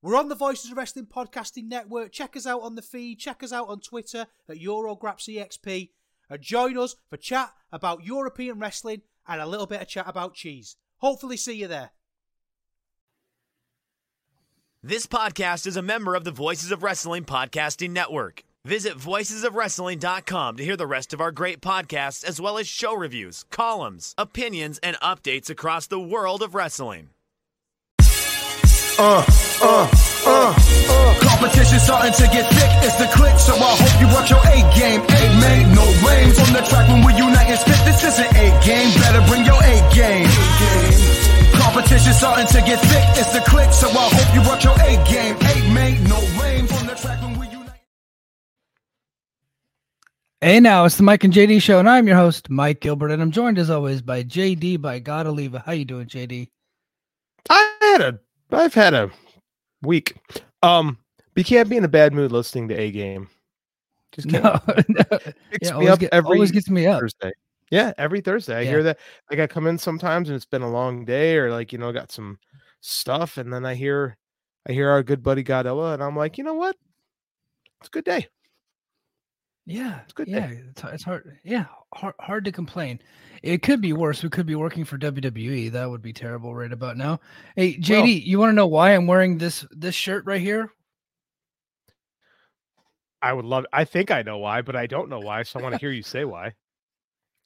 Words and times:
We're 0.00 0.16
on 0.16 0.28
the 0.28 0.36
Voices 0.36 0.70
of 0.70 0.76
Wrestling 0.76 1.06
Podcasting 1.06 1.64
Network. 1.64 2.12
Check 2.12 2.36
us 2.36 2.46
out 2.46 2.62
on 2.62 2.76
the 2.76 2.82
feed. 2.82 3.18
Check 3.18 3.42
us 3.42 3.52
out 3.52 3.68
on 3.68 3.80
Twitter 3.80 4.26
at 4.48 4.56
EuroGrapsEXP. 4.56 5.90
And 6.30 6.40
join 6.40 6.78
us 6.78 6.94
for 7.10 7.16
chat 7.16 7.52
about 7.72 8.04
European 8.04 8.60
wrestling 8.60 9.02
and 9.26 9.40
a 9.40 9.46
little 9.46 9.66
bit 9.66 9.82
of 9.82 9.88
chat 9.88 10.04
about 10.06 10.34
cheese. 10.34 10.76
Hopefully, 10.98 11.36
see 11.36 11.54
you 11.54 11.66
there. 11.66 11.90
This 14.84 15.06
podcast 15.06 15.66
is 15.66 15.76
a 15.76 15.82
member 15.82 16.14
of 16.14 16.22
the 16.22 16.30
Voices 16.30 16.70
of 16.70 16.84
Wrestling 16.84 17.24
Podcasting 17.24 17.90
Network. 17.90 18.44
Visit 18.64 18.96
voicesofwrestling.com 18.96 20.56
to 20.58 20.64
hear 20.64 20.76
the 20.76 20.86
rest 20.86 21.12
of 21.12 21.20
our 21.20 21.32
great 21.32 21.60
podcasts, 21.60 22.22
as 22.22 22.40
well 22.40 22.56
as 22.56 22.68
show 22.68 22.94
reviews, 22.94 23.44
columns, 23.50 24.14
opinions, 24.16 24.78
and 24.78 24.96
updates 24.98 25.50
across 25.50 25.88
the 25.88 25.98
world 25.98 26.42
of 26.42 26.54
wrestling. 26.54 27.08
Uh, 29.00 29.22
uh, 29.62 29.86
uh, 30.26 30.54
uh. 30.58 31.14
Competition 31.22 31.78
starting 31.78 32.12
to 32.14 32.26
get 32.34 32.50
thick, 32.50 32.70
it's 32.82 32.98
the 32.98 33.06
click, 33.14 33.38
so 33.38 33.54
I 33.54 33.78
hope 33.78 33.94
you 34.02 34.08
watch 34.10 34.28
your 34.28 34.42
A 34.42 34.58
game. 34.74 35.00
A 35.02 35.22
man, 35.38 35.72
no 35.72 35.86
lanes 36.02 36.36
on 36.40 36.52
the 36.52 36.66
track 36.66 36.88
when 36.88 37.06
we 37.06 37.14
unite 37.14 37.46
and 37.46 37.60
spit. 37.60 37.78
This 37.86 38.02
is 38.02 38.18
an 38.18 38.26
A 38.34 38.50
game, 38.66 38.90
better 38.98 39.22
bring 39.30 39.46
your 39.46 39.54
A 39.62 39.74
game. 39.94 40.26
Competition 41.54 42.12
starting 42.12 42.48
to 42.48 42.60
get 42.66 42.80
thick, 42.90 43.22
it's 43.22 43.32
the 43.32 43.38
click, 43.46 43.70
so 43.72 43.86
I 43.86 44.10
hope 44.10 44.34
you 44.34 44.42
watch 44.50 44.64
your 44.64 44.74
A 44.74 44.98
game. 45.06 45.36
A 45.36 45.72
man, 45.72 46.02
no 46.02 46.18
lanes 46.42 46.72
on 46.72 46.88
the 46.88 46.96
track 46.96 47.22
when 47.22 47.38
we 47.38 47.46
unite. 47.46 47.78
Hey 50.40 50.58
now, 50.58 50.86
it's 50.86 50.96
the 50.96 51.04
Mike 51.04 51.22
and 51.22 51.32
JD 51.32 51.62
show, 51.62 51.78
and 51.78 51.88
I'm 51.88 52.08
your 52.08 52.16
host, 52.16 52.50
Mike 52.50 52.80
Gilbert, 52.80 53.12
and 53.12 53.22
I'm 53.22 53.30
joined 53.30 53.60
as 53.60 53.70
always 53.70 54.02
by 54.02 54.24
JD 54.24 54.80
by 54.80 54.98
God 54.98 55.28
Oliva. 55.28 55.62
How 55.64 55.70
you 55.70 55.84
doing, 55.84 56.08
JD? 56.08 56.48
I 57.48 57.76
had 57.80 58.00
a 58.00 58.18
I've 58.50 58.74
had 58.74 58.94
a 58.94 59.10
week. 59.82 60.16
Um, 60.62 60.98
but 61.34 61.40
you 61.40 61.44
can't 61.44 61.68
be 61.68 61.76
in 61.76 61.84
a 61.84 61.88
bad 61.88 62.12
mood 62.12 62.32
listening 62.32 62.68
to 62.68 62.74
a 62.74 62.90
game. 62.90 63.28
Just 64.12 64.28
can't. 64.30 64.44
No, 64.44 64.60
no. 64.88 65.04
Picks 65.50 65.68
Yeah, 65.70 65.78
me 65.78 65.88
up 65.88 65.98
get, 66.00 66.12
every 66.12 66.36
always 66.36 66.50
gets 66.50 66.68
me 66.70 66.86
up. 66.86 67.00
Thursday. 67.00 67.32
Yeah, 67.70 67.92
every 67.98 68.20
Thursday. 68.20 68.56
I 68.56 68.62
Yeah. 68.62 68.70
hear 68.70 68.82
that. 68.84 68.98
Like 69.30 69.40
I 69.40 69.46
come 69.46 69.66
in 69.66 69.76
sometimes 69.78 70.28
and 70.28 70.36
it's 70.36 70.46
been 70.46 70.62
a 70.62 70.70
long 70.70 71.04
day, 71.04 71.36
or 71.36 71.50
like 71.50 71.72
you 71.72 71.78
know, 71.78 71.92
got 71.92 72.10
some 72.10 72.38
stuff, 72.80 73.36
and 73.36 73.52
then 73.52 73.66
I 73.66 73.74
hear, 73.74 74.16
I 74.68 74.72
hear 74.72 74.88
our 74.88 75.02
good 75.02 75.22
buddy 75.22 75.44
Godella, 75.44 75.94
and 75.94 76.02
I'm 76.02 76.16
like, 76.16 76.38
you 76.38 76.44
know 76.44 76.54
what? 76.54 76.76
It's 77.80 77.88
a 77.88 77.90
good 77.90 78.04
day. 78.04 78.26
Yeah, 79.68 80.00
It's 80.04 80.14
good 80.14 80.28
yeah, 80.28 80.46
day. 80.46 80.60
it's, 80.70 80.82
it's 80.82 81.04
hard. 81.04 81.38
Yeah, 81.44 81.66
hard, 81.94 82.14
hard 82.20 82.44
to 82.46 82.52
complain. 82.52 83.00
It 83.42 83.60
could 83.62 83.82
be 83.82 83.92
worse. 83.92 84.22
We 84.22 84.30
could 84.30 84.46
be 84.46 84.54
working 84.54 84.86
for 84.86 84.96
WWE. 84.96 85.70
That 85.72 85.90
would 85.90 86.00
be 86.00 86.14
terrible 86.14 86.54
right 86.54 86.72
about 86.72 86.96
now. 86.96 87.20
Hey, 87.54 87.76
JD, 87.76 87.90
Well- 88.00 88.06
you 88.06 88.38
want 88.38 88.50
to 88.50 88.54
know 88.54 88.66
why 88.66 88.94
I'm 88.94 89.06
wearing 89.06 89.36
this 89.36 89.66
this 89.70 89.94
shirt 89.94 90.24
right 90.24 90.40
here? 90.40 90.72
I 93.20 93.34
would 93.34 93.44
love. 93.44 93.66
I 93.72 93.84
think 93.84 94.10
I 94.10 94.22
know 94.22 94.38
why, 94.38 94.62
but 94.62 94.74
I 94.74 94.86
don't 94.86 95.10
know 95.10 95.18
why. 95.20 95.42
So 95.42 95.58
I 95.60 95.62
want 95.62 95.74
to 95.74 95.78
hear 95.78 95.90
you 95.90 96.02
say 96.02 96.24
why. 96.24 96.54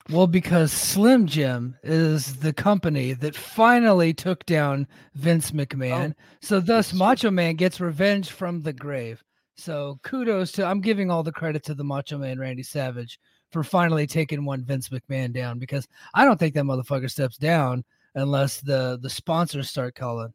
Well, 0.08 0.26
because 0.28 0.72
Slim 0.72 1.26
Jim 1.26 1.76
is 1.82 2.36
the 2.36 2.52
company 2.52 3.14
that 3.14 3.36
finally 3.36 4.12
took 4.12 4.44
down 4.46 4.86
Vince 5.14 5.50
oh, 5.52 5.56
McMahon. 5.58 6.14
so 6.40 6.60
thus. 6.60 6.92
Macho 6.92 7.30
Man 7.32 7.56
gets 7.56 7.80
revenge 7.80 8.30
from 8.30 8.62
the 8.62 8.72
grave. 8.72 9.24
So 9.56 9.98
kudos 10.02 10.52
to 10.52 10.64
I'm 10.64 10.80
giving 10.80 11.10
all 11.10 11.22
the 11.22 11.32
credit 11.32 11.62
to 11.64 11.74
the 11.74 11.84
Macho 11.84 12.18
Man 12.18 12.38
Randy 12.38 12.62
Savage 12.62 13.18
for 13.50 13.62
finally 13.62 14.06
taking 14.06 14.44
one 14.44 14.64
Vince 14.64 14.88
McMahon 14.88 15.32
down 15.32 15.58
because 15.58 15.86
I 16.14 16.24
don't 16.24 16.38
think 16.38 16.54
that 16.54 16.64
motherfucker 16.64 17.10
steps 17.10 17.36
down 17.36 17.84
unless 18.14 18.60
the 18.60 18.98
the 19.02 19.10
sponsors 19.10 19.68
start 19.70 19.94
calling. 19.94 20.32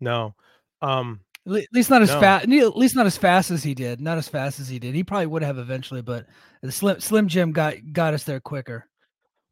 No. 0.00 0.34
Um. 0.82 1.20
At 1.46 1.64
least 1.72 1.88
not 1.88 2.02
as 2.02 2.10
No. 2.10 2.20
fast. 2.20 2.44
At 2.46 2.76
least 2.76 2.94
not 2.94 3.06
as 3.06 3.16
fast 3.16 3.50
as 3.50 3.62
he 3.62 3.74
did. 3.74 4.02
Not 4.02 4.18
as 4.18 4.28
fast 4.28 4.60
as 4.60 4.68
he 4.68 4.78
did. 4.78 4.94
He 4.94 5.02
probably 5.02 5.26
would 5.26 5.42
have 5.42 5.56
eventually, 5.56 6.02
but 6.02 6.26
the 6.62 6.70
Slim 6.70 7.00
Slim 7.00 7.26
Jim 7.26 7.52
got 7.52 7.74
got 7.92 8.12
us 8.12 8.24
there 8.24 8.40
quicker. 8.40 8.86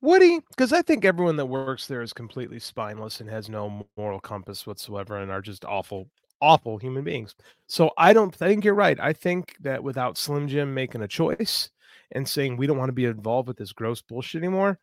Would 0.03 0.21
he? 0.21 0.41
Because 0.51 0.75
I 0.75 0.83
think 0.83 1.07
everyone 1.07 1.37
that 1.37 1.47
works 1.47 1.87
there 1.87 2.03
is 2.03 2.13
completely 2.13 2.59
spineless 2.59 3.21
and 3.21 3.31
has 3.31 3.49
no 3.49 3.87
moral 3.97 4.21
compass 4.21 4.67
whatsoever 4.67 5.17
and 5.17 5.31
are 5.31 5.41
just 5.41 5.65
awful, 5.65 6.07
awful 6.41 6.79
human 6.79 7.05
beings. 7.05 7.35
So 7.67 7.91
I 7.99 8.13
don't 8.13 8.35
think 8.35 8.65
you're 8.65 8.75
right. 8.75 8.99
I 9.01 9.13
think 9.13 9.57
that 9.61 9.83
without 9.83 10.19
Slim 10.19 10.49
Jim 10.49 10.75
making 10.75 11.03
a 11.03 11.09
choice 11.09 11.71
and 12.13 12.29
saying 12.29 12.57
we 12.57 12.67
don't 12.67 12.79
want 12.79 12.89
to 12.89 12.93
be 12.95 13.07
involved 13.07 13.49
with 13.49 13.57
this 13.57 13.73
gross 13.73 14.03
bullshit 14.03 14.43
anymore, 14.43 14.79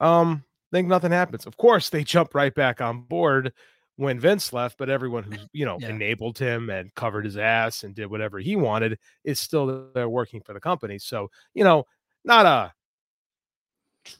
um, 0.00 0.44
I 0.72 0.76
think 0.76 0.88
nothing 0.88 1.12
happens. 1.12 1.46
Of 1.46 1.56
course, 1.56 1.90
they 1.90 2.04
jump 2.04 2.34
right 2.34 2.54
back 2.54 2.80
on 2.80 3.02
board 3.02 3.52
when 3.96 4.18
Vince 4.20 4.52
left, 4.52 4.78
but 4.78 4.88
everyone 4.88 5.24
who's 5.24 5.46
you 5.52 5.64
know 5.66 5.78
Yeah. 5.80 5.90
enabled 5.90 6.38
him 6.38 6.70
and 6.70 6.94
covered 6.94 7.24
his 7.24 7.36
ass 7.36 7.84
and 7.84 7.94
did 7.94 8.06
whatever 8.06 8.38
he 8.38 8.56
wanted 8.56 8.98
is 9.24 9.38
still 9.40 9.90
there 9.92 10.08
working 10.08 10.40
for 10.42 10.54
the 10.54 10.60
company. 10.60 10.98
So 10.98 11.30
you 11.54 11.64
know, 11.64 11.84
not 12.24 12.46
a 12.46 12.72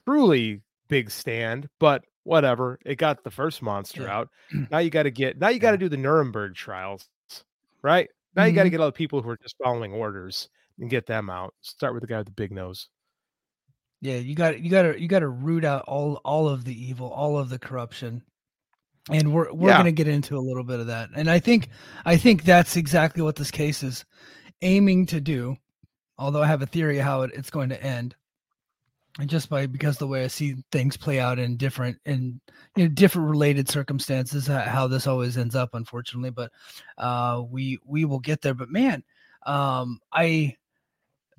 truly 0.04 0.60
big 0.88 1.10
stand, 1.10 1.68
but 1.78 2.04
whatever. 2.24 2.78
It 2.84 2.96
got 2.96 3.24
the 3.24 3.30
first 3.30 3.62
monster 3.62 4.02
Yeah. 4.02 4.16
out. 4.18 4.28
Now 4.70 4.78
you 4.78 4.90
got 4.90 5.04
to 5.04 5.10
get 5.10 5.38
now 5.38 5.48
you 5.48 5.58
got 5.58 5.72
to 5.72 5.78
do 5.78 5.88
the 5.88 5.96
Nuremberg 5.96 6.54
trials, 6.54 7.08
right? 7.82 8.08
Now 8.36 8.44
you 8.44 8.52
got 8.52 8.62
to 8.62 8.68
mm-hmm. 8.68 8.72
get 8.74 8.80
all 8.80 8.86
the 8.88 8.92
people 8.92 9.22
who 9.22 9.30
are 9.30 9.38
just 9.42 9.56
following 9.62 9.92
orders 9.92 10.48
and 10.78 10.88
get 10.90 11.06
them 11.06 11.28
out. 11.30 11.54
Start 11.62 11.94
with 11.94 12.02
the 12.02 12.06
guy 12.06 12.18
with 12.18 12.26
the 12.26 12.32
big 12.32 12.52
nose. 12.52 12.88
Yeah, 14.00 14.16
you 14.16 14.34
got 14.34 14.60
you 14.60 14.70
got 14.70 14.82
to 14.82 15.00
you 15.00 15.08
got 15.08 15.18
to 15.18 15.28
root 15.28 15.64
out 15.64 15.82
all 15.86 16.20
all 16.24 16.48
of 16.48 16.64
the 16.64 16.74
evil, 16.74 17.10
all 17.10 17.38
of 17.38 17.50
the 17.50 17.58
corruption, 17.58 18.22
and 19.10 19.32
we're 19.32 19.52
we're 19.52 19.68
Yeah. 19.68 19.76
gonna 19.76 19.92
get 19.92 20.08
into 20.08 20.36
a 20.36 20.40
little 20.40 20.64
bit 20.64 20.80
of 20.80 20.86
that. 20.86 21.10
And 21.14 21.30
I 21.30 21.38
think 21.38 21.68
I 22.06 22.16
think 22.16 22.44
that's 22.44 22.76
exactly 22.76 23.22
what 23.22 23.36
this 23.36 23.50
case 23.50 23.82
is 23.82 24.04
aiming 24.62 25.06
to 25.06 25.20
do. 25.20 25.56
Although 26.18 26.42
I 26.42 26.46
have 26.46 26.62
a 26.62 26.66
theory 26.66 26.98
how 26.98 27.22
it, 27.22 27.30
it's 27.34 27.50
going 27.50 27.70
to 27.70 27.82
end, 27.82 28.14
just 29.26 29.48
by 29.48 29.66
because 29.66 29.98
the 29.98 30.06
way 30.06 30.24
I 30.24 30.28
see 30.28 30.56
things 30.70 30.96
play 30.96 31.18
out 31.18 31.38
in 31.38 31.56
different 31.56 31.98
in 32.04 32.40
you 32.76 32.84
know 32.84 32.90
different 32.90 33.28
related 33.28 33.68
circumstances, 33.68 34.46
how 34.46 34.86
this 34.86 35.06
always 35.06 35.36
ends 35.36 35.54
up, 35.54 35.74
unfortunately. 35.74 36.30
But 36.30 36.52
uh, 36.98 37.42
we 37.48 37.78
we 37.84 38.04
will 38.04 38.20
get 38.20 38.42
there. 38.42 38.54
But 38.54 38.70
man, 38.70 39.02
um, 39.46 40.00
I 40.12 40.56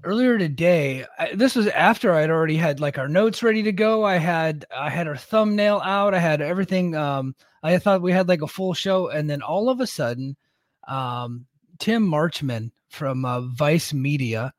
earlier 0.03 0.37
today 0.37 1.05
I, 1.19 1.35
this 1.35 1.55
was 1.55 1.67
after 1.67 2.13
i'd 2.13 2.29
already 2.29 2.57
had 2.57 2.79
like 2.79 2.97
our 2.97 3.07
notes 3.07 3.43
ready 3.43 3.61
to 3.63 3.71
go 3.71 4.03
i 4.03 4.17
had 4.17 4.65
i 4.75 4.89
had 4.89 5.07
our 5.07 5.15
thumbnail 5.15 5.79
out 5.83 6.13
i 6.13 6.19
had 6.19 6.41
everything 6.41 6.95
um 6.95 7.35
i 7.61 7.77
thought 7.77 8.01
we 8.01 8.11
had 8.11 8.27
like 8.27 8.41
a 8.41 8.47
full 8.47 8.73
show 8.73 9.09
and 9.09 9.29
then 9.29 9.41
all 9.41 9.69
of 9.69 9.79
a 9.79 9.87
sudden 9.87 10.35
um 10.87 11.45
tim 11.77 12.03
marchman 12.03 12.71
from 12.89 13.25
uh, 13.25 13.41
vice 13.41 13.93
media 13.93 14.51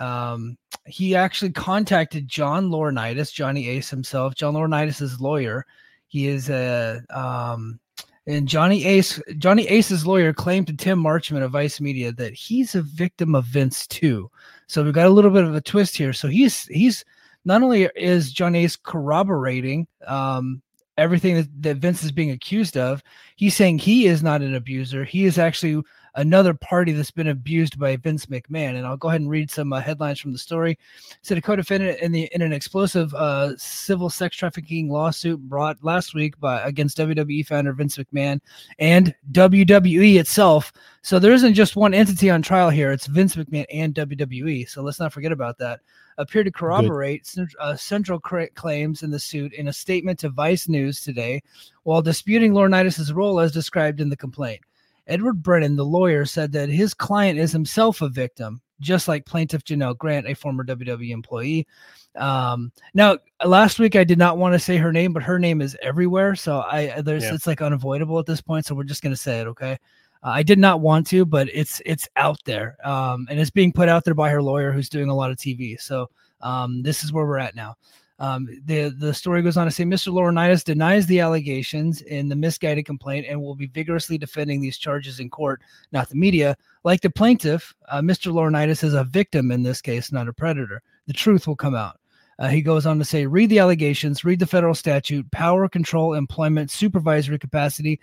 um 0.00 0.56
he 0.86 1.14
actually 1.14 1.50
contacted 1.50 2.26
john 2.28 2.68
laurinaitis 2.68 3.32
johnny 3.32 3.68
ace 3.68 3.90
himself 3.90 4.34
john 4.34 4.54
laurinaitis' 4.54 5.20
lawyer 5.20 5.64
he 6.08 6.28
is 6.28 6.50
a 6.50 7.00
um 7.10 7.78
and 8.26 8.46
Johnny 8.46 8.84
Ace, 8.84 9.20
Johnny 9.38 9.66
Ace's 9.66 10.06
lawyer 10.06 10.32
claimed 10.32 10.68
to 10.68 10.76
Tim 10.76 11.02
Marchman 11.02 11.42
of 11.42 11.50
Vice 11.50 11.80
Media 11.80 12.12
that 12.12 12.32
he's 12.32 12.74
a 12.74 12.82
victim 12.82 13.34
of 13.34 13.44
Vince 13.46 13.86
too. 13.88 14.30
So 14.68 14.84
we've 14.84 14.94
got 14.94 15.06
a 15.06 15.10
little 15.10 15.30
bit 15.30 15.44
of 15.44 15.54
a 15.54 15.60
twist 15.60 15.96
here. 15.96 16.12
So 16.12 16.28
he's 16.28 16.66
he's 16.66 17.04
not 17.44 17.62
only 17.62 17.88
is 17.96 18.32
Johnny 18.32 18.64
Ace 18.64 18.76
corroborating 18.76 19.88
um, 20.06 20.62
everything 20.96 21.34
that, 21.34 21.62
that 21.62 21.76
Vince 21.78 22.04
is 22.04 22.12
being 22.12 22.30
accused 22.30 22.76
of, 22.76 23.02
he's 23.34 23.56
saying 23.56 23.78
he 23.78 24.06
is 24.06 24.22
not 24.22 24.40
an 24.40 24.54
abuser. 24.54 25.04
He 25.04 25.24
is 25.24 25.36
actually 25.38 25.82
another 26.16 26.54
party 26.54 26.92
that's 26.92 27.10
been 27.10 27.28
abused 27.28 27.78
by 27.78 27.96
Vince 27.96 28.26
McMahon. 28.26 28.76
And 28.76 28.86
I'll 28.86 28.96
go 28.96 29.08
ahead 29.08 29.20
and 29.20 29.30
read 29.30 29.50
some 29.50 29.72
uh, 29.72 29.80
headlines 29.80 30.20
from 30.20 30.32
the 30.32 30.38
story. 30.38 30.78
Said 31.22 31.38
a 31.38 31.42
co-defendant 31.42 32.00
in 32.00 32.12
the 32.12 32.28
in 32.32 32.42
an 32.42 32.52
explosive 32.52 33.14
uh, 33.14 33.56
civil 33.56 34.10
sex 34.10 34.36
trafficking 34.36 34.90
lawsuit 34.90 35.40
brought 35.40 35.82
last 35.82 36.14
week 36.14 36.38
by 36.40 36.60
against 36.62 36.98
WWE 36.98 37.46
founder 37.46 37.72
Vince 37.72 37.96
McMahon 37.96 38.40
and 38.78 39.14
WWE 39.32 40.18
itself. 40.18 40.72
So 41.02 41.18
there 41.18 41.32
isn't 41.32 41.54
just 41.54 41.76
one 41.76 41.94
entity 41.94 42.30
on 42.30 42.42
trial 42.42 42.70
here; 42.70 42.92
it's 42.92 43.06
Vince 43.06 43.36
McMahon 43.36 43.66
and 43.72 43.94
WWE. 43.94 44.68
So 44.68 44.82
let's 44.82 45.00
not 45.00 45.12
forget 45.12 45.32
about 45.32 45.58
that. 45.58 45.80
Appear 46.18 46.44
to 46.44 46.52
corroborate 46.52 47.26
uh, 47.58 47.74
central 47.74 48.20
claims 48.20 49.02
in 49.02 49.10
the 49.10 49.18
suit 49.18 49.54
in 49.54 49.68
a 49.68 49.72
statement 49.72 50.18
to 50.20 50.28
Vice 50.28 50.68
News 50.68 51.00
today, 51.00 51.42
while 51.84 52.02
disputing 52.02 52.52
Laurinaitis' 52.52 53.14
role 53.14 53.40
as 53.40 53.50
described 53.50 54.00
in 54.00 54.10
the 54.10 54.16
complaint. 54.16 54.60
Edward 55.06 55.42
Brennan, 55.42 55.76
the 55.76 55.84
lawyer, 55.84 56.24
said 56.24 56.52
that 56.52 56.68
his 56.68 56.94
client 56.94 57.38
is 57.38 57.52
himself 57.52 58.00
a 58.02 58.08
victim. 58.08 58.60
just 58.80 59.06
like 59.06 59.24
plaintiff 59.24 59.62
Janelle 59.62 59.96
Grant, 59.96 60.26
a 60.26 60.34
former 60.34 60.64
WWE 60.64 61.10
employee. 61.10 61.68
Um, 62.16 62.72
now, 62.94 63.16
last 63.44 63.78
week 63.78 63.94
I 63.94 64.02
did 64.02 64.18
not 64.18 64.38
want 64.38 64.54
to 64.54 64.58
say 64.58 64.76
her 64.76 64.92
name, 64.92 65.12
but 65.12 65.22
her 65.22 65.38
name 65.38 65.60
is 65.60 65.76
everywhere, 65.80 66.34
so 66.34 66.62
I 66.62 67.00
there's 67.00 67.22
Yeah. 67.22 67.34
it's 67.34 67.46
like 67.46 67.62
unavoidable 67.62 68.18
at 68.18 68.26
this 68.26 68.40
point. 68.40 68.66
So 68.66 68.74
we're 68.74 68.82
just 68.82 69.00
gonna 69.02 69.14
say 69.14 69.40
it, 69.40 69.46
okay? 69.46 69.78
Uh, 70.24 70.30
I 70.30 70.42
did 70.42 70.58
not 70.58 70.80
want 70.80 71.06
to, 71.08 71.24
but 71.24 71.48
it's 71.54 71.80
it's 71.86 72.08
out 72.16 72.38
there, 72.44 72.76
um, 72.84 73.28
and 73.30 73.38
it's 73.38 73.50
being 73.50 73.72
put 73.72 73.88
out 73.88 74.04
there 74.04 74.14
by 74.14 74.30
her 74.30 74.42
lawyer, 74.42 74.72
who's 74.72 74.88
doing 74.88 75.08
a 75.10 75.14
lot 75.14 75.30
of 75.30 75.36
TV. 75.36 75.80
So 75.80 76.10
um, 76.40 76.82
this 76.82 77.04
is 77.04 77.12
where 77.12 77.24
we're 77.24 77.38
at 77.38 77.54
now. 77.54 77.76
Um, 78.22 78.48
the 78.66 78.94
the 78.96 79.12
story 79.12 79.42
goes 79.42 79.56
on 79.56 79.66
to 79.66 79.72
say 79.72 79.82
Mr. 79.82 80.12
Laurinaitis 80.12 80.62
denies 80.62 81.06
the 81.06 81.18
allegations 81.18 82.02
in 82.02 82.28
the 82.28 82.36
misguided 82.36 82.86
complaint 82.86 83.26
and 83.28 83.42
will 83.42 83.56
be 83.56 83.66
vigorously 83.66 84.16
defending 84.16 84.60
these 84.60 84.78
charges 84.78 85.18
in 85.18 85.28
court, 85.28 85.60
not 85.90 86.08
the 86.08 86.14
media. 86.14 86.56
Like 86.84 87.00
the 87.00 87.10
plaintiff, 87.10 87.74
uh, 87.88 88.00
Mr. 88.00 88.32
Laurinaitis 88.32 88.84
is 88.84 88.94
a 88.94 89.02
victim 89.02 89.50
in 89.50 89.64
this 89.64 89.80
case, 89.80 90.12
not 90.12 90.28
a 90.28 90.32
predator. 90.32 90.82
The 91.08 91.12
truth 91.12 91.48
will 91.48 91.56
come 91.56 91.74
out. 91.74 91.98
Uh, 92.38 92.46
he 92.46 92.62
goes 92.62 92.86
on 92.86 93.00
to 93.00 93.04
say, 93.04 93.26
read 93.26 93.50
the 93.50 93.58
allegations, 93.58 94.24
read 94.24 94.38
the 94.38 94.46
federal 94.46 94.74
statute, 94.74 95.28
power, 95.32 95.68
control, 95.68 96.14
employment, 96.14 96.70
supervisory 96.70 97.40
capacity, 97.40 97.98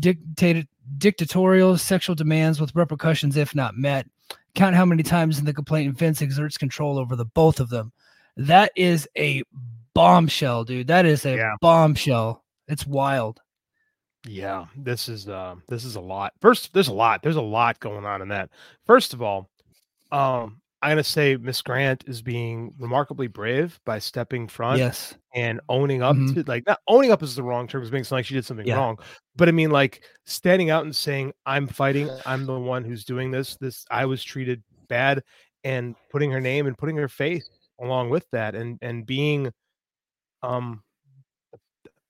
dictated, 0.00 0.66
dictatorial 0.98 1.78
sexual 1.78 2.16
demands 2.16 2.60
with 2.60 2.74
repercussions 2.74 3.36
if 3.36 3.54
not 3.54 3.76
met. 3.76 4.08
Count 4.56 4.74
how 4.74 4.84
many 4.84 5.04
times 5.04 5.38
in 5.38 5.44
the 5.44 5.54
complaint 5.54 5.96
Vince 5.96 6.20
exerts 6.20 6.58
control 6.58 6.98
over 6.98 7.14
the 7.14 7.24
both 7.24 7.60
of 7.60 7.70
them. 7.70 7.92
That 8.36 8.72
is 8.76 9.08
a 9.16 9.42
bombshell, 9.94 10.64
dude. 10.64 10.86
That 10.88 11.06
is 11.06 11.24
a 11.26 11.36
Yeah. 11.36 11.54
bombshell. 11.60 12.44
It's 12.68 12.86
wild. 12.86 13.40
Yeah, 14.26 14.66
this 14.76 15.08
is 15.08 15.28
uh 15.28 15.56
this 15.68 15.84
is 15.84 15.96
a 15.96 16.00
lot. 16.00 16.32
First, 16.40 16.72
there's 16.72 16.88
a 16.88 16.92
lot. 16.92 17.22
There's 17.22 17.36
a 17.36 17.42
lot 17.42 17.80
going 17.80 18.04
on 18.06 18.22
in 18.22 18.28
that. 18.28 18.50
First 18.86 19.14
of 19.14 19.20
all, 19.22 19.50
um, 20.12 20.60
I'm 20.80 20.92
gonna 20.92 21.04
say 21.04 21.36
Miss 21.36 21.60
Grant 21.60 22.04
is 22.06 22.22
being 22.22 22.72
remarkably 22.78 23.26
brave 23.26 23.78
by 23.84 23.98
stepping 23.98 24.46
front 24.48 24.78
Yes. 24.78 25.14
and 25.34 25.60
owning 25.68 26.02
up 26.02 26.16
Mhm. 26.16 26.34
to 26.34 26.42
like 26.44 26.64
not 26.66 26.80
owning 26.88 27.10
up 27.12 27.22
is 27.22 27.34
the 27.34 27.42
wrong 27.42 27.66
term, 27.66 27.82
'cause 27.82 27.88
it 27.88 27.92
makes 27.92 28.10
it 28.10 28.14
like 28.14 28.24
she 28.26 28.34
did 28.34 28.44
something 28.44 28.66
Yeah. 28.66 28.76
wrong. 28.76 28.98
But 29.36 29.48
I 29.48 29.52
mean, 29.52 29.70
like 29.70 30.04
standing 30.24 30.70
out 30.70 30.84
and 30.84 30.94
saying, 30.94 31.32
"I'm 31.44 31.66
fighting. 31.66 32.08
I'm 32.24 32.46
the 32.46 32.58
one 32.58 32.84
who's 32.84 33.04
doing 33.04 33.30
this. 33.32 33.56
This 33.56 33.84
I 33.90 34.06
was 34.06 34.22
treated 34.24 34.62
bad," 34.88 35.22
and 35.64 35.94
putting 36.10 36.30
her 36.30 36.40
name 36.40 36.66
and 36.66 36.78
putting 36.78 36.96
her 36.96 37.08
face 37.08 37.48
along 37.80 38.10
with 38.10 38.26
that, 38.32 38.54
and 38.54 38.78
and 38.82 39.06
being, 39.06 39.52
um, 40.42 40.82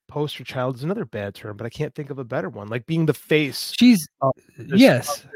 poster 0.09 0.45
child 0.45 0.77
is 0.77 0.85
another 0.85 1.05
bad 1.07 1.35
term, 1.35 1.57
but 1.57 1.65
I 1.67 1.71
can't 1.71 1.95
think 1.95 2.11
of 2.11 2.19
a 2.19 2.25
better 2.25 2.49
one. 2.49 2.69
Like 2.69 2.87
being 2.87 3.07
the 3.07 3.15
face 3.15 3.73
She's 3.79 4.09
of 4.21 4.33
this- 4.59 4.81
yes. 4.81 5.27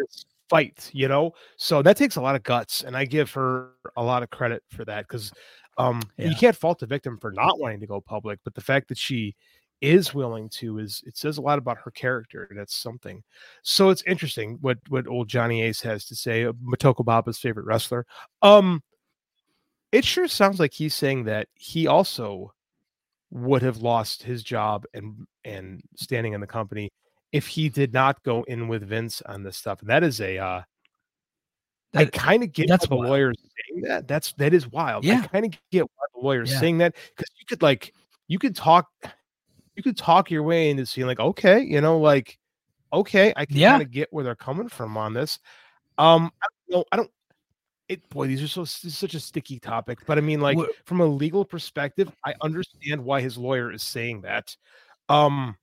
fight, 0.51 0.91
you 0.93 1.09
know. 1.09 1.33
So 1.57 1.83
that 1.83 1.97
takes 1.97 2.17
a 2.17 2.21
lot 2.21 2.37
of 2.37 2.43
guts, 2.43 2.83
and 2.85 2.97
I 2.97 3.05
give 3.05 3.31
her 3.33 3.71
a 3.97 4.03
lot 4.03 4.23
of 4.23 4.31
credit 4.31 4.63
for 4.71 4.85
that 4.85 5.09
because 5.09 5.33
um, 5.79 6.01
Yeah. 6.17 6.29
you 6.29 6.37
can't 6.37 6.57
fault 6.57 6.79
the 6.79 6.87
victim 6.87 7.19
for 7.19 7.33
not 7.33 7.59
wanting 7.59 7.81
to 7.81 7.87
go 7.87 8.01
public, 8.01 8.39
but 8.45 8.55
the 8.55 8.61
fact 8.61 8.89
that 8.89 8.99
she 8.99 9.35
is 9.83 10.15
willing 10.15 10.49
to 10.49 10.79
is 10.79 11.03
it 11.07 11.17
says 11.19 11.37
a 11.37 11.43
lot 11.43 11.59
about 11.59 11.77
her 11.85 11.91
character. 11.91 12.49
That's 12.57 12.75
something. 12.77 13.23
So 13.63 13.91
it's 13.91 14.03
interesting 14.07 14.57
what 14.63 14.79
what 14.89 15.07
old 15.07 15.29
Johnny 15.29 15.63
Ace 15.63 15.81
has 15.83 16.07
to 16.07 16.15
say. 16.15 16.45
uh, 16.45 16.53
Motoko 16.53 17.05
Baba's 17.05 17.39
favorite 17.39 17.67
wrestler. 17.67 18.07
Um, 18.41 18.83
it 19.97 20.05
sure 20.05 20.29
sounds 20.29 20.61
like 20.61 20.73
he's 20.75 20.95
saying 20.95 21.25
that 21.25 21.49
he 21.55 21.87
also 21.87 22.53
would 23.31 23.63
have 23.63 23.79
lost 23.79 24.23
his 24.23 24.43
job 24.43 24.85
and 24.95 25.27
and 25.45 25.83
standing 25.97 26.33
in 26.35 26.41
the 26.41 26.47
company 26.47 26.91
if 27.33 27.47
he 27.47 27.69
did 27.69 27.93
not 27.93 28.23
go 28.23 28.43
in 28.45 28.69
with 28.69 28.83
Vince 28.83 29.23
on 29.23 29.43
this 29.43 29.57
stuff. 29.57 29.81
And 29.81 29.91
that 29.91 30.03
is 30.05 30.21
a 30.21 30.39
uh 30.39 30.63
I 31.95 32.05
kind 32.05 32.43
of 32.43 32.53
get 32.53 32.69
that's 32.69 32.87
the 32.87 32.95
wild. 32.95 33.09
lawyers 33.11 33.37
saying 33.41 33.83
that. 33.85 34.07
That's 34.07 34.33
that 34.35 34.53
is 34.53 34.69
wild. 34.71 35.05
Yeah. 35.05 35.23
I 35.23 35.27
kind 35.27 35.47
of 35.47 35.53
get 35.73 35.85
why 35.85 36.07
the 36.15 36.21
lawyers 36.21 36.53
Yeah. 36.53 36.61
saying 36.61 36.79
that 36.79 36.95
because 37.17 37.31
you 37.39 37.47
could 37.47 37.63
like 37.63 37.95
you 38.29 38.39
could 38.39 38.55
talk 38.55 38.89
you 39.77 39.83
could 39.83 39.97
talk 39.97 40.31
your 40.31 40.43
way 40.43 40.71
into 40.71 40.85
seeing 40.87 41.07
like 41.07 41.21
okay, 41.21 41.61
you 41.63 41.81
know, 41.81 41.99
like 41.99 42.39
okay, 42.93 43.33
I 43.37 43.47
can 43.47 43.57
Yeah. 43.57 43.71
kind 43.71 43.83
of 43.83 43.91
get 43.91 44.13
where 44.13 44.25
they're 44.25 44.35
coming 44.37 44.69
from 44.69 44.97
on 44.97 45.15
this. 45.15 45.39
Um, 45.99 46.31
I 46.43 46.47
don't 46.71 46.79
know. 46.79 46.85
I 46.93 46.97
don't. 46.97 47.11
It 47.89 48.09
boy, 48.09 48.27
these 48.27 48.43
are 48.43 48.49
so 48.49 48.63
this 48.63 48.85
is 48.85 48.99
such 48.99 49.15
a 49.15 49.21
sticky 49.21 49.61
topic. 49.61 50.01
But 50.07 50.19
I 50.19 50.21
mean, 50.21 50.41
like 50.41 50.57
Wha- 50.57 50.67
from 50.85 51.01
a 51.01 51.07
legal 51.07 51.45
perspective, 51.45 52.11
I 52.25 52.35
understand 52.43 53.05
why 53.05 53.21
his 53.21 53.39
lawyer 53.39 53.71
is 53.73 53.83
saying 53.83 54.23
that. 54.23 54.57
Um, 55.09 55.57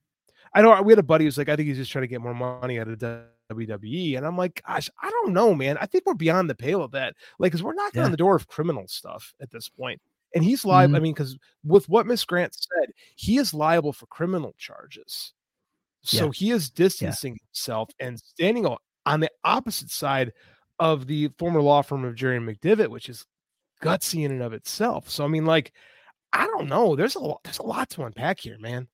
I 0.53 0.61
know 0.61 0.81
we 0.81 0.93
had 0.93 0.99
a 0.99 1.03
buddy 1.03 1.25
who's 1.25 1.37
like, 1.37 1.49
I 1.49 1.55
think 1.55 1.67
he's 1.67 1.77
just 1.77 1.91
trying 1.91 2.03
to 2.03 2.07
get 2.07 2.21
more 2.21 2.33
money 2.35 2.79
out 2.79 2.87
of 2.87 2.97
WWE, 2.99 4.15
and 4.17 4.25
I'm 4.25 4.37
like, 4.37 4.61
gosh, 4.65 4.89
I 5.01 5.09
don't 5.09 5.33
know, 5.33 5.53
man. 5.53 5.77
I 5.81 5.85
think 5.85 6.05
we're 6.05 6.13
beyond 6.13 6.49
the 6.49 6.55
pale 6.55 6.81
of 6.83 6.91
that. 6.91 7.15
Like, 7.39 7.51
because 7.51 7.63
we're 7.63 7.73
knocking 7.73 7.99
Yeah. 7.99 8.05
on 8.05 8.11
the 8.11 8.17
door 8.17 8.35
of 8.35 8.47
criminal 8.47 8.87
stuff 8.87 9.33
at 9.41 9.49
this 9.51 9.67
point, 9.67 9.99
and 10.35 10.43
he's 10.43 10.63
liable. 10.63 10.95
I 10.95 10.99
Mhm. 10.99 11.03
mean, 11.03 11.13
because 11.13 11.37
with 11.65 11.89
what 11.89 12.05
Miss 12.07 12.23
Grant 12.23 12.53
said, 12.55 12.93
he 13.15 13.37
is 13.37 13.53
liable 13.53 13.91
for 13.93 14.05
criminal 14.05 14.53
charges. 14.57 15.33
So 16.03 16.25
Yeah. 16.27 16.31
he 16.33 16.51
is 16.51 16.69
distancing 16.69 17.37
himself 17.47 17.89
and 17.99 18.17
standing 18.19 18.65
on 19.05 19.19
the 19.19 19.31
opposite 19.43 19.89
side 19.89 20.31
of 20.79 21.07
the 21.07 21.29
former 21.37 21.61
law 21.61 21.81
firm 21.81 22.03
of 22.05 22.15
Jerry 22.15 22.39
McDevitt, 22.39 22.89
which 22.89 23.09
is 23.09 23.25
gutsy 23.81 24.25
in 24.25 24.31
and 24.31 24.41
of 24.41 24.53
itself. 24.53 25.09
So 25.09 25.23
I 25.23 25.27
mean, 25.27 25.45
like, 25.45 25.73
I 26.31 26.47
don't 26.47 26.67
know. 26.67 26.95
There's 26.95 27.15
a 27.15 27.19
lot. 27.19 27.41
There's 27.43 27.59
a 27.59 27.63
lot 27.63 27.89
to 27.91 28.03
unpack 28.03 28.39
here, 28.39 28.57
man. 28.59 28.87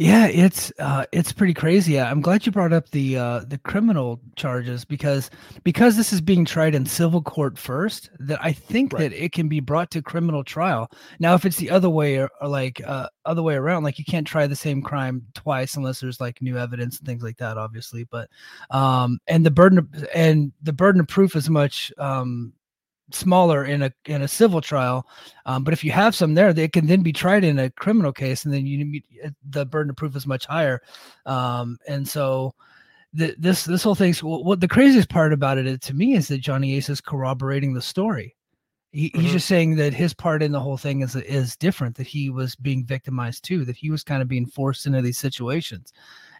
Yeah, 0.00 0.26
it's 0.28 0.72
uh 0.78 1.06
it's 1.10 1.32
pretty 1.32 1.54
crazy. 1.54 1.98
I'm 1.98 2.20
glad 2.20 2.46
you 2.46 2.52
brought 2.52 2.72
up 2.72 2.88
the 2.90 3.18
uh 3.18 3.40
the 3.48 3.58
criminal 3.58 4.20
charges 4.36 4.84
because 4.84 5.28
because 5.64 5.96
this 5.96 6.12
is 6.12 6.20
being 6.20 6.44
tried 6.44 6.76
in 6.76 6.86
civil 6.86 7.20
court 7.20 7.58
first, 7.58 8.08
that 8.20 8.38
I 8.40 8.52
think 8.52 8.92
Right. 8.92 9.10
that 9.10 9.12
it 9.24 9.32
can 9.32 9.48
be 9.48 9.58
brought 9.58 9.90
to 9.90 10.00
criminal 10.02 10.44
trial. 10.44 10.88
Now 11.18 11.34
if 11.34 11.44
it's 11.44 11.56
the 11.56 11.70
other 11.70 11.90
way 11.90 12.18
or, 12.18 12.30
or 12.40 12.46
like 12.46 12.80
uh 12.86 13.08
other 13.24 13.42
way 13.42 13.56
around, 13.56 13.82
like 13.82 13.98
you 13.98 14.04
can't 14.04 14.26
try 14.26 14.46
the 14.46 14.54
same 14.54 14.82
crime 14.82 15.26
twice 15.34 15.74
unless 15.74 15.98
there's 15.98 16.20
like 16.20 16.40
new 16.40 16.56
evidence 16.56 16.98
and 16.98 17.06
things 17.06 17.24
like 17.24 17.38
that, 17.38 17.58
obviously. 17.58 18.04
But 18.04 18.30
um 18.70 19.18
and 19.26 19.44
the 19.44 19.50
burden 19.50 19.78
of, 19.80 20.06
and 20.14 20.52
the 20.62 20.72
burden 20.72 21.00
of 21.00 21.08
proof 21.08 21.34
is 21.34 21.50
much 21.50 21.92
um 21.98 22.52
smaller 23.10 23.64
in 23.64 23.82
a 23.82 23.92
in 24.06 24.22
a 24.22 24.28
civil 24.28 24.60
trial 24.60 25.06
um, 25.46 25.64
but 25.64 25.72
if 25.72 25.82
you 25.82 25.90
have 25.92 26.14
some 26.14 26.34
there, 26.34 26.52
they 26.52 26.68
can 26.68 26.86
then 26.86 27.02
be 27.02 27.12
tried 27.12 27.42
in 27.42 27.58
a 27.58 27.70
criminal 27.70 28.12
case, 28.12 28.44
and 28.44 28.52
then 28.52 28.66
you 28.66 29.00
uh, 29.24 29.30
the 29.48 29.64
burden 29.64 29.88
of 29.90 29.96
proof 29.96 30.14
is 30.14 30.26
much 30.26 30.44
higher. 30.44 30.82
Um, 31.24 31.78
and 31.88 32.06
so, 32.06 32.54
th- 33.16 33.34
this 33.38 33.64
this 33.64 33.82
whole 33.82 33.94
thing's 33.94 34.18
wh- 34.20 34.44
what 34.44 34.60
the 34.60 34.68
craziest 34.68 35.08
part 35.08 35.32
about 35.32 35.56
it 35.56 35.66
is, 35.66 35.78
to 35.80 35.94
me 35.94 36.14
is 36.14 36.28
that 36.28 36.38
Johnny 36.42 36.74
Ace 36.76 36.90
is 36.90 37.00
corroborating 37.00 37.72
the 37.72 37.80
story. 37.80 38.36
He, 38.92 39.10
He's 39.14 39.30
Mhm. 39.30 39.32
just 39.32 39.48
saying 39.48 39.76
that 39.76 39.94
his 39.94 40.12
part 40.12 40.42
in 40.42 40.52
the 40.52 40.60
whole 40.60 40.76
thing 40.76 41.00
is 41.00 41.16
is 41.16 41.56
different. 41.56 41.96
That 41.96 42.06
he 42.06 42.28
was 42.28 42.54
being 42.56 42.84
victimized 42.84 43.42
too. 43.44 43.64
That 43.64 43.76
he 43.76 43.90
was 43.90 44.04
kind 44.04 44.20
of 44.20 44.28
being 44.28 44.46
forced 44.46 44.84
into 44.86 45.00
these 45.00 45.18
situations. 45.18 45.94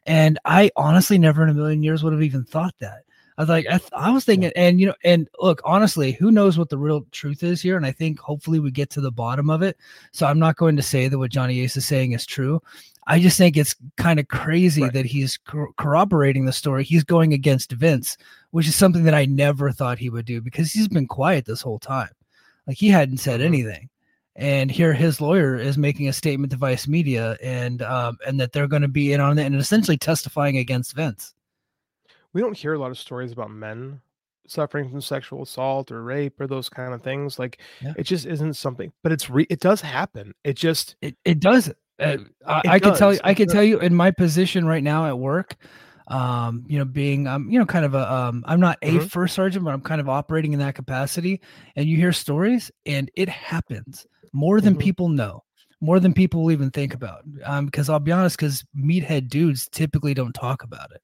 And 0.06 0.38
I 0.44 0.70
honestly 0.76 1.16
never 1.18 1.42
in 1.42 1.48
a 1.48 1.54
million 1.54 1.82
years 1.82 2.02
would 2.04 2.12
have 2.12 2.22
even 2.22 2.44
thought 2.44 2.74
that. 2.80 3.04
I 3.38 3.42
was 3.42 3.48
like, 3.48 3.66
I, 3.68 3.78
th- 3.78 3.92
I 3.96 4.10
was 4.10 4.24
thinking, 4.24 4.50
and 4.56 4.80
you 4.80 4.86
know, 4.88 4.94
and 5.04 5.28
look, 5.40 5.62
honestly, 5.64 6.10
who 6.12 6.32
knows 6.32 6.58
what 6.58 6.68
the 6.70 6.76
real 6.76 7.06
truth 7.12 7.42
is 7.44 7.62
here? 7.62 7.76
And 7.76 7.86
I 7.86 7.92
think 7.92 8.18
hopefully 8.18 8.58
we 8.58 8.70
get 8.72 8.90
to 8.90 9.00
the 9.00 9.12
bottom 9.12 9.48
of 9.48 9.62
it. 9.62 9.76
So 10.12 10.26
I'm 10.26 10.40
not 10.40 10.56
going 10.56 10.74
to 10.76 10.82
say 10.82 11.06
that 11.06 11.16
what 11.18 11.30
Johnny 11.30 11.60
Ace 11.60 11.76
is 11.76 11.86
saying 11.86 12.12
is 12.12 12.26
true. 12.26 12.60
I 13.06 13.20
just 13.20 13.38
think 13.38 13.56
it's 13.56 13.76
kind 13.96 14.18
of 14.20 14.26
crazy 14.28 14.82
Right. 14.82 14.92
that 14.92 15.06
he's 15.06 15.38
cor- 15.38 15.72
corroborating 15.78 16.44
the 16.44 16.52
story. 16.52 16.82
He's 16.84 17.04
going 17.04 17.32
against 17.32 17.72
Vince, 17.72 18.18
which 18.50 18.66
is 18.68 18.74
something 18.74 19.04
that 19.04 19.14
I 19.14 19.24
never 19.24 19.70
thought 19.72 19.98
he 19.98 20.10
would 20.10 20.26
do 20.26 20.40
because 20.42 20.72
he's 20.72 20.88
been 20.88 21.06
quiet 21.06 21.46
this 21.46 21.62
whole 21.62 21.78
time. 21.78 22.10
Like 22.66 22.76
he 22.76 22.88
hadn't 22.88 23.18
said 23.18 23.40
Mhm. 23.40 23.44
anything. 23.44 23.88
And 24.36 24.70
here 24.70 24.92
his 24.92 25.20
lawyer 25.20 25.56
is 25.56 25.78
making 25.78 26.08
a 26.08 26.12
statement 26.12 26.50
to 26.52 26.58
Vice 26.58 26.86
Media 26.86 27.36
and 27.42 27.82
um, 27.82 28.18
and 28.26 28.38
that 28.40 28.52
they're 28.52 28.68
going 28.68 28.82
to 28.82 28.88
be 28.88 29.12
in 29.12 29.20
on 29.20 29.38
it 29.38 29.46
and 29.46 29.54
essentially 29.54 29.96
testifying 29.96 30.58
against 30.58 30.94
Vince. 30.94 31.34
We 32.32 32.40
don't 32.40 32.56
hear 32.56 32.74
a 32.74 32.78
lot 32.78 32.90
of 32.90 32.98
stories 32.98 33.32
about 33.32 33.50
men 33.50 34.00
suffering 34.46 34.88
from 34.90 35.00
sexual 35.00 35.42
assault 35.42 35.90
or 35.90 36.02
rape 36.02 36.40
or 36.40 36.46
those 36.46 36.68
kind 36.68 36.94
of 36.94 37.02
things. 37.02 37.38
Like, 37.38 37.60
Yeah. 37.80 37.94
it 37.94 38.04
just 38.04 38.26
isn't 38.26 38.54
something. 38.54 38.92
But 39.02 39.12
it's 39.12 39.28
re- 39.30 39.46
it 39.50 39.60
does 39.60 39.80
happen. 39.80 40.34
It 40.44 40.54
just 40.56 40.96
It 41.00 41.16
it 41.24 41.40
does. 41.40 41.70
Uh, 42.00 42.18
I, 42.46 42.62
I 42.66 42.78
can 42.78 42.94
tell 42.94 43.12
you. 43.12 43.20
I 43.24 43.34
can 43.34 43.48
tell 43.48 43.62
you 43.62 43.78
in 43.80 43.94
my 43.94 44.10
position 44.10 44.66
right 44.66 44.82
now 44.82 45.06
at 45.06 45.18
work. 45.18 45.56
Um, 46.08 46.64
you 46.66 46.78
know, 46.78 46.86
being 46.86 47.26
um, 47.26 47.50
you 47.50 47.58
know, 47.58 47.66
kind 47.66 47.84
of 47.84 47.94
a 47.94 48.10
um, 48.12 48.42
I'm 48.46 48.60
not 48.60 48.78
a 48.82 48.98
Mhm. 48.98 49.00
first 49.00 49.34
sergeant, 49.34 49.64
but 49.64 49.74
I'm 49.74 49.82
kind 49.82 50.00
of 50.00 50.08
operating 50.08 50.52
in 50.54 50.58
that 50.60 50.74
capacity. 50.74 51.40
And 51.76 51.86
you 51.88 51.96
hear 51.96 52.12
stories, 52.12 52.70
and 52.86 53.10
it 53.14 53.28
happens 53.28 54.06
more 54.32 54.60
than 54.60 54.76
Mhm. 54.76 54.78
people 54.78 55.08
know, 55.08 55.44
more 55.80 56.00
than 56.00 56.14
people 56.14 56.42
will 56.44 56.52
even 56.52 56.70
think 56.70 56.94
about. 56.94 57.24
Um, 57.44 57.66
because 57.66 57.88
I'll 57.90 58.00
be 58.00 58.12
honest, 58.12 58.36
because 58.38 58.64
meathead 58.76 59.28
dudes 59.28 59.68
typically 59.68 60.14
don't 60.14 60.32
talk 60.32 60.62
about 60.62 60.90
it, 60.92 61.02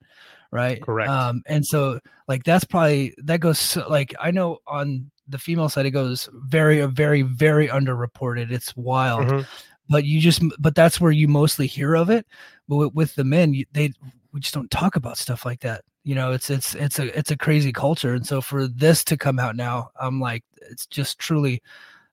right? 0.50 0.80
Correct. 0.82 1.10
Um, 1.10 1.42
and 1.46 1.64
so 1.66 2.00
like 2.28 2.44
that's 2.44 2.64
probably 2.64 3.14
that 3.18 3.40
goes 3.40 3.58
so, 3.58 3.86
like 3.88 4.14
I 4.20 4.30
know 4.30 4.58
on 4.66 5.10
the 5.28 5.38
female 5.38 5.68
side 5.68 5.86
it 5.86 5.90
goes 5.90 6.28
very, 6.34 6.84
very, 6.86 7.22
very 7.22 7.68
underreported. 7.68 8.50
It's 8.50 8.76
wild 8.76 9.26
Mhm. 9.26 9.46
but 9.88 10.04
you 10.04 10.20
just 10.20 10.42
but 10.58 10.74
that's 10.74 11.00
where 11.00 11.12
you 11.12 11.28
mostly 11.28 11.66
hear 11.66 11.94
of 11.94 12.08
it 12.10 12.26
but 12.68 12.76
with, 12.76 12.94
with 12.94 13.14
the 13.16 13.24
men 13.24 13.52
you, 13.54 13.64
they 13.72 13.92
we 14.32 14.40
just 14.40 14.54
don't 14.54 14.70
talk 14.70 14.96
about 14.96 15.18
stuff 15.18 15.44
like 15.44 15.60
that 15.60 15.82
You 16.04 16.14
know, 16.14 16.32
it's 16.32 16.50
it's 16.50 16.74
it's 16.74 16.98
a 16.98 17.16
it's 17.18 17.30
a 17.30 17.36
crazy 17.36 17.72
culture, 17.72 18.12
and 18.14 18.26
so 18.26 18.40
for 18.42 18.68
this 18.68 19.04
to 19.04 19.16
come 19.16 19.38
out 19.38 19.56
now, 19.56 19.88
I'm 19.98 20.20
like, 20.20 20.44
it's 20.70 20.86
just 20.86 21.18
truly, 21.18 21.62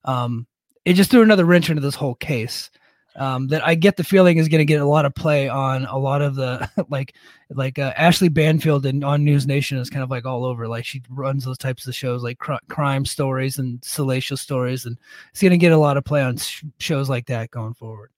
um, 0.04 0.46
it 0.86 0.94
just 0.94 1.10
threw 1.10 1.22
another 1.22 1.44
wrench 1.44 1.68
into 1.68 1.82
this 1.82 1.94
whole 1.94 2.14
case. 2.16 2.70
Um, 3.14 3.48
that 3.48 3.66
I 3.66 3.74
get 3.74 3.98
the 3.98 4.04
feeling 4.04 4.38
is 4.38 4.48
going 4.48 4.60
to 4.60 4.64
get 4.64 4.80
a 4.80 4.86
lot 4.86 5.04
of 5.04 5.14
play 5.14 5.46
on 5.46 5.84
a 5.84 5.98
lot 5.98 6.22
of 6.22 6.34
the 6.34 6.68
like 6.88 7.14
like 7.50 7.78
uh, 7.78 7.92
Ashley 7.96 8.30
Banfield 8.30 8.86
and 8.86 9.04
on 9.04 9.22
News 9.22 9.46
Nation 9.46 9.76
is 9.76 9.90
kind 9.90 10.02
of 10.02 10.10
like 10.10 10.24
all 10.24 10.44
over. 10.46 10.66
Like 10.66 10.86
she 10.86 11.02
runs 11.10 11.44
those 11.44 11.58
types 11.58 11.86
of 11.86 11.94
shows 11.94 12.22
like 12.22 12.38
cr- 12.38 12.54
crime 12.68 13.04
stories 13.04 13.58
and 13.58 13.84
salacious 13.84 14.40
stories, 14.40 14.86
and 14.86 14.96
it's 15.30 15.42
going 15.42 15.50
to 15.50 15.58
get 15.58 15.72
a 15.72 15.78
lot 15.78 15.96
of 15.96 16.04
play 16.04 16.22
on 16.22 16.38
sh- 16.38 16.64
shows 16.78 17.10
like 17.10 17.26
that 17.26 17.50
going 17.50 17.74
forward. 17.74 18.10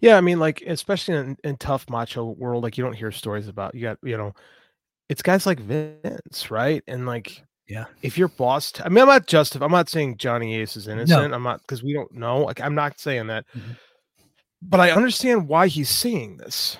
Yeah, 0.00 0.16
I 0.16 0.20
mean, 0.20 0.38
like 0.38 0.62
especially 0.62 1.14
in, 1.16 1.36
in 1.44 1.56
tough 1.56 1.88
macho 1.90 2.24
world, 2.24 2.62
like 2.62 2.78
you 2.78 2.84
don't 2.84 2.94
hear 2.94 3.10
stories 3.10 3.48
about 3.48 3.74
you 3.74 3.82
got 3.82 3.98
you 4.02 4.16
know, 4.16 4.34
it's 5.08 5.22
guys 5.22 5.46
like 5.46 5.60
Vince, 5.60 6.50
right? 6.50 6.82
And 6.86 7.06
like, 7.06 7.44
Yeah. 7.66 7.86
if 8.02 8.18
your 8.18 8.28
boss, 8.28 8.72
t- 8.72 8.82
I 8.84 8.88
mean, 8.90 8.98
I'm 9.02 9.08
not 9.08 9.26
just, 9.26 9.54
I'm 9.56 9.70
not 9.70 9.88
saying 9.88 10.18
Johnny 10.18 10.54
Ace 10.56 10.76
is 10.76 10.86
innocent. 10.88 11.32
I'm 11.32 11.42
not 11.42 11.60
because 11.62 11.82
we 11.82 11.92
don't 11.94 12.12
know. 12.12 12.40
Like, 12.44 12.60
I'm 12.60 12.74
not 12.74 12.98
saying 13.00 13.26
that, 13.28 13.46
Mhm. 13.56 13.76
but 14.62 14.80
I 14.80 14.90
understand 14.90 15.48
why 15.48 15.68
he's 15.68 15.88
saying 15.90 16.36
this 16.36 16.76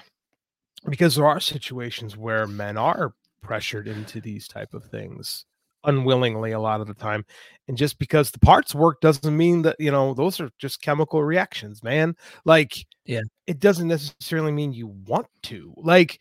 because 0.89 1.15
there 1.17 1.27
are 1.27 1.41
situations 1.41 2.17
where 2.17 2.47
men 2.47 2.77
are 2.77 3.15
pressured 3.41 3.89
into 3.89 4.21
these 4.21 4.47
type 4.47 4.75
of 4.75 4.85
things 4.85 5.45
unwillingly 5.87 6.53
a 6.53 6.59
lot 6.59 6.81
of 6.81 6.87
the 6.87 6.95
time 6.95 7.23
and 7.69 7.77
just 7.77 7.99
because 7.99 8.31
the 8.31 8.39
parts 8.39 8.75
work 8.75 8.99
doesn't 9.03 9.37
mean 9.37 9.61
that 9.61 9.77
you 9.79 9.91
know 9.91 10.15
those 10.15 10.41
are 10.41 10.49
just 10.59 10.81
chemical 10.81 11.23
reactions 11.23 11.83
man 11.83 12.17
like 12.47 12.87
Yeah. 13.05 13.21
it 13.47 13.61
doesn't 13.61 13.89
necessarily 13.89 14.51
mean 14.51 14.73
you 14.73 14.87
want 15.07 15.27
to 15.43 15.75
like 15.77 16.21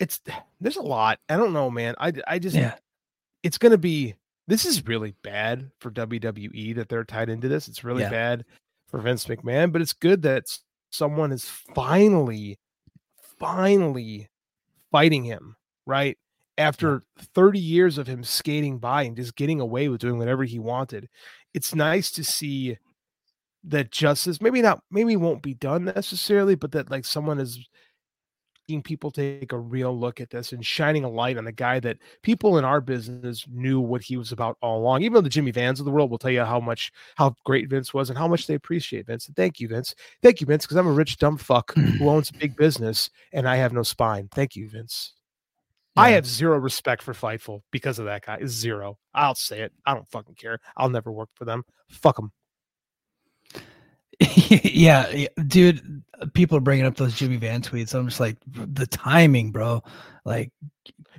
it's 0.00 0.18
there's 0.62 0.76
a 0.78 0.82
lot 0.82 1.18
i 1.28 1.36
don't 1.36 1.52
know 1.52 1.70
man 1.70 1.94
i 1.98 2.10
i 2.26 2.38
just 2.38 2.56
Yeah. 2.56 2.74
It's 3.44 3.58
gonna 3.58 3.78
be 3.78 4.14
this 4.48 4.64
is 4.66 4.86
really 4.86 5.14
bad 5.22 5.70
for 5.80 5.90
wwe 5.90 6.74
that 6.74 6.88
they're 6.88 7.04
tied 7.04 7.28
into 7.30 7.48
this. 7.48 7.68
It's 7.68 7.84
really 7.84 8.02
Yeah. 8.02 8.10
bad 8.10 8.44
for 8.88 9.00
vince 9.00 9.26
mcmahon 9.26 9.72
but 9.72 9.80
it's 9.82 9.92
good 9.92 10.22
that 10.22 10.44
someone 10.90 11.32
is 11.32 11.44
finally 11.74 12.58
finally 13.38 14.28
fighting 14.92 15.24
him 15.24 15.56
right? 15.86 16.16
After 16.58 17.02
30 17.34 17.58
years 17.58 17.98
of 17.98 18.06
him 18.06 18.24
skating 18.24 18.78
by 18.78 19.02
and 19.02 19.16
just 19.16 19.36
getting 19.36 19.60
away 19.60 19.88
with 19.88 20.00
doing 20.00 20.18
whatever 20.18 20.44
he 20.44 20.58
wanted 20.58 21.08
it's 21.54 21.74
nice 21.74 22.10
to 22.12 22.24
see 22.24 22.78
that 23.64 23.90
justice 23.90 24.40
maybe 24.42 24.62
not 24.62 24.82
maybe 24.90 25.16
won't 25.16 25.42
be 25.42 25.54
done 25.54 25.84
necessarily 25.84 26.54
but 26.54 26.72
that 26.72 26.90
like 26.90 27.04
someone 27.04 27.40
is 27.40 27.58
making 28.68 28.82
people 28.82 29.10
take 29.10 29.52
a 29.52 29.58
real 29.58 29.98
look 29.98 30.20
at 30.20 30.30
this 30.30 30.52
and 30.52 30.64
shining 30.64 31.04
a 31.04 31.08
light 31.08 31.36
on 31.36 31.46
a 31.46 31.52
guy 31.52 31.78
that 31.80 31.98
people 32.22 32.56
in 32.56 32.64
our 32.64 32.80
business 32.80 33.44
knew 33.50 33.78
what 33.80 34.02
he 34.02 34.16
was 34.16 34.32
about 34.32 34.56
all 34.62 34.78
along 34.78 35.02
even 35.02 35.12
though 35.12 35.20
the 35.20 35.28
jimmy 35.28 35.50
vans 35.50 35.80
of 35.80 35.84
the 35.84 35.92
world 35.92 36.10
will 36.10 36.18
tell 36.18 36.30
you 36.30 36.44
how 36.44 36.58
much 36.58 36.90
how 37.16 37.34
great 37.44 37.68
vince 37.68 37.92
was 37.92 38.08
and 38.08 38.18
how 38.18 38.26
much 38.26 38.46
they 38.46 38.54
appreciate 38.54 39.06
vince 39.06 39.26
and 39.26 39.36
thank 39.36 39.60
you 39.60 39.68
vince 39.68 39.94
thank 40.22 40.40
you 40.40 40.46
vince 40.46 40.64
because 40.64 40.76
i'm 40.76 40.86
a 40.86 40.92
rich 40.92 41.18
dumb 41.18 41.36
fuck 41.36 41.74
who 41.74 42.08
owns 42.08 42.30
a 42.30 42.32
big 42.38 42.56
business 42.56 43.10
and 43.32 43.46
i 43.46 43.56
have 43.56 43.72
no 43.72 43.82
spine 43.82 44.28
thank 44.32 44.56
you 44.56 44.68
vince 44.68 45.12
I 45.96 46.10
have 46.10 46.26
zero 46.26 46.58
respect 46.58 47.04
for 47.04 47.14
Fightful 47.14 47.60
because 47.70 48.00
of 48.00 48.06
that 48.06 48.26
guy. 48.26 48.40
Zero. 48.46 48.98
I'll 49.14 49.36
say 49.36 49.60
it. 49.60 49.72
I 49.86 49.94
don't 49.94 50.08
fucking 50.08 50.34
care. 50.34 50.58
I'll 50.76 50.88
never 50.88 51.12
work 51.12 51.28
for 51.36 51.44
them. 51.44 51.62
Fuck 51.88 52.16
them. 52.16 52.32
Yeah, 54.20 55.26
dude. 55.46 56.02
People 56.32 56.56
are 56.58 56.60
bringing 56.60 56.86
up 56.86 56.96
those 56.96 57.14
Jimmy 57.14 57.36
Van 57.36 57.60
tweets. 57.60 57.94
I'm 57.94 58.08
just 58.08 58.20
like, 58.20 58.36
the 58.46 58.86
timing, 58.86 59.50
bro. 59.50 59.82
Like, 60.24 60.52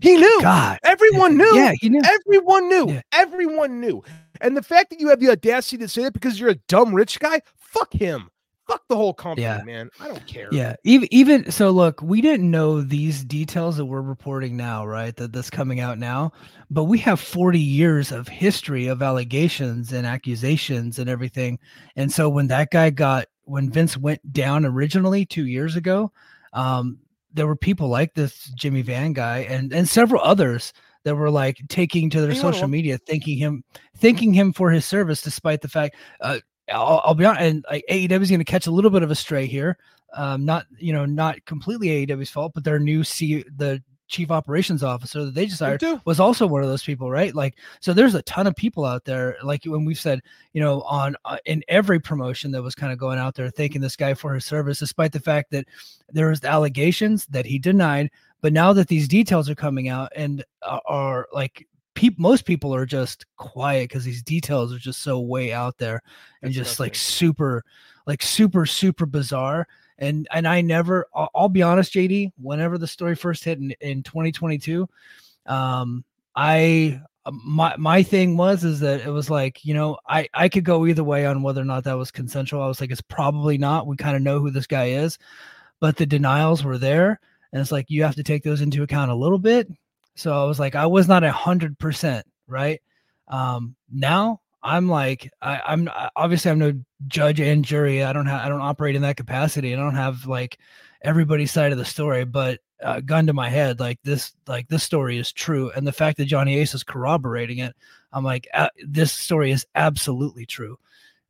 He 0.01 0.15
knew. 0.17 0.41
God, 0.41 0.79
Everyone 0.83 1.37
knew. 1.37 1.55
Yeah, 1.55 1.73
he 1.79 1.89
knew. 1.89 2.01
Everyone 2.03 2.69
knew. 2.69 2.93
Yeah. 2.93 3.01
Everyone 3.11 3.79
knew. 3.79 4.03
And 4.41 4.55
the 4.57 4.63
fact 4.63 4.89
that 4.89 4.99
you 4.99 5.09
have 5.09 5.19
the 5.19 5.29
audacity 5.29 5.77
to 5.77 5.87
say 5.87 6.03
that 6.03 6.13
because 6.13 6.39
you're 6.39 6.49
a 6.49 6.55
dumb 6.67 6.93
rich 6.93 7.19
guy, 7.19 7.41
fuck 7.55 7.93
him. 7.93 8.29
Fuck 8.67 8.81
the 8.89 8.95
whole 8.95 9.13
company, 9.13 9.43
Yeah. 9.43 9.61
man. 9.63 9.89
I 9.99 10.07
don't 10.07 10.25
care. 10.25 10.49
Yeah, 10.51 10.75
even 10.83 11.07
even 11.11 11.51
so. 11.51 11.69
Look, 11.69 12.01
we 12.01 12.19
didn't 12.21 12.49
know 12.49 12.81
these 12.81 13.23
details 13.23 13.77
that 13.77 13.85
we're 13.85 14.01
reporting 14.01 14.57
now, 14.57 14.85
right? 14.85 15.15
That 15.15 15.33
that's 15.33 15.49
coming 15.51 15.79
out 15.79 15.99
now, 15.99 16.31
but 16.71 16.85
we 16.85 16.97
have 16.99 17.19
40 17.19 17.59
years 17.59 18.11
of 18.11 18.27
history 18.27 18.87
of 18.87 19.01
allegations 19.03 19.93
and 19.93 20.07
accusations 20.07 20.97
and 20.97 21.09
everything. 21.09 21.59
And 21.95 22.11
so 22.11 22.27
when 22.27 22.47
that 22.47 22.71
guy 22.71 22.89
got 22.89 23.27
when 23.43 23.69
Vince 23.69 23.97
went 23.97 24.33
down 24.33 24.65
originally 24.65 25.25
two 25.25 25.45
years 25.45 25.75
ago, 25.75 26.11
um, 26.53 26.97
there 27.33 27.45
were 27.47 27.55
people 27.55 27.87
like 27.89 28.15
this 28.15 28.45
Jimmy 28.55 28.81
Van 28.81 29.13
guy 29.13 29.39
and 29.49 29.71
and 29.73 29.87
several 29.87 30.21
others 30.23 30.73
that 31.03 31.15
were 31.15 31.29
like 31.29 31.59
taking 31.69 32.09
to 32.09 32.19
their 32.21 32.31
Hang 32.31 32.41
social 32.41 32.67
media, 32.67 32.97
thanking 32.97 33.37
him, 33.37 33.63
thanking 33.97 34.33
him 34.33 34.51
for 34.51 34.71
his 34.71 34.85
service, 34.85 35.21
despite 35.21 35.61
the 35.61 35.67
fact. 35.69 35.95
Uh, 36.19 36.39
I'll, 36.71 37.01
I'll 37.03 37.15
be 37.15 37.25
honest, 37.25 37.41
and 37.41 37.65
like 37.69 37.85
AEW 37.89 38.21
is 38.21 38.29
going 38.29 38.39
to 38.39 38.45
catch 38.45 38.67
a 38.67 38.71
little 38.71 38.91
bit 38.91 39.03
of 39.03 39.11
a 39.11 39.15
stray 39.15 39.45
here. 39.45 39.77
Um, 40.13 40.45
not 40.45 40.65
you 40.77 40.93
know 40.93 41.05
not 41.05 41.43
completely 41.45 42.07
AEW's 42.07 42.29
fault, 42.29 42.53
but 42.53 42.63
their 42.63 42.79
new 42.79 43.03
C 43.03 43.43
the 43.57 43.83
chief 44.07 44.29
operations 44.29 44.83
officer 44.83 45.25
that 45.25 45.33
they 45.33 45.45
just 45.45 45.59
hired 45.59 45.83
was 46.05 46.19
also 46.19 46.45
one 46.45 46.61
of 46.61 46.69
those 46.69 46.83
people, 46.83 47.09
right? 47.09 47.33
Like, 47.33 47.55
so 47.79 47.93
there's 47.93 48.13
a 48.13 48.21
ton 48.23 48.47
of 48.47 48.55
people 48.55 48.85
out 48.85 49.03
there, 49.05 49.35
like 49.43 49.65
when 49.65 49.83
we've 49.85 49.99
said, 49.99 50.21
you 50.53 50.61
know, 50.61 50.81
on 50.81 51.15
uh, 51.25 51.37
in 51.45 51.63
every 51.67 51.99
promotion 51.99 52.51
that 52.51 52.61
was 52.61 52.75
kind 52.75 52.93
of 52.93 52.99
going 52.99 53.17
out 53.17 53.35
there 53.35 53.49
thanking 53.49 53.81
this 53.81 53.95
guy 53.95 54.13
for 54.13 54.33
his 54.33 54.45
service, 54.45 54.79
despite 54.79 55.11
the 55.11 55.19
fact 55.19 55.51
that 55.51 55.65
there 56.09 56.29
was 56.29 56.43
allegations 56.43 57.25
that 57.27 57.45
he 57.45 57.57
denied. 57.57 58.11
But 58.41 58.53
now 58.53 58.73
that 58.73 58.87
these 58.87 59.07
details 59.07 59.49
are 59.49 59.55
coming 59.55 59.89
out 59.89 60.11
and 60.15 60.43
are, 60.61 60.81
are 60.85 61.27
like, 61.33 61.67
peop 61.95 62.19
most 62.19 62.45
people 62.45 62.73
are 62.75 62.85
just 62.85 63.25
quiet 63.37 63.89
because 63.89 64.03
these 64.03 64.21
details 64.21 64.73
are 64.73 64.79
just 64.79 65.01
so 65.01 65.19
way 65.19 65.51
out 65.51 65.77
there 65.77 66.01
and 66.41 66.49
That's 66.49 66.55
just 66.55 66.79
like 66.79 66.95
super, 66.95 67.63
like 68.05 68.21
super, 68.21 68.65
super 68.65 69.05
bizarre 69.05 69.67
and 69.97 70.27
and 70.31 70.47
I 70.47 70.61
never 70.61 71.07
I'll, 71.13 71.29
I'll 71.33 71.49
be 71.49 71.63
honest 71.63 71.93
JD 71.93 72.33
whenever 72.37 72.77
the 72.77 72.87
story 72.87 73.15
first 73.15 73.43
hit 73.43 73.59
in, 73.59 73.71
in 73.81 74.03
2022 74.03 74.87
um 75.45 76.03
I 76.35 77.01
uh, 77.25 77.31
my 77.31 77.75
my 77.77 78.03
thing 78.03 78.37
was 78.37 78.63
is 78.63 78.79
that 78.81 79.01
it 79.01 79.09
was 79.09 79.29
like 79.29 79.63
you 79.63 79.73
know 79.73 79.97
I 80.07 80.27
I 80.33 80.49
could 80.49 80.65
go 80.65 80.85
either 80.85 81.03
way 81.03 81.25
on 81.25 81.43
whether 81.43 81.61
or 81.61 81.65
not 81.65 81.83
that 81.85 81.97
was 81.97 82.11
consensual. 82.11 82.61
I 82.61 82.67
was 82.67 82.81
like 82.81 82.91
it's 82.91 83.01
probably 83.01 83.57
not. 83.57 83.87
We 83.87 83.95
kind 83.95 84.15
of 84.15 84.21
know 84.21 84.39
who 84.39 84.51
this 84.51 84.67
guy 84.67 84.89
is. 84.89 85.17
But 85.81 85.97
the 85.97 86.05
denials 86.05 86.63
were 86.63 86.77
there 86.77 87.19
and 87.51 87.61
it's 87.61 87.71
like 87.71 87.89
you 87.89 88.03
have 88.03 88.15
to 88.15 88.23
take 88.23 88.43
those 88.43 88.61
into 88.61 88.83
account 88.83 89.11
a 89.11 89.15
little 89.15 89.39
bit 89.39 89.67
so 90.15 90.33
I 90.41 90.45
was 90.45 90.59
like 90.59 90.75
I 90.75 90.85
was 90.85 91.07
not 91.07 91.23
a 91.23 91.31
hundred 91.31 91.77
percent 91.79 92.25
right 92.47 92.81
um 93.27 93.75
now 93.91 94.41
I'm 94.63 94.89
like 94.89 95.31
I, 95.41 95.61
I'm 95.67 95.89
obviously 96.15 96.49
I'm 96.51 96.59
no 96.59 96.73
judge 97.07 97.39
and 97.39 97.63
jury. 97.63 98.03
I 98.03 98.11
don't 98.13 98.25
have 98.25 98.41
I 98.43 98.49
don't 98.49 98.61
operate 98.61 98.95
in 98.95 99.03
that 99.03 99.15
capacity. 99.17 99.73
I 99.73 99.77
don't 99.77 99.95
have 99.95 100.25
like 100.25 100.57
everybody's 101.03 101.51
side 101.51 101.71
of 101.71 101.77
the 101.77 101.85
story, 101.85 102.25
but 102.25 102.59
uh, 102.83 102.99
gun 102.99 103.27
to 103.27 103.33
my 103.33 103.47
head, 103.49 103.79
like 103.79 103.99
this 104.03 104.33
like 104.47 104.67
this 104.67 104.83
story 104.83 105.17
is 105.19 105.31
true, 105.31 105.71
and 105.75 105.85
the 105.85 105.91
fact 105.91 106.17
that 106.17 106.25
Johnny 106.25 106.57
Ace 106.57 106.73
is 106.73 106.83
corroborating 106.83 107.59
it, 107.59 107.75
I'm 108.11 108.23
like 108.23 108.47
uh, 108.55 108.69
this 108.85 109.11
story 109.13 109.51
is 109.51 109.67
absolutely 109.75 110.47
true, 110.47 110.77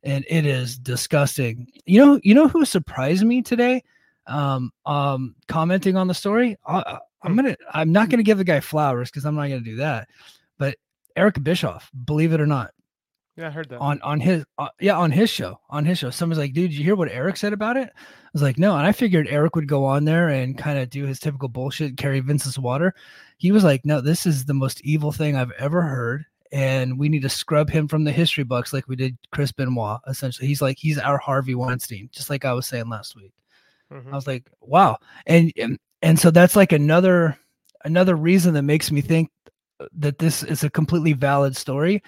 and 0.02 0.24
it 0.28 0.46
is 0.46 0.78
disgusting. 0.78 1.68
You 1.84 2.04
know 2.04 2.20
you 2.24 2.34
know 2.34 2.48
who 2.48 2.64
surprised 2.64 3.24
me 3.24 3.42
today, 3.42 3.82
um 4.26 4.72
um 4.86 5.34
commenting 5.46 5.96
on 5.96 6.08
the 6.08 6.14
story. 6.14 6.56
I- 6.66 6.98
I'm 7.22 7.34
gonna 7.36 7.56
I'm 7.72 7.92
not 7.92 8.08
gonna 8.10 8.22
give 8.22 8.38
the 8.38 8.44
guy 8.44 8.60
flowers 8.60 9.10
because 9.10 9.24
I'm 9.24 9.34
not 9.34 9.48
gonna 9.48 9.60
do 9.60 9.76
that, 9.76 10.08
but 10.58 10.76
Eric 11.16 11.42
Bischoff, 11.42 11.90
believe 12.04 12.32
it 12.32 12.40
or 12.40 12.46
not 12.46 12.72
Yeah, 13.36 13.48
I 13.48 13.50
heard 13.50 13.68
that. 13.70 13.78
on 13.78 14.00
on 14.02 14.20
his 14.20 14.44
uh, 14.58 14.68
yeah 14.80 14.96
on 14.98 15.10
his 15.10 15.30
show 15.30 15.58
on 15.70 15.84
his 15.84 15.98
show 15.98 16.10
somebody's 16.10 16.38
like 16.40 16.52
dude 16.52 16.70
did 16.70 16.76
you 16.78 16.84
hear 16.84 16.94
what 16.96 17.10
eric 17.10 17.36
said 17.38 17.52
about 17.54 17.76
it 17.78 17.90
i 17.96 18.00
was 18.34 18.42
like 18.42 18.58
no 18.58 18.76
and 18.76 18.86
i 18.86 18.92
figured 18.92 19.26
eric 19.28 19.56
would 19.56 19.66
go 19.68 19.84
on 19.84 20.04
there 20.04 20.28
and 20.28 20.58
kind 20.58 20.78
of 20.78 20.90
do 20.90 21.04
his 21.06 21.18
typical 21.18 21.48
bullshit 21.48 21.96
carry 21.96 22.20
vince's 22.20 22.58
water 22.58 22.94
he 23.38 23.50
was 23.52 23.64
like 23.64 23.84
no 23.86 24.00
this 24.00 24.26
is 24.26 24.44
the 24.44 24.54
most 24.54 24.80
evil 24.82 25.10
thing 25.12 25.36
i've 25.36 25.52
ever 25.58 25.80
heard 25.82 26.24
and 26.52 26.98
we 26.98 27.08
need 27.08 27.22
to 27.22 27.28
scrub 27.30 27.68
him 27.70 27.88
from 27.88 28.04
the 28.04 28.12
history 28.12 28.44
books 28.44 28.72
like 28.74 28.86
we 28.88 28.96
did 28.96 29.16
chris 29.32 29.52
benoit 29.52 29.98
essentially 30.06 30.46
he's 30.46 30.60
like 30.62 30.76
he's 30.78 30.98
our 30.98 31.18
harvey 31.18 31.54
weinstein 31.54 32.08
just 32.12 32.28
like 32.30 32.44
i 32.44 32.52
was 32.52 32.66
saying 32.66 32.88
last 32.90 33.16
week 33.16 33.32
Mhm. 33.92 34.10
I 34.12 34.16
was 34.16 34.26
like, 34.26 34.50
wow. 34.60 34.96
And, 35.28 35.52
and 35.56 35.78
and 36.02 36.18
so 36.18 36.30
that's 36.30 36.56
like 36.56 36.72
another 36.72 37.38
another 37.84 38.14
reason 38.16 38.54
that 38.54 38.62
makes 38.62 38.90
me 38.90 39.00
think 39.00 39.30
that 39.92 40.18
this 40.18 40.42
is 40.42 40.64
a 40.64 40.70
completely 40.70 41.12
valid 41.12 41.56
story 41.56 42.02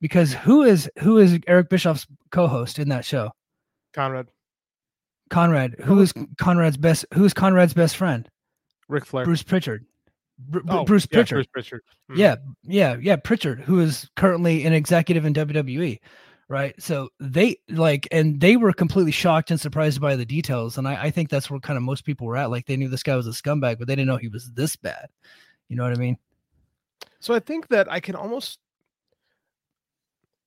because 0.00 0.32
who 0.34 0.62
is 0.62 0.90
who 1.00 1.18
is 1.18 1.38
Eric 1.46 1.68
Bischoff's 1.70 2.06
co-host 2.30 2.78
in 2.78 2.88
that 2.88 3.04
show? 3.04 3.30
Conrad, 3.94 4.28
Conrad. 5.30 5.76
Who 5.84 6.00
is 6.00 6.12
Conrad's 6.40 6.76
best 6.76 7.04
who 7.14 7.24
is 7.24 7.32
Conrad's 7.34 7.74
best 7.74 7.96
friend? 7.96 8.28
Ric 8.88 9.06
Flair. 9.06 9.24
Bruce 9.24 9.42
Pritchard. 9.42 9.86
Br- 10.38 10.60
Br- 10.60 10.72
Oh, 10.72 10.84
Bruce 10.84 11.06
yeah, 11.10 11.16
Pritchard. 11.18 11.36
Bruce 11.36 11.46
Pritchard. 11.52 11.82
Mhm. 12.10 12.16
Yeah, 12.16 12.36
yeah, 12.64 12.96
yeah. 13.00 13.16
Pritchard, 13.16 13.60
who 13.60 13.80
is 13.80 14.10
currently 14.16 14.64
an 14.64 14.72
executive 14.72 15.24
in 15.24 15.32
WWE, 15.34 15.98
right? 16.48 16.74
So 16.80 17.08
they 17.20 17.56
like, 17.68 18.08
and 18.10 18.40
they 18.40 18.56
were 18.56 18.72
completely 18.72 19.12
shocked 19.12 19.50
and 19.50 19.60
surprised 19.60 20.00
by 20.00 20.16
the 20.16 20.24
details. 20.24 20.78
And 20.78 20.86
I, 20.86 21.04
I 21.04 21.10
think 21.10 21.30
that's 21.30 21.50
where 21.50 21.60
kind 21.60 21.76
of 21.76 21.82
most 21.82 22.04
people 22.04 22.26
were 22.26 22.36
at. 22.36 22.50
Like 22.50 22.66
they 22.66 22.76
knew 22.76 22.88
this 22.88 23.02
guy 23.02 23.16
was 23.16 23.26
a 23.26 23.30
scumbag, 23.30 23.78
but 23.78 23.86
they 23.88 23.94
didn't 23.94 24.08
know 24.08 24.16
he 24.16 24.28
was 24.28 24.50
this 24.52 24.76
bad. 24.76 25.08
You 25.68 25.76
know 25.76 25.84
what 25.84 25.92
I 25.92 25.96
mean? 25.96 26.18
So 27.20 27.34
I 27.34 27.40
think 27.40 27.68
that 27.68 27.90
I 27.90 28.00
can 28.00 28.14
almost 28.14 28.58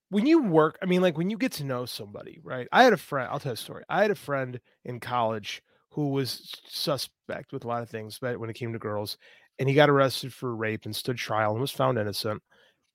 when 0.10 0.26
you 0.26 0.44
work, 0.44 0.78
I 0.82 0.86
mean, 0.86 1.02
like 1.02 1.18
when 1.18 1.30
you 1.30 1.38
get 1.38 1.54
to 1.54 1.64
know 1.64 1.86
somebody, 1.86 2.40
right? 2.44 2.68
I 2.72 2.84
had 2.84 2.94
a 2.94 2.98
friend, 2.98 3.28
I'll 3.32 3.40
tell 3.40 3.54
a 3.54 3.58
story. 3.58 3.84
I 3.90 4.02
had 4.02 4.12
a 4.12 4.16
friend 4.16 4.60
in 4.84 5.00
college 5.00 5.64
who 5.90 6.10
was 6.10 6.52
suspect 6.68 7.52
with 7.52 7.64
a 7.64 7.68
lot 7.68 7.82
of 7.82 7.90
things, 7.90 8.20
but 8.20 8.40
when 8.40 8.50
it 8.50 8.56
came 8.56 8.74
to 8.74 8.80
girls, 8.80 9.18
and 9.58 9.70
he 9.70 9.76
got 9.76 9.90
arrested 9.90 10.34
for 10.34 10.56
rape 10.56 10.86
and 10.86 10.96
stood 10.96 11.18
trial 11.18 11.52
and 11.52 11.62
was 11.62 11.72
found 11.72 11.98
innocent. 11.98 12.44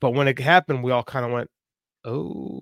But 0.00 0.10
when 0.10 0.28
it 0.28 0.38
happened, 0.38 0.84
we 0.84 0.92
all 0.92 1.02
kind 1.02 1.24
of 1.24 1.32
went, 1.32 1.50
"Oh, 2.04 2.60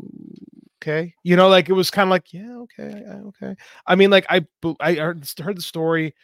okay," 0.82 1.14
you 1.24 1.36
know, 1.36 1.48
like 1.48 1.68
it 1.68 1.72
was 1.74 1.90
kind 1.90 2.08
of 2.08 2.10
like, 2.10 2.32
"Yeah, 2.32 2.56
okay, 2.58 3.04
okay." 3.28 3.56
I 3.86 3.94
mean, 3.94 4.10
like 4.10 4.26
I 4.30 4.46
I 4.80 4.94
heard, 4.94 5.28
heard 5.40 5.56
the 5.58 5.62
story. 5.62 6.14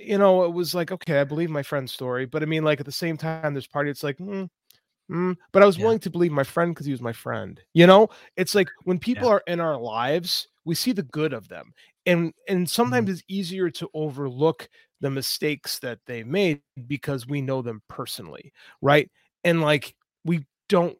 You 0.00 0.16
know, 0.18 0.44
it 0.44 0.52
was 0.52 0.74
like, 0.74 0.90
okay, 0.92 1.20
I 1.20 1.24
believe 1.24 1.50
my 1.50 1.62
friend's 1.62 1.92
story, 1.92 2.24
but 2.24 2.42
I 2.42 2.46
mean, 2.46 2.64
like 2.64 2.80
at 2.80 2.86
the 2.86 2.92
same 2.92 3.16
time, 3.18 3.52
there's 3.52 3.66
party. 3.66 3.90
It's 3.90 4.02
like, 4.02 4.16
mm, 4.18 4.48
mm. 5.10 5.36
but 5.52 5.62
I 5.62 5.66
was 5.66 5.78
Yeah. 5.78 5.82
willing 5.84 6.00
to 6.00 6.10
believe 6.10 6.32
my 6.32 6.44
friend 6.44 6.74
because 6.74 6.86
he 6.86 6.92
was 6.92 7.02
my 7.02 7.12
friend. 7.12 7.60
You 7.74 7.86
know, 7.86 8.08
it's 8.36 8.54
like 8.54 8.70
when 8.84 8.98
people 8.98 9.26
Yeah. 9.26 9.30
are 9.30 9.42
in 9.46 9.60
our 9.60 9.78
lives, 9.78 10.48
we 10.64 10.74
see 10.76 10.92
the 10.92 11.02
good 11.04 11.32
of 11.34 11.48
them, 11.48 11.74
and 12.06 12.32
and 12.48 12.68
sometimes 12.70 13.10
it's 13.10 13.22
easier 13.28 13.70
to 13.72 13.90
overlook 13.94 14.68
the 15.00 15.10
mistakes 15.10 15.80
that 15.80 16.00
they 16.06 16.24
made 16.24 16.62
because 16.88 17.26
we 17.28 17.42
know 17.42 17.62
them 17.62 17.82
personally, 17.88 18.52
right? 18.82 19.10
And 19.44 19.62
like 19.62 19.94
we 20.24 20.46
don't 20.68 20.98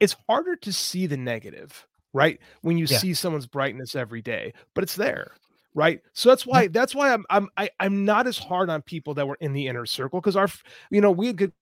it's 0.00 0.16
harder 0.28 0.56
to 0.56 0.72
see 0.72 1.06
the 1.06 1.16
negative, 1.16 1.86
right? 2.12 2.38
When 2.62 2.76
you 2.78 2.86
Yeah. 2.88 2.98
see 2.98 3.14
someone's 3.14 3.46
brightness 3.46 3.94
every 3.94 4.22
day, 4.22 4.52
but 4.74 4.82
it's 4.82 4.96
there, 4.96 5.32
right? 5.74 6.00
So 6.12 6.28
that's 6.28 6.46
why 6.46 6.66
that's 6.68 6.94
why 6.94 7.12
I'm 7.12 7.24
I'm 7.30 7.48
I, 7.56 7.70
I'm 7.78 8.04
not 8.04 8.26
as 8.26 8.38
hard 8.38 8.70
on 8.70 8.82
people 8.82 9.14
that 9.14 9.26
were 9.28 9.38
in 9.40 9.52
the 9.52 9.66
inner 9.66 9.86
circle 9.86 10.20
because 10.20 10.36
our 10.36 10.48
you 10.90 11.00
know 11.00 11.10
we 11.10 11.28
had 11.28 11.36
good 11.36 11.52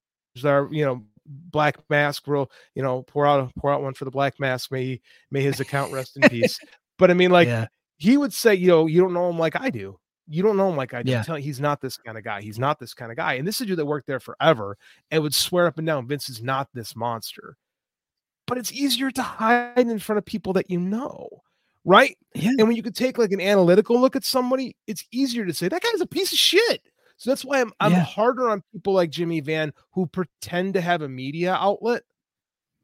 our 0.43 0.69
you 0.71 0.85
know 0.85 1.03
black 1.25 1.77
mask 1.89 2.25
will 2.27 2.49
you 2.73 2.81
know 2.81 3.03
pour 3.03 3.27
out 3.27 3.53
pour 3.55 3.71
out 3.71 3.83
one 3.83 3.93
for 3.93 4.05
the 4.05 4.11
black 4.11 4.39
mask 4.39 4.71
may 4.71 4.83
he, 4.83 5.01
may 5.29 5.41
his 5.43 5.59
account 5.59 5.91
rest 5.91 6.17
in 6.17 6.27
peace 6.27 6.59
but 6.97 7.11
i 7.11 7.13
mean 7.13 7.29
like 7.29 7.47
yeah, 7.47 7.67
he 7.99 8.15
would 8.17 8.33
say, 8.33 8.55
you 8.55 8.67
know, 8.69 8.87
you 8.87 9.01
don't 9.01 9.13
know 9.13 9.29
him 9.29 9.37
like 9.37 9.59
I 9.59 9.69
do. 9.69 9.99
You 10.27 10.41
don't 10.41 10.55
know 10.57 10.69
him 10.69 10.77
like 10.77 10.93
I 10.93 11.03
do. 11.03 11.11
Yeah. 11.11 11.21
Tell 11.21 11.35
he's 11.35 11.59
not 11.59 11.81
this 11.81 11.97
kind 11.97 12.17
of 12.17 12.23
guy. 12.23 12.41
He's 12.41 12.57
not 12.57 12.79
this 12.79 12.93
kind 12.93 13.11
of 13.11 13.17
guy. 13.17 13.33
And 13.33 13.47
this 13.47 13.55
is 13.55 13.61
a 13.61 13.65
dude 13.65 13.77
that 13.77 13.85
worked 13.85 14.07
there 14.07 14.21
forever 14.21 14.77
and 15.11 15.21
would 15.21 15.35
swear 15.35 15.67
up 15.67 15.77
and 15.77 15.85
down 15.85 16.07
Vince 16.07 16.29
is 16.29 16.41
not 16.41 16.69
this 16.73 16.95
monster. 16.95 17.57
But 18.49 18.59
it's 18.59 18.73
easier 18.73 19.11
to 19.11 19.23
hide 19.23 19.79
in 19.79 19.99
front 19.99 20.19
of 20.19 20.25
people 20.25 20.53
that 20.55 20.71
you 20.71 20.79
know, 20.81 21.29
right? 21.85 22.17
yeah, 22.33 22.51
And 22.57 22.67
when 22.67 22.77
you 22.77 22.83
could 22.83 22.95
take 22.95 23.17
like 23.19 23.31
an 23.33 23.41
analytical 23.41 24.01
look 24.01 24.17
at 24.17 24.25
somebody, 24.25 24.77
it's 24.87 25.05
easier 25.11 25.45
to 25.45 25.53
say 25.55 25.69
that 25.69 25.83
guy's 25.83 26.01
a 26.01 26.07
piece 26.07 26.33
of 26.33 26.39
shit. 26.39 26.83
So 27.17 27.31
that's 27.31 27.45
why 27.45 27.61
I'm 27.61 27.73
I'm 27.81 27.95
Yeah. 27.95 28.03
harder 28.03 28.49
on 28.49 28.63
people 28.73 28.93
like 28.93 29.11
Jimmy 29.11 29.41
Van 29.41 29.73
who 29.93 30.07
pretend 30.07 30.75
to 30.75 30.81
have 30.81 31.03
a 31.03 31.09
media 31.09 31.53
outlet 31.55 32.03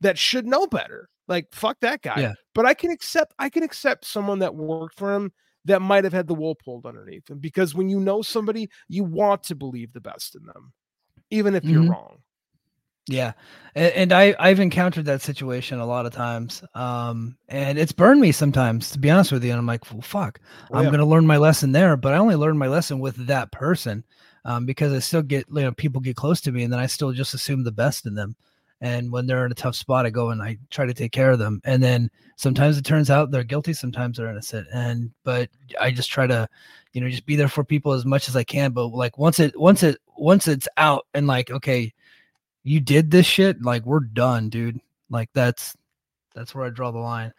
that 0.02 0.18
should 0.18 0.46
know 0.48 0.68
better. 0.68 1.10
Like 1.28 1.48
fuck 1.54 1.80
that 1.82 2.02
guy. 2.04 2.26
Yeah. 2.26 2.34
But 2.56 2.66
I 2.66 2.74
can 2.76 2.92
accept 2.92 3.34
I 3.40 3.50
can 3.50 3.64
accept 3.64 4.06
someone 4.06 4.40
that 4.40 4.56
worked 4.56 4.98
for 4.98 5.14
him 5.16 5.34
that 5.66 5.82
might 5.82 6.04
have 6.06 6.14
had 6.14 6.28
the 6.28 6.36
wool 6.36 6.56
pulled 6.56 6.86
underneath 6.88 7.30
him 7.30 7.40
because 7.40 7.76
when 7.76 7.90
you 7.90 8.00
know 8.00 8.22
somebody, 8.22 8.70
you 8.90 9.04
want 9.04 9.44
to 9.44 9.56
believe 9.56 9.94
the 9.94 10.02
best 10.02 10.36
in 10.36 10.46
them, 10.46 10.74
even 11.32 11.56
if 11.56 11.70
you're 11.72 11.84
Mhm. 11.84 11.90
wrong. 11.90 12.24
Yeah, 13.08 13.34
and, 13.76 13.94
and 13.94 14.12
I 14.14 14.36
I've 14.40 14.60
encountered 14.60 15.06
that 15.06 15.22
situation 15.22 15.80
a 15.80 15.86
lot 15.86 16.08
of 16.08 16.14
times, 16.14 16.64
um, 16.74 17.38
and 17.50 17.78
it's 17.78 17.92
burned 17.92 18.20
me 18.20 18.32
sometimes 18.32 18.90
to 18.92 19.00
be 19.00 19.12
honest 19.12 19.32
with 19.32 19.44
you. 19.44 19.52
And 19.52 19.60
I'm 19.60 19.68
like, 19.68 19.92
well, 19.92 20.02
fuck, 20.02 20.40
Oh, 20.70 20.80
I'm 20.80 20.84
yeah. 20.84 20.90
gonna 20.90 21.06
learn 21.06 21.28
my 21.28 21.38
lesson 21.38 21.72
there, 21.72 21.96
but 21.98 22.14
I 22.14 22.18
only 22.18 22.36
learned 22.36 22.58
my 22.58 22.68
lesson 22.68 23.00
with 23.00 23.16
that 23.28 23.52
person, 23.52 24.04
um, 24.44 24.66
because 24.66 24.92
I 24.92 25.00
still 25.00 25.22
get 25.22 25.46
you 25.50 25.62
know 25.62 25.72
people 25.72 26.02
get 26.02 26.16
close 26.16 26.42
to 26.42 26.52
me, 26.52 26.64
and 26.64 26.74
then 26.74 26.80
I 26.80 26.88
still 26.88 27.12
just 27.12 27.36
assume 27.36 27.64
the 27.64 27.72
best 27.72 28.06
in 28.08 28.16
them. 28.16 28.36
And 28.82 29.12
when 29.12 29.26
they're 29.26 29.46
in 29.46 29.52
a 29.52 29.56
tough 29.56 29.76
spot, 29.76 30.06
I 30.06 30.10
go 30.10 30.32
and 30.32 30.42
I 30.42 30.58
try 30.70 30.86
to 30.86 30.94
take 30.94 31.12
care 31.14 31.32
of 31.32 31.40
them. 31.40 31.62
And 31.64 31.82
then 31.82 32.10
sometimes 32.36 32.78
it 32.78 32.84
turns 32.86 33.10
out 33.10 33.32
they're 33.32 33.44
guilty, 33.44 33.74
sometimes 33.74 34.18
they're 34.18 34.30
innocent. 34.30 34.68
And 34.74 35.12
but 35.24 35.50
I 35.80 35.92
just 35.92 36.10
try 36.12 36.28
to, 36.28 36.48
you 36.92 37.02
know, 37.02 37.10
just 37.10 37.26
be 37.26 37.36
there 37.36 37.48
for 37.48 37.64
people 37.64 37.94
as 37.94 38.06
much 38.06 38.28
as 38.28 38.36
I 38.36 38.44
can. 38.44 38.72
But 38.72 38.88
like 38.88 39.18
once 39.18 39.40
it 39.40 39.58
once 39.60 39.82
it 39.84 39.98
once 40.18 40.48
it's 40.48 40.68
out 40.78 41.06
and 41.14 41.26
like 41.28 41.52
okay, 41.52 41.94
you 42.66 42.82
did 42.82 43.12
this 43.12 43.26
shit, 43.26 43.62
like 43.62 43.86
we're 43.86 44.02
done, 44.02 44.50
dude. 44.50 44.82
Like 45.10 45.30
that's 45.34 45.74
that's 46.34 46.54
where 46.54 46.66
I 46.66 46.70
draw 46.72 46.92
the 46.92 46.98
line. 47.00 47.32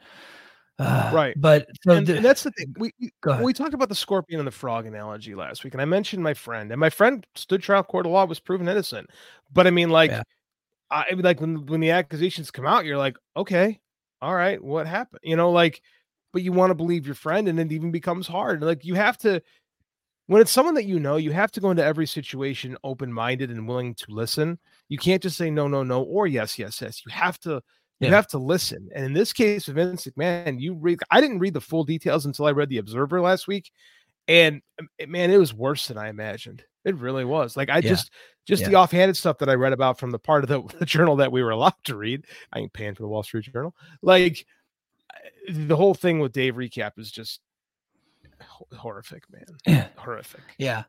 Uh, 0.79 1.11
Right. 1.13 1.35
But 1.39 1.67
so 1.83 1.93
and, 1.97 2.07
the- 2.07 2.17
and 2.17 2.25
that's 2.25 2.43
the 2.43 2.51
thing. 2.53 2.75
We 2.79 2.93
we, 3.01 3.11
go 3.23 3.33
ahead. 3.33 3.45
we 3.45 3.53
talked 3.53 3.75
about 3.75 3.89
the 3.89 3.95
scorpion 3.95 4.41
and 4.41 4.47
the 4.47 4.53
frog 4.53 4.87
analogy 4.87 5.35
last 5.35 5.65
week, 5.65 5.75
and 5.75 5.81
I 5.83 5.85
mentioned 5.85 6.23
my 6.23 6.33
friend, 6.35 6.71
and 6.71 6.79
my 6.81 6.91
friend 6.91 7.27
stood 7.35 7.63
trial 7.63 7.83
court 7.83 8.07
of 8.07 8.13
law 8.13 8.25
was 8.25 8.41
proven 8.41 8.69
innocent. 8.69 9.11
But 9.53 9.67
I 9.67 9.71
mean, 9.71 9.91
like, 9.91 10.11
Yeah. 10.11 10.23
I 10.91 11.05
like 11.17 11.41
when 11.41 11.67
when 11.67 11.81
the 11.81 11.91
accusations 11.91 12.51
come 12.51 12.67
out, 12.67 12.85
you're 12.85 12.97
like, 12.99 13.17
okay, 13.37 13.81
all 14.23 14.35
right, 14.35 14.63
what 14.63 14.87
happened? 14.87 15.21
You 15.25 15.35
know, 15.37 15.51
like, 15.51 15.83
but 16.33 16.43
you 16.43 16.53
want 16.53 16.71
to 16.71 16.75
believe 16.75 17.07
your 17.07 17.17
friend, 17.17 17.49
and 17.49 17.59
it 17.59 17.73
even 17.73 17.91
becomes 17.91 18.27
hard. 18.29 18.63
Like 18.63 18.85
you 18.85 18.95
have 18.95 19.19
to. 19.19 19.43
When 20.27 20.43
it's 20.43 20.51
someone 20.51 20.75
that 20.75 20.87
you 20.87 20.99
know, 20.99 21.17
you 21.17 21.31
have 21.33 21.53
to 21.53 21.61
go 21.61 21.71
into 21.71 21.85
every 21.85 22.07
situation 22.07 22.77
open 22.83 23.13
minded 23.13 23.51
and 23.51 23.69
willing 23.69 23.95
to 23.97 24.07
listen. 24.09 24.59
You 24.89 24.99
can't 24.99 25.23
just 25.23 25.37
say 25.37 25.51
no, 25.51 25.69
no, 25.69 25.83
no, 25.85 26.03
or 26.03 26.27
yes, 26.27 26.59
yes, 26.59 26.81
yes. 26.81 27.03
You 27.07 27.13
have 27.13 27.39
to 27.41 27.63
you 28.01 28.11
Yeah. 28.11 28.17
have 28.17 28.27
to 28.29 28.39
listen. 28.39 28.89
And 28.95 29.07
in 29.07 29.13
this 29.15 29.33
case 29.33 29.69
of 29.69 29.77
Vince 29.77 30.07
McMahon, 30.07 30.61
you 30.61 30.75
read 30.75 30.99
I 31.11 31.21
didn't 31.21 31.39
read 31.39 31.55
the 31.55 31.61
full 31.61 31.85
details 31.85 32.27
until 32.27 32.47
I 32.47 32.51
read 32.53 32.69
the 32.69 32.79
Observer 32.79 33.21
last 33.21 33.47
week. 33.47 33.71
And 34.29 34.63
man, 35.09 35.31
it 35.31 35.39
was 35.39 35.55
worse 35.55 35.89
than 35.89 35.99
I 35.99 36.09
imagined. 36.09 36.65
It 36.85 36.97
really 36.97 37.25
was. 37.25 37.57
Like 37.57 37.71
I 37.71 37.81
Yeah. 37.81 37.91
just 37.91 38.13
just 38.47 38.65
the 38.65 38.77
offhanded 38.77 39.17
stuff 39.17 39.39
that 39.39 39.49
I 39.51 39.55
read 39.55 39.73
about 39.75 39.99
from 39.99 40.11
the 40.13 40.19
part 40.21 40.45
of 40.45 40.49
the, 40.51 40.63
the 40.81 40.87
journal 40.87 41.17
that 41.17 41.33
we 41.33 41.43
were 41.43 41.51
allowed 41.51 41.75
to 41.85 41.97
read. 41.97 42.27
I 42.53 42.61
ain't 42.61 42.73
paying 42.73 42.95
for 42.95 43.03
the 43.03 43.09
Wall 43.09 43.23
Street 43.25 43.45
Journal. 43.53 43.75
Like 44.03 44.47
the 45.49 45.77
whole 45.77 45.95
thing 45.95 46.19
with 46.21 46.33
Dave 46.33 46.55
recap 46.55 46.93
is 46.99 47.11
just 47.11 47.41
horrific, 48.77 49.23
man. 49.33 49.45
Yeah. 49.67 49.89
Horrific. 49.97 50.41
Yeah. 50.59 50.85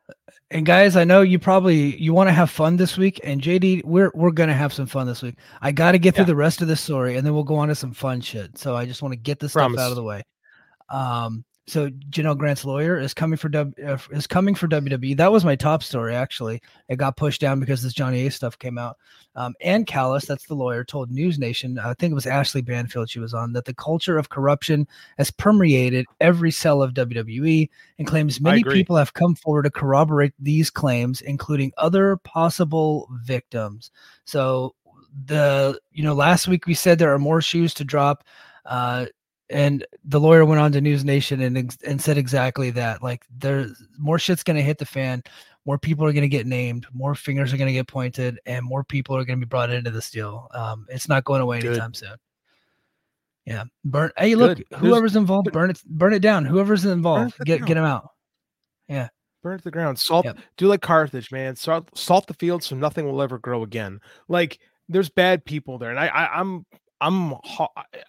And 0.52 0.66
guys, 0.66 0.96
I 0.96 1.04
know 1.04 1.22
you 1.22 1.40
probably 1.40 1.96
you 1.98 2.14
want 2.14 2.28
to 2.30 2.34
have 2.34 2.50
fun 2.50 2.78
this 2.78 2.98
week 2.98 3.20
and 3.24 3.42
JD 3.42 3.84
we're 3.86 4.12
we're 4.14 4.32
going 4.32 4.50
to 4.50 4.56
have 4.56 4.74
some 4.74 4.86
fun 4.88 5.08
this 5.08 5.22
week. 5.22 5.36
I 5.62 5.72
got 5.72 5.92
to 5.94 6.00
get 6.00 6.16
through 6.16 6.24
Yeah. 6.24 6.28
the 6.28 6.36
rest 6.36 6.62
of 6.62 6.68
this 6.68 6.82
story 6.82 7.18
and 7.18 7.26
then 7.26 7.34
we'll 7.34 7.44
go 7.44 7.56
on 7.58 7.68
to 7.70 7.76
some 7.76 7.94
fun 7.94 8.22
shit. 8.22 8.58
So 8.58 8.76
I 8.76 8.86
just 8.86 9.02
want 9.02 9.14
to 9.14 9.18
get 9.18 9.40
this 9.40 9.52
stuff 9.52 9.72
out 9.78 9.90
of 9.90 9.96
the 9.96 10.04
way. 10.04 10.24
Um 10.90 11.44
so 11.68 11.90
Janelle 12.10 12.38
Grant's 12.38 12.64
lawyer 12.64 12.98
is 12.98 13.14
coming 13.14 13.36
for 13.36 13.50
w, 13.50 13.74
uh, 13.86 13.98
is 14.12 14.26
coming 14.26 14.56
for 14.56 14.70
WWE. 14.70 15.18
That 15.18 15.34
was 15.34 15.44
my 15.44 15.58
top 15.58 15.84
story 15.84 16.16
actually. 16.16 16.62
It 16.88 16.96
got 16.96 17.18
pushed 17.18 17.42
down 17.42 17.60
because 17.60 17.82
this 17.82 17.92
Johnny 17.92 18.22
Ace 18.22 18.36
stuff 18.36 18.58
came 18.58 18.78
out. 18.78 18.98
Um, 19.36 19.54
Ann 19.60 19.84
Callis, 19.84 20.26
that's 20.26 20.48
the 20.48 20.56
lawyer, 20.56 20.86
told 20.86 21.12
News 21.12 21.38
Nation, 21.38 21.78
I 21.78 21.94
think 21.94 22.12
it 22.12 22.16
was 22.16 22.26
Ashley 22.26 22.62
Banfield 22.62 23.10
she 23.10 23.20
was 23.20 23.34
on, 23.34 23.52
that 23.54 23.66
the 23.66 23.74
culture 23.74 24.18
of 24.18 24.30
corruption 24.30 24.88
has 25.18 25.30
permeated 25.30 26.06
every 26.22 26.52
cell 26.52 26.82
of 26.82 26.94
WWE 26.94 27.70
and 28.00 28.08
claims 28.08 28.40
many 28.40 28.64
people 28.64 28.96
have 28.96 29.14
come 29.14 29.36
forward 29.36 29.64
to 29.64 29.72
corroborate 29.72 30.34
these 30.40 30.70
claims, 30.70 31.20
including 31.22 31.74
other 31.78 32.16
possible 32.24 33.10
victims. 33.24 33.92
So 34.24 34.74
the 35.26 35.80
you 35.92 36.04
know 36.04 36.14
last 36.14 36.48
week 36.48 36.66
we 36.66 36.76
said 36.76 36.98
there 36.98 37.14
are 37.14 37.20
more 37.20 37.42
shoes 37.42 37.74
to 37.74 37.84
drop, 37.84 38.24
uh, 38.66 39.08
and 39.50 39.86
the 40.06 40.20
lawyer 40.20 40.46
went 40.46 40.62
on 40.62 40.72
to 40.74 40.82
News 40.82 41.04
Nation 41.06 41.42
and 41.42 41.76
and 41.86 42.02
said 42.02 42.18
exactly 42.18 42.70
that. 42.72 43.02
Like 43.02 43.26
there's 43.40 43.82
more 43.98 44.20
shit's 44.20 44.44
gonna 44.44 44.62
hit 44.62 44.78
the 44.78 44.86
fan. 44.86 45.24
More 45.66 45.78
people 45.78 46.06
are 46.06 46.14
going 46.14 46.22
to 46.22 46.30
get 46.30 46.48
named, 46.48 46.88
more 46.94 47.14
fingers 47.14 47.52
are 47.54 47.58
going 47.58 47.68
to 47.68 47.74
get 47.74 47.90
pointed, 47.90 48.40
and 48.46 48.66
more 48.66 48.86
people 48.86 49.18
are 49.18 49.26
going 49.26 49.38
to 49.38 49.46
be 49.46 49.50
brought 49.50 49.70
into 49.70 49.92
this 49.92 50.10
deal. 50.10 50.48
Um, 50.54 50.86
it's 50.88 51.10
not 51.10 51.26
going 51.26 51.42
away 51.42 51.60
Good. 51.60 51.72
anytime 51.72 51.94
soon. 51.94 52.16
Yeah, 53.46 53.66
burn. 53.84 54.12
Hey, 54.18 54.36
look, 54.36 54.60
Good. 54.60 54.80
Whoever's 54.80 55.18
involved, 55.18 55.52
burn 55.52 55.70
it, 55.70 55.82
burn 55.86 56.14
it 56.14 56.22
down. 56.22 56.46
Whoever's 56.46 56.86
involved, 56.86 57.36
get 57.44 57.66
get 57.66 57.74
them 57.74 57.84
out. 57.84 58.12
Yeah, 58.88 59.10
burn 59.44 59.56
it 59.56 59.58
to 59.58 59.64
the 59.66 59.72
ground. 59.72 60.00
Salt, 60.00 60.26
Yep. 60.26 60.38
do 60.56 60.68
like 60.68 60.82
Carthage, 60.82 61.34
man. 61.34 61.58
Salt, 61.58 61.90
salt 61.98 62.28
the 62.28 62.34
field 62.34 62.64
so 62.64 62.74
nothing 62.78 63.06
will 63.06 63.22
ever 63.22 63.38
grow 63.38 63.64
again. 63.64 64.00
Like 64.30 64.60
there's 64.88 65.10
bad 65.10 65.44
people 65.44 65.78
there, 65.78 65.90
and 65.90 66.00
I, 66.00 66.08
I 66.08 66.40
I'm 66.40 66.66
I'm 67.02 67.36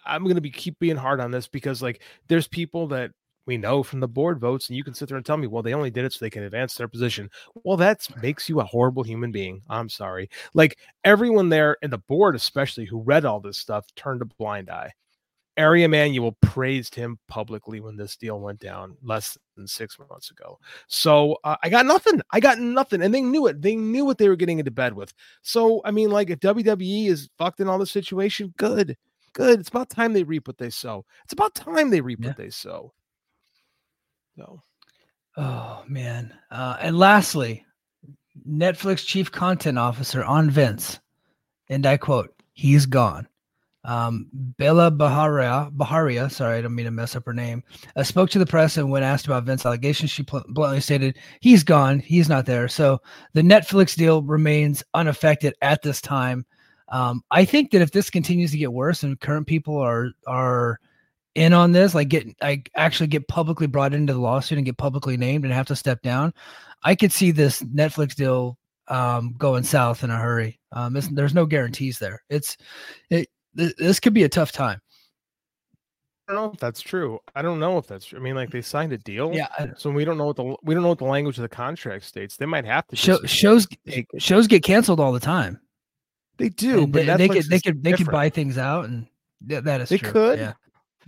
I'm 0.05 0.25
gonna 0.25 0.41
be 0.41 0.51
keep 0.51 0.79
being 0.79 0.95
hard 0.97 1.19
on 1.19 1.31
this 1.31 1.47
because 1.47 1.81
like 1.81 2.01
there's 2.27 2.47
people 2.47 2.87
that 2.87 3.11
we 3.45 3.57
know 3.57 3.81
from 3.81 3.99
the 3.99 4.07
board 4.07 4.39
votes, 4.39 4.69
and 4.69 4.77
you 4.77 4.83
can 4.83 4.93
sit 4.93 5.07
there 5.09 5.17
and 5.17 5.25
tell 5.25 5.37
me, 5.37 5.47
well, 5.47 5.63
they 5.63 5.73
only 5.73 5.89
did 5.89 6.05
it 6.05 6.13
so 6.13 6.19
they 6.21 6.29
can 6.29 6.43
advance 6.43 6.75
their 6.75 6.87
position. 6.87 7.29
Well, 7.63 7.77
that 7.77 8.07
makes 8.21 8.47
you 8.47 8.59
a 8.59 8.63
horrible 8.65 9.01
human 9.03 9.31
being. 9.31 9.63
I'm 9.69 9.89
sorry. 9.89 10.29
Like 10.53 10.77
everyone 11.03 11.49
there 11.49 11.77
and 11.81 11.91
the 11.91 11.97
board, 11.97 12.35
especially 12.35 12.85
who 12.85 13.01
read 13.01 13.25
all 13.25 13.39
this 13.39 13.57
stuff, 13.57 13.87
turned 13.95 14.21
a 14.21 14.25
blind 14.25 14.69
eye. 14.69 14.91
Ari 15.59 15.83
Emanuel 15.83 16.35
praised 16.41 16.95
him 16.95 17.19
publicly 17.27 17.79
when 17.81 17.97
this 17.97 18.15
deal 18.15 18.39
went 18.39 18.59
down 18.59 18.95
less 19.03 19.37
than 19.55 19.67
six 19.67 19.97
months 19.99 20.31
ago. 20.31 20.57
So 20.87 21.37
uh, 21.43 21.57
I 21.61 21.69
got 21.69 21.85
nothing. 21.85 22.21
I 22.31 22.39
got 22.39 22.59
nothing, 22.59 23.01
and 23.01 23.13
they 23.13 23.21
knew 23.21 23.47
it. 23.47 23.61
They 23.61 23.75
knew 23.75 24.05
what 24.05 24.17
they 24.17 24.29
were 24.29 24.35
getting 24.35 24.59
into 24.59 24.71
bed 24.71 24.93
with. 24.93 25.13
So 25.41 25.81
I 25.85 25.91
mean, 25.91 26.09
like, 26.09 26.29
if 26.29 26.39
WWE 26.39 27.07
is 27.07 27.29
fucked 27.37 27.59
in 27.59 27.67
all 27.67 27.77
this 27.79 27.91
situation, 27.91 28.53
good. 28.57 28.97
Good. 29.33 29.59
It's 29.59 29.69
about 29.69 29.89
time 29.89 30.13
they 30.13 30.23
reap 30.23 30.47
what 30.47 30.57
they 30.57 30.71
sow. 30.71 31.05
It's 31.23 31.33
about 31.33 31.53
time 31.53 31.89
they 31.91 32.01
reap 32.01 32.19
Yeah. 32.21 32.29
what 32.29 32.37
they 32.37 32.49
sow. 32.49 32.93
So 34.35 34.61
Oh 35.37 35.83
man. 35.87 36.33
Uh, 36.51 36.75
and 36.81 36.97
lastly, 36.97 37.65
Netflix 38.47 39.05
chief 39.05 39.31
content 39.31 39.77
officer 39.77 40.23
on 40.23 40.49
Vince, 40.49 40.99
and 41.69 41.85
I 41.85 41.95
quote, 41.97 42.33
"He's 42.53 42.85
gone." 42.85 43.27
Um, 43.85 44.27
Bella 44.33 44.91
Baharia, 44.91 45.71
Baharia, 45.71 46.29
sorry, 46.29 46.57
I 46.57 46.61
don't 46.61 46.75
mean 46.75 46.85
to 46.85 46.91
mess 46.91 47.15
up 47.15 47.25
her 47.25 47.33
name, 47.33 47.63
uh, 47.95 48.03
spoke 48.03 48.29
to 48.31 48.39
the 48.39 48.45
press 48.45 48.75
and 48.77 48.91
when 48.91 49.03
asked 49.03 49.25
about 49.25 49.45
Vince 49.45 49.65
allegations, 49.65 50.11
she 50.11 50.23
pl- 50.23 50.43
bluntly 50.49 50.81
stated, 50.81 51.17
"He's 51.39 51.63
gone. 51.63 51.99
He's 51.99 52.27
not 52.27 52.45
there." 52.45 52.67
So 52.67 53.01
the 53.33 53.41
Netflix 53.41 53.95
deal 53.95 54.21
remains 54.21 54.83
unaffected 54.93 55.53
at 55.61 55.81
this 55.81 56.01
time. 56.01 56.45
Um, 56.89 57.23
I 57.31 57.45
think 57.45 57.71
that 57.71 57.81
if 57.81 57.91
this 57.91 58.09
continues 58.09 58.51
to 58.51 58.57
get 58.57 58.73
worse 58.73 59.03
and 59.03 59.19
current 59.19 59.47
people 59.47 59.77
are 59.77 60.09
are 60.27 60.79
in 61.35 61.53
on 61.53 61.71
this, 61.71 61.95
like 61.95 62.09
get 62.09 62.27
I 62.41 62.63
actually 62.75 63.07
get 63.07 63.27
publicly 63.27 63.67
brought 63.67 63.93
into 63.93 64.13
the 64.13 64.19
lawsuit 64.19 64.57
and 64.57 64.65
get 64.65 64.77
publicly 64.77 65.15
named 65.15 65.45
and 65.45 65.53
have 65.53 65.67
to 65.67 65.75
step 65.75 66.01
down, 66.01 66.33
I 66.83 66.95
could 66.95 67.13
see 67.13 67.31
this 67.31 67.61
Netflix 67.63 68.15
deal 68.15 68.57
um, 68.89 69.35
going 69.37 69.63
south 69.63 70.03
in 70.03 70.09
a 70.09 70.17
hurry. 70.17 70.59
Um, 70.71 70.97
there's 71.11 71.33
no 71.33 71.45
guarantees 71.45 71.99
there. 71.99 72.23
It's 72.29 72.57
it 73.09 73.29
th- 73.59 73.75
this 73.77 73.99
could 73.99 74.13
be 74.13 74.23
a 74.23 74.29
tough 74.29 74.51
time. 74.51 74.81
I 76.27 76.33
don't 76.33 76.43
know 76.45 76.51
if 76.53 76.59
that's 76.59 76.81
true. 76.81 77.19
I 77.35 77.41
don't 77.41 77.59
know 77.59 77.77
if 77.79 77.87
that's 77.87 78.05
true. 78.05 78.19
I 78.19 78.21
mean, 78.21 78.35
like 78.35 78.51
they 78.51 78.61
signed 78.61 78.93
a 78.93 78.97
deal. 78.99 79.33
Yeah, 79.33 79.47
I- 79.57 79.71
So 79.77 79.89
we 79.89 80.05
don't 80.05 80.17
know 80.17 80.25
what 80.27 80.35
the 80.35 80.55
we 80.63 80.73
don't 80.75 80.83
know 80.83 80.89
what 80.89 80.99
the 80.99 81.05
language 81.05 81.37
of 81.37 81.41
the 81.41 81.49
contract 81.49 82.05
states. 82.05 82.37
They 82.37 82.45
might 82.45 82.65
have 82.65 82.85
to 82.87 82.95
show, 82.95 83.17
shows 83.25 83.67
it. 83.85 84.05
shows 84.19 84.45
get 84.47 84.63
canceled 84.63 84.99
all 84.99 85.11
the 85.11 85.19
time. 85.19 85.59
They 86.37 86.49
do, 86.49 86.83
And 86.83 86.93
but 86.93 87.05
they, 87.05 87.17
they 87.17 87.27
could 87.29 87.45
they 87.49 87.59
could 87.59 87.83
they 87.83 87.93
could 87.93 88.11
buy 88.11 88.29
things 88.29 88.57
out 88.59 88.85
and 88.85 89.07
th- 89.47 89.63
that 89.63 89.81
is 89.81 89.89
They 89.89 89.97
true. 89.97 90.11
could. 90.11 90.39
Yeah. 90.39 90.53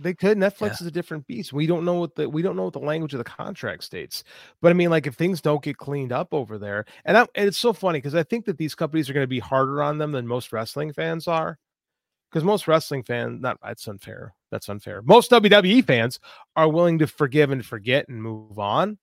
They 0.00 0.14
could. 0.14 0.36
Netflix 0.38 0.60
Yeah. 0.68 0.72
is 0.80 0.86
a 0.86 0.90
different 0.90 1.26
beast. 1.28 1.52
We 1.52 1.66
don't 1.68 1.84
know 1.84 1.94
what 1.94 2.16
the 2.16 2.28
we 2.28 2.42
don't 2.42 2.56
know 2.56 2.64
what 2.64 2.72
the 2.72 2.80
language 2.80 3.14
of 3.14 3.18
the 3.18 3.24
contract 3.24 3.84
states. 3.84 4.24
But 4.60 4.70
I 4.70 4.72
mean, 4.72 4.90
like 4.90 5.06
if 5.06 5.14
things 5.14 5.40
don't 5.40 5.62
get 5.62 5.76
cleaned 5.76 6.10
up 6.10 6.34
over 6.34 6.58
there, 6.58 6.84
and, 7.04 7.16
I, 7.16 7.20
and 7.36 7.46
it's 7.46 7.58
so 7.58 7.72
funny 7.72 7.98
because 7.98 8.16
I 8.16 8.24
think 8.24 8.44
that 8.46 8.58
these 8.58 8.74
companies 8.74 9.08
are 9.08 9.12
going 9.12 9.22
to 9.22 9.28
be 9.28 9.38
harder 9.38 9.82
on 9.84 9.98
them 9.98 10.10
than 10.10 10.26
most 10.26 10.52
wrestling 10.52 10.92
fans 10.92 11.28
are. 11.28 11.58
Because 12.32 12.44
most 12.44 12.66
wrestling 12.66 13.02
fans, 13.02 13.42
not 13.42 13.58
that's 13.62 13.86
unfair. 13.86 14.34
That's 14.50 14.68
unfair. 14.70 15.02
Most 15.02 15.30
WWE 15.30 15.84
fans 15.86 16.18
are 16.56 16.68
willing 16.68 16.98
to 17.00 17.06
forgive 17.06 17.50
and 17.50 17.64
forget 17.64 18.08
and 18.08 18.22
move 18.22 18.58
on. 18.58 18.98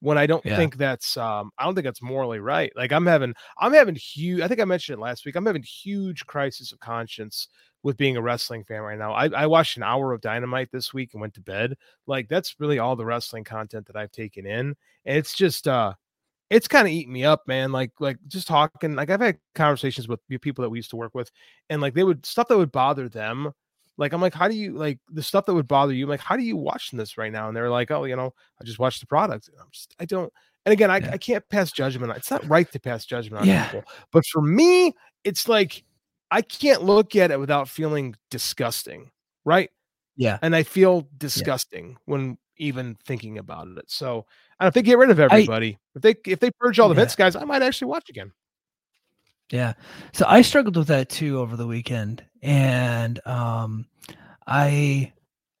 When 0.00 0.16
I 0.16 0.26
don't 0.26 0.44
Yeah. 0.46 0.54
think 0.56 0.76
that's, 0.76 1.16
um, 1.16 1.50
I 1.58 1.64
don't 1.64 1.74
think 1.74 1.84
that's 1.84 2.00
morally 2.00 2.38
right. 2.38 2.70
Like 2.76 2.92
I'm 2.92 3.04
having, 3.04 3.34
I'm 3.58 3.72
having 3.72 3.96
huge. 3.96 4.40
I 4.42 4.46
think 4.46 4.60
I 4.60 4.64
mentioned 4.64 4.96
it 4.96 5.02
last 5.02 5.26
week. 5.26 5.34
I'm 5.34 5.44
having 5.44 5.64
huge 5.64 6.24
crisis 6.26 6.70
of 6.70 6.78
conscience 6.78 7.48
with 7.82 7.96
being 7.96 8.16
a 8.16 8.22
wrestling 8.22 8.62
fan 8.62 8.82
right 8.82 8.98
now. 8.98 9.12
I, 9.12 9.26
I 9.28 9.46
watched 9.46 9.76
an 9.76 9.82
hour 9.82 10.12
of 10.12 10.20
Dynamite 10.20 10.70
this 10.70 10.94
week 10.94 11.14
and 11.14 11.20
went 11.20 11.34
to 11.34 11.40
bed. 11.40 11.74
Like 12.06 12.28
that's 12.28 12.54
really 12.60 12.78
all 12.78 12.94
the 12.94 13.04
wrestling 13.04 13.42
content 13.42 13.86
that 13.88 13.96
I've 13.96 14.12
taken 14.12 14.46
in, 14.46 14.76
and 15.04 15.16
it's 15.16 15.34
just 15.34 15.66
uh, 15.66 15.94
it's 16.50 16.68
kind 16.68 16.86
of 16.86 16.92
eating 16.92 17.12
me 17.12 17.24
up, 17.24 17.42
man. 17.46 17.72
Like 17.72 17.92
like 18.00 18.18
just 18.26 18.48
talking. 18.48 18.94
Like 18.94 19.10
I've 19.10 19.20
had 19.20 19.38
conversations 19.54 20.08
with 20.08 20.20
people 20.40 20.62
that 20.62 20.70
we 20.70 20.78
used 20.78 20.90
to 20.90 20.96
work 20.96 21.14
with, 21.14 21.30
and 21.70 21.80
like 21.82 21.94
they 21.94 22.04
would 22.04 22.24
stuff 22.24 22.48
that 22.48 22.56
would 22.58 22.72
bother 22.72 23.08
them. 23.08 23.52
Like 23.98 24.12
I'm 24.12 24.20
like, 24.20 24.34
how 24.34 24.46
do 24.48 24.54
you 24.54 24.72
like 24.74 24.98
the 25.10 25.22
stuff 25.22 25.44
that 25.46 25.54
would 25.54 25.66
bother 25.68 25.92
you? 25.92 26.04
I'm 26.06 26.10
like, 26.10 26.20
how 26.20 26.36
do 26.36 26.42
you 26.44 26.56
watching 26.56 26.98
this 26.98 27.18
right 27.18 27.32
now? 27.32 27.48
And 27.48 27.56
they're 27.56 27.68
like, 27.70 27.90
oh, 27.90 28.04
you 28.04 28.14
know, 28.16 28.32
I 28.60 28.64
just 28.64 28.78
watched 28.78 29.00
the 29.00 29.06
product. 29.06 29.50
I'm 29.60 29.66
just, 29.72 29.94
I 29.98 30.04
don't. 30.04 30.32
And 30.66 30.72
again, 30.72 30.90
I, 30.90 30.98
Yeah. 30.98 31.10
I 31.12 31.18
can't 31.18 31.48
pass 31.48 31.72
judgment. 31.72 32.12
It's 32.16 32.30
not 32.30 32.48
right 32.48 32.70
to 32.72 32.78
pass 32.78 33.04
judgment 33.04 33.42
on 33.42 33.48
Yeah. 33.48 33.64
people. 33.66 33.90
But 34.12 34.24
for 34.26 34.40
me, 34.40 34.94
it's 35.24 35.48
like 35.48 35.82
I 36.30 36.42
can't 36.42 36.82
look 36.84 37.16
at 37.16 37.30
it 37.32 37.40
without 37.40 37.68
feeling 37.68 38.14
disgusting, 38.30 39.10
right? 39.44 39.70
Yeah. 40.16 40.38
And 40.42 40.54
I 40.54 40.62
feel 40.62 41.08
disgusting 41.16 41.96
when 42.04 42.38
even 42.58 42.96
thinking 43.04 43.38
about 43.38 43.68
it. 43.68 43.84
So 43.90 44.26
I 44.58 44.64
don't 44.64 44.72
think 44.72 44.86
get 44.86 44.98
rid 44.98 45.10
of 45.10 45.20
everybody. 45.20 45.78
if 45.94 46.02
they 46.02 46.14
if 46.26 46.40
they 46.40 46.50
purge 46.50 46.78
all 46.78 46.88
the 46.88 46.94
Yeah. 46.94 47.00
Vince 47.02 47.16
guys, 47.16 47.36
I 47.36 47.44
might 47.44 47.62
actually 47.62 47.88
watch 47.88 48.08
again. 48.10 48.32
Yeah. 49.50 49.72
So 50.12 50.24
I 50.28 50.42
struggled 50.42 50.76
with 50.76 50.88
that 50.88 51.08
too 51.08 51.38
over 51.38 51.56
the 51.56 51.66
weekend. 51.66 52.24
And 52.42 53.24
um 53.26 53.86
I 54.46 55.12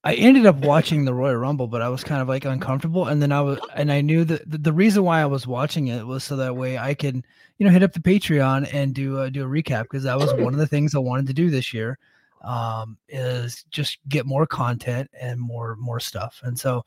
I 0.04 0.14
ended 0.14 0.46
up 0.46 0.56
watching 0.58 1.04
the 1.04 1.12
Royal 1.14 1.36
Rumble, 1.36 1.66
but 1.66 1.82
I 1.82 1.88
was 1.88 2.04
kind 2.04 2.22
of 2.22 2.28
like 2.28 2.44
uncomfortable. 2.44 3.06
And 3.08 3.20
then 3.20 3.32
I 3.32 3.40
was 3.40 3.58
and 3.74 3.90
I 3.90 4.00
knew 4.00 4.24
that 4.24 4.48
the, 4.50 4.58
the 4.58 4.72
reason 4.72 5.04
why 5.04 5.20
I 5.20 5.26
was 5.26 5.46
watching 5.46 5.88
it 5.88 6.06
was 6.06 6.22
so 6.24 6.36
that 6.36 6.56
way 6.56 6.78
I 6.78 6.94
could, 6.94 7.16
you 7.58 7.66
know, 7.66 7.72
hit 7.72 7.82
up 7.82 7.92
the 7.92 8.00
Patreon 8.00 8.72
and 8.72 8.94
do 8.94 9.20
a 9.20 9.30
do 9.30 9.44
a 9.44 9.48
recap 9.48 9.84
because 9.84 10.04
that 10.04 10.18
was 10.18 10.32
one 10.34 10.54
of 10.54 10.60
the 10.60 10.66
things 10.66 10.94
I 10.94 10.98
wanted 10.98 11.26
to 11.28 11.34
do 11.34 11.50
this 11.50 11.72
year. 11.72 11.98
Um, 12.42 12.96
is 13.08 13.64
just 13.70 13.98
get 14.08 14.24
more 14.26 14.46
content 14.46 15.10
and 15.18 15.40
more 15.40 15.76
more 15.76 16.00
stuff. 16.00 16.40
And 16.44 16.58
so 16.58 16.84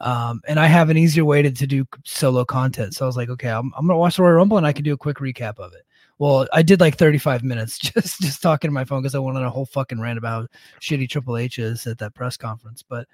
um 0.00 0.40
and 0.48 0.58
I 0.58 0.66
have 0.66 0.90
an 0.90 0.96
easier 0.96 1.24
way 1.24 1.42
to, 1.42 1.50
to 1.50 1.66
do 1.66 1.86
solo 2.04 2.44
content. 2.44 2.94
So 2.94 3.04
I 3.04 3.06
was 3.06 3.16
like, 3.16 3.28
okay, 3.28 3.50
I'm, 3.50 3.72
I'm 3.76 3.86
gonna 3.86 3.98
watch 3.98 4.16
the 4.16 4.22
Royal 4.22 4.34
Rumble 4.34 4.56
and 4.56 4.66
I 4.66 4.72
can 4.72 4.84
do 4.84 4.94
a 4.94 4.98
quick 4.98 5.18
recap 5.18 5.58
of 5.58 5.72
it. 5.74 5.82
Well, 6.18 6.46
I 6.52 6.62
did 6.62 6.80
like 6.80 6.96
35 6.96 7.42
minutes 7.42 7.78
just 7.92 8.20
just 8.20 8.42
talking 8.42 8.68
to 8.68 8.72
my 8.72 8.84
phone 8.84 9.02
because 9.02 9.14
I 9.14 9.18
went 9.18 9.36
on 9.36 9.44
a 9.44 9.50
whole 9.50 9.66
fucking 9.66 10.00
rant 10.00 10.18
about 10.18 10.50
shitty 10.80 11.08
Triple 11.08 11.36
H 11.36 11.58
is 11.58 11.86
at 11.86 11.98
that 11.98 12.14
press 12.14 12.36
conference. 12.36 12.82
But 12.82 13.06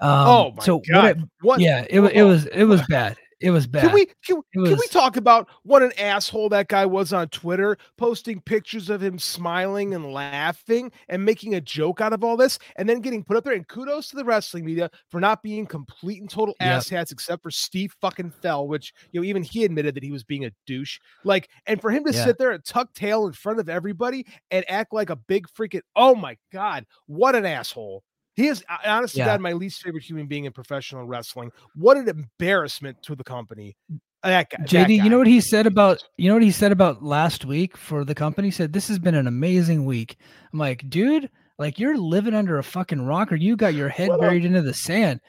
um, 0.00 0.28
oh 0.28 0.52
my 0.56 0.64
so 0.64 0.76
what 0.76 0.88
god. 0.88 1.04
I- 1.18 1.24
what 1.40 1.60
yeah, 1.60 1.84
it 1.88 2.00
was 2.00 2.10
it 2.12 2.22
was 2.22 2.46
it 2.46 2.64
was 2.64 2.82
bad. 2.88 3.16
It 3.40 3.50
was 3.50 3.68
bad. 3.68 3.82
Can 3.84 3.94
we 3.94 4.06
can, 4.24 4.42
can 4.52 4.76
we 4.76 4.86
talk 4.90 5.16
about 5.16 5.48
what 5.62 5.82
an 5.82 5.92
asshole 5.96 6.48
that 6.48 6.66
guy 6.66 6.84
was 6.84 7.12
on 7.12 7.28
Twitter, 7.28 7.76
posting 7.96 8.40
pictures 8.40 8.90
of 8.90 9.00
him 9.00 9.16
smiling 9.18 9.94
and 9.94 10.12
laughing 10.12 10.90
and 11.08 11.24
making 11.24 11.54
a 11.54 11.60
joke 11.60 12.00
out 12.00 12.12
of 12.12 12.24
all 12.24 12.36
this, 12.36 12.58
and 12.74 12.88
then 12.88 13.00
getting 13.00 13.22
put 13.22 13.36
up 13.36 13.44
there? 13.44 13.52
And 13.54 13.68
kudos 13.68 14.08
to 14.08 14.16
the 14.16 14.24
wrestling 14.24 14.64
media 14.64 14.90
for 15.08 15.20
not 15.20 15.42
being 15.44 15.66
complete 15.66 16.20
and 16.20 16.28
total 16.28 16.56
Yep. 16.60 16.80
asshats, 16.80 17.12
except 17.12 17.42
for 17.44 17.52
Steve 17.52 17.94
fucking 18.00 18.32
Fell, 18.42 18.66
which 18.66 18.92
you 19.12 19.20
know 19.20 19.24
even 19.24 19.44
he 19.44 19.64
admitted 19.64 19.94
that 19.94 20.02
he 20.02 20.10
was 20.10 20.24
being 20.24 20.44
a 20.44 20.50
douche. 20.66 20.98
Like, 21.22 21.48
and 21.66 21.80
for 21.80 21.90
him 21.92 22.04
to 22.06 22.12
Yeah. 22.12 22.24
sit 22.24 22.38
there 22.38 22.50
and 22.50 22.64
tuck 22.64 22.92
tail 22.94 23.26
in 23.28 23.34
front 23.34 23.60
of 23.60 23.68
everybody 23.68 24.26
and 24.50 24.64
act 24.68 24.92
like 24.92 25.10
a 25.10 25.16
big 25.16 25.46
freaking 25.48 25.82
oh 25.94 26.16
my 26.16 26.36
god, 26.52 26.86
what 27.06 27.36
an 27.36 27.46
asshole. 27.46 28.02
He 28.38 28.46
is 28.46 28.64
honestly 28.86 29.18
Yeah. 29.18 29.26
God 29.26 29.40
my 29.40 29.52
least 29.52 29.82
favorite 29.82 30.04
human 30.04 30.26
being 30.26 30.44
in 30.44 30.52
professional 30.52 31.04
wrestling. 31.04 31.50
What 31.74 31.96
an 31.96 32.08
embarrassment 32.08 33.02
to 33.02 33.16
the 33.16 33.24
company. 33.24 33.76
That 34.22 34.50
guy, 34.50 34.58
that 34.60 34.68
JD, 34.68 35.02
you 35.02 35.10
know 35.10 35.18
what 35.18 35.26
he 35.26 35.40
said 35.40 35.66
about 35.66 36.04
you 36.16 36.28
know 36.28 36.34
what 36.34 36.42
he 36.42 36.52
said 36.52 36.70
about 36.70 37.02
last 37.02 37.44
week 37.44 37.76
for 37.76 38.04
the 38.04 38.14
company? 38.14 38.48
He 38.48 38.52
said 38.52 38.72
this 38.72 38.86
has 38.88 38.98
been 38.98 39.16
an 39.16 39.26
amazing 39.26 39.86
week. 39.86 40.16
I'm 40.52 40.58
like, 40.58 40.88
dude, 40.88 41.28
like 41.58 41.80
you're 41.80 41.98
living 41.98 42.34
under 42.34 42.58
a 42.58 42.62
fucking 42.62 43.04
rock, 43.04 43.32
or 43.32 43.36
you 43.36 43.56
got 43.56 43.74
your 43.74 43.88
head 43.88 44.08
What 44.08 44.20
buried 44.20 44.44
into 44.44 44.62
the 44.62 44.74
sand. 44.74 45.20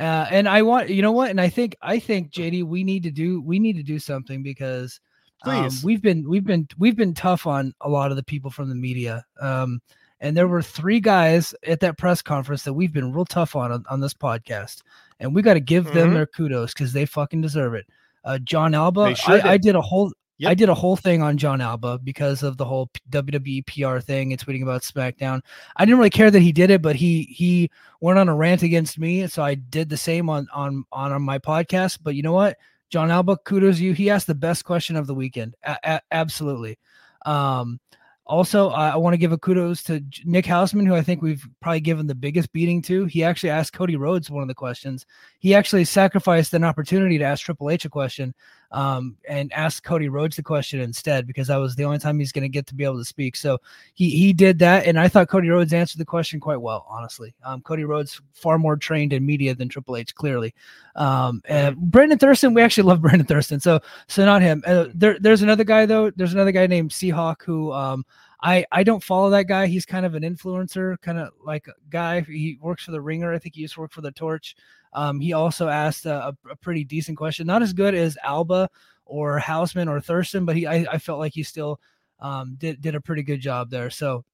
Uh, 0.00 0.26
and 0.30 0.48
I 0.48 0.62
want, 0.62 0.88
you 0.88 1.02
know 1.02 1.12
what? 1.12 1.30
And 1.30 1.40
I 1.40 1.48
think, 1.48 1.76
I 1.80 1.98
think 1.98 2.32
JD, 2.32 2.64
we 2.64 2.82
need 2.82 3.04
to 3.04 3.12
do, 3.12 3.40
we 3.40 3.60
need 3.60 3.76
to 3.76 3.82
do 3.82 4.00
something 4.00 4.42
because 4.42 4.98
um, 5.44 5.70
we've 5.84 6.02
been, 6.02 6.28
we've 6.28 6.44
been, 6.44 6.66
we've 6.78 6.96
been 6.96 7.14
tough 7.14 7.46
on 7.46 7.72
a 7.80 7.88
lot 7.88 8.10
of 8.10 8.16
the 8.16 8.24
people 8.24 8.50
from 8.50 8.68
the 8.68 8.74
media. 8.74 9.24
Um, 9.40 9.80
and 10.24 10.36
there 10.36 10.48
were 10.48 10.62
three 10.62 10.98
guys 10.98 11.54
at 11.66 11.78
that 11.80 11.98
press 11.98 12.22
conference 12.22 12.62
that 12.64 12.72
we've 12.72 12.92
been 12.92 13.12
real 13.12 13.24
tough 13.26 13.54
on 13.54 13.70
on, 13.70 13.84
on 13.88 14.00
this 14.00 14.14
podcast, 14.14 14.82
and 15.20 15.34
we 15.34 15.42
got 15.42 15.54
to 15.54 15.60
give 15.60 15.84
them 15.92 16.10
Mhm. 16.10 16.14
their 16.14 16.26
kudos 16.26 16.72
because 16.72 16.92
they 16.92 17.04
fucking 17.06 17.42
deserve 17.42 17.74
it. 17.74 17.86
Uh, 18.24 18.38
Jon 18.38 18.74
Alba, 18.74 19.14
sure 19.14 19.34
I, 19.46 19.50
I 19.50 19.52
did. 19.58 19.62
did 19.62 19.76
a 19.76 19.80
whole. 19.82 20.12
I 20.46 20.52
did 20.54 20.68
a 20.68 20.74
whole 20.74 20.96
thing 20.96 21.22
on 21.22 21.38
Jon 21.38 21.60
Alba 21.60 22.00
because 22.02 22.42
of 22.42 22.56
the 22.56 22.64
whole 22.64 22.90
WWE 23.08 23.62
PR 23.66 24.00
thing 24.00 24.32
and 24.32 24.44
tweeting 24.44 24.62
about 24.62 24.82
SmackDown. 24.82 25.40
I 25.76 25.84
didn't 25.84 25.98
really 25.98 26.10
care 26.10 26.30
that 26.30 26.40
he 26.40 26.50
did 26.52 26.70
it, 26.70 26.82
but 26.82 26.96
he 26.96 27.22
he 27.30 27.70
went 28.00 28.18
on 28.18 28.28
a 28.28 28.34
rant 28.34 28.62
against 28.62 28.98
me, 28.98 29.26
so 29.28 29.42
I 29.44 29.54
did 29.54 29.88
the 29.88 29.96
same 29.96 30.28
on 30.28 30.48
on 30.52 30.84
on, 30.90 31.12
on 31.12 31.22
my 31.22 31.38
podcast. 31.38 31.98
But 32.02 32.14
you 32.16 32.22
know 32.22 32.32
what, 32.32 32.58
Jon 32.90 33.10
Alba, 33.12 33.36
kudos 33.44 33.78
you. 33.78 33.92
He 33.92 34.10
asked 34.10 34.26
the 34.26 34.34
best 34.34 34.64
question 34.64 34.96
of 34.96 35.06
the 35.06 35.14
weekend. 35.14 35.54
A- 35.62 35.78
a- 35.84 36.00
absolutely. 36.10 36.78
Um, 37.24 37.78
also, 38.26 38.70
I, 38.70 38.96
want 38.96 39.12
to 39.12 39.18
give 39.18 39.32
a 39.32 39.38
kudos 39.38 39.82
to 39.84 40.02
Nick 40.24 40.46
Hausman, 40.46 40.86
who 40.86 40.94
I 40.94 41.02
think 41.02 41.20
we've 41.20 41.46
probably 41.60 41.80
given 41.80 42.06
the 42.06 42.14
biggest 42.14 42.52
beating 42.52 42.80
to. 42.82 43.04
He 43.04 43.22
actually 43.22 43.50
asked 43.50 43.74
Cody 43.74 43.96
Rhodes 43.96 44.30
one 44.30 44.40
of 44.40 44.48
the 44.48 44.54
questions. 44.54 45.04
He 45.40 45.54
actually 45.54 45.84
sacrificed 45.84 46.54
an 46.54 46.64
opportunity 46.64 47.18
to 47.18 47.24
ask 47.24 47.44
Triple 47.44 47.68
H 47.68 47.84
a 47.84 47.90
question 47.90 48.34
um, 48.74 49.16
and 49.28 49.52
asked 49.52 49.84
Cody 49.84 50.08
Rhodes 50.08 50.34
the 50.34 50.42
question 50.42 50.80
instead 50.80 51.28
because 51.28 51.46
that 51.46 51.56
was 51.56 51.76
the 51.76 51.84
only 51.84 51.98
time 51.98 52.18
he's 52.18 52.32
going 52.32 52.42
to 52.42 52.48
get 52.48 52.66
to 52.66 52.74
be 52.74 52.82
able 52.82 52.98
to 52.98 53.04
speak. 53.04 53.36
So 53.36 53.58
he 53.94 54.10
he 54.10 54.32
did 54.32 54.58
that, 54.58 54.86
and 54.86 54.98
I 54.98 55.06
thought 55.06 55.28
Cody 55.28 55.48
Rhodes 55.48 55.72
answered 55.72 55.98
the 55.98 56.04
question 56.04 56.40
quite 56.40 56.60
well. 56.60 56.84
Honestly, 56.90 57.34
um, 57.44 57.62
Cody 57.62 57.84
Rhodes 57.84 58.20
far 58.32 58.58
more 58.58 58.76
trained 58.76 59.12
in 59.12 59.24
media 59.24 59.54
than 59.54 59.68
Triple 59.68 59.96
H, 59.96 60.14
clearly. 60.14 60.54
Um, 60.96 61.40
and 61.44 61.76
Brandon 61.76 62.18
Thurston, 62.18 62.52
we 62.52 62.62
actually 62.62 62.88
love 62.88 63.00
Brandon 63.02 63.26
Thurston, 63.26 63.60
so 63.60 63.80
so 64.08 64.24
not 64.24 64.42
him. 64.42 64.64
Uh, 64.66 64.86
there, 64.92 65.18
there's 65.20 65.42
another 65.42 65.64
guy 65.64 65.86
though. 65.86 66.10
There's 66.10 66.34
another 66.34 66.52
guy 66.52 66.66
named 66.66 66.90
Seahawk 66.90 67.42
who 67.44 67.72
um, 67.72 68.04
I 68.44 68.66
I 68.70 68.84
don't 68.84 69.02
follow 69.02 69.30
that 69.30 69.48
guy. 69.48 69.66
He's 69.66 69.86
kind 69.86 70.04
of 70.04 70.14
an 70.14 70.22
influencer, 70.22 71.00
kind 71.00 71.18
of 71.18 71.30
like 71.42 71.66
a 71.66 71.72
guy. 71.88 72.20
He 72.20 72.58
works 72.60 72.84
for 72.84 72.90
the 72.90 73.00
Ringer. 73.00 73.32
I 73.32 73.38
think 73.38 73.54
he 73.54 73.62
used 73.62 73.74
to 73.74 73.80
work 73.80 73.90
for 73.90 74.02
the 74.02 74.12
Torch. 74.12 74.54
Um, 74.92 75.18
he 75.18 75.32
also 75.32 75.68
asked 75.68 76.04
a, 76.04 76.28
a, 76.28 76.36
a 76.50 76.56
pretty 76.56 76.84
decent 76.84 77.16
question, 77.16 77.46
not 77.46 77.62
as 77.62 77.72
good 77.72 77.94
as 77.94 78.18
Alba 78.22 78.68
or 79.06 79.40
Hausman 79.40 79.88
or 79.88 79.98
Thurston, 80.00 80.44
but 80.44 80.56
he 80.56 80.66
I, 80.66 80.86
I 80.92 80.98
felt 80.98 81.18
like 81.18 81.32
he 81.32 81.42
still 81.42 81.80
um, 82.20 82.56
did 82.58 82.82
did 82.82 82.94
a 82.94 83.00
pretty 83.00 83.22
good 83.22 83.40
job 83.40 83.70
there. 83.70 83.88
So 83.88 84.24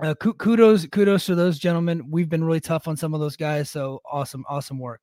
uh, 0.00 0.14
kudos 0.14 0.86
kudos 0.86 1.26
to 1.26 1.34
those 1.34 1.58
gentlemen. 1.58 2.10
We've 2.10 2.30
been 2.30 2.44
really 2.44 2.60
tough 2.60 2.88
on 2.88 2.96
some 2.96 3.12
of 3.12 3.20
those 3.20 3.36
guys, 3.36 3.68
so 3.68 4.00
awesome 4.10 4.46
awesome 4.48 4.78
work. 4.78 5.02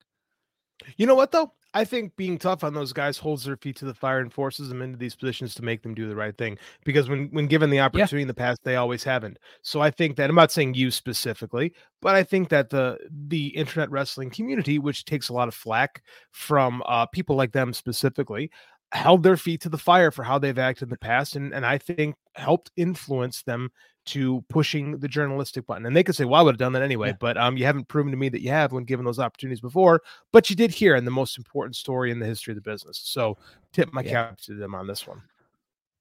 You 0.97 1.05
know 1.05 1.15
what 1.15 1.31
though? 1.31 1.53
I 1.73 1.85
think 1.85 2.15
being 2.17 2.37
tough 2.37 2.63
on 2.63 2.73
those 2.73 2.91
guys 2.91 3.17
holds 3.17 3.45
their 3.45 3.55
feet 3.55 3.77
to 3.77 3.85
the 3.85 3.93
fire 3.93 4.19
and 4.19 4.31
forces 4.31 4.67
them 4.67 4.81
into 4.81 4.97
these 4.97 5.15
positions 5.15 5.55
to 5.55 5.63
make 5.63 5.83
them 5.83 5.93
do 5.93 6.07
the 6.07 6.15
right 6.15 6.37
thing. 6.37 6.57
Because 6.83 7.07
when 7.07 7.29
when 7.29 7.47
given 7.47 7.69
the 7.69 7.79
opportunity 7.79 8.21
in 8.21 8.27
the 8.27 8.33
past, 8.33 8.61
they 8.63 8.75
always 8.75 9.03
haven't. 9.03 9.37
So 9.61 9.79
I 9.81 9.91
think 9.91 10.17
that 10.17 10.29
I'm 10.29 10.35
not 10.35 10.51
saying 10.51 10.73
you 10.73 10.91
specifically, 10.91 11.73
but 12.01 12.15
I 12.15 12.23
think 12.23 12.49
that 12.49 12.69
the 12.69 12.97
the 13.27 13.47
internet 13.47 13.89
wrestling 13.89 14.29
community, 14.29 14.79
which 14.79 15.05
takes 15.05 15.29
a 15.29 15.33
lot 15.33 15.47
of 15.47 15.55
flack 15.55 16.03
from 16.31 16.83
uh, 16.85 17.05
people 17.05 17.35
like 17.35 17.53
them 17.53 17.73
specifically, 17.73 18.51
held 18.91 19.23
their 19.23 19.37
feet 19.37 19.61
to 19.61 19.69
the 19.69 19.77
fire 19.77 20.11
for 20.11 20.23
how 20.23 20.37
they've 20.37 20.59
acted 20.59 20.83
in 20.83 20.89
the 20.89 20.97
past, 20.97 21.35
and 21.35 21.53
and 21.53 21.65
I 21.65 21.77
think 21.77 22.15
helped 22.35 22.71
influence 22.75 23.43
them 23.43 23.71
to 24.05 24.43
pushing 24.49 24.97
the 24.99 25.07
journalistic 25.07 25.65
button. 25.67 25.85
And 25.85 25.95
they 25.95 26.03
could 26.03 26.15
say, 26.15 26.25
"Well, 26.25 26.39
I 26.39 26.43
would 26.43 26.53
have 26.55 26.59
done 26.59 26.73
that 26.73 26.81
anyway," 26.81 27.09
Yeah. 27.09 27.17
but 27.19 27.37
um, 27.37 27.57
you 27.57 27.65
haven't 27.65 27.87
proven 27.87 28.11
to 28.11 28.17
me 28.17 28.29
that 28.29 28.41
you 28.41 28.49
have 28.49 28.71
when 28.71 28.83
given 28.83 29.05
those 29.05 29.19
opportunities 29.19 29.61
before. 29.61 30.01
But 30.31 30.49
you 30.49 30.55
did 30.55 30.71
here 30.71 30.95
in 30.95 31.05
the 31.05 31.11
most 31.11 31.37
important 31.37 31.75
story 31.75 32.11
in 32.11 32.19
the 32.19 32.25
history 32.25 32.51
of 32.51 32.55
the 32.55 32.69
business. 32.69 32.99
So 33.03 33.37
tip 33.73 33.93
my 33.93 34.01
Yeah. 34.01 34.11
cap 34.11 34.37
to 34.41 34.55
them 34.55 34.73
on 34.75 34.87
this 34.87 35.05
one. 35.07 35.21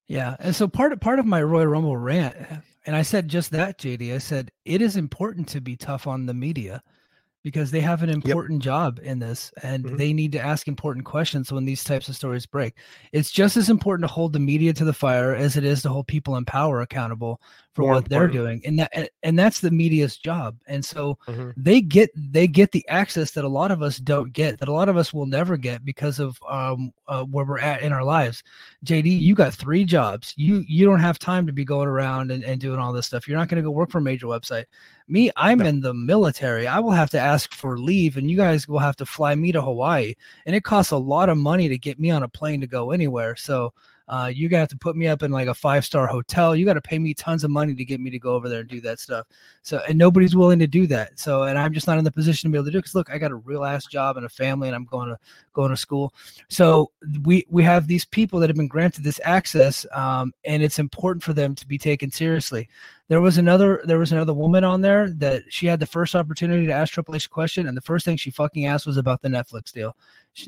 Yeah, 0.08 0.36
and 0.40 0.54
so 0.56 0.66
part 0.66 0.92
of 0.92 1.00
part 1.00 1.18
of 1.20 1.26
my 1.26 1.40
Royal 1.42 1.66
Rumble 1.68 1.96
rant, 1.96 2.34
and 2.86 2.96
I 2.96 3.02
said 3.02 3.28
just 3.28 3.50
that, 3.52 3.78
JD. 3.78 4.12
I 4.12 4.18
said 4.18 4.50
it 4.64 4.82
is 4.82 4.96
important 4.96 5.48
to 5.50 5.60
be 5.60 5.76
tough 5.76 6.06
on 6.06 6.26
the 6.26 6.34
media 6.34 6.82
because 7.42 7.70
they 7.70 7.80
have 7.80 8.02
an 8.02 8.10
important 8.10 8.62
job 8.62 9.00
in 9.02 9.18
this, 9.18 9.52
and 9.62 9.84
Mhm. 9.84 9.96
they 9.96 10.12
need 10.12 10.32
to 10.32 10.40
ask 10.40 10.68
important 10.68 11.04
questions 11.04 11.50
when 11.50 11.64
these 11.64 11.82
types 11.82 12.08
of 12.08 12.16
stories 12.16 12.44
break. 12.46 12.74
It's 13.12 13.30
just 13.30 13.56
as 13.56 13.70
important 13.70 14.06
to 14.08 14.12
hold 14.12 14.32
the 14.32 14.38
media 14.38 14.72
to 14.74 14.84
the 14.84 14.92
fire 14.92 15.34
as 15.34 15.56
it 15.56 15.64
is 15.64 15.82
to 15.82 15.88
hold 15.88 16.06
people 16.06 16.36
in 16.36 16.44
power 16.44 16.80
accountable 16.82 17.40
for 17.72 17.82
More 17.82 17.92
what 17.94 18.08
they're 18.08 18.26
doing, 18.28 18.60
and 18.66 18.78
that 18.80 19.10
and- 19.22 19.38
that's 19.38 19.60
the 19.60 19.70
media's 19.70 20.16
job. 20.16 20.56
And 20.66 20.84
so 20.84 21.16
Mhm. 21.28 21.54
they 21.56 21.80
get 21.80 22.10
they 22.14 22.46
get 22.46 22.72
the 22.72 22.86
access 22.88 23.30
that 23.30 23.44
a 23.44 23.48
lot 23.48 23.70
of 23.70 23.80
us 23.80 23.98
don't 23.98 24.32
get 24.32 24.58
that 24.58 24.68
a 24.68 24.72
lot 24.72 24.88
of 24.88 24.96
us 24.96 25.14
will 25.14 25.24
never 25.26 25.56
get 25.56 25.84
because 25.84 26.18
of 26.18 26.36
um 26.48 26.92
uh, 27.08 27.24
where 27.24 27.44
we're 27.44 27.58
at 27.60 27.82
in 27.82 27.92
our 27.92 28.04
lives 28.04 28.42
jd 28.84 29.18
you 29.18 29.34
got 29.34 29.54
three 29.54 29.84
jobs 29.84 30.34
you 30.36 30.64
you 30.68 30.84
don't 30.84 31.00
have 31.00 31.18
time 31.18 31.46
to 31.46 31.52
be 31.52 31.64
going 31.64 31.88
around 31.88 32.30
and, 32.30 32.44
and 32.44 32.60
doing 32.60 32.78
all 32.78 32.92
this 32.92 33.06
stuff 33.06 33.26
you're 33.26 33.38
not 33.38 33.48
going 33.48 33.56
to 33.62 33.66
go 33.66 33.70
work 33.70 33.90
for 33.90 33.98
a 33.98 34.02
major 34.02 34.26
website 34.26 34.64
me 35.10 35.30
i'm 35.36 35.58
No. 35.58 35.66
in 35.66 35.80
the 35.80 35.94
military 35.94 36.66
i 36.66 36.78
will 36.78 36.90
have 36.90 37.10
to 37.10 37.20
ask 37.20 37.54
for 37.54 37.78
leave 37.78 38.16
and 38.16 38.30
you 38.30 38.36
guys 38.36 38.68
will 38.68 38.78
have 38.78 38.96
to 38.96 39.06
fly 39.06 39.34
me 39.34 39.52
to 39.52 39.62
hawaii 39.62 40.14
and 40.46 40.54
it 40.54 40.64
costs 40.64 40.92
a 40.92 40.96
lot 40.96 41.28
of 41.28 41.38
money 41.38 41.68
to 41.68 41.78
get 41.78 41.98
me 41.98 42.10
on 42.10 42.22
a 42.22 42.28
plane 42.28 42.60
to 42.60 42.66
go 42.66 42.90
anywhere 42.90 43.36
so 43.36 43.72
uh, 44.10 44.26
you 44.26 44.48
got 44.48 44.68
to 44.68 44.76
put 44.76 44.96
me 44.96 45.06
up 45.06 45.22
in 45.22 45.30
like 45.30 45.46
a 45.46 45.54
five 45.54 45.84
star 45.84 46.08
hotel. 46.08 46.56
You 46.56 46.66
got 46.66 46.74
to 46.74 46.80
pay 46.80 46.98
me 46.98 47.14
tons 47.14 47.44
of 47.44 47.50
money 47.52 47.76
to 47.76 47.84
get 47.84 48.00
me 48.00 48.10
to 48.10 48.18
go 48.18 48.34
over 48.34 48.48
there 48.48 48.60
and 48.60 48.68
do 48.68 48.80
that 48.80 48.98
stuff. 48.98 49.24
So, 49.62 49.80
and 49.88 49.96
nobody's 49.96 50.34
willing 50.34 50.58
to 50.58 50.66
do 50.66 50.88
that. 50.88 51.16
So, 51.16 51.44
and 51.44 51.56
I'm 51.56 51.72
just 51.72 51.86
not 51.86 51.96
in 51.96 52.02
the 52.02 52.10
position 52.10 52.50
to 52.50 52.52
be 52.52 52.58
able 52.58 52.64
to 52.64 52.72
do. 52.72 52.78
Because 52.78 52.96
look, 52.96 53.08
I 53.08 53.18
got 53.18 53.30
a 53.30 53.36
real 53.36 53.64
ass 53.64 53.86
job 53.86 54.16
and 54.16 54.26
a 54.26 54.28
family, 54.28 54.66
and 54.66 54.74
I'm 54.74 54.84
going 54.84 55.10
to 55.10 55.18
going 55.52 55.70
to 55.70 55.76
school. 55.76 56.12
So 56.48 56.90
we 57.22 57.46
we 57.48 57.62
have 57.62 57.86
these 57.86 58.04
people 58.04 58.40
that 58.40 58.50
have 58.50 58.56
been 58.56 58.66
granted 58.66 59.04
this 59.04 59.20
access, 59.22 59.86
um, 59.92 60.32
and 60.44 60.60
it's 60.60 60.80
important 60.80 61.22
for 61.22 61.32
them 61.32 61.54
to 61.54 61.66
be 61.66 61.78
taken 61.78 62.10
seriously. 62.10 62.68
There 63.10 63.20
was 63.20 63.38
another 63.38 63.82
there 63.84 63.98
was 63.98 64.12
another 64.12 64.32
woman 64.32 64.62
on 64.62 64.82
there 64.82 65.10
that 65.10 65.42
she 65.48 65.66
had 65.66 65.80
the 65.80 65.86
first 65.86 66.14
opportunity 66.14 66.64
to 66.64 66.72
ask 66.72 66.92
Triple 66.92 67.16
H 67.16 67.26
a 67.26 67.28
question, 67.28 67.66
and 67.66 67.76
the 67.76 67.80
first 67.80 68.04
thing 68.04 68.16
she 68.16 68.30
fucking 68.30 68.66
asked 68.66 68.86
was 68.86 68.98
about 68.98 69.20
the 69.20 69.28
Netflix 69.28 69.72
deal. 69.72 69.96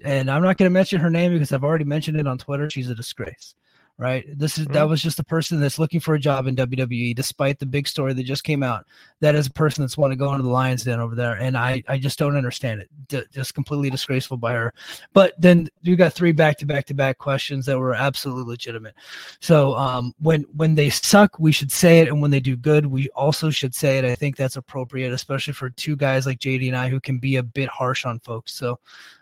And 0.05 0.31
I'm 0.31 0.43
not 0.43 0.59
going 0.59 0.71
to 0.71 0.73
mention 0.73 1.01
her 1.01 1.11
name 1.11 1.33
because 1.33 1.51
I've 1.51 1.65
already 1.65 1.85
mentioned 1.85 2.21
it 2.21 2.29
on 2.29 2.39
Twitter. 2.39 2.71
She's 2.71 2.89
a 2.89 2.95
disgrace 2.95 3.57
right? 3.99 4.25
This 4.37 4.59
is 4.59 4.67
that 4.67 4.87
Mhm. 4.87 4.89
was 4.89 5.03
just 5.03 5.19
a 5.21 5.25
person 5.25 5.61
that's 5.61 5.79
looking 5.79 6.01
for 6.01 6.15
a 6.15 6.19
job 6.19 6.47
in 6.47 6.55
WWE, 6.57 7.15
despite 7.15 7.59
the 7.59 7.67
big 7.67 7.87
story 7.87 8.13
that 8.15 8.23
just 8.25 8.43
came 8.43 8.63
out. 8.63 8.87
That 9.21 9.35
is 9.35 9.47
a 9.47 9.51
person 9.53 9.83
that's 9.83 9.97
want 9.97 10.13
to 10.13 10.17
go 10.17 10.33
into 10.33 10.43
the 10.43 10.49
Lions 10.51 10.83
Den 10.85 10.99
over 10.99 11.15
there, 11.15 11.35
and 11.35 11.57
I 11.57 11.83
I 11.89 11.99
just 11.99 12.19
don't 12.19 12.37
understand 12.37 12.81
it. 12.81 12.89
D- 13.09 13.23
just 13.33 13.55
completely 13.55 13.91
disgraceful 13.91 14.37
by 14.37 14.55
her. 14.55 14.75
But 15.13 15.35
then 15.39 15.69
you 15.83 15.95
got 15.97 16.13
three 16.13 16.33
back 16.33 16.59
to 16.59 16.67
back 16.67 16.87
to 16.87 16.95
back 16.95 17.19
questions 17.19 17.67
that 17.67 17.79
were 17.79 17.95
absolutely 17.95 18.45
legitimate. 18.45 18.95
So 19.41 19.75
um, 19.77 20.15
when 20.19 20.43
when 20.55 20.75
they 20.75 20.91
suck, 20.91 21.39
we 21.39 21.53
should 21.53 21.71
say 21.71 22.01
it, 22.01 22.09
and 22.09 22.21
when 22.21 22.31
they 22.31 22.41
do 22.41 22.57
good, 22.57 22.87
we 22.87 23.09
also 23.11 23.51
should 23.51 23.75
say 23.75 23.99
it. 23.99 24.05
I 24.05 24.15
think 24.15 24.37
that's 24.37 24.57
appropriate, 24.57 25.13
especially 25.13 25.53
for 25.53 25.71
two 25.71 25.97
guys 25.97 26.27
like 26.27 26.39
JD 26.41 26.67
and 26.69 26.77
I 26.77 26.89
who 26.89 27.01
can 27.01 27.19
be 27.19 27.37
a 27.37 27.43
bit 27.43 27.69
harsh 27.69 28.05
on 28.05 28.19
folks. 28.21 28.55
So. 28.55 28.79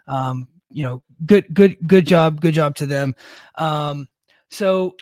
Um, 0.06 0.48
you 0.72 0.84
know, 0.84 1.02
good, 1.26 1.52
good, 1.52 1.76
good 1.88 2.06
job, 2.06 2.40
good 2.40 2.54
job 2.54 2.76
to 2.76 2.86
them. 2.86 3.14
Um, 3.56 4.08
so, 4.50 4.96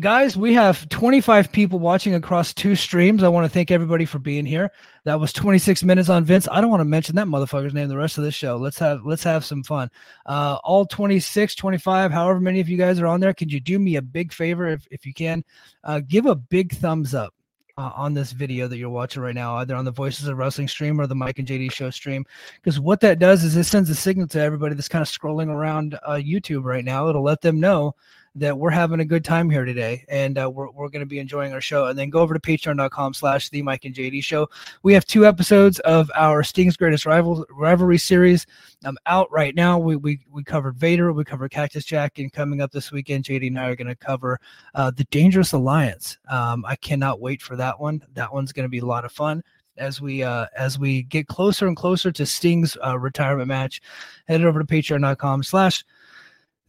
guys, 0.00 0.34
we 0.34 0.54
have 0.54 0.88
25 0.88 1.52
people 1.52 1.78
watching 1.78 2.14
across 2.14 2.54
two 2.54 2.74
streams. 2.74 3.22
I 3.22 3.28
want 3.28 3.44
to 3.44 3.50
thank 3.50 3.70
everybody 3.70 4.06
for 4.06 4.18
being 4.18 4.46
here. 4.46 4.72
That 5.04 5.20
was 5.20 5.32
26 5.32 5.84
minutes 5.84 6.08
on 6.08 6.24
Vince. 6.24 6.48
I 6.50 6.62
don't 6.62 6.70
want 6.70 6.80
to 6.80 6.86
mention 6.86 7.14
that 7.16 7.26
motherfucker's 7.26 7.74
name 7.74 7.88
the 7.88 7.96
rest 7.96 8.16
of 8.16 8.24
this 8.24 8.34
show. 8.34 8.56
Let's 8.56 8.78
have 8.78 9.04
let's 9.04 9.24
have 9.24 9.44
some 9.44 9.62
fun. 9.62 9.90
Uh, 10.24 10.58
all 10.64 10.86
26, 10.86 11.54
25, 11.54 12.10
however 12.10 12.40
many 12.40 12.60
of 12.60 12.68
you 12.68 12.78
guys 12.78 12.98
are 12.98 13.06
on 13.06 13.20
there, 13.20 13.34
could 13.34 13.52
you 13.52 13.60
do 13.60 13.78
me 13.78 13.96
a 13.96 14.02
big 14.02 14.32
favor 14.32 14.68
if, 14.68 14.86
if 14.90 15.04
you 15.04 15.12
can? 15.12 15.44
Uh, 15.84 16.00
give 16.00 16.24
a 16.24 16.34
big 16.34 16.72
thumbs 16.72 17.14
up. 17.14 17.34
Uh, 17.78 17.90
on 17.96 18.12
this 18.12 18.32
video 18.32 18.68
that 18.68 18.76
you're 18.76 18.90
watching 18.90 19.22
right 19.22 19.34
now, 19.34 19.56
either 19.56 19.74
on 19.74 19.86
the 19.86 19.90
Voices 19.90 20.28
of 20.28 20.36
Wrestling 20.36 20.68
stream 20.68 21.00
or 21.00 21.06
the 21.06 21.14
Mike 21.14 21.38
and 21.38 21.48
JD 21.48 21.72
Show 21.72 21.88
stream, 21.88 22.22
because 22.56 22.78
what 22.78 23.00
that 23.00 23.18
does 23.18 23.44
is 23.44 23.56
it 23.56 23.64
sends 23.64 23.88
a 23.88 23.94
signal 23.94 24.28
to 24.28 24.38
everybody 24.38 24.74
that's 24.74 24.90
kind 24.90 25.00
of 25.00 25.08
scrolling 25.08 25.48
around 25.48 25.98
uh, 26.04 26.16
YouTube 26.16 26.64
right 26.64 26.84
now. 26.84 27.08
It'll 27.08 27.24
let 27.24 27.40
them 27.40 27.60
know 27.60 27.94
that 28.34 28.56
we're 28.56 28.70
having 28.70 29.00
a 29.00 29.04
good 29.04 29.24
time 29.24 29.50
here 29.50 29.64
today 29.64 30.04
and 30.08 30.38
uh, 30.38 30.50
we're, 30.50 30.70
we're 30.70 30.88
going 30.88 31.00
to 31.00 31.06
be 31.06 31.18
enjoying 31.18 31.52
our 31.52 31.60
show. 31.60 31.86
And 31.86 31.98
then 31.98 32.08
go 32.08 32.20
over 32.20 32.32
to 32.32 32.40
patreon.com 32.40 33.14
slash 33.14 33.50
the 33.50 33.62
mike 33.62 33.84
and 33.84 33.94
jd 33.94 34.24
show. 34.24 34.48
We 34.82 34.94
have 34.94 35.04
two 35.04 35.26
episodes 35.26 35.80
of 35.80 36.10
our 36.14 36.42
sting's 36.42 36.76
greatest 36.76 37.04
rival 37.04 37.44
rivalry 37.50 37.98
series 37.98 38.46
i'm 38.84 38.96
out 39.06 39.30
right 39.30 39.54
now. 39.54 39.78
We, 39.78 39.96
we 39.96 40.20
we 40.30 40.42
covered 40.44 40.76
vader 40.76 41.12
we 41.12 41.24
covered 41.24 41.50
cactus 41.50 41.84
jack 41.84 42.18
and 42.18 42.32
coming 42.32 42.60
up 42.60 42.72
this 42.72 42.90
weekend 42.90 43.24
jd 43.24 43.48
and 43.48 43.58
i 43.58 43.68
are 43.68 43.76
going 43.76 43.86
to 43.88 43.96
cover 43.96 44.40
uh, 44.74 44.90
the 44.90 45.04
dangerous 45.04 45.52
alliance. 45.52 46.16
Um, 46.30 46.64
i 46.66 46.76
cannot 46.76 47.20
wait 47.20 47.42
for 47.42 47.56
that 47.56 47.78
one. 47.78 48.02
That 48.14 48.32
one's 48.32 48.52
going 48.52 48.64
to 48.64 48.70
be 48.70 48.78
a 48.78 48.86
lot 48.86 49.04
of 49.04 49.12
fun 49.12 49.42
as 49.78 50.00
we 50.00 50.22
uh 50.22 50.46
as 50.56 50.78
we 50.78 51.02
get 51.04 51.26
closer 51.28 51.66
and 51.66 51.76
closer 51.76 52.12
to 52.12 52.26
sting's 52.26 52.76
uh, 52.84 52.98
retirement 52.98 53.48
match. 53.48 53.80
Head 54.28 54.44
over 54.44 54.58
to 54.58 54.66
patreon.com 54.66 55.42
slash 55.42 55.84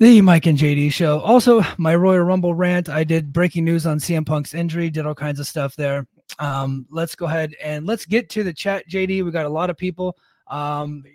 the 0.03 0.21
Mike 0.21 0.45
and 0.47 0.57
JD 0.57 0.91
show. 0.91 1.21
Also, 1.21 1.61
my 1.77 1.95
Royal 1.95 2.23
Rumble 2.23 2.53
rant. 2.53 2.89
I 2.89 3.05
did 3.05 3.31
breaking 3.31 3.63
news 3.63 3.85
on 3.85 3.99
CM 3.99 4.25
Punk's 4.25 4.53
injury, 4.53 4.89
did 4.89 5.05
all 5.05 5.15
kinds 5.15 5.39
of 5.39 5.47
stuff 5.47 5.77
there. 5.77 6.05
Um, 6.39 6.85
let's 6.89 7.15
go 7.15 7.25
ahead 7.25 7.55
and 7.63 7.85
let's 7.85 8.05
get 8.05 8.29
to 8.31 8.43
the 8.43 8.51
chat, 8.51 8.83
JD. 8.89 9.23
We 9.23 9.31
got 9.31 9.45
a 9.45 9.49
lot 9.49 9.69
of 9.69 9.77
people. 9.77 10.17
Um, 10.47 11.05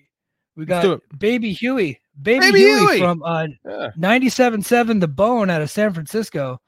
we 0.56 0.64
got 0.64 1.02
Baby 1.18 1.52
Huey, 1.52 2.00
Baby, 2.22 2.46
Baby 2.46 2.58
Huey, 2.60 2.80
Huey! 2.80 2.98
from 2.98 3.22
uh, 3.22 3.48
Yeah. 3.66 3.90
97.7 3.98 5.00
The 5.00 5.08
Bone 5.08 5.50
out 5.50 5.60
of 5.60 5.70
San 5.70 5.92
Francisco. 5.92 6.58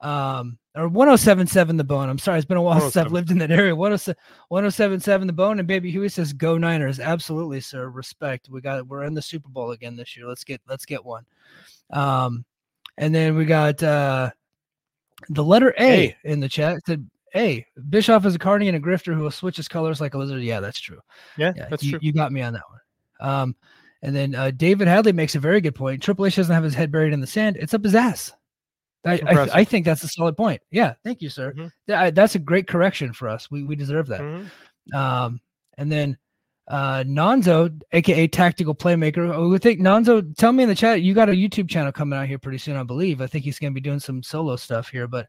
Um, 0.00 0.58
or 0.74 0.88
1077 0.88 1.76
The 1.76 1.84
Bone. 1.84 2.08
I'm 2.08 2.18
sorry, 2.18 2.38
it's 2.38 2.46
been 2.46 2.56
a 2.56 2.62
while 2.62 2.80
since 2.90 2.96
I've 2.96 3.12
lived 3.12 3.30
in 3.30 3.38
that 3.38 3.50
area. 3.50 3.74
1077 3.74 5.26
The 5.26 5.32
Bone 5.32 5.58
and 5.58 5.68
Baby 5.68 5.90
Huey 5.90 6.08
says 6.08 6.32
go 6.32 6.56
Niners. 6.56 7.00
Absolutely, 7.00 7.60
sir. 7.60 7.88
Respect. 7.88 8.48
We 8.50 8.60
got 8.60 8.86
we're 8.86 9.04
in 9.04 9.14
the 9.14 9.22
Super 9.22 9.48
Bowl 9.48 9.72
again 9.72 9.96
this 9.96 10.16
year. 10.16 10.26
Let's 10.26 10.44
get 10.44 10.60
let's 10.68 10.84
get 10.86 11.04
one. 11.04 11.24
Um, 11.90 12.44
and 12.98 13.14
then 13.14 13.36
we 13.36 13.44
got 13.44 13.82
uh 13.82 14.30
the 15.28 15.44
letter 15.44 15.74
A 15.78 16.08
A. 16.08 16.16
in 16.24 16.40
the 16.40 16.48
chat 16.48 16.76
It 16.76 16.82
said 16.86 17.10
A. 17.34 17.66
Bischoff 17.90 18.24
is 18.24 18.34
a 18.34 18.38
carny 18.38 18.68
and 18.68 18.76
a 18.76 18.80
grifter 18.80 19.14
who 19.14 19.20
will 19.22 19.30
switch 19.30 19.56
his 19.56 19.68
colors 19.68 20.00
like 20.00 20.14
a 20.14 20.18
lizard. 20.18 20.42
Yeah, 20.42 20.60
that's 20.60 20.80
true. 20.80 21.00
Yeah, 21.36 21.52
Yeah, 21.56 21.66
that's 21.68 21.82
you, 21.82 21.90
true. 21.92 22.00
you 22.02 22.12
got 22.12 22.32
me 22.32 22.40
on 22.42 22.54
that 22.54 22.62
one. 22.70 23.28
Um, 23.30 23.56
and 24.02 24.16
then 24.16 24.34
uh, 24.34 24.50
David 24.52 24.88
Hadley 24.88 25.12
makes 25.12 25.34
a 25.34 25.40
very 25.40 25.60
good 25.60 25.74
point. 25.74 26.02
Triple 26.02 26.24
H 26.24 26.36
doesn't 26.36 26.54
have 26.54 26.64
his 26.64 26.74
head 26.74 26.90
buried 26.90 27.12
in 27.12 27.20
the 27.20 27.26
sand; 27.26 27.58
it's 27.60 27.74
up 27.74 27.84
his 27.84 27.94
ass. 27.94 28.32
I, 29.04 29.20
I. 29.26 29.48
I 29.60 29.64
think 29.64 29.84
that's 29.86 30.02
a 30.04 30.08
solid 30.08 30.36
point. 30.36 30.60
Yeah, 30.70 30.94
thank 31.04 31.22
you, 31.22 31.28
sir. 31.30 31.52
Mhm. 31.56 31.72
I- 31.88 32.10
that's 32.10 32.34
a 32.34 32.38
great 32.38 32.66
correction 32.66 33.12
for 33.12 33.28
us. 33.28 33.50
We 33.50 33.64
we 33.64 33.76
deserve 33.76 34.06
that. 34.08 34.20
Mhm. 34.20 34.50
Um, 34.94 35.40
and 35.78 35.90
then 35.90 36.18
uh, 36.68 37.02
Nonzo, 37.06 37.80
aka 37.92 38.26
Tactical 38.28 38.74
Playmaker, 38.74 39.40
we 39.42 39.48
would 39.48 39.62
think 39.62 39.80
Nonzo. 39.80 40.36
Tell 40.36 40.52
me 40.52 40.62
in 40.62 40.68
the 40.68 40.74
chat, 40.74 41.02
you 41.02 41.14
got 41.14 41.28
a 41.28 41.32
YouTube 41.32 41.68
channel 41.68 41.90
coming 41.92 42.18
out 42.18 42.28
here 42.28 42.38
pretty 42.38 42.58
soon, 42.58 42.76
I 42.76 42.82
believe. 42.84 43.20
I 43.20 43.26
think 43.26 43.44
he's 43.44 43.58
going 43.58 43.72
to 43.72 43.74
be 43.74 43.80
doing 43.80 43.98
some 44.00 44.22
solo 44.22 44.54
stuff 44.56 44.88
here, 44.88 45.08
but 45.08 45.26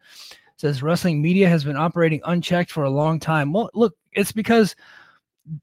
says 0.57 0.84
wrestling 0.84 1.21
media 1.21 1.49
has 1.49 1.63
been 1.63 1.77
operating 1.77 2.21
unchecked 2.25 2.71
for 2.71 2.84
a 2.84 2.89
long 2.89 3.19
time. 3.19 3.51
Well, 3.53 3.71
look, 3.73 3.95
it's 4.13 4.31
because 4.31 4.75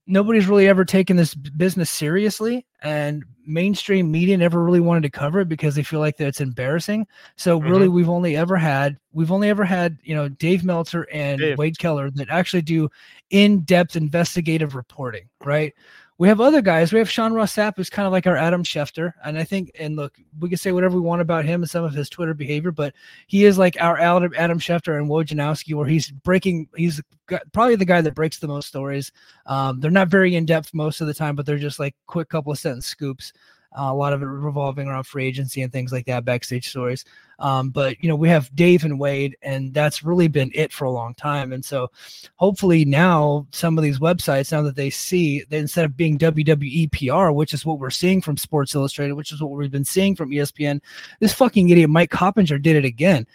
nobody's 0.06 0.46
really 0.46 0.68
ever 0.68 0.84
taken 0.84 1.16
this 1.16 1.34
business 1.34 1.88
seriously 1.88 2.66
and 2.82 3.24
mainstream 3.46 4.10
media 4.10 4.36
never 4.36 4.62
really 4.62 4.80
wanted 4.80 5.02
to 5.02 5.10
cover 5.10 5.40
it 5.40 5.48
because 5.48 5.74
they 5.74 5.82
feel 5.82 6.00
like 6.00 6.16
that 6.16 6.26
it's 6.28 6.40
embarrassing. 6.40 7.06
So 7.36 7.58
really 7.58 7.86
mm-hmm. 7.86 7.94
we've 7.94 8.08
only 8.08 8.36
ever 8.36 8.56
had 8.56 8.98
we've 9.12 9.32
only 9.32 9.48
ever 9.48 9.64
had 9.64 9.98
you 10.02 10.14
know 10.14 10.28
dave 10.28 10.64
meltzer 10.64 11.06
and 11.12 11.40
Dave. 11.40 11.58
wade 11.58 11.78
keller 11.78 12.10
that 12.10 12.28
actually 12.28 12.62
do 12.62 12.88
in-depth 13.30 13.96
investigative 13.96 14.74
reporting 14.74 15.28
right 15.44 15.74
we 16.18 16.26
have 16.26 16.40
other 16.40 16.60
guys. 16.60 16.92
We 16.92 16.98
have 16.98 17.08
Sean 17.08 17.32
Ross 17.32 17.54
Sapp, 17.54 17.74
who's 17.76 17.88
kind 17.88 18.04
of 18.04 18.12
like 18.12 18.26
our 18.26 18.36
Adam 18.36 18.64
Schefter. 18.64 19.12
And 19.24 19.38
I 19.38 19.44
think, 19.44 19.70
and 19.78 19.94
look, 19.94 20.18
we 20.40 20.48
can 20.48 20.58
say 20.58 20.72
whatever 20.72 20.96
we 20.96 21.00
want 21.00 21.22
about 21.22 21.44
him 21.44 21.62
and 21.62 21.70
some 21.70 21.84
of 21.84 21.94
his 21.94 22.10
Twitter 22.10 22.34
behavior, 22.34 22.72
but 22.72 22.92
he 23.28 23.44
is 23.44 23.56
like 23.56 23.76
our 23.80 23.96
Adam, 23.96 24.58
Schefter 24.58 24.98
and 24.98 25.08
Wojnarowski, 25.08 25.74
where 25.74 25.86
he's 25.86 26.10
breaking, 26.10 26.68
he's 26.74 27.00
probably 27.52 27.76
the 27.76 27.84
guy 27.84 28.00
that 28.00 28.16
breaks 28.16 28.40
the 28.40 28.48
most 28.48 28.66
stories. 28.66 29.12
Um, 29.46 29.78
they're 29.78 29.92
not 29.92 30.08
very 30.08 30.34
in 30.34 30.44
depth 30.44 30.74
most 30.74 31.00
of 31.00 31.06
the 31.06 31.14
time, 31.14 31.36
but 31.36 31.46
they're 31.46 31.56
just 31.56 31.78
like 31.78 31.94
quick 32.06 32.28
couple 32.28 32.50
of 32.50 32.58
sentence 32.58 32.86
scoops. 32.86 33.32
Uh, 33.72 33.90
a 33.90 33.94
lot 33.94 34.12
of 34.12 34.22
it 34.22 34.26
revolving 34.26 34.88
around 34.88 35.04
free 35.04 35.26
agency 35.26 35.60
and 35.62 35.72
things 35.72 35.92
like 35.92 36.06
that, 36.06 36.24
backstage 36.24 36.68
stories. 36.68 37.04
Um, 37.38 37.70
but 37.70 38.02
you 38.02 38.08
know, 38.08 38.16
we 38.16 38.28
have 38.28 38.54
Dave 38.56 38.84
and 38.84 38.98
Wade, 38.98 39.36
and 39.42 39.72
that's 39.72 40.02
really 40.02 40.26
been 40.26 40.50
it 40.54 40.72
for 40.72 40.86
a 40.86 40.90
long 40.90 41.14
time. 41.14 41.52
And 41.52 41.64
so, 41.64 41.90
hopefully, 42.36 42.84
now 42.84 43.46
some 43.52 43.76
of 43.78 43.84
these 43.84 43.98
websites, 43.98 44.50
now 44.50 44.62
that 44.62 44.74
they 44.74 44.90
see 44.90 45.44
that 45.44 45.56
instead 45.56 45.84
of 45.84 45.96
being 45.96 46.18
WWE 46.18 46.90
PR, 46.90 47.30
which 47.30 47.52
is 47.52 47.66
what 47.66 47.78
we're 47.78 47.90
seeing 47.90 48.20
from 48.22 48.36
Sports 48.36 48.74
Illustrated, 48.74 49.14
which 49.14 49.32
is 49.32 49.42
what 49.42 49.50
we've 49.50 49.70
been 49.70 49.84
seeing 49.84 50.16
from 50.16 50.30
ESPN, 50.30 50.80
this 51.20 51.34
fucking 51.34 51.68
idiot 51.68 51.90
Mike 51.90 52.10
Coppinger 52.10 52.58
did 52.58 52.76
it 52.76 52.84
again 52.84 53.26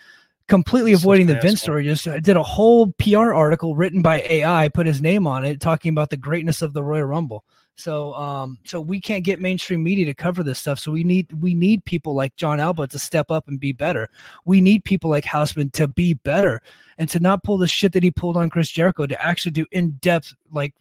completely 0.48 0.94
avoiding 0.94 1.28
the 1.28 1.40
Vince 1.40 1.62
story. 1.62 1.84
Just 1.84 2.08
uh, 2.08 2.20
did 2.20 2.36
a 2.36 2.44
whole 2.44 2.92
PR 2.94 3.34
article 3.34 3.76
written 3.76 4.02
by 4.02 4.22
AI, 4.22 4.70
put 4.70 4.86
his 4.86 5.02
name 5.02 5.26
on 5.28 5.46
it, 5.46 5.62
talking 5.62 5.90
about 5.90 6.10
the 6.10 6.18
greatness 6.18 6.62
of 6.62 6.74
the 6.74 6.84
Royal 6.84 7.06
Rumble. 7.06 7.44
So 7.76 8.14
um 8.14 8.60
so 8.64 8.80
we 8.80 9.02
can't 9.02 9.24
get 9.24 9.42
mainstream 9.42 9.84
media 9.84 10.06
to 10.06 10.14
cover 10.14 10.44
this 10.44 10.60
stuff. 10.60 10.80
So 10.80 10.92
we 10.92 11.04
need 11.04 11.32
we 11.42 11.54
need 11.54 11.84
people 11.86 12.14
like 12.14 12.36
Jon 12.36 12.60
Alba 12.60 12.88
to 12.88 13.00
step 13.00 13.32
up 13.32 13.48
and 13.48 13.60
be 13.60 13.72
better. 13.72 14.10
We 14.46 14.62
need 14.62 14.84
people 14.84 15.10
like 15.10 15.26
Houseman 15.26 15.72
to 15.72 15.88
be 15.88 16.14
better 16.14 16.62
and 16.98 17.10
to 17.10 17.20
not 17.20 17.44
pull 17.44 17.58
the 17.58 17.68
shit 17.68 17.92
that 17.94 18.04
he 18.04 18.12
pulled 18.12 18.38
on 18.38 18.50
Chris 18.50 18.70
Jericho 18.70 19.08
to 19.08 19.22
actually 19.26 19.54
do 19.54 19.66
in-depth 19.72 20.34
like 20.52 20.74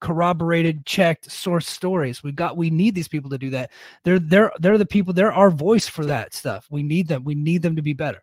corroborated 0.00 0.84
checked 0.84 1.30
source 1.30 1.68
stories. 1.68 2.22
We 2.22 2.32
got 2.32 2.56
we 2.56 2.68
need 2.70 2.94
these 2.94 3.08
people 3.08 3.30
to 3.30 3.38
do 3.38 3.50
that. 3.50 3.70
They're 4.04 4.18
they're 4.18 4.52
they're 4.60 4.78
the 4.78 4.86
people 4.86 5.14
they're 5.14 5.32
our 5.32 5.50
voice 5.50 5.88
for 5.88 6.04
that 6.06 6.34
stuff. 6.34 6.66
We 6.70 6.82
need 6.82 7.08
them 7.08 7.24
we 7.24 7.34
need 7.34 7.62
them 7.62 7.76
to 7.76 7.82
be 7.82 7.94
better. 7.94 8.22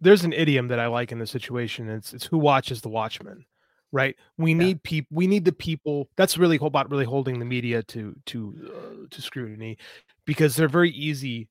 There's 0.00 0.24
an 0.24 0.34
idiom 0.34 0.68
that 0.68 0.78
i 0.78 0.88
like 0.88 1.12
in 1.12 1.20
this 1.20 1.30
situation. 1.30 1.88
It's 1.88 2.12
it's 2.12 2.26
who 2.26 2.38
watches 2.38 2.80
the 2.80 2.88
watchman 2.88 3.46
right 3.92 4.16
we 4.36 4.52
yeah. 4.52 4.58
need 4.58 4.82
people 4.82 5.08
we 5.10 5.26
need 5.26 5.44
the 5.44 5.52
people 5.52 6.08
that's 6.16 6.36
really 6.36 6.58
about 6.60 6.90
really 6.90 7.04
holding 7.04 7.38
the 7.38 7.44
media 7.44 7.82
to 7.82 8.14
to 8.26 8.72
uh, 8.74 9.06
to 9.10 9.22
scrutiny 9.22 9.76
because 10.24 10.56
they're 10.56 10.68
very 10.68 10.90
easy 10.90 11.48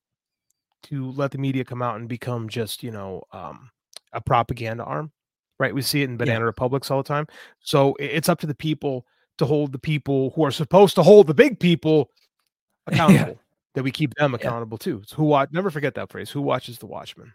to 0.83 1.11
let 1.11 1.31
the 1.31 1.37
media 1.37 1.63
come 1.63 1.81
out 1.81 1.95
and 1.95 2.09
become 2.09 2.49
just 2.49 2.83
you 2.83 2.91
know 2.91 3.23
um 3.31 3.69
a 4.13 4.21
propaganda 4.21 4.83
arm 4.83 5.11
right 5.59 5.73
we 5.73 5.81
see 5.81 6.01
it 6.01 6.09
in 6.09 6.17
banana 6.17 6.39
yeah. 6.39 6.45
republics 6.45 6.91
all 6.91 7.01
the 7.01 7.07
time 7.07 7.25
so 7.61 7.95
it's 7.99 8.29
up 8.29 8.39
to 8.39 8.47
the 8.47 8.55
people 8.55 9.05
to 9.37 9.45
hold 9.45 9.71
the 9.71 9.79
people 9.79 10.31
who 10.35 10.43
are 10.43 10.51
supposed 10.51 10.95
to 10.95 11.03
hold 11.03 11.27
the 11.27 11.33
big 11.33 11.59
people 11.59 12.09
accountable 12.87 13.31
yeah. 13.31 13.39
that 13.73 13.83
we 13.83 13.91
keep 13.91 14.13
them 14.15 14.35
accountable 14.35 14.77
too 14.77 15.01
so 15.05 15.15
who 15.15 15.23
watch 15.23 15.49
never 15.51 15.71
forget 15.71 15.95
that 15.95 16.11
phrase 16.11 16.29
who 16.29 16.41
watches 16.41 16.77
the 16.79 16.85
watchman 16.85 17.31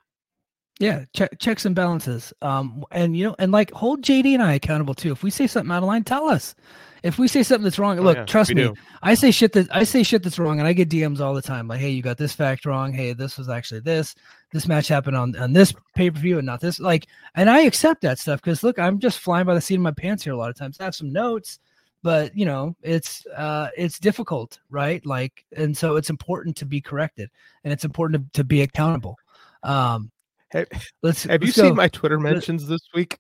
yeah, 0.81 1.05
check, 1.15 1.39
checks 1.39 1.67
and 1.67 1.77
balances. 1.77 2.33
Um, 2.41 2.85
and 2.91 3.15
you 3.15 3.29
know, 3.29 3.37
and 3.39 3.53
like 3.53 3.71
hold 3.71 4.03
JD 4.03 4.33
and 4.33 4.43
I 4.43 4.55
accountable 4.55 4.95
too. 4.95 5.13
If 5.13 5.23
we 5.23 5.31
say 5.31 5.47
something 5.47 5.71
out 5.71 5.83
of 5.83 5.89
line, 5.89 6.05
tell 6.05 6.29
us. 6.29 6.55
If 7.03 7.19
we 7.19 7.29
say 7.29 7.43
something 7.43 7.65
that's 7.65 7.79
wrong, 7.79 7.99
oh, 7.99 8.03
look, 8.03 8.17
yeah, 8.17 8.25
trust 8.25 8.55
me, 8.55 8.63
do. 8.63 8.75
I 9.03 9.15
say 9.15 9.31
shit 9.31 9.53
that 9.53 9.69
I 9.75 9.85
say 9.85 10.03
shit 10.03 10.23
that's 10.23 10.39
wrong, 10.39 10.59
and 10.59 10.67
I 10.67 10.73
get 10.73 10.89
DMs 10.89 11.21
all 11.21 11.35
the 11.35 11.43
time. 11.43 11.69
Like, 11.69 11.81
hey, 11.81 11.91
you 11.91 12.03
got 12.03 12.17
this 12.17 12.33
fact 12.33 12.65
wrong. 12.65 12.93
Hey, 12.93 13.13
this 13.13 13.37
was 13.37 13.49
actually 13.51 13.81
this. 13.81 14.15
This 14.53 14.67
match 14.67 14.89
happened 14.89 15.17
on 15.17 15.37
on 15.37 15.53
this 15.53 15.75
pay 15.95 16.11
per 16.11 16.19
view 16.19 16.39
and 16.39 16.47
not 16.47 16.61
this. 16.61 16.81
Like, 16.81 17.07
and 17.35 17.51
I 17.51 17.61
accept 17.61 18.01
that 18.03 18.19
stuff 18.19 18.41
because 18.41 18.63
look, 18.63 18.79
I'm 18.79 18.99
just 18.99 19.21
flying 19.21 19.47
by 19.47 19.55
the 19.55 19.61
seat 19.61 19.77
of 19.77 19.81
my 19.83 19.93
pants 19.93 20.25
here 20.25 20.33
a 20.33 20.37
lot 20.37 20.51
of 20.51 20.57
times. 20.57 20.79
I 20.81 20.85
have 20.85 20.95
some 20.95 21.13
notes, 21.13 21.59
but 22.03 22.35
you 22.35 22.47
know, 22.47 22.75
it's 22.83 23.27
uh, 23.37 23.69
it's 23.77 23.99
difficult, 23.99 24.59
right? 24.71 25.05
Like, 25.05 25.45
and 25.57 25.77
so 25.77 25.97
it's 25.97 26.11
important 26.11 26.57
to 26.57 26.67
be 26.67 26.81
corrected, 26.81 27.31
and 27.65 27.73
it's 27.73 27.85
important 27.85 28.33
to, 28.33 28.41
to 28.41 28.45
be 28.45 28.63
accountable. 28.63 29.17
Um, 29.63 30.11
have, 30.53 30.67
let's 31.03 31.25
have 31.25 31.43
let's 31.43 31.57
you 31.57 31.63
go. 31.63 31.69
seen 31.69 31.77
my 31.77 31.89
Twitter 31.89 32.19
mentions 32.19 32.67
this 32.67 32.81
week? 32.95 33.19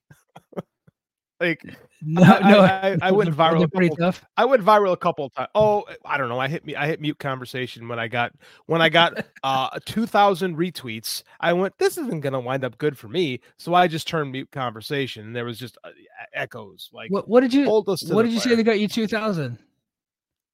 like 1.40 1.62
no, 2.02 2.22
no, 2.22 2.60
I, 2.60 2.92
I, 2.92 2.98
I 3.02 3.10
went 3.10 3.30
viral. 3.30 3.64
A 3.64 3.68
couple, 3.68 4.20
I 4.36 4.44
went 4.44 4.64
viral 4.64 4.92
a 4.92 4.96
couple 4.96 5.26
of 5.26 5.34
times. 5.34 5.48
Oh, 5.54 5.84
I 6.04 6.16
don't 6.16 6.28
know. 6.28 6.38
I 6.38 6.48
hit 6.48 6.64
me. 6.64 6.74
I 6.74 6.86
hit 6.86 7.00
mute 7.00 7.18
conversation 7.18 7.88
when 7.88 7.98
I 7.98 8.08
got 8.08 8.32
when 8.66 8.80
I 8.80 8.88
got 8.88 9.26
uh 9.42 9.78
two 9.84 10.06
thousand 10.06 10.56
retweets. 10.56 11.22
I 11.40 11.52
went. 11.52 11.76
This 11.78 11.98
isn't 11.98 12.20
going 12.20 12.32
to 12.32 12.40
wind 12.40 12.64
up 12.64 12.78
good 12.78 12.96
for 12.96 13.08
me. 13.08 13.40
So 13.58 13.74
I 13.74 13.86
just 13.86 14.08
turned 14.08 14.32
mute 14.32 14.50
conversation, 14.50 15.26
and 15.26 15.36
there 15.36 15.44
was 15.44 15.58
just 15.58 15.76
uh, 15.84 15.90
echoes. 16.32 16.88
Like 16.92 17.10
what? 17.10 17.28
What 17.28 17.40
did 17.40 17.52
you? 17.52 17.68
What 17.68 17.86
did 17.86 18.32
you 18.32 18.40
fire. 18.40 18.50
say 18.50 18.54
they 18.54 18.62
got 18.62 18.80
you 18.80 18.88
two 18.88 19.06
thousand? 19.06 19.58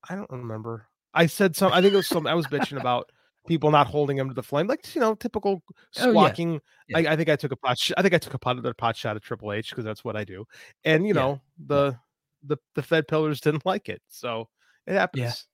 I 0.08 0.16
don't 0.16 0.30
remember. 0.30 0.88
I 1.14 1.26
said 1.26 1.54
some. 1.54 1.72
I 1.72 1.80
think 1.80 1.94
it 1.94 1.96
was 1.96 2.08
some. 2.08 2.26
I 2.26 2.34
was 2.34 2.46
bitching 2.46 2.78
about 2.80 3.10
people 3.46 3.70
not 3.70 3.86
holding 3.86 4.16
him 4.16 4.28
to 4.28 4.34
the 4.34 4.42
flame, 4.42 4.66
like 4.66 4.94
you 4.94 5.00
know, 5.00 5.14
typical 5.14 5.62
squawking. 5.92 6.54
Oh, 6.56 6.60
yeah. 6.88 6.98
Yeah. 6.98 7.10
I, 7.10 7.12
I, 7.12 7.16
think 7.16 7.28
I 7.28 7.36
took 7.36 7.52
a 7.52 7.56
pot. 7.56 7.78
Sh- 7.78 7.92
I 7.96 8.02
think 8.02 8.14
I 8.14 8.18
took 8.18 8.34
a 8.34 8.38
pot, 8.38 8.52
another 8.52 8.74
pot 8.74 8.96
shot 8.96 9.16
at 9.16 9.22
Triple 9.22 9.52
H 9.52 9.70
because 9.70 9.84
that's 9.84 10.04
what 10.04 10.16
I 10.16 10.24
do. 10.24 10.44
And 10.84 11.06
you 11.06 11.14
know, 11.14 11.40
the 11.66 11.98
the 12.44 12.56
the 12.74 12.82
Fed 12.82 13.08
pillars 13.08 13.40
didn't 13.40 13.66
like 13.66 13.88
it, 13.88 14.02
so 14.08 14.48
it 14.86 14.94
happens. 14.94 15.46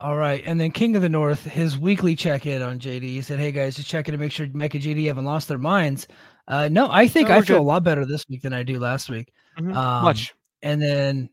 All 0.00 0.16
right, 0.16 0.42
and 0.46 0.58
then 0.60 0.70
King 0.70 0.96
of 0.96 1.02
the 1.02 1.08
North, 1.08 1.44
his 1.44 1.76
weekly 1.76 2.14
check-in 2.14 2.62
on 2.62 2.78
JD. 2.78 3.02
He 3.02 3.22
said, 3.22 3.38
"Hey 3.38 3.52
guys, 3.52 3.76
just 3.76 3.88
checking 3.88 4.12
to 4.12 4.18
make 4.18 4.32
sure 4.32 4.46
and 4.46 4.54
JD 4.54 5.06
haven't 5.06 5.24
lost 5.24 5.48
their 5.48 5.58
minds." 5.58 6.06
Uh, 6.48 6.68
no, 6.68 6.90
I 6.90 7.06
think 7.06 7.28
no, 7.28 7.36
I 7.36 7.40
feel 7.42 7.56
good. 7.56 7.62
a 7.62 7.62
lot 7.62 7.84
better 7.84 8.06
this 8.06 8.24
week 8.28 8.42
than 8.42 8.52
I 8.52 8.62
do 8.62 8.78
last 8.78 9.10
week. 9.10 9.32
Mm-hmm. 9.58 9.76
Um, 9.76 10.04
Much. 10.04 10.34
And 10.62 10.80
then 10.80 11.28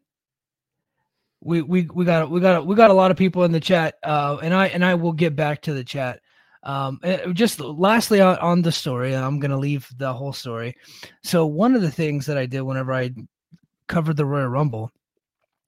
we 1.42 1.62
we 1.62 1.88
we 1.94 2.06
got 2.06 2.30
we 2.30 2.40
got 2.40 2.66
we 2.66 2.76
got 2.76 2.90
a 2.90 2.96
lot 2.96 3.12
of 3.12 3.18
people 3.18 3.44
in 3.44 3.52
the 3.52 3.60
chat, 3.60 3.96
uh, 4.04 4.38
and 4.42 4.54
I 4.54 4.68
and 4.68 4.84
I 4.84 4.96
will 4.96 5.14
get 5.14 5.36
back 5.36 5.62
to 5.64 5.74
the 5.74 5.84
chat. 5.84 6.20
Um, 6.64 7.00
just 7.34 7.60
lastly 7.60 8.20
on, 8.20 8.38
on 8.40 8.62
the 8.62 8.72
story, 8.72 9.16
I'm 9.16 9.40
gonna 9.40 9.58
leave 9.58 9.88
the 9.98 10.14
whole 10.14 10.34
story. 10.34 10.76
So 11.24 11.46
one 11.46 11.76
of 11.76 11.82
the 11.82 11.92
things 11.92 12.26
that 12.26 12.38
I 12.38 12.46
did 12.46 12.62
whenever 12.62 12.94
I 12.94 13.12
covered 13.88 14.18
the 14.18 14.26
Royal 14.26 14.48
Rumble 14.48 14.92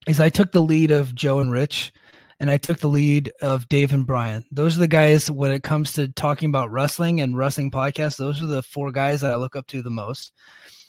is 0.08 0.20
I 0.20 0.30
took 0.30 0.52
the 0.52 0.62
lead 0.62 0.92
of 0.92 1.14
Joe 1.16 1.40
and 1.40 1.52
Rich, 1.52 1.94
and 2.40 2.50
I 2.50 2.58
took 2.58 2.80
the 2.80 2.90
lead 2.90 3.32
of 3.42 3.70
Dave 3.70 3.94
and 3.94 4.06
Brian. 4.06 4.44
Those 4.52 4.76
are 4.76 4.82
the 4.82 4.88
guys 4.88 5.30
when 5.30 5.52
it 5.52 5.64
comes 5.64 5.94
to 5.94 6.08
talking 6.10 6.50
about 6.50 6.72
wrestling 6.72 7.22
and 7.22 7.38
wrestling 7.38 7.70
podcasts. 7.70 8.18
Those 8.18 8.42
are 8.42 8.48
the 8.48 8.64
four 8.64 8.92
guys 8.92 9.22
that 9.22 9.32
I 9.32 9.36
look 9.36 9.56
up 9.56 9.68
to 9.68 9.82
the 9.82 9.90
most. 9.90 10.34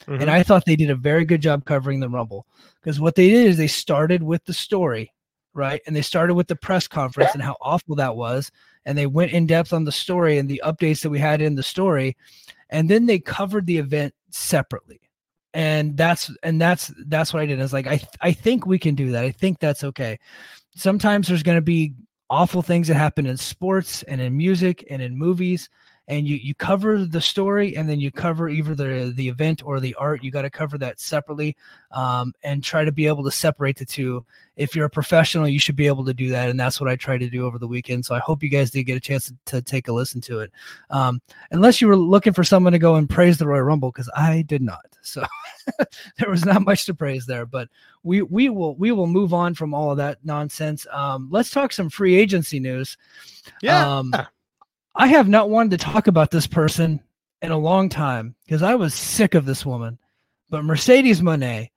Mm-hmm. 0.07 0.21
And 0.21 0.29
I 0.31 0.43
thought 0.43 0.65
they 0.65 0.75
did 0.75 0.89
a 0.89 0.95
very 0.95 1.25
good 1.25 1.41
job 1.41 1.65
covering 1.65 1.99
the 1.99 2.09
Rumble 2.09 2.45
because 2.81 2.99
what 2.99 3.15
they 3.15 3.29
did 3.29 3.47
is 3.47 3.57
they 3.57 3.67
started 3.67 4.23
with 4.23 4.43
the 4.45 4.53
story, 4.53 5.11
right? 5.53 5.81
And 5.85 5.95
they 5.95 6.01
started 6.01 6.33
with 6.33 6.47
the 6.47 6.55
press 6.55 6.87
conference 6.87 7.31
and 7.33 7.43
how 7.43 7.57
awful 7.61 7.95
that 7.95 8.15
was. 8.15 8.51
And 8.85 8.97
they 8.97 9.05
went 9.05 9.31
in 9.31 9.45
depth 9.45 9.73
on 9.73 9.85
the 9.85 9.91
story 9.91 10.37
and 10.37 10.49
the 10.49 10.61
updates 10.65 11.01
that 11.01 11.09
we 11.09 11.19
had 11.19 11.41
in 11.41 11.55
the 11.55 11.63
story. 11.63 12.17
And 12.69 12.89
then 12.89 13.05
they 13.05 13.19
covered 13.19 13.67
the 13.67 13.77
event 13.77 14.13
separately. 14.31 15.01
And 15.53 15.97
that's 15.97 16.31
and 16.43 16.61
that's 16.61 16.93
that's 17.07 17.33
what 17.33 17.43
I 17.43 17.45
did. 17.45 17.59
I 17.59 17.63
was 17.63 17.73
like, 17.73 17.87
I 17.87 18.01
I 18.21 18.31
think 18.31 18.65
we 18.65 18.79
can 18.79 18.95
do 18.95 19.11
that. 19.11 19.25
I 19.25 19.31
think 19.31 19.59
that's 19.59 19.83
okay. 19.83 20.17
Sometimes 20.75 21.27
there's 21.27 21.43
gonna 21.43 21.61
be 21.61 21.93
awful 22.29 22.61
things 22.61 22.87
that 22.87 22.95
happen 22.95 23.25
in 23.25 23.35
sports 23.35 24.01
and 24.03 24.21
in 24.21 24.35
music 24.37 24.87
and 24.89 25.01
in 25.01 25.17
movies 25.17 25.69
and 26.07 26.27
you 26.27 26.35
you 26.35 26.53
cover 26.55 27.05
the 27.05 27.21
story 27.21 27.75
and 27.75 27.89
then 27.89 27.99
you 27.99 28.11
cover 28.11 28.49
either 28.49 28.75
the 28.75 29.13
the 29.15 29.27
event 29.27 29.63
or 29.65 29.79
the 29.79 29.95
art 29.95 30.23
you 30.23 30.31
got 30.31 30.41
to 30.41 30.49
cover 30.49 30.77
that 30.77 30.99
separately 30.99 31.55
um, 31.91 32.33
and 32.43 32.63
try 32.63 32.83
to 32.83 32.91
be 32.91 33.07
able 33.07 33.23
to 33.23 33.31
separate 33.31 33.77
the 33.77 33.85
two. 33.85 34.25
If 34.55 34.75
you're 34.75 34.85
a 34.85 34.89
professional 34.89 35.47
you 35.47 35.59
should 35.59 35.75
be 35.75 35.87
able 35.87 36.05
to 36.05 36.13
do 36.13 36.29
that 36.29 36.49
and 36.49 36.59
that's 36.59 36.79
what 36.79 36.89
i 36.89 36.95
tried 36.95 37.19
to 37.19 37.29
do 37.29 37.45
over 37.45 37.57
the 37.57 37.67
weekend 37.67 38.05
so 38.05 38.13
i 38.13 38.19
hope 38.19 38.43
you 38.43 38.49
guys 38.49 38.69
did 38.69 38.83
get 38.83 38.97
a 38.97 38.99
chance 38.99 39.27
to, 39.27 39.35
to 39.45 39.61
take 39.61 39.87
a 39.87 39.93
listen 39.93 40.21
to 40.21 40.39
it. 40.39 40.51
Um, 40.89 41.21
unless 41.51 41.81
you 41.81 41.87
were 41.87 41.95
looking 41.95 42.33
for 42.33 42.43
someone 42.43 42.73
to 42.73 42.79
go 42.79 42.95
and 42.95 43.09
praise 43.09 43.37
the 43.37 43.47
royal 43.47 43.63
rumble 43.63 43.91
because 43.91 44.09
i 44.15 44.43
did 44.43 44.61
not 44.61 44.85
so 45.01 45.23
there 46.17 46.29
was 46.29 46.45
not 46.45 46.65
much 46.65 46.85
to 46.85 46.93
praise 46.93 47.25
there 47.25 47.45
but 47.45 47.69
we 48.03 48.21
we 48.21 48.49
will 48.49 48.75
we 48.75 48.91
will 48.91 49.07
move 49.07 49.33
on 49.33 49.53
from 49.53 49.73
all 49.73 49.91
of 49.91 49.97
that 49.97 50.19
nonsense. 50.23 50.87
Um, 50.91 51.29
let's 51.31 51.51
talk 51.51 51.71
some 51.71 51.89
free 51.89 52.15
agency 52.15 52.59
news. 52.59 52.97
Yeah. 53.61 53.97
Um, 53.97 54.13
I 54.95 55.07
have 55.07 55.27
not 55.27 55.49
wanted 55.49 55.79
to 55.79 55.85
talk 55.85 56.07
about 56.07 56.31
this 56.31 56.47
person 56.47 57.01
in 57.41 57.51
a 57.51 57.57
long 57.57 57.89
time 57.89 58.35
because 58.45 58.61
I 58.61 58.75
was 58.75 58.93
sick 58.93 59.33
of 59.33 59.45
this 59.45 59.65
woman. 59.65 59.97
But 60.49 60.65
Mercedes 60.65 61.21
Mone, 61.21 61.69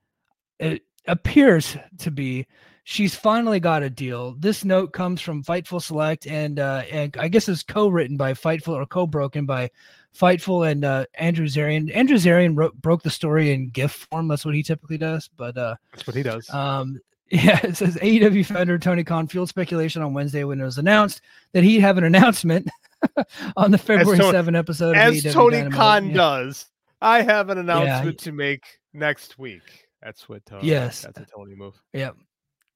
it 0.59 0.83
appears 1.07 1.77
to 1.99 2.11
be 2.11 2.45
she's 2.83 3.15
finally 3.15 3.59
got 3.59 3.83
a 3.83 3.89
deal. 3.89 4.35
This 4.39 4.63
note 4.63 4.93
comes 4.93 5.21
from 5.21 5.43
Fightful 5.43 5.81
Select, 5.81 6.27
and 6.27 6.59
uh, 6.59 6.83
and 6.91 7.15
I 7.17 7.27
guess 7.27 7.49
it's 7.49 7.63
co-written 7.63 8.17
by 8.17 8.33
Fightful 8.33 8.73
or 8.73 8.85
co-broken 8.85 9.45
by 9.45 9.69
Fightful 10.17 10.69
and 10.69 10.85
uh, 10.85 11.05
Andrew 11.15 11.47
Zarian. 11.47 11.93
Andrew 11.93 12.17
Zarian 12.17 12.57
wrote, 12.57 12.75
broke 12.81 13.03
the 13.03 13.09
story 13.09 13.51
in 13.51 13.69
GIF 13.69 14.07
form. 14.09 14.27
That's 14.27 14.45
what 14.45 14.55
he 14.55 14.63
typically 14.63 14.97
does. 14.97 15.29
But 15.35 15.57
uh, 15.57 15.75
that's 15.91 16.07
what 16.07 16.15
he 16.15 16.23
does. 16.23 16.49
Um, 16.49 16.99
yeah, 17.31 17.59
it 17.63 17.75
says 17.75 17.95
AEW 17.97 18.45
founder 18.45 18.77
Tony 18.77 19.03
Khan 19.03 19.27
fueled 19.27 19.49
speculation 19.49 20.01
on 20.01 20.13
Wednesday 20.13 20.43
when 20.43 20.61
it 20.61 20.65
was 20.65 20.77
announced 20.77 21.21
that 21.53 21.63
he'd 21.63 21.81
have 21.81 21.97
an 21.97 22.03
announcement 22.03 22.69
on 23.57 23.71
the 23.71 23.77
February 23.77 24.17
Tony, 24.17 24.31
7 24.31 24.55
episode. 24.55 24.95
As 24.95 25.23
Tony 25.23 25.57
Dynamite. 25.57 25.77
Khan 25.77 26.07
yeah. 26.09 26.13
does. 26.15 26.65
I 27.01 27.21
have 27.21 27.49
an 27.49 27.57
announcement 27.57 28.21
yeah. 28.21 28.23
to 28.25 28.31
make 28.31 28.63
next 28.93 29.37
week. 29.37 29.87
That's 30.01 30.27
what. 30.29 30.41
Uh, 30.51 30.59
Yes. 30.61 31.01
that's 31.01 31.19
a 31.19 31.25
Tony 31.25 31.55
move. 31.55 31.75
Yep. 31.93 32.15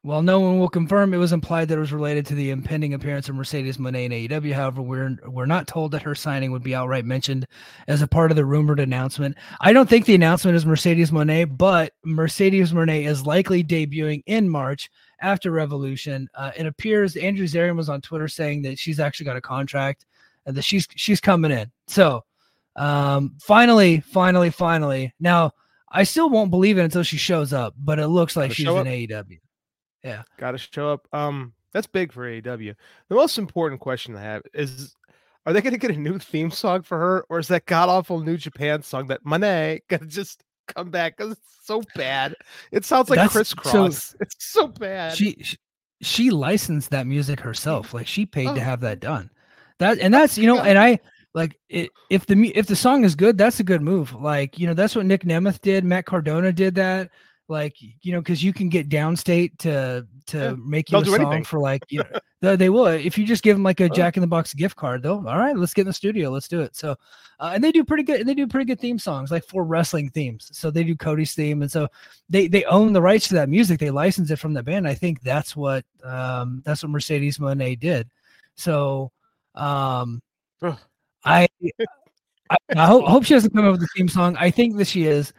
Well, 0.01 0.21
no 0.21 0.39
one 0.39 0.59
will 0.59 0.69
confirm. 0.69 1.13
It 1.13 1.17
was 1.17 1.33
implied 1.33 1.67
that 1.67 1.75
it 1.75 1.81
was 1.81 1.91
related 1.91 2.25
to 2.27 2.35
the 2.35 2.51
impending 2.51 2.93
appearance 2.93 3.27
of 3.27 3.35
Mercedes 3.35 3.77
Mone 3.77 3.95
in 3.95 4.13
AEW. 4.13 4.53
However, 4.53 4.81
we're 4.81 5.17
we're 5.27 5.45
not 5.45 5.67
told 5.67 5.91
that 5.91 6.03
her 6.03 6.15
signing 6.15 6.53
would 6.53 6.63
be 6.63 6.73
outright 6.73 7.03
mentioned 7.03 7.45
as 7.89 8.01
a 8.01 8.07
part 8.07 8.31
of 8.31 8.37
the 8.37 8.45
rumored 8.45 8.79
announcement. 8.79 9.35
I 9.59 9.73
don't 9.73 9.89
think 9.89 10.05
the 10.05 10.15
announcement 10.15 10.55
is 10.55 10.65
Mercedes 10.65 11.11
Mone, 11.11 11.53
but 11.57 11.91
Mercedes 12.05 12.73
Mone 12.73 12.87
is 12.87 13.25
likely 13.25 13.61
debuting 13.61 14.23
in 14.25 14.47
March 14.47 14.89
after 15.21 15.51
Revolution. 15.51 16.29
Uh, 16.33 16.51
it 16.55 16.65
appears 16.65 17.17
Andrew 17.17 17.45
Zarian 17.45 17.75
was 17.75 17.89
on 17.89 17.99
Twitter 17.99 18.29
saying 18.29 18.61
that 18.61 18.79
she's 18.79 19.01
actually 19.01 19.25
got 19.25 19.35
a 19.35 19.41
contract 19.41 20.05
and 20.45 20.55
that 20.57 20.63
she's 20.63 20.87
she's 20.95 21.19
coming 21.19 21.51
in. 21.51 21.71
So, 21.87 22.23
um, 22.75 23.35
finally, 23.41 23.99
finally, 24.01 24.49
finally. 24.49 25.13
Now, 25.19 25.51
I 25.91 26.03
still 26.03 26.29
won't 26.29 26.51
believe 26.51 26.77
it 26.77 26.83
until 26.83 27.03
she 27.03 27.17
shows 27.17 27.51
up, 27.53 27.73
but 27.77 27.99
it 27.99 28.07
looks 28.07 28.35
like 28.35 28.49
Gotta 28.51 28.55
she's 28.55 28.67
in. 28.67 28.85
AEW. 28.85 29.39
Got 30.37 30.51
to 30.51 30.57
show 30.57 30.89
up. 30.93 31.07
Um, 31.13 31.53
that's 31.73 31.87
big 31.87 32.11
for 32.13 32.21
AEW. 32.29 32.75
The 33.09 33.15
most 33.15 33.37
important 33.37 33.81
question 33.81 34.15
I 34.15 34.21
have 34.21 34.41
is: 34.53 34.95
Are 35.45 35.53
they 35.53 35.61
going 35.61 35.73
to 35.73 35.79
get 35.79 35.91
a 35.91 35.99
new 35.99 36.17
theme 36.19 36.51
song 36.51 36.81
for 36.83 36.97
her, 36.97 37.25
or 37.29 37.39
is 37.39 37.47
that 37.49 37.65
god 37.65 37.89
awful 37.89 38.19
New 38.21 38.37
Japan 38.37 38.81
song 38.81 39.07
that 39.07 39.25
Mone 39.25 39.79
going 39.89 39.99
to 40.01 40.05
just 40.07 40.43
come 40.67 40.89
back 40.89 41.17
because 41.17 41.33
it's 41.33 41.57
so 41.63 41.81
bad? 41.95 42.35
It 42.71 42.85
sounds 42.85 43.09
like 43.09 43.29
crisscross. 43.29 44.15
it's 44.21 44.35
so 44.39 44.67
bad. 44.67 45.15
she 45.17 45.35
she- 45.41 45.57
she 46.01 46.29
licensed 46.29 46.91
that 46.91 47.05
music 47.05 47.41
herself 47.41 47.93
like 47.93 48.07
she 48.07 48.25
paid 48.25 48.45
to 48.45 48.51
Oh. 48.51 48.59
have 48.63 48.79
that 48.79 49.01
done 49.01 49.29
that 49.79 49.99
and 49.99 50.13
that's 50.13 50.37
you 50.37 50.47
know 50.47 50.59
and 50.61 50.77
i 50.77 50.99
like 51.33 51.59
it, 51.69 51.91
if 52.09 52.25
the 52.25 52.55
if 52.57 52.67
the 52.67 52.75
song 52.75 53.03
is 53.03 53.15
good 53.15 53.37
that's 53.37 53.59
a 53.59 53.63
good 53.63 53.81
move. 53.81 54.13
Like 54.13 54.57
you 54.57 54.65
know 54.67 54.73
that's 54.73 54.95
what 54.95 55.05
nick 55.05 55.23
nemeth 55.23 55.61
did 55.61 55.83
matt 55.83 56.05
cardona 56.05 56.51
did 56.51 56.75
that. 56.75 57.11
Like 57.47 57.75
you 57.79 58.11
know 58.11 58.19
because 58.19 58.43
you 58.43 58.51
can 58.53 58.67
get 58.69 58.89
Downstait 58.89 59.57
to 59.59 60.07
to 60.27 60.37
Yeah, 60.37 60.55
make 60.57 60.91
you 60.91 60.97
a 60.99 61.05
song 61.05 61.15
anything. 61.21 61.43
for 61.43 61.59
like 61.59 61.83
you 61.89 62.03
know 62.41 62.55
they, 62.55 62.69
will. 62.69 62.87
If 62.87 63.17
you 63.17 63.25
just 63.25 63.43
give 63.43 63.55
them 63.55 63.63
like 63.63 63.79
a 63.79 63.85
Oh. 63.85 63.89
jack 63.89 64.17
in 64.17 64.21
the 64.21 64.27
box 64.27 64.53
gift 64.53 64.75
card 64.75 65.03
they'll 65.03 65.23
all 65.27 65.37
right 65.37 65.55
let's 65.57 65.73
get 65.73 65.81
in 65.81 65.87
the 65.87 65.93
studio 65.93 66.29
let's 66.31 66.47
do 66.47 66.61
it. 66.61 66.75
So 66.75 66.95
uh, 67.39 67.51
and 67.53 67.63
they 67.63 67.71
do 67.71 67.83
pretty 67.83 68.03
good 68.03 68.25
they 68.25 68.33
do 68.33 68.47
pretty 68.47 68.65
good 68.65 68.79
theme 68.79 68.97
songs 68.99 69.29
like 69.31 69.45
for 69.45 69.63
wrestling 69.63 70.09
themes. 70.09 70.49
So 70.51 70.71
they 70.71 70.83
do 70.83 70.95
cody's 70.95 71.33
theme 71.35 71.61
and 71.61 71.71
so 71.71 71.87
they 72.27 72.47
they 72.47 72.65
own 72.65 72.91
the 72.93 73.01
rights 73.01 73.27
to 73.29 73.35
that 73.35 73.49
music. 73.49 73.79
They 73.79 73.91
license 73.91 74.31
it 74.31 74.37
from 74.39 74.53
the 74.53 74.63
band. 74.63 74.87
I 74.87 74.95
think 74.95 75.21
that's 75.21 75.55
what 75.55 75.85
um 76.03 76.61
that's 76.65 76.81
what 76.83 76.91
Mercedes 76.91 77.39
Mone 77.39 77.75
did. 77.79 78.09
So 78.55 79.11
um 79.55 80.21
i 81.25 81.47
I, 82.51 82.57
I 82.75 82.85
hope, 82.87 83.05
hope 83.05 83.23
she 83.25 83.35
doesn't 83.35 83.53
come 83.53 83.65
up 83.65 83.73
with 83.73 83.81
the 83.81 83.87
theme 83.95 84.07
song. 84.07 84.35
I 84.39 84.49
think 84.49 84.75
that 84.77 84.87
she 84.87 85.05
is. 85.05 85.33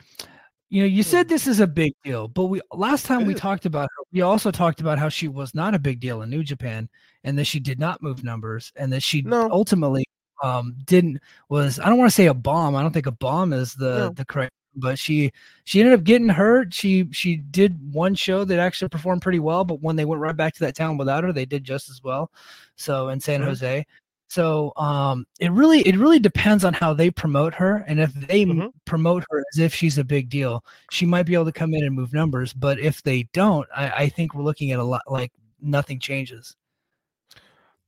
You 0.69 0.83
know 0.83 0.87
you 0.87 1.03
said 1.03 1.29
this 1.29 1.49
is 1.49 1.59
a 1.59 1.67
big 1.67 1.95
deal 2.05 2.29
but 2.29 2.45
we 2.45 2.61
last 2.73 3.05
time 3.05 3.27
we 3.27 3.35
talked 3.35 3.67
about 3.67 3.89
her 3.97 4.05
we 4.13 4.21
also 4.21 4.53
talked 4.53 4.81
about 4.81 5.01
how 5.01 5.09
she 5.09 5.27
was 5.27 5.53
not 5.53 5.75
a 5.75 5.81
big 5.81 5.99
deal 5.99 6.23
in 6.23 6.31
new 6.31 6.45
japan 6.45 6.89
and 7.25 7.37
that 7.37 7.47
she 7.47 7.59
did 7.59 7.81
not 7.81 8.01
move 8.01 8.23
numbers 8.23 8.71
and 8.77 8.93
that 8.93 9.03
she 9.03 9.23
No. 9.23 9.51
ultimately 9.51 10.05
um 10.45 10.77
didn't 10.85 11.19
was 11.49 11.81
i 11.81 11.87
don't 11.89 11.99
want 11.99 12.09
to 12.09 12.15
say 12.15 12.27
a 12.27 12.35
bomb 12.35 12.77
i 12.77 12.83
don't 12.83 12.93
think 12.93 13.07
a 13.07 13.11
bomb 13.11 13.53
is 13.53 13.75
the 13.75 13.99
No. 13.99 14.09
the 14.11 14.25
correct 14.25 14.53
but 14.81 14.99
she 14.99 15.31
she 15.65 15.81
ended 15.81 15.95
up 15.99 16.05
getting 16.05 16.29
hurt 16.29 16.73
she 16.75 17.09
she 17.13 17.37
did 17.37 17.79
one 17.93 18.15
show 18.15 18.45
that 18.45 18.59
actually 18.59 18.89
performed 18.89 19.23
pretty 19.23 19.39
well 19.39 19.65
but 19.65 19.81
when 19.83 19.97
they 19.97 20.05
went 20.05 20.21
right 20.21 20.37
back 20.37 20.55
to 20.55 20.61
that 20.61 20.75
town 20.75 20.97
without 20.97 21.23
her 21.25 21.33
they 21.33 21.45
did 21.47 21.63
just 21.65 21.91
as 21.91 22.03
well 22.03 22.31
so 22.77 23.09
in 23.11 23.21
san 23.21 23.41
Mhm. 23.41 23.45
jose 23.45 23.87
so 24.29 24.73
um 24.77 25.27
it 25.41 25.51
really 25.53 25.81
it 25.87 25.97
really 25.97 26.19
depends 26.19 26.65
on 26.65 26.73
how 26.75 26.93
they 26.95 27.11
promote 27.11 27.55
her 27.55 27.85
and 27.89 28.01
if 28.01 28.13
they 28.15 28.43
m- 28.43 28.51
Mhm. 28.57 28.73
promote 28.85 29.25
her 29.31 29.45
as 29.53 29.59
if 29.59 29.75
she's 29.75 29.99
a 29.99 30.05
big 30.05 30.29
deal 30.29 30.65
she 30.91 31.05
might 31.07 31.25
be 31.27 31.35
able 31.35 31.45
to 31.45 31.53
come 31.53 31.75
in 31.75 31.85
and 31.85 31.95
move 31.95 32.13
numbers 32.13 32.53
but 32.53 32.79
if 32.81 33.03
they 33.03 33.25
don't 33.33 33.69
i, 33.77 33.91
I 34.05 34.09
think 34.09 34.35
we're 34.35 34.43
looking 34.45 34.71
at 34.73 34.79
a 34.81 34.85
lot 34.85 35.03
like 35.09 35.33
nothing 35.61 35.99
changes 36.01 36.57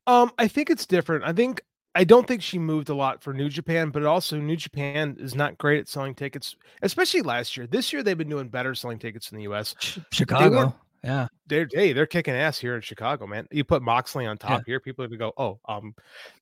Um, 0.06 0.32
I 0.38 0.48
think 0.48 0.70
it's 0.70 0.86
different. 0.86 1.24
I 1.24 1.32
think 1.32 1.62
I 1.94 2.04
don't 2.04 2.26
think 2.26 2.42
she 2.42 2.58
moved 2.58 2.88
a 2.88 2.94
lot 2.94 3.22
for 3.22 3.34
New 3.34 3.48
Japan, 3.50 3.90
but 3.90 4.04
also 4.04 4.38
New 4.38 4.56
Japan 4.56 5.16
is 5.20 5.34
not 5.34 5.58
great 5.58 5.80
at 5.80 5.88
selling 5.88 6.14
tickets, 6.14 6.56
especially 6.80 7.20
last 7.20 7.56
year. 7.56 7.66
This 7.66 7.92
year 7.92 8.02
they've 8.02 8.16
been 8.16 8.30
doing 8.30 8.48
better 8.48 8.74
selling 8.74 8.98
tickets 8.98 9.30
in 9.30 9.36
the 9.38 9.44
US. 9.44 9.74
Ch- 9.78 9.98
chicago 10.12 10.74
yeah 11.04 11.26
They're 11.48 11.68
hey, 11.72 11.92
they're 11.92 12.06
kicking 12.06 12.34
ass 12.34 12.58
here 12.58 12.76
in 12.76 12.80
Chicago, 12.80 13.26
man. 13.26 13.46
You 13.50 13.64
put 13.64 13.82
Moxley 13.82 14.24
on 14.24 14.38
top 14.38 14.62
here, 14.66 14.78
people 14.80 15.04
are 15.04 15.08
gonna 15.08 15.18
go, 15.18 15.32
Oh, 15.36 15.58
um, 15.68 15.94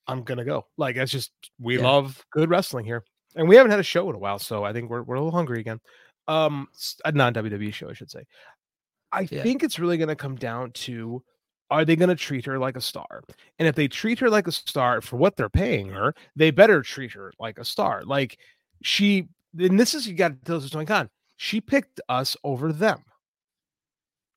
I'm 0.06 0.22
gonna 0.22 0.44
go. 0.44 0.66
Like 0.76 0.96
that's 0.96 1.10
just 1.10 1.32
we 1.58 1.78
Yeah. 1.78 1.84
love 1.84 2.24
good 2.30 2.50
wrestling 2.50 2.84
here. 2.84 3.02
And 3.36 3.48
we 3.48 3.56
haven't 3.56 3.70
had 3.70 3.80
a 3.80 3.84
show 3.84 4.08
in 4.10 4.14
a 4.16 4.18
while, 4.18 4.38
so 4.38 4.62
I 4.64 4.72
think 4.72 4.90
we're 4.90 5.02
we're 5.02 5.14
a 5.16 5.18
little 5.20 5.32
hungry 5.32 5.60
again. 5.60 5.80
Um 6.28 6.68
a 7.04 7.10
non 7.12 7.32
WWE 7.34 7.72
show, 7.72 7.88
I 7.88 7.94
should 7.94 8.10
say. 8.10 8.24
I 9.12 9.22
Yeah. 9.30 9.42
think 9.42 9.62
it's 9.64 9.78
really 9.78 9.96
gonna 9.98 10.14
come 10.14 10.36
down 10.36 10.72
to 10.72 11.24
are 11.70 11.84
they 11.84 11.96
going 11.96 12.08
to 12.08 12.16
treat 12.16 12.44
her 12.46 12.58
like 12.58 12.76
a 12.76 12.80
star? 12.80 13.22
And 13.58 13.68
if 13.68 13.74
they 13.76 13.88
treat 13.88 14.18
her 14.18 14.28
like 14.30 14.46
a 14.48 14.52
star 14.52 15.00
for 15.00 15.16
what 15.16 15.36
they're 15.36 15.48
paying 15.48 15.88
her, 15.90 16.14
they 16.36 16.50
better 16.50 16.82
treat 16.82 17.12
her 17.12 17.32
like 17.38 17.58
a 17.58 17.64
star. 17.64 18.02
Like 18.04 18.38
she, 18.82 19.28
and 19.58 19.78
this 19.78 19.94
is 19.94 20.06
you 20.06 20.14
got 20.14 20.28
to 20.30 20.44
tell 20.44 20.56
us 20.56 20.62
what's 20.62 20.74
going 20.74 20.90
on. 20.90 21.08
She 21.36 21.60
picked 21.60 22.00
us 22.08 22.36
over 22.44 22.72
them, 22.72 23.02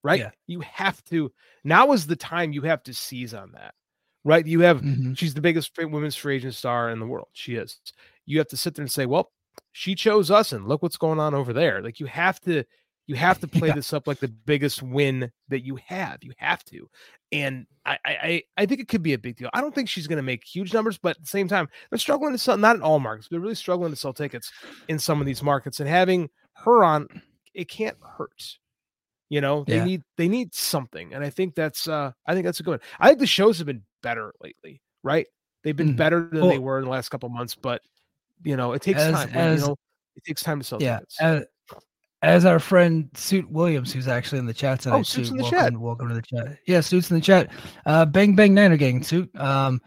right? 0.03 0.19
Yeah. 0.19 0.31
You 0.47 0.61
have 0.61 1.03
to. 1.05 1.31
Now 1.63 1.91
is 1.93 2.07
the 2.07 2.15
time 2.15 2.53
you 2.53 2.61
have 2.63 2.83
to 2.83 2.93
seize 2.93 3.33
on 3.33 3.51
that, 3.53 3.73
right? 4.23 4.45
You 4.45 4.61
have. 4.61 4.81
Mhm. 4.81 5.17
She's 5.17 5.33
the 5.33 5.41
biggest 5.41 5.73
free- 5.75 5.85
women's 5.85 6.15
free 6.15 6.35
agent 6.35 6.55
star 6.55 6.89
in 6.91 6.99
the 6.99 7.07
world. 7.07 7.27
She 7.33 7.55
is. 7.55 7.79
You 8.25 8.37
have 8.37 8.47
to 8.49 8.57
sit 8.57 8.75
there 8.75 8.83
and 8.83 8.91
say, 8.91 9.05
well, 9.05 9.31
she 9.71 9.95
chose 9.95 10.31
us, 10.31 10.51
and 10.51 10.67
look 10.67 10.81
what's 10.81 10.97
going 10.97 11.19
on 11.19 11.33
over 11.33 11.53
there. 11.53 11.81
Like 11.81 11.99
you 11.99 12.05
have 12.07 12.39
to. 12.41 12.63
You 13.07 13.15
have 13.15 13.39
to 13.39 13.47
play 13.47 13.67
Yeah. 13.69 13.75
this 13.75 13.91
up 13.93 14.07
like 14.07 14.19
the 14.19 14.27
biggest 14.29 14.81
win 14.81 15.31
that 15.49 15.65
you 15.65 15.77
have. 15.87 16.19
You 16.23 16.31
have 16.37 16.63
to 16.65 16.89
and 17.31 17.65
I, 17.85 17.97
I 18.05 18.43
I- 18.57 18.65
think 18.65 18.79
it 18.79 18.87
could 18.87 19.01
be 19.03 19.13
a 19.13 19.17
big 19.17 19.35
deal. 19.35 19.49
I 19.53 19.59
don't 19.61 19.73
think 19.75 19.89
she's 19.89 20.07
going 20.07 20.17
to 20.17 20.23
make 20.23 20.43
huge 20.43 20.73
numbers, 20.73 20.97
but 20.99 21.17
at 21.17 21.21
the 21.21 21.27
same 21.27 21.47
time, 21.47 21.67
they're 21.89 21.97
struggling 21.99 22.31
to 22.31 22.37
sell. 22.37 22.57
Not 22.57 22.75
in 22.75 22.81
all 22.83 22.99
markets, 22.99 23.27
they're 23.29 23.39
really 23.39 23.55
struggling 23.55 23.91
to 23.91 23.95
sell 23.97 24.13
tickets 24.13 24.51
in 24.87 24.99
some 24.99 25.19
of 25.19 25.25
these 25.25 25.41
markets. 25.43 25.79
And 25.79 25.89
having 25.89 26.29
her 26.57 26.83
on, 26.83 27.07
it 27.53 27.67
can't 27.67 27.97
hurt. 28.17 28.57
You 29.29 29.41
know, 29.41 29.63
they 29.65 29.77
Yeah. 29.77 29.83
need 29.85 30.03
they 30.15 30.27
need 30.27 30.53
something, 30.53 31.13
and 31.13 31.23
I 31.23 31.29
think 31.31 31.55
that's 31.55 31.87
uh 31.87 32.11
I 32.27 32.33
think 32.33 32.45
that's 32.45 32.59
a 32.59 32.63
good. 32.63 32.71
One. 32.71 32.79
I 32.99 33.07
think 33.07 33.19
the 33.19 33.25
shows 33.27 33.57
have 33.57 33.65
been 33.67 33.83
better 34.03 34.31
lately, 34.41 34.79
right? 35.01 35.25
They've 35.63 35.75
been 35.75 35.93
Mhm. 35.95 35.97
better 35.97 36.29
than 36.31 36.47
they 36.49 36.59
were 36.59 36.77
in 36.77 36.85
the 36.85 36.91
last 36.91 37.09
couple 37.09 37.27
months, 37.29 37.55
but 37.55 37.81
you 38.43 38.55
know, 38.55 38.73
it 38.73 38.81
takes 38.83 38.99
As- 38.99 39.11
time. 39.13 39.29
as- 39.33 39.61
you 39.61 39.67
know, 39.67 39.75
it 40.15 40.23
takes 40.23 40.43
time 40.43 40.59
to 40.59 40.63
sell 40.63 40.81
yeah 40.81 40.97
tickets. 40.99 41.17
as, 41.19 41.45
as 42.23 42.45
our 42.45 42.57
friend 42.59 43.09
suit 43.13 43.49
williams 43.51 43.91
who's 43.93 44.07
actually 44.07 44.39
in 44.39 44.45
the 44.45 44.53
chat 44.53 44.79
tonight 44.79 44.99
Oh, 44.99 45.03
Suit's 45.03 45.27
Suit, 45.27 45.31
in 45.33 45.37
the 45.37 45.43
welcome, 45.43 45.59
chat. 45.59 45.77
welcome 45.77 46.07
to 46.09 46.15
the 46.15 46.21
chat 46.21 46.57
yeah 46.65 46.79
suits 46.81 47.11
in 47.11 47.15
the 47.17 47.21
chat 47.21 47.49
uh 47.85 48.05
bang 48.05 48.33
bang 48.35 48.53
niner 48.53 48.77
gang 48.77 49.03
suit 49.03 49.29
um 49.39 49.81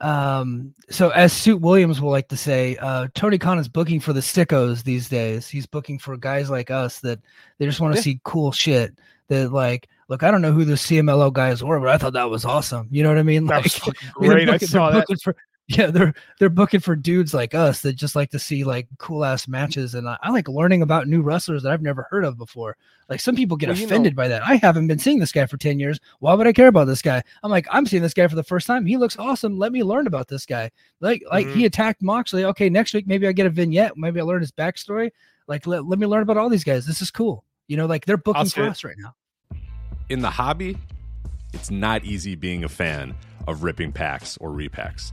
um 0.00 0.74
so 0.90 1.10
as 1.10 1.32
suit 1.32 1.60
williams 1.60 2.00
will 2.00 2.10
like 2.10 2.28
to 2.28 2.36
say 2.36 2.76
uh 2.78 3.06
tony 3.14 3.38
khan 3.38 3.58
is 3.58 3.68
booking 3.68 4.00
for 4.00 4.12
the 4.12 4.20
sickos 4.20 4.82
these 4.82 5.08
days 5.08 5.46
he's 5.46 5.66
booking 5.66 5.98
for 5.98 6.16
guys 6.16 6.50
like 6.50 6.70
us 6.70 7.00
that 7.00 7.20
they 7.58 7.66
just 7.66 7.80
want 7.80 7.92
to 7.94 7.98
Yeah. 7.98 8.02
see 8.02 8.20
cool 8.24 8.50
shit 8.50 8.98
that 9.28 9.52
like 9.52 9.88
look 10.08 10.22
i 10.22 10.30
don't 10.30 10.42
know 10.42 10.52
who 10.52 10.64
the 10.64 10.74
CMLL 10.74 11.32
guys 11.32 11.62
were 11.62 11.78
but 11.80 11.90
i 11.90 11.96
thought 11.98 12.14
that 12.14 12.28
was 12.30 12.44
awesome 12.44 12.88
you 12.90 13.02
know 13.02 13.08
what 13.10 13.18
i 13.18 13.22
mean 13.22 13.44
That 13.46 13.56
like 13.56 13.64
was 13.64 13.76
fucking 13.76 14.08
I 14.16 14.20
mean, 14.20 14.30
great. 14.30 14.48
I 14.48 14.58
saw 14.58 14.90
that. 14.90 15.06
For, 15.22 15.36
yeah, 15.68 15.86
they're 15.86 16.12
they're 16.38 16.50
booking 16.50 16.80
for 16.80 16.94
dudes 16.94 17.32
like 17.32 17.54
us 17.54 17.80
that 17.82 17.94
just 17.94 18.14
like 18.14 18.30
to 18.32 18.38
see 18.38 18.64
like 18.64 18.86
cool 18.98 19.24
ass 19.24 19.48
matches, 19.48 19.94
and 19.94 20.08
I, 20.08 20.18
I 20.22 20.30
like 20.30 20.48
learning 20.48 20.82
about 20.82 21.08
new 21.08 21.22
wrestlers 21.22 21.62
that 21.62 21.72
I've 21.72 21.80
never 21.82 22.06
heard 22.10 22.24
of 22.24 22.36
before. 22.36 22.76
Like 23.08 23.20
some 23.20 23.34
people 23.36 23.56
get 23.56 23.68
Well, 23.68 23.76
you 23.78 23.82
know- 23.86 23.86
offended 23.88 24.14
by 24.16 24.28
that. 24.28 24.42
I 24.46 24.56
haven't 24.56 24.86
been 24.88 24.98
seeing 24.98 25.18
this 25.20 25.32
guy 25.32 25.46
for 25.46 25.56
ten 25.56 25.78
years. 25.78 25.98
Why 26.20 26.34
would 26.34 26.46
I 26.46 26.52
care 26.52 26.68
about 26.68 26.86
this 26.86 27.00
guy? 27.02 27.22
I'm 27.42 27.50
like, 27.50 27.66
I'm 27.70 27.86
seeing 27.86 28.02
this 28.02 28.14
guy 28.14 28.26
for 28.28 28.36
the 28.36 28.42
first 28.42 28.66
time. 28.66 28.84
He 28.86 28.96
looks 28.98 29.16
awesome. 29.18 29.58
Let 29.58 29.72
me 29.72 29.82
learn 29.82 30.06
about 30.06 30.28
this 30.28 30.44
guy. 30.46 30.70
Like 31.00 31.22
like 31.30 31.46
Mm-hmm. 31.46 31.58
he 31.58 31.64
attacked 31.66 32.02
Moxley. 32.02 32.44
Okay, 32.44 32.68
next 32.68 32.92
week 32.94 33.06
maybe 33.06 33.26
I 33.26 33.32
get 33.32 33.46
a 33.46 33.50
vignette. 33.50 33.96
Maybe 33.96 34.20
I 34.20 34.24
learn 34.24 34.40
his 34.42 34.52
backstory. 34.52 35.10
Like 35.48 35.66
let, 35.66 35.86
let 35.86 35.98
me 35.98 36.06
learn 36.06 36.22
about 36.22 36.36
all 36.36 36.48
these 36.50 36.64
guys. 36.64 36.86
This 36.86 37.00
is 37.02 37.10
cool. 37.10 37.44
You 37.68 37.76
know, 37.78 37.86
like 37.86 38.04
they're 38.04 38.16
booking 38.18 38.46
for 38.46 38.64
us 38.64 38.84
right 38.84 38.96
now. 38.98 39.14
in 40.10 40.20
the 40.20 40.30
hobby, 40.30 40.76
it's 41.54 41.70
not 41.70 42.04
easy 42.04 42.34
being 42.34 42.64
a 42.64 42.68
fan 42.68 43.14
of 43.46 43.62
ripping 43.62 43.92
packs 43.92 44.36
or 44.38 44.50
repacks. 44.50 45.12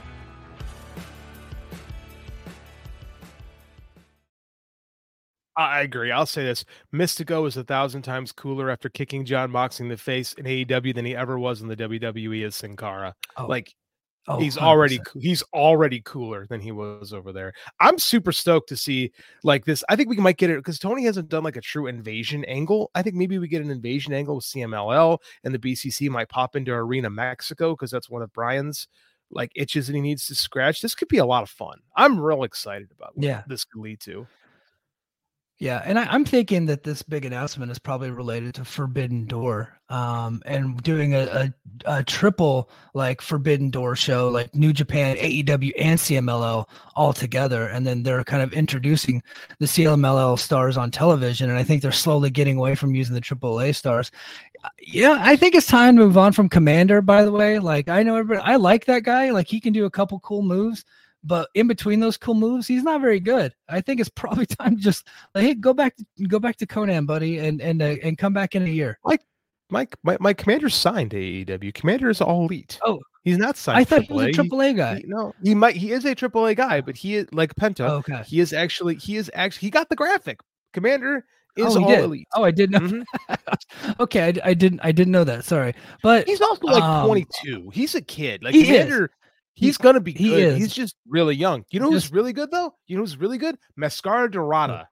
I 5.57 5.81
agree. 5.81 6.11
I'll 6.11 6.25
say 6.25 6.43
this: 6.43 6.63
Místico 6.93 7.47
is 7.47 7.57
a 7.57 7.63
thousand 7.63 8.03
times 8.03 8.31
cooler 8.31 8.69
after 8.69 8.89
kicking 8.89 9.25
Jon 9.25 9.51
Moxley 9.51 9.85
in 9.85 9.89
the 9.89 9.97
face 9.97 10.33
in 10.33 10.45
AEW 10.45 10.95
than 10.95 11.05
he 11.05 11.15
ever 11.15 11.37
was 11.37 11.61
in 11.61 11.67
the 11.67 11.75
WWE 11.75 12.45
as 12.45 12.55
Sin 12.55 12.75
Cara. 12.77 13.13
Oh, 13.37 13.47
Like 13.47 13.73
oh, 14.27 14.39
he's 14.39 14.57
already 14.57 14.97
100%. 14.99 15.05
coo- 15.05 15.19
he's 15.19 15.43
already 15.53 16.01
cooler 16.05 16.45
than 16.47 16.61
he 16.61 16.71
was 16.71 17.11
over 17.11 17.33
there. 17.33 17.51
I'm 17.81 17.97
super 17.99 18.31
stoked 18.31 18.69
to 18.69 18.77
see 18.77 19.11
like 19.43 19.65
this. 19.65 19.83
I 19.89 19.95
think 19.97 20.09
we 20.09 20.15
might 20.17 20.37
get 20.37 20.49
it 20.49 20.57
because 20.57 20.79
Tony 20.79 21.03
hasn't 21.05 21.27
done 21.29 21.43
like 21.43 21.57
a 21.57 21.61
true 21.61 21.87
invasion 21.87 22.45
angle. 22.45 22.89
I 22.95 23.01
think 23.01 23.15
maybe 23.15 23.37
we 23.37 23.47
get 23.49 23.61
an 23.61 23.71
invasion 23.71 24.13
angle 24.13 24.35
with 24.35 24.45
CMLL 24.45 25.17
and 25.43 25.53
the 25.53 25.59
BCC 25.59 26.09
might 26.09 26.29
pop 26.29 26.55
into 26.55 26.71
Arena 26.71 27.09
Mexico 27.09 27.71
because 27.71 27.91
that's 27.91 28.09
one 28.09 28.21
of 28.21 28.31
Brian's 28.31 28.87
like 29.31 29.51
itches 29.55 29.87
that 29.87 29.95
he 29.95 30.01
needs 30.01 30.27
to 30.27 30.35
scratch. 30.35 30.81
This 30.81 30.93
could 30.95 31.07
be 31.07 31.17
a 31.17 31.25
lot 31.25 31.43
of 31.43 31.49
fun. 31.49 31.79
I'm 31.95 32.19
real 32.19 32.43
excited 32.43 32.89
about 32.91 33.15
what 33.17 33.25
Yeah. 33.25 33.43
this 33.47 33.65
could 33.65 33.81
lead 33.81 33.99
to. 34.01 34.27
Yeah, 35.61 35.83
and 35.85 35.99
I, 35.99 36.05
I'm 36.05 36.25
thinking 36.25 36.65
that 36.65 36.81
this 36.81 37.03
big 37.03 37.23
announcement 37.23 37.71
is 37.71 37.77
probably 37.77 38.09
related 38.09 38.55
to 38.55 38.65
Forbidden 38.65 39.25
Door, 39.27 39.77
um, 39.89 40.41
and 40.43 40.81
doing 40.81 41.13
a, 41.13 41.19
a, 41.85 41.97
a 41.99 42.03
triple 42.03 42.67
like 42.95 43.21
Forbidden 43.21 43.69
Door 43.69 43.97
show, 43.97 44.29
like 44.29 44.55
New 44.55 44.73
Japan, 44.73 45.17
AEW, 45.17 45.71
and 45.77 45.99
CMLL 45.99 46.67
all 46.95 47.13
together, 47.13 47.67
and 47.67 47.85
then 47.85 48.01
they're 48.01 48.23
kind 48.23 48.41
of 48.41 48.53
introducing 48.53 49.21
the 49.59 49.67
CMLL 49.67 50.39
stars 50.39 50.77
on 50.77 50.89
television, 50.89 51.51
and 51.51 51.59
I 51.59 51.63
think 51.63 51.83
they're 51.83 51.91
slowly 51.91 52.31
getting 52.31 52.57
away 52.57 52.73
from 52.73 52.95
using 52.95 53.13
the 53.13 53.21
AAA 53.21 53.75
stars. 53.75 54.09
Yeah, 54.81 55.19
I 55.19 55.35
think 55.35 55.53
it's 55.53 55.67
time 55.67 55.95
to 55.95 56.01
move 56.03 56.17
on 56.17 56.33
from 56.33 56.49
Commander. 56.49 57.03
By 57.03 57.23
the 57.23 57.31
way, 57.31 57.59
like 57.59 57.87
I 57.87 58.01
know 58.01 58.15
everybody, 58.15 58.51
I 58.51 58.55
like 58.55 58.85
that 58.85 59.03
guy. 59.03 59.29
Like 59.29 59.45
he 59.45 59.59
can 59.59 59.73
do 59.73 59.85
a 59.85 59.91
couple 59.91 60.19
cool 60.21 60.41
moves, 60.41 60.85
but 61.23 61.49
in 61.53 61.67
between 61.67 61.99
those 61.99 62.17
cool 62.17 62.33
moves, 62.33 62.67
he's 62.67 62.83
not 62.83 63.01
very 63.01 63.19
good. 63.19 63.53
I 63.69 63.81
think 63.81 63.99
it's 63.99 64.09
probably 64.15 64.45
time 64.45 64.75
to 64.77 64.81
just 64.81 65.07
like, 65.35 65.43
hey, 65.45 65.53
go 65.53 65.73
back, 65.73 65.95
to, 65.97 66.05
go 66.27 66.39
back 66.39 66.57
to 66.57 66.65
Conan, 66.65 67.05
buddy, 67.05 67.37
and 67.39 67.61
and 67.61 67.81
uh, 67.81 67.95
and 68.03 68.17
come 68.17 68.33
back 68.33 68.55
in 68.55 68.63
a 68.63 68.69
year. 68.69 68.99
Mike, 69.71 69.95
my, 70.03 70.17
my 70.19 70.33
commander's 70.33 70.75
signed 70.75 71.11
AEW. 71.11 71.73
Commander 71.73 72.09
is 72.09 72.19
all 72.19 72.43
elite. 72.43 72.77
Oh, 72.85 72.99
he's 73.23 73.37
not 73.37 73.55
signed. 73.55 73.79
I 73.79 73.83
thought 73.85 74.03
he 74.03 74.13
was 74.13 74.25
a 74.25 74.29
AAA. 74.29 74.33
triple 74.33 74.61
A 74.61 74.73
guy. 74.73 74.95
He- 74.97 75.03
no, 75.07 75.33
he 75.41 75.55
might. 75.55 75.77
He 75.77 75.93
is 75.93 76.03
a 76.03 76.13
triple 76.13 76.45
A 76.45 76.53
guy, 76.53 76.81
but 76.81 76.97
he 76.97 77.15
is 77.15 77.27
like 77.31 77.55
Penta. 77.55 77.89
okay. 77.89 78.21
He 78.27 78.41
is 78.41 78.51
actually. 78.51 78.95
He 78.95 79.15
is 79.15 79.31
actually. 79.33 79.67
He 79.67 79.69
got 79.69 79.87
the 79.87 79.95
graphic. 79.95 80.41
Commander 80.73 81.25
is 81.55 81.75
oh, 81.75 81.83
all 81.83 81.89
did. 81.89 81.99
elite. 82.03 82.27
Oh, 82.35 82.43
I 82.43 82.51
didn't 82.51 82.81
know. 82.81 83.03
Mhm. 83.29 83.99
okay, 84.01 84.21
I, 84.43 84.49
I 84.49 84.53
didn't. 84.53 84.81
I 84.83 84.91
didn't 84.91 85.13
know 85.13 85.23
that. 85.23 85.45
Sorry, 85.45 85.73
but 86.03 86.27
He's 86.27 86.41
also 86.41 86.65
like 86.67 86.83
Um, 86.83 87.07
22. 87.07 87.71
He's 87.73 87.95
a 87.95 88.01
kid. 88.01 88.43
Like 88.43 88.53
he 88.53 88.75
is. 88.75 89.07
He's 89.53 89.77
gonna 89.77 89.99
be 89.99 90.13
he 90.13 90.29
good. 90.29 90.39
is. 90.39 90.57
He's 90.57 90.73
just 90.73 90.95
really 91.07 91.35
young. 91.35 91.65
You 91.69 91.79
know 91.79 91.91
who's 91.91 92.03
Just- 92.03 92.13
really 92.13 92.33
good 92.33 92.51
though? 92.51 92.73
You 92.87 92.95
know 92.97 93.03
who's 93.03 93.17
really 93.17 93.37
good? 93.37 93.57
Mascara 93.75 94.29
Dorada. 94.31 94.87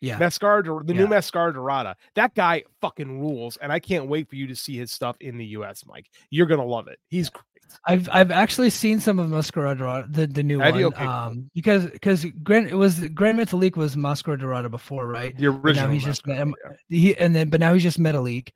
yeah, 0.00 0.18
Mascara, 0.18 0.62
the 0.84 0.94
new 0.94 1.06
Mascara 1.08 1.52
Dorada. 1.52 1.96
That 2.14 2.34
guy 2.34 2.64
fucking 2.80 3.20
rules, 3.20 3.56
and 3.56 3.72
I 3.72 3.78
can't 3.80 4.06
wait 4.08 4.28
for 4.28 4.36
you 4.36 4.46
to 4.48 4.54
see 4.56 4.76
his 4.76 4.90
stuff 4.92 5.16
in 5.20 5.38
the 5.38 5.46
U.S. 5.46 5.84
Mike, 5.86 6.06
you're 6.30 6.46
gonna 6.46 6.64
love 6.64 6.88
it. 6.88 6.98
He's 7.08 7.30
great. 7.30 7.42
I've 7.86 8.08
I've 8.12 8.30
actually 8.30 8.70
seen 8.70 9.00
some 9.00 9.18
of 9.18 9.30
Mascara 9.30 9.74
Dorada, 9.74 10.06
the 10.08 10.26
the 10.26 10.42
new 10.42 10.58
one. 10.60 10.84
Okay. 10.84 11.04
Um, 11.04 11.50
because 11.54 11.86
because 11.86 12.24
Grand 12.42 12.68
it 12.68 12.74
was 12.76 13.00
Grand 13.08 13.38
Metalik 13.38 13.76
was 13.76 13.96
Mascara 13.96 14.38
Dorada 14.38 14.68
before, 14.68 15.08
right? 15.08 15.36
The 15.36 15.46
original. 15.46 15.88
now 15.88 15.92
he's 15.92 16.04
just 16.04 16.26
met- 16.26 16.46
he 16.88 17.16
and 17.16 17.34
then 17.34 17.48
but 17.48 17.58
now 17.60 17.72
he's 17.74 17.82
just 17.82 17.98
Metalik. 17.98 18.50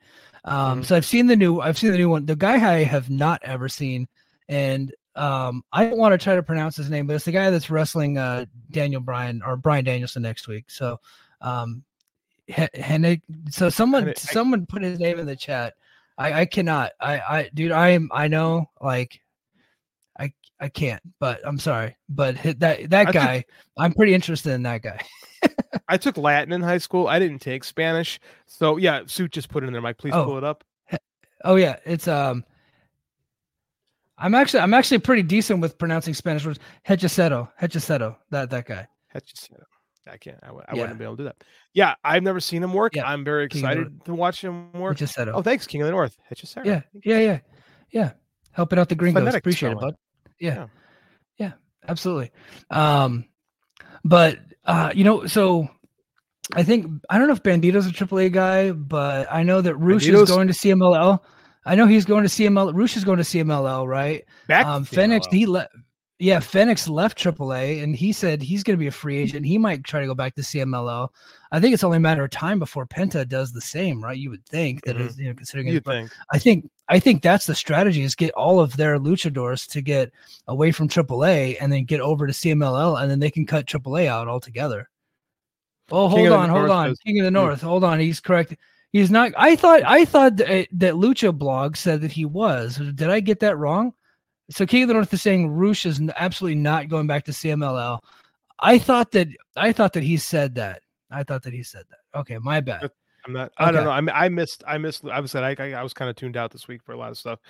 Um, 0.44 0.82
Mhm. 0.82 0.84
so 0.84 0.94
I've 0.96 1.06
seen 1.06 1.26
the 1.26 1.34
new 1.36 1.60
I've 1.60 1.76
seen 1.78 1.90
the 1.90 1.98
new 1.98 2.08
one. 2.10 2.26
The 2.26 2.36
guy 2.36 2.54
I 2.72 2.84
have 2.84 3.10
not 3.10 3.40
ever 3.42 3.68
seen, 3.68 4.06
and 4.48 4.94
um, 5.18 5.62
I 5.72 5.84
don't 5.84 5.98
want 5.98 6.12
to 6.12 6.18
try 6.22 6.34
to 6.36 6.42
pronounce 6.42 6.76
his 6.76 6.88
name, 6.90 7.06
but 7.06 7.16
it's 7.16 7.24
the 7.24 7.32
guy 7.32 7.50
that's 7.50 7.70
wrestling 7.70 8.18
uh 8.18 8.46
Daniel 8.70 9.00
Bryan 9.00 9.42
or 9.44 9.56
Brian 9.56 9.84
Danielson 9.84 10.22
next 10.22 10.48
week. 10.48 10.70
So 10.70 11.00
um, 11.40 11.82
He- 12.46 12.54
Hennig. 12.74 13.22
So 13.50 13.68
someone 13.68 14.08
I- 14.10 14.14
someone 14.14 14.66
put 14.66 14.82
his 14.82 14.98
name 14.98 15.18
in 15.18 15.26
the 15.26 15.36
chat. 15.36 15.74
I 16.16 16.40
I 16.42 16.44
cannot. 16.46 16.92
I 17.00 17.18
I 17.20 17.50
dude. 17.54 17.72
I 17.72 17.90
am. 17.90 18.08
I 18.12 18.28
know. 18.28 18.66
Like. 18.80 19.20
I 20.18 20.32
I 20.60 20.68
can't. 20.68 21.02
But 21.20 21.40
I'm 21.44 21.58
sorry. 21.58 21.96
But 22.08 22.36
that 22.58 22.90
that 22.90 23.08
I 23.08 23.12
guy. 23.12 23.44
I'm 23.76 23.92
pretty 23.92 24.14
interested 24.14 24.52
in 24.52 24.62
that 24.64 24.82
guy. 24.82 25.00
I 25.88 25.96
took 25.96 26.16
Latin 26.16 26.52
in 26.52 26.60
high 26.60 26.78
school. 26.78 27.06
I 27.06 27.18
didn't 27.20 27.38
take 27.38 27.62
Spanish. 27.64 28.18
So 28.46 28.76
yeah, 28.78 29.02
Suit 29.06 29.30
just 29.32 29.48
put 29.48 29.62
it 29.62 29.66
in 29.68 29.72
there. 29.72 29.80
Mike, 29.82 29.98
please 29.98 30.12
Oh. 30.14 30.24
pull 30.24 30.38
it 30.38 30.44
up. 30.44 30.64
Oh 31.44 31.54
yeah, 31.54 31.76
it's 31.84 32.08
um. 32.08 32.44
I'm 34.18 34.34
actually 34.34 34.60
I'm 34.60 34.74
actually 34.74 34.98
pretty 34.98 35.22
decent 35.22 35.60
with 35.60 35.78
pronouncing 35.78 36.12
Spanish 36.14 36.44
words. 36.44 36.58
Hechiceto, 36.86 37.48
Hechiceto, 37.60 38.16
that 38.30 38.50
that 38.50 38.66
guy. 38.66 38.86
Just 39.24 39.50
I 40.10 40.16
can't. 40.16 40.38
I, 40.42 40.48
I 40.48 40.74
Yeah. 40.74 40.80
wouldn't 40.82 40.98
be 40.98 41.04
able 41.04 41.16
to 41.16 41.22
do 41.22 41.24
that. 41.24 41.36
Yeah, 41.74 41.94
I've 42.04 42.22
never 42.22 42.40
seen 42.40 42.62
him 42.62 42.72
work. 42.72 42.94
Yeah, 42.96 43.06
I'm 43.08 43.24
very 43.24 43.48
King 43.48 43.64
of 43.64 43.70
the 43.70 43.80
excited 43.82 44.04
to 44.06 44.14
watch 44.14 44.42
him 44.42 44.72
work. 44.72 44.96
Hechiceto. 44.96 45.32
Oh, 45.34 45.42
thanks, 45.42 45.66
King 45.66 45.82
of 45.82 45.86
the 45.86 45.92
North. 45.92 46.16
Hechicero. 46.30 46.64
yeah, 46.64 46.80
yeah, 47.04 47.18
yeah, 47.18 47.38
yeah. 47.90 48.10
Helping 48.52 48.78
out 48.78 48.88
the 48.88 48.94
gringos. 48.94 49.20
Phonetic 49.20 49.40
Appreciate 49.40 49.72
it, 49.72 49.78
bud. 49.78 49.94
Yeah. 50.40 50.54
Yeah. 50.54 50.66
yeah, 51.38 51.52
absolutely. 51.88 52.30
Um, 52.70 53.26
but 54.04 54.38
uh, 54.64 54.92
you 54.94 55.04
know, 55.04 55.26
so 55.26 55.68
I 56.54 56.62
think 56.62 56.86
I 57.10 57.18
don't 57.18 57.26
know 57.28 57.34
if 57.34 57.42
Bandito's 57.42 57.86
a 57.86 57.90
AAA 57.90 58.32
guy, 58.32 58.72
but 58.72 59.28
I 59.30 59.42
know 59.42 59.60
that 59.60 59.76
Rush 59.76 60.06
Bandito's- 60.06 60.22
is 60.30 60.30
going 60.30 60.48
to 60.48 60.54
CMLL. 60.54 61.20
I 61.68 61.74
know 61.74 61.86
he's 61.86 62.06
going 62.06 62.22
to 62.24 62.30
CMLL. 62.30 62.72
Rush 62.74 62.96
is 62.96 63.04
going 63.04 63.18
to 63.18 63.22
CMLL, 63.24 63.86
right? 63.86 64.24
Back 64.46 64.66
um, 64.66 64.86
he 65.30 65.46
left. 65.46 65.70
Yeah, 66.20 66.38
Fénix 66.40 66.88
left 66.88 67.16
AAA, 67.16 67.80
and 67.84 67.94
he 67.94 68.12
said 68.12 68.42
he's 68.42 68.64
going 68.64 68.76
to 68.76 68.80
be 68.80 68.88
a 68.88 68.90
free 68.90 69.18
agent. 69.18 69.46
He 69.46 69.56
might 69.56 69.84
try 69.84 70.00
to 70.00 70.06
go 70.06 70.16
back 70.16 70.34
to 70.34 70.40
CMLL. 70.42 71.10
I 71.52 71.60
think 71.60 71.74
it's 71.74 71.84
only 71.84 71.98
a 71.98 72.00
matter 72.00 72.24
of 72.24 72.30
time 72.30 72.58
before 72.58 72.86
Penta 72.86 73.28
does 73.28 73.52
the 73.52 73.60
same, 73.60 74.02
right? 74.02 74.18
You 74.18 74.30
would 74.30 74.44
think 74.46 74.82
that 74.84 74.96
Mhm. 74.96 75.06
is, 75.06 75.16
you 75.18 75.28
know, 75.28 75.34
considering 75.34 75.68
You'd 75.68 75.84
think. 75.84 76.10
I 76.32 76.38
think 76.38 76.68
I 76.88 76.98
think 76.98 77.22
that's 77.22 77.46
the 77.46 77.54
strategy 77.54 78.02
is 78.02 78.16
get 78.16 78.32
all 78.32 78.58
of 78.58 78.76
their 78.76 78.98
luchadors 78.98 79.70
to 79.70 79.80
get 79.80 80.10
away 80.48 80.72
from 80.72 80.88
AAA 80.88 81.56
and 81.60 81.70
then 81.72 81.84
get 81.84 82.00
over 82.00 82.26
to 82.26 82.32
CMLL, 82.32 82.96
and 82.96 83.08
then 83.08 83.20
they 83.20 83.30
can 83.30 83.46
cut 83.46 83.66
AAA 83.66 84.08
out 84.08 84.26
altogether. 84.26 84.88
Oh, 85.90 86.08
hold 86.08 86.26
the 86.26 86.34
on, 86.34 86.48
hold 86.48 86.62
North 86.62 86.70
on, 86.72 86.96
King 87.06 87.20
of 87.20 87.24
the 87.26 87.30
North. 87.30 87.60
Hold 87.60 87.84
on, 87.84 88.00
he's 88.00 88.18
correct. 88.20 88.56
He's 88.92 89.10
not. 89.10 89.32
I 89.36 89.54
thought 89.56 89.82
I 89.84 90.04
thought 90.04 90.36
that, 90.36 90.68
that 90.72 90.94
Lucha 90.94 91.36
Blog 91.36 91.76
said 91.76 92.00
that 92.00 92.12
he 92.12 92.24
was. 92.24 92.76
Did 92.76 93.10
I 93.10 93.20
get 93.20 93.40
that 93.40 93.56
wrong? 93.56 93.92
So 94.50 94.64
King 94.64 94.84
of 94.84 94.88
the 94.88 94.94
North 94.94 95.12
is 95.12 95.20
saying 95.20 95.50
Rush 95.50 95.84
is 95.84 96.00
absolutely 96.16 96.58
not 96.60 96.88
going 96.88 97.06
back 97.06 97.24
to 97.24 97.32
CMLL. 97.32 97.98
I 98.60 98.78
thought 98.78 99.10
that 99.12 99.28
I 99.56 99.72
thought 99.72 99.92
that 99.92 100.02
he 100.02 100.16
said 100.16 100.54
that. 100.54 100.82
I 101.10 101.22
thought 101.22 101.42
that 101.42 101.52
he 101.52 101.62
said 101.62 101.84
that. 101.90 102.18
Okay, 102.20 102.38
my 102.38 102.60
bad. 102.60 102.90
I'm 103.26 103.32
not. 103.34 103.52
I 103.58 103.70
don't 103.70 103.84
know. 103.84 103.90
I, 103.90 104.24
I 104.24 104.28
missed. 104.30 104.64
I 104.66 104.78
missed. 104.78 105.04
I 105.04 105.20
was 105.20 105.32
said. 105.32 105.44
I, 105.44 105.54
I 105.62 105.72
I 105.80 105.82
was 105.82 105.92
kind 105.92 106.08
of 106.08 106.16
tuned 106.16 106.36
out 106.36 106.50
this 106.50 106.66
week 106.66 106.82
for 106.82 106.92
a 106.92 106.96
lot 106.96 107.10
of 107.10 107.18
stuff. 107.18 107.40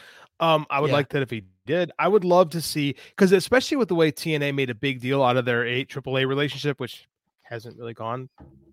Um, 0.40 0.66
I 0.70 0.80
would 0.80 0.88
Yeah. 0.88 0.94
like 0.94 1.08
that 1.10 1.22
if 1.22 1.30
he 1.30 1.44
did. 1.66 1.92
I 2.00 2.08
would 2.08 2.24
love 2.24 2.50
to 2.50 2.60
see 2.60 2.96
because 3.10 3.30
especially 3.30 3.76
with 3.76 3.88
the 3.88 3.94
way 3.94 4.10
TNA 4.10 4.54
made 4.54 4.70
a 4.70 4.74
big 4.74 5.00
deal 5.00 5.22
out 5.22 5.36
of 5.36 5.44
their 5.44 5.64
eight 5.64 5.88
AAA 5.88 6.26
relationship, 6.26 6.80
which 6.80 7.08
hasn't 7.48 7.78
really 7.78 7.94
gone 7.94 8.28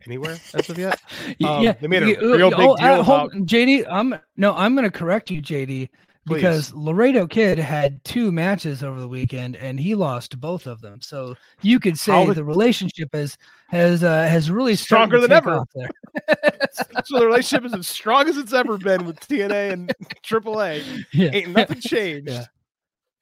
anywhere 0.06 0.38
as 0.54 0.70
of 0.70 0.78
yet. 0.78 1.00
Um, 1.44 1.76
they 1.82 1.88
made 1.88 2.04
a 2.04 2.08
y- 2.08 2.36
real 2.36 2.50
big 2.52 2.60
oh, 2.60 2.76
deal 2.76 3.04
hold- 3.04 3.32
about- 3.34 3.46
JD. 3.46 3.86
I'm 3.90 4.16
no, 4.38 4.54
I'm 4.56 4.76
going 4.76 4.90
to 4.90 4.92
correct 4.98 5.30
you, 5.32 5.42
JD, 5.42 5.90
because 6.26 6.72
Please. 6.72 6.76
Laredo 6.78 7.28
Kid 7.28 7.58
had 7.58 8.04
two 8.04 8.32
matches 8.32 8.84
over 8.84 9.00
the 9.00 9.08
weekend 9.08 9.56
and 9.56 9.80
he 9.80 9.96
lost 9.96 10.40
both 10.40 10.68
of 10.68 10.82
them. 10.82 11.02
So 11.02 11.36
you 11.62 11.80
could 11.80 11.98
say 11.98 12.26
the- 12.34 12.44
relationship 12.44 13.10
has 13.14 13.38
has 13.70 14.04
uh, 14.04 14.24
has 14.28 14.52
really 14.52 14.76
Stronger 14.76 15.20
than 15.20 15.32
ever. 15.32 15.64
There. 15.74 15.90
so 17.06 17.20
the 17.20 17.26
relationship 17.26 17.66
is 17.66 17.74
as 17.74 17.88
strong 17.88 18.28
as 18.28 18.38
it's 18.38 18.54
ever 18.54 18.78
been 18.78 19.06
with 19.06 19.20
TNA 19.22 19.74
and 19.74 19.94
AAA. 20.24 21.06
yeah, 21.14 21.30
Ain't 21.34 21.50
nothing 21.56 21.80
changed. 21.82 22.30
Yeah. 22.30 22.46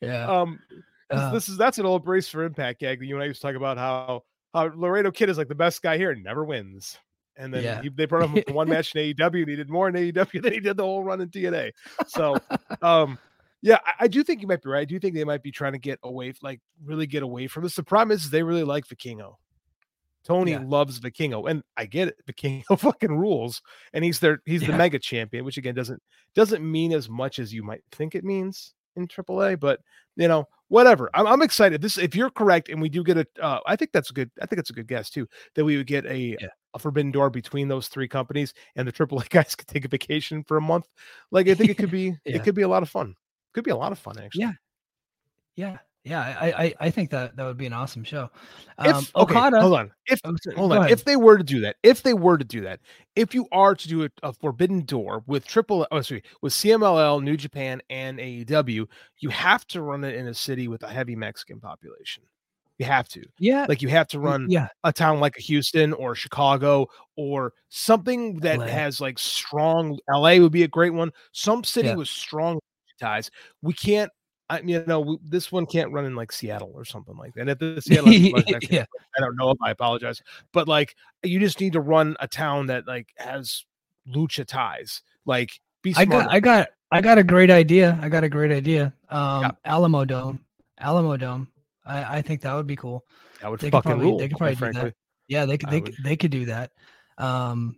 yeah. 0.01 0.28
Um, 0.30 0.60
this, 1.10 1.20
Uh, 1.20 1.32
this 1.32 1.49
is 1.49 1.58
that's 1.58 1.78
an 1.78 1.86
old 1.86 2.04
brace 2.04 2.28
for 2.28 2.43
impact 2.43 2.80
gag 2.80 2.99
that 2.99 3.06
you 3.06 3.16
and 3.16 3.24
I 3.24 3.28
used 3.28 3.39
to 3.41 3.47
talk 3.47 3.56
about 3.56 3.78
how 3.78 4.24
how 4.54 4.72
Laredo 4.76 5.12
Kid 5.12 5.30
is 5.30 5.38
like 5.38 5.47
the 5.47 5.56
best 5.56 5.82
guy 5.82 5.97
here 5.97 6.12
and 6.12 6.24
never 6.24 6.43
wins. 6.45 6.97
And 7.36 7.51
then 7.54 7.64
Yeah. 7.64 7.82
he, 7.82 7.89
they 7.89 8.06
brought 8.06 8.30
him 8.30 8.43
for 8.47 8.54
one 8.54 8.70
match 8.70 8.93
in 8.95 9.01
AEW 9.16 9.39
and 9.41 9.49
he 9.49 9.56
did 9.56 9.70
more 9.70 9.89
in 9.89 9.95
AEW 9.95 10.41
than 10.43 10.54
he 10.54 10.60
did 10.60 10.78
the 10.78 10.84
whole 10.84 11.04
run 11.04 11.20
in 11.22 11.30
TNA. 11.30 11.72
So 12.08 12.38
um 12.82 13.18
yeah, 13.62 13.78
I, 13.86 13.93
I 14.01 14.08
do 14.08 14.24
think 14.24 14.41
you 14.41 14.47
might 14.47 14.62
be 14.62 14.70
right. 14.70 14.82
I 14.82 14.86
do 14.86 14.99
think 14.99 15.16
they 15.16 15.24
might 15.24 15.41
be 15.41 15.51
trying 15.51 15.72
to 15.72 15.80
get 15.80 15.97
away, 16.04 16.34
like 16.43 16.60
really 16.84 17.08
get 17.08 17.24
away 17.24 17.47
from 17.47 17.64
this. 17.64 17.76
The 17.76 17.84
problem 17.84 18.14
is 18.14 18.30
they 18.30 18.43
really 18.43 18.64
like 18.66 18.86
Vikingo. 18.88 19.36
Tony 20.26 20.51
Yeah. 20.51 20.64
loves 20.66 20.99
Vikingo, 20.99 21.49
and 21.49 21.64
I 21.76 21.86
get 21.86 22.10
it. 22.10 22.16
Vikingo 22.30 22.78
fucking 22.80 23.18
rules, 23.18 23.62
and 23.93 24.04
he's 24.06 24.20
their 24.20 24.41
he's 24.45 24.62
the 24.66 24.74
mega 24.74 24.99
champion, 24.99 25.43
which 25.45 25.58
again 25.58 25.76
doesn't 25.76 26.01
doesn't 26.36 26.64
mean 26.64 26.91
as 26.93 27.10
much 27.10 27.39
as 27.39 27.54
you 27.54 27.64
might 27.64 27.84
think 27.91 28.16
it 28.16 28.24
means 28.24 28.74
in 28.96 29.08
AAA. 29.08 29.60
But 29.60 29.80
you 30.16 30.28
know, 30.28 30.48
whatever. 30.70 31.10
I'm, 31.14 31.28
I'm 31.28 31.41
excited. 31.41 31.82
This 31.82 31.98
if 31.98 32.16
you're 32.16 32.30
correct, 32.30 32.70
and 32.70 32.82
we 32.82 32.89
do 32.89 33.04
get 33.04 33.18
a, 33.18 33.26
uh, 33.41 33.60
I 33.66 33.76
think 33.76 33.91
that's 33.91 34.10
a 34.12 34.14
good. 34.14 34.30
I 34.41 34.46
think 34.46 34.60
it's 34.60 34.70
a 34.70 34.74
good 34.74 34.88
guess 34.88 35.10
too 35.10 35.28
that 35.56 35.66
we 35.66 35.78
would 35.78 35.88
get 35.88 36.06
a 36.06 36.38
Yeah. 36.39 36.48
a 36.74 36.80
forbidden 36.80 37.12
door 37.12 37.30
between 37.30 37.68
those 37.68 37.88
three 37.88 38.08
companies, 38.08 38.54
and 38.76 38.88
the 38.88 38.91
AAA 38.91 39.30
guys 39.30 39.56
could 39.56 39.68
take 39.68 39.86
a 39.86 39.88
vacation 39.89 40.44
for 40.44 40.58
a 40.58 40.62
month. 40.62 40.88
Like 41.32 41.48
I 41.48 41.54
think 41.56 41.70
it 41.70 41.78
could 41.78 41.91
be 42.00 42.16
Yeah. 42.26 42.36
it 42.38 42.44
could 42.44 42.56
be 42.56 42.64
a 42.64 42.68
lot 42.68 42.84
of 42.84 42.89
fun. 42.89 43.16
Could 43.54 43.64
be 43.64 43.72
a 43.72 43.76
lot 43.78 43.91
of 43.91 44.00
fun 44.00 44.18
actually. 44.20 44.41
Yeah. 44.41 44.52
yeah, 45.56 45.78
Yeah, 46.06 46.20
I, 46.39 46.51
I 46.66 46.74
I 46.82 46.89
think 46.89 47.10
that 47.12 47.36
that 47.38 47.45
would 47.45 47.58
be 47.58 47.66
an 47.66 47.72
awesome 47.74 48.04
show. 48.04 48.30
If 48.80 48.86
Um, 48.86 49.08
okay, 49.16 49.36
Okada, 49.36 49.62
hold 49.62 49.74
on. 49.80 49.91
If 50.08 50.20
Oh, 50.26 50.36
sorry, 50.43 50.58
hold 50.58 50.72
on. 50.74 50.78
ahead. 50.80 50.91
If 50.91 51.06
they 51.06 51.16
were 51.16 51.38
to 51.38 51.43
do 51.43 51.62
that, 51.62 51.78
if 51.82 52.04
they 52.04 52.14
were 52.14 52.38
to 52.38 52.43
do 52.43 52.60
that, 52.62 52.82
if 53.16 53.34
you 53.34 53.47
are 53.54 53.74
to 53.74 53.88
do 53.88 54.04
a, 54.04 54.10
a 54.22 54.34
forbidden 54.34 54.82
door 54.82 55.24
with 55.28 55.47
triple 55.47 55.88
oh 55.91 56.01
sorry, 56.01 56.24
with 56.41 56.51
CMLL, 56.54 57.22
New 57.24 57.38
Japan, 57.38 57.82
and 57.89 58.20
AEW, 58.20 58.86
you 59.20 59.30
have 59.30 59.66
to 59.68 59.82
run 59.82 60.04
it 60.04 60.16
in 60.16 60.28
a 60.28 60.34
city 60.34 60.68
with 60.68 60.84
a 60.84 60.89
heavy 60.89 61.16
Mexican 61.16 61.62
population. 61.62 62.24
You 62.80 62.86
have 62.88 63.08
to. 63.10 63.24
yeah, 63.39 63.66
Like 63.70 63.82
you 63.82 63.88
have 63.89 64.08
to 64.10 64.20
run 64.20 64.47
yeah, 64.49 64.68
a 64.84 64.91
town 64.91 65.22
like 65.22 65.38
Houston 65.38 65.93
or 65.93 66.16
Chicago 66.16 66.88
or 67.16 67.54
something 67.70 68.39
that 68.41 68.60
LA. 68.60 68.66
has 68.68 68.99
like 68.99 69.18
strong 69.20 69.97
LA 70.14 70.38
would 70.39 70.51
be 70.51 70.64
a 70.64 70.68
great 70.68 70.93
one. 70.93 71.12
Some 71.32 71.64
city 71.64 71.89
Yeah. 71.89 71.95
with 71.95 72.10
strong 72.10 72.60
ties. 72.99 73.30
We 73.62 73.74
can't 73.74 74.12
I 74.54 74.62
you 74.62 74.84
know, 74.86 74.99
we, 74.99 75.18
this 75.24 75.51
one 75.51 75.66
can't 75.66 75.91
run 75.91 76.06
in 76.06 76.16
like 76.16 76.32
Seattle 76.32 76.72
or 76.74 76.86
something 76.86 77.16
like 77.18 77.34
that. 77.34 77.41
And 77.41 77.49
at 77.49 77.60
the 77.60 77.82
Seattle 77.86 78.12
yeah. 78.70 78.86
I 79.18 79.20
don't 79.22 79.36
know 79.36 79.51
if 79.51 79.58
I 79.62 79.72
apologize, 79.72 80.22
but 80.51 80.68
like 80.68 80.95
you 81.24 81.39
just 81.39 81.60
need 81.60 81.74
to 81.74 81.82
run 81.82 82.16
a 82.20 82.28
town 82.28 82.68
that 82.68 82.88
like 82.88 83.08
has 83.18 83.66
lucha 84.08 84.45
ties. 84.45 85.01
Like 85.26 85.60
be 85.82 85.93
smart. 85.93 86.10
I 86.10 86.16
got 86.16 86.32
I 86.32 86.39
got 86.39 86.68
I 86.91 87.01
got 87.01 87.18
a 87.18 87.24
great 87.24 87.49
idea. 87.49 87.97
I 88.01 88.10
got 88.10 88.24
a 88.24 88.30
great 88.30 88.51
idea. 88.51 88.93
Um, 89.10 89.41
Yeah. 89.41 89.51
Alamo 89.66 90.06
Dome, 90.06 90.39
Alamo 90.80 91.18
Dome. 91.18 91.47
I 91.86 92.18
I 92.18 92.22
think 92.22 92.41
that 92.41 92.54
would 92.54 92.68
be 92.68 92.76
cool. 92.76 93.04
that 93.41 93.49
would 93.51 93.60
they 93.60 93.70
fucking 93.70 93.89
probably- 93.91 94.06
rule. 94.08 94.18
they 94.20 94.30
could 94.30 94.38
probably 94.38 94.56
do 94.56 94.72
that. 94.74 94.93
Yeah, 95.28 95.45
they 95.45 95.58
could 95.58 95.70
they, 95.70 95.82
would- 95.82 95.95
they 96.04 96.16
could 96.16 96.32
do 96.32 96.45
that. 96.45 96.72
Um, 97.18 97.78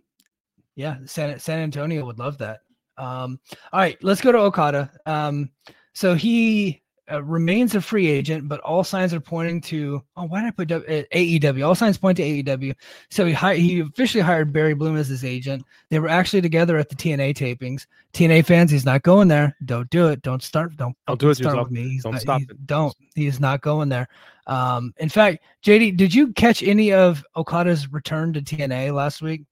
yeah, 0.74 0.98
San 1.06 1.38
San 1.38 1.60
Antonio 1.60 2.04
would 2.04 2.18
love 2.18 2.38
that. 2.38 2.60
Um, 2.98 3.38
all 3.72 3.80
right, 3.80 3.96
let's 4.02 4.20
go 4.20 4.32
to 4.32 4.38
Okada. 4.38 4.90
Um, 5.06 5.50
so 5.96 6.14
he 6.14 6.82
uh, 7.10 7.22
remains 7.22 7.74
a 7.74 7.80
free 7.80 8.06
agent, 8.08 8.48
but 8.48 8.60
all 8.60 8.84
signs 8.84 9.14
are 9.14 9.20
pointing 9.20 9.60
to. 9.62 10.02
Oh, 10.16 10.24
why 10.24 10.40
did 10.42 10.48
I 10.48 10.50
put 10.50 10.68
w- 10.68 10.98
uh, 11.00 11.02
AEW? 11.16 11.66
All 11.66 11.74
signs 11.74 11.96
point 11.96 12.16
to 12.18 12.22
AEW. 12.22 12.74
So 13.10 13.24
he 13.24 13.32
hi- 13.32 13.54
he 13.54 13.80
officially 13.80 14.20
hired 14.22 14.52
Barry 14.52 14.74
Bloom 14.74 14.96
as 14.96 15.08
his 15.08 15.24
agent. 15.24 15.64
They 15.88 15.98
were 16.00 16.08
actually 16.08 16.42
together 16.42 16.76
at 16.76 16.90
the 16.90 16.96
TNA 16.96 17.34
tapings. 17.34 17.86
TNA 18.12 18.44
fans, 18.44 18.70
he's 18.70 18.84
not 18.84 19.02
going 19.02 19.28
there. 19.28 19.56
Don't 19.64 19.88
do 19.88 20.08
it. 20.08 20.20
Don't 20.22 20.42
start. 20.42 20.76
Don't 20.76 20.94
Don't 21.06 21.18
do 21.18 21.30
it, 21.30 21.36
start 21.36 21.54
yourself. 21.54 21.68
with 21.68 21.72
me. 21.78 21.88
He's 21.90 22.02
Don't 22.02 22.12
not- 22.12 22.22
stop 22.22 22.40
he- 22.40 22.46
it. 22.50 22.66
Don't. 22.66 22.94
He 23.14 23.26
is 23.26 23.40
not 23.40 23.62
going 23.62 23.88
there. 23.88 24.08
Um, 24.48 24.92
in 24.98 25.08
fact, 25.08 25.44
JD, 25.64 25.96
did 25.96 26.12
you 26.12 26.32
catch 26.34 26.62
any 26.62 26.92
of 26.92 27.24
Okada's 27.36 27.90
return 27.92 28.32
to 28.34 28.42
TNA 28.42 28.92
last 28.92 29.22
week? 29.22 29.42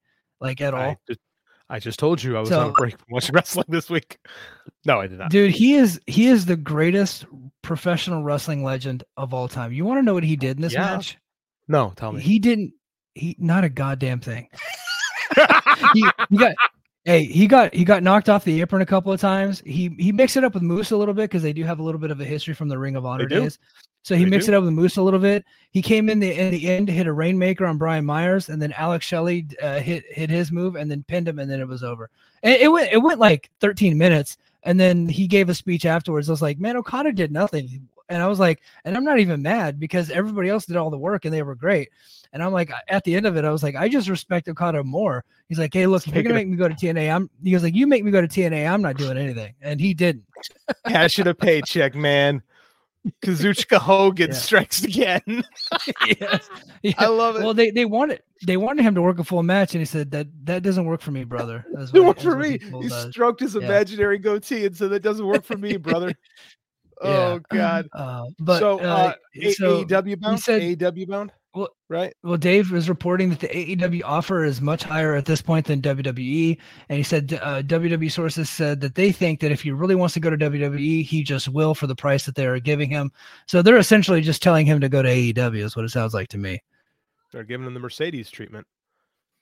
Like 0.41 0.61
at 0.61 0.73
all? 0.75 0.81
I 1.09 1.15
I 1.69 1.79
just 1.79 1.97
told 1.97 2.21
you 2.21 2.37
I 2.37 2.41
was 2.41 2.51
on 2.51 2.69
a 2.69 2.73
break 2.73 2.97
from 2.97 3.07
watching 3.09 3.33
wrestling 3.33 3.65
this 3.69 3.89
week. 3.89 4.19
No, 4.85 4.99
I 5.01 5.07
did 5.07 5.17
not. 5.17 5.31
Dude, 5.31 5.51
he 5.51 5.73
is 5.75 5.99
he 6.05 6.27
is 6.27 6.45
the 6.45 6.55
greatest 6.55 7.25
professional 7.63 8.23
wrestling 8.23 8.63
legend 8.63 9.03
of 9.17 9.33
all 9.33 9.47
time. 9.47 9.73
You 9.73 9.85
want 9.85 9.97
to 9.97 10.03
know 10.03 10.13
what 10.13 10.23
he 10.23 10.35
did 10.35 10.57
in 10.57 10.61
this 10.61 10.73
Yeah. 10.73 10.81
match? 10.81 11.17
No, 11.67 11.93
tell 11.95 12.11
me. 12.11 12.21
He 12.21 12.37
didn't 12.37 12.73
he 13.15 13.35
not 13.39 13.63
a 13.63 13.69
goddamn 13.69 14.19
thing. 14.19 14.47
he, 15.93 16.05
he 16.29 16.37
got 16.37 16.55
hey, 17.05 17.23
he 17.23 17.47
got 17.47 17.73
he 17.73 17.83
got 17.83 18.03
knocked 18.03 18.29
off 18.29 18.43
the 18.43 18.61
apron 18.61 18.83
a 18.83 18.85
couple 18.85 19.11
of 19.11 19.19
times. 19.19 19.63
He 19.65 19.89
he 19.97 20.11
mixed 20.11 20.37
it 20.37 20.43
up 20.43 20.53
with 20.53 20.61
Moose 20.63 20.91
a 20.91 20.97
little 20.97 21.13
bit 21.15 21.23
because 21.23 21.41
they 21.41 21.53
do 21.53 21.63
have 21.63 21.79
a 21.79 21.83
little 21.83 21.99
bit 21.99 22.11
of 22.11 22.21
a 22.21 22.25
history 22.25 22.53
from 22.53 22.67
the 22.67 22.77
Ring 22.77 22.95
of 22.95 23.05
Honor 23.05 23.25
days. 23.25 23.57
So 24.05 24.15
he 24.15 24.23
They 24.23 24.29
mixed 24.29 24.45
do. 24.45 24.53
it 24.53 24.57
up 24.57 24.63
with 24.63 24.71
Moose 24.71 24.97
a 24.97 25.01
little 25.01 25.19
bit. 25.19 25.43
He 25.71 25.81
came 25.81 26.11
in 26.11 26.19
the 26.19 26.31
in 26.31 26.51
the 26.51 26.69
end, 26.69 26.87
hit 26.87 27.07
a 27.07 27.11
rainmaker 27.11 27.65
on 27.65 27.79
Brian 27.79 28.05
Myers, 28.05 28.49
and 28.49 28.61
then 28.61 28.71
Alex 28.73 29.03
Shelley 29.03 29.47
uh, 29.63 29.79
hit 29.79 30.03
hit 30.11 30.29
his 30.29 30.51
move 30.51 30.75
and 30.75 30.91
then 30.91 31.03
pinned 31.07 31.27
him, 31.27 31.39
and 31.39 31.49
then 31.49 31.59
it 31.59 31.67
was 31.67 31.83
over. 31.83 32.11
And 32.43 32.53
it 32.53 32.71
went 32.71 32.93
it 32.93 32.99
went 32.99 33.19
like 33.19 33.49
13 33.61 33.97
minutes, 33.97 34.37
and 34.61 34.79
then 34.79 35.09
he 35.09 35.25
gave 35.25 35.49
a 35.49 35.55
speech 35.55 35.87
afterwards. 35.87 36.29
I 36.29 36.33
was 36.33 36.43
like, 36.43 36.59
man, 36.59 36.77
Okada 36.77 37.13
did 37.13 37.31
nothing, 37.31 37.89
and 38.07 38.21
I 38.21 38.27
was 38.27 38.37
like, 38.37 38.61
and 38.83 38.95
I'm 38.95 39.03
not 39.03 39.17
even 39.17 39.41
mad 39.41 39.79
because 39.79 40.11
everybody 40.11 40.49
else 40.49 40.67
did 40.67 40.75
all 40.77 40.91
the 40.91 40.99
work 40.99 41.25
and 41.25 41.33
they 41.33 41.41
were 41.41 41.55
great. 41.55 41.89
And 42.31 42.43
I'm 42.43 42.53
like, 42.53 42.71
at 42.87 43.03
the 43.05 43.15
end 43.15 43.25
of 43.25 43.37
it, 43.37 43.43
I 43.43 43.49
was 43.49 43.63
like, 43.63 43.75
I 43.75 43.89
just 43.89 44.07
respect 44.07 44.47
Okada 44.47 44.83
more. 44.83 45.23
He's 45.49 45.57
like, 45.57 45.73
hey, 45.73 45.87
look, 45.87 46.07
if 46.07 46.13
you're 46.13 46.21
gonna 46.21 46.35
make 46.35 46.47
me 46.47 46.57
go 46.57 46.67
to 46.67 46.75
TNA, 46.75 47.11
I'm. 47.11 47.27
He 47.43 47.49
goes 47.49 47.63
like, 47.63 47.73
you 47.73 47.87
make 47.87 48.03
me 48.03 48.11
go 48.11 48.21
to 48.21 48.27
TNA, 48.27 48.71
I'm 48.71 48.83
not 48.83 48.97
doing 48.97 49.17
anything, 49.17 49.55
and 49.63 49.79
he 49.81 49.95
didn't. 49.95 50.25
Cashing 50.87 51.25
a 51.25 51.33
paycheck, 51.33 51.95
man. 51.95 52.43
Kazuchika 53.23 53.77
Hogan 53.77 54.29
Yeah. 54.29 54.35
strikes 54.35 54.83
again. 54.83 55.21
yes. 56.19 56.49
Yeah. 56.81 56.93
I 56.99 57.07
love 57.07 57.35
it. 57.35 57.43
Well, 57.43 57.53
they 57.53 57.71
they 57.71 57.85
wanted 57.85 58.21
they 58.45 58.57
wanted 58.57 58.83
him 58.83 58.93
to 58.95 59.01
work 59.01 59.17
a 59.19 59.23
full 59.23 59.41
match, 59.43 59.73
and 59.73 59.81
he 59.81 59.85
said 59.85 60.11
that 60.11 60.27
that 60.45 60.61
doesn't 60.63 60.85
work 60.85 61.01
for 61.01 61.11
me, 61.11 61.23
brother. 61.23 61.65
That's 61.73 61.91
It 61.93 62.03
worked 62.03 62.21
for 62.21 62.37
me. 62.37 62.59
He 62.59 62.87
us. 62.91 63.09
stroked 63.09 63.39
his 63.39 63.55
Yeah. 63.55 63.61
imaginary 63.61 64.17
goatee 64.19 64.65
and 64.65 64.75
said 64.75 64.89
that 64.91 65.01
doesn't 65.01 65.25
work 65.25 65.43
for 65.45 65.57
me, 65.57 65.77
brother. 65.77 66.13
Oh 67.01 67.39
God. 67.49 67.87
Uh, 67.93 68.25
but 68.39 68.59
so, 68.59 68.79
uh, 68.79 69.13
A- 69.35 69.51
so 69.53 69.83
AEW 69.83 70.19
bound. 70.19 70.39
said- 70.39 70.61
AEW 70.61 71.07
bound. 71.07 71.31
Well- 71.55 71.69
right. 71.89 72.13
Well, 72.21 72.37
Dave 72.37 72.73
is 72.73 72.89
reporting 72.89 73.29
that 73.29 73.39
the 73.39 73.47
AEW 73.47 74.01
offer 74.03 74.43
is 74.43 74.59
much 74.59 74.83
higher 74.83 75.15
at 75.15 75.23
this 75.25 75.41
point 75.41 75.65
than 75.67 75.81
WWE, 75.81 76.57
and 76.89 76.97
he 76.97 77.03
said 77.03 77.39
uh, 77.41 77.61
WWE 77.61 78.11
sources 78.11 78.49
said 78.49 78.81
that 78.81 78.95
they 78.95 79.11
think 79.13 79.39
that 79.39 79.53
if 79.53 79.61
he 79.61 79.71
really 79.71 79.95
wants 79.95 80.13
to 80.15 80.19
go 80.19 80.29
to 80.29 80.37
WWE, 80.37 81.03
he 81.03 81.23
just 81.23 81.47
will 81.47 81.73
for 81.73 81.87
the 81.87 81.95
price 81.95 82.25
that 82.25 82.35
they 82.35 82.45
are 82.45 82.59
giving 82.59 82.89
him. 82.89 83.09
So 83.47 83.61
they're 83.61 83.77
essentially 83.77 84.19
just 84.21 84.43
telling 84.43 84.65
him 84.65 84.81
to 84.81 84.89
go 84.89 85.01
to 85.01 85.09
AEW, 85.09 85.63
is 85.63 85.75
what 85.75 85.85
it 85.85 85.89
sounds 85.89 86.13
like 86.13 86.27
to 86.29 86.37
me. 86.37 86.61
They're 87.31 87.43
giving 87.43 87.65
him 87.65 87.73
the 87.73 87.79
Mercedes 87.79 88.29
treatment, 88.29 88.67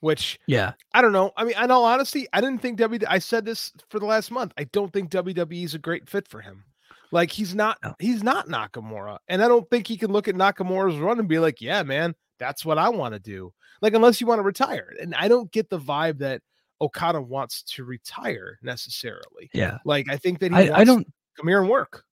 which 0.02 0.40
Yeah, 0.46 0.74
I 0.94 1.02
don't 1.02 1.14
know. 1.14 1.32
I 1.36 1.44
mean, 1.46 1.56
in 1.60 1.72
all 1.72 1.86
honesty, 1.86 2.28
I 2.32 2.42
didn't 2.42 2.62
think 2.62 2.80
WWE. 2.80 3.06
I 3.08 3.18
said 3.18 3.44
this 3.44 3.72
for 3.90 4.00
the 4.00 4.06
last 4.06 4.30
month. 4.30 4.54
I 4.58 4.66
don't 4.66 4.94
think 4.94 5.10
WWE 5.10 5.64
is 5.64 5.74
a 5.74 5.80
great 5.80 6.08
fit 6.08 6.28
for 6.28 6.42
him. 6.42 6.66
Like 7.14 7.32
he's 7.32 7.54
not. 7.54 7.78
No. 7.84 7.94
He's 8.00 8.24
not 8.24 8.48
Nakamura, 8.48 9.20
and 9.28 9.44
I 9.44 9.48
don't 9.48 9.70
think 9.70 9.86
he 9.86 9.98
can 9.98 10.12
look 10.12 10.28
at 10.28 10.34
Nakamura's 10.34 10.98
run 10.98 11.20
and 11.20 11.30
be 11.30 11.38
like, 11.38 11.62
"Yeah, 11.62 11.84
man, 11.84 12.16
that's 12.40 12.66
what 12.66 12.80
I 12.80 12.90
want 12.90 13.14
to 13.14 13.20
do." 13.20 13.54
Like 13.84 13.94
unless 13.94 14.20
you 14.20 14.26
want 14.26 14.40
to 14.40 14.44
retire, 14.44 14.92
and 15.00 15.14
I 15.14 15.28
don't 15.28 15.52
get 15.52 15.70
the 15.70 15.78
vibe 15.78 16.18
that 16.20 16.42
Okada 16.82 17.22
wants 17.22 17.62
to 17.76 17.84
retire 17.84 18.58
necessarily. 18.64 19.52
yeah. 19.54 19.78
Like 19.86 20.10
I 20.10 20.18
think 20.18 20.40
that 20.40 20.52
he 20.52 20.58
I, 20.58 20.62
wants 20.62 20.80
I 20.80 20.84
don't. 20.86 21.06
to 21.06 21.14
come 21.38 21.48
here 21.48 21.62
and 21.62 21.70
work. 21.70 22.04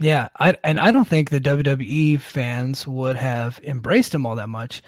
Yeah, 0.00 0.28
I 0.40 0.56
and 0.64 0.80
I 0.80 0.90
don't 0.90 1.06
think 1.06 1.30
the 1.30 1.40
WWE 1.40 2.20
fans 2.20 2.88
would 2.88 3.14
have 3.14 3.60
embraced 3.62 4.12
him 4.12 4.26
all 4.26 4.34
that 4.34 4.48
much. 4.48 4.82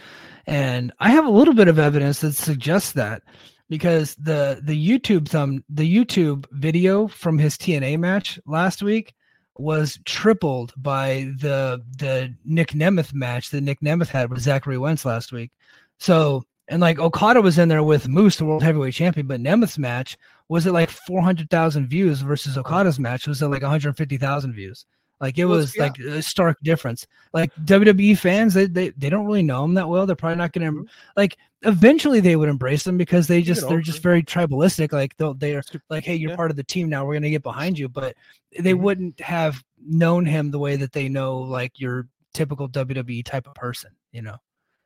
And 0.49 0.93
I 0.99 1.11
have 1.11 1.25
a 1.25 1.31
little 1.31 1.55
bit 1.55 1.69
of 1.69 1.79
evidence 1.79 2.19
that 2.21 2.33
suggests 2.33 2.93
that 2.93 3.23
because 3.69 4.17
the 4.17 4.61
the 4.65 4.89
YouTube 4.89 5.29
thumb 5.29 5.63
the 5.69 5.89
YouTube 5.89 6.47
video 6.51 7.07
from 7.07 7.39
his 7.39 7.57
TNA 7.57 7.97
match 8.01 8.41
last 8.45 8.83
week 8.83 9.15
was 9.61 9.99
tripled 10.05 10.73
by 10.77 11.31
the 11.39 11.83
the 11.99 12.35
Nick 12.45 12.71
Nemeth 12.71 13.13
match 13.13 13.51
that 13.51 13.63
Nick 13.63 13.81
Nemeth 13.81 14.09
had 14.09 14.31
with 14.31 14.41
Zachary 14.41 14.79
Wentz 14.79 15.05
last 15.05 15.33
week. 15.33 15.51
So 15.99 16.45
and 16.69 16.81
like 16.81 16.99
Okada 16.99 17.41
was 17.41 17.59
in 17.59 17.69
there 17.69 17.83
with 17.83 18.09
Moose, 18.09 18.37
the 18.37 18.45
world 18.45 18.63
heavyweight 18.63 18.95
champion, 18.95 19.27
but 19.27 19.41
Nemeth's 19.41 19.79
match 19.79 20.17
was 20.49 20.67
at 20.67 20.73
like 20.73 20.91
400,000 20.91 21.89
views 21.89 22.21
versus 22.21 22.57
Okada's 22.57 22.99
match 22.99 23.27
was 23.27 23.43
at 23.43 23.51
like 23.51 23.63
150,000 23.63 24.53
views. 24.53 24.87
Like 25.21 25.39
it 25.39 25.45
Well, 25.45 25.59
was 25.59 25.77
yeah. 25.77 25.83
like 25.85 25.99
a 25.99 26.23
stark 26.23 26.59
difference. 26.63 27.07
Like 27.33 27.55
WWE 27.65 28.17
fans, 28.19 28.55
they, 28.55 28.67
they 28.67 28.89
they 28.91 29.11
don't 29.11 29.27
really 29.27 29.43
know 29.43 29.65
him 29.65 29.75
that 29.75 29.89
well. 29.89 30.07
They're 30.07 30.17
probably 30.17 30.37
not 30.37 30.53
going 30.53 30.73
to 30.73 30.87
like. 31.17 31.37
Eventually, 31.63 32.21
they 32.21 32.37
would 32.37 32.49
embrace 32.49 32.85
them 32.85 32.97
because 32.97 33.27
they 33.27 33.43
just 33.43 33.69
they're 33.69 33.83
just 33.83 34.03
very 34.03 34.23
tribalistic. 34.23 34.93
Like 34.93 35.15
they'll 35.19 35.35
they're 35.35 35.63
like, 35.91 36.05
hey, 36.05 36.15
you're 36.15 36.31
yeah. 36.31 36.37
part 36.37 36.51
of 36.51 36.57
the 36.57 36.65
team 36.65 36.89
now. 36.89 37.05
We're 37.05 37.13
going 37.15 37.23
to 37.25 37.31
get 37.31 37.43
behind 37.43 37.79
you. 37.79 37.87
But 37.87 38.17
they 38.59 38.73
Mhm. 38.73 38.81
wouldn't 38.81 39.21
have 39.21 39.63
known 39.85 40.25
him 40.25 40.51
the 40.51 40.59
way 40.59 40.77
that 40.77 40.93
they 40.93 41.09
know 41.11 41.39
like 41.39 41.79
your 41.79 42.09
typical 42.33 42.67
WWE 42.67 43.23
type 43.25 43.47
of 43.47 43.53
person. 43.55 43.91
You 44.13 44.23
know? 44.23 44.37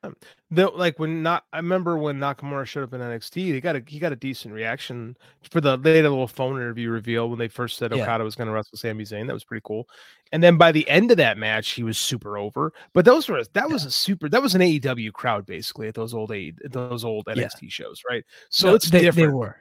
Um, 0.05 0.15
the 0.51 0.67
like 0.69 0.99
when 0.99 1.23
not 1.23 1.43
I 1.53 1.57
remember 1.57 1.97
when 1.97 2.19
Nakamura 2.19 2.65
showed 2.65 2.83
up 2.83 2.93
in 2.93 3.01
NXT, 3.01 3.35
he 3.35 3.59
got 3.61 3.75
a 3.75 3.83
he 3.85 3.99
got 3.99 4.11
a 4.11 4.15
decent 4.15 4.53
reaction 4.53 5.17
for 5.51 5.59
the 5.61 5.75
they 5.77 5.97
had 5.97 6.05
a 6.05 6.09
little 6.09 6.27
phone 6.27 6.55
interview 6.57 6.89
reveal 6.89 7.29
when 7.29 7.39
they 7.39 7.47
first 7.47 7.77
said 7.77 7.91
Yeah. 7.93 8.03
Okada 8.03 8.23
was 8.23 8.35
going 8.35 8.47
to 8.47 8.53
wrestle 8.53 8.77
Sami 8.77 9.03
Zayn. 9.03 9.27
That 9.27 9.33
was 9.33 9.43
pretty 9.43 9.63
cool. 9.65 9.87
And 10.31 10.41
then 10.43 10.57
by 10.57 10.71
the 10.71 10.87
end 10.89 11.11
of 11.11 11.17
that 11.17 11.37
match, 11.37 11.71
he 11.71 11.83
was 11.83 11.97
super 11.97 12.37
over. 12.37 12.73
But 12.93 13.05
those 13.05 13.27
were 13.27 13.43
that 13.53 13.69
was 13.69 13.85
a 13.85 13.91
super 13.91 14.29
that 14.29 14.41
was 14.41 14.55
an 14.55 14.61
AEW 14.61 15.11
crowd 15.13 15.45
basically 15.45 15.87
at 15.87 15.95
those 15.95 16.13
old 16.13 16.31
A 16.31 16.53
those 16.69 17.03
old 17.03 17.25
Yeah. 17.27 17.33
NXT 17.43 17.71
shows, 17.71 18.01
right? 18.09 18.23
So 18.49 18.69
No, 18.69 18.75
it's 18.75 18.89
they, 18.89 19.01
different. 19.01 19.29
They 19.31 19.33
were. 19.35 19.57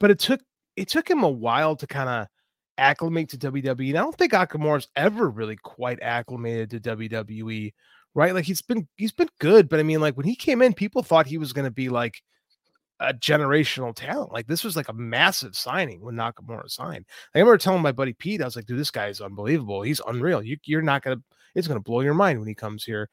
but 0.00 0.10
it 0.10 0.18
took 0.18 0.40
it 0.76 0.88
took 0.88 1.08
him 1.08 1.22
a 1.22 1.30
while 1.30 1.76
to 1.76 1.86
kind 1.86 2.08
of 2.08 2.26
acclimate 2.78 3.30
to 3.30 3.38
WWE. 3.38 3.88
And 3.90 3.98
I 3.98 4.02
don't 4.02 4.14
think 4.18 4.32
Nakamura's 4.32 4.88
ever 4.96 5.30
really 5.30 5.56
quite 5.56 5.98
acclimated 6.02 6.70
to 6.70 6.80
WWE, 6.96 7.72
right? 8.16 8.34
Like 8.34 8.46
he's 8.46 8.62
been 8.62 8.88
he's 8.96 9.12
been 9.12 9.28
good, 9.38 9.68
but 9.68 9.78
I 9.78 9.84
mean, 9.84 10.00
like 10.00 10.16
when 10.16 10.26
he 10.26 10.34
came 10.34 10.62
in, 10.62 10.72
people 10.72 11.02
thought 11.02 11.26
he 11.26 11.38
was 11.38 11.52
going 11.52 11.66
to 11.66 11.70
be 11.70 11.90
like 11.90 12.22
a 12.98 13.12
generational 13.12 13.94
talent. 13.94 14.32
Like 14.32 14.46
this 14.46 14.64
was 14.64 14.74
like 14.74 14.88
a 14.88 14.94
massive 14.94 15.54
signing 15.54 16.00
when 16.00 16.14
Nakamura 16.16 16.68
signed. 16.68 17.04
I 17.34 17.38
remember 17.38 17.58
telling 17.58 17.82
my 17.82 17.92
buddy 17.92 18.14
Pete, 18.14 18.40
I 18.40 18.46
was 18.46 18.56
like, 18.56 18.64
dude, 18.64 18.78
this 18.78 18.90
guy 18.90 19.08
is 19.08 19.20
unbelievable. 19.20 19.82
He's 19.82 20.00
unreal. 20.08 20.42
You, 20.42 20.56
you're 20.64 20.80
not 20.82 21.02
gonna, 21.02 21.18
it's 21.54 21.68
gonna 21.68 21.78
blow 21.80 22.00
your 22.00 22.14
mind 22.14 22.38
when 22.38 22.48
he 22.48 22.54
comes 22.54 22.84
here. 22.84 23.10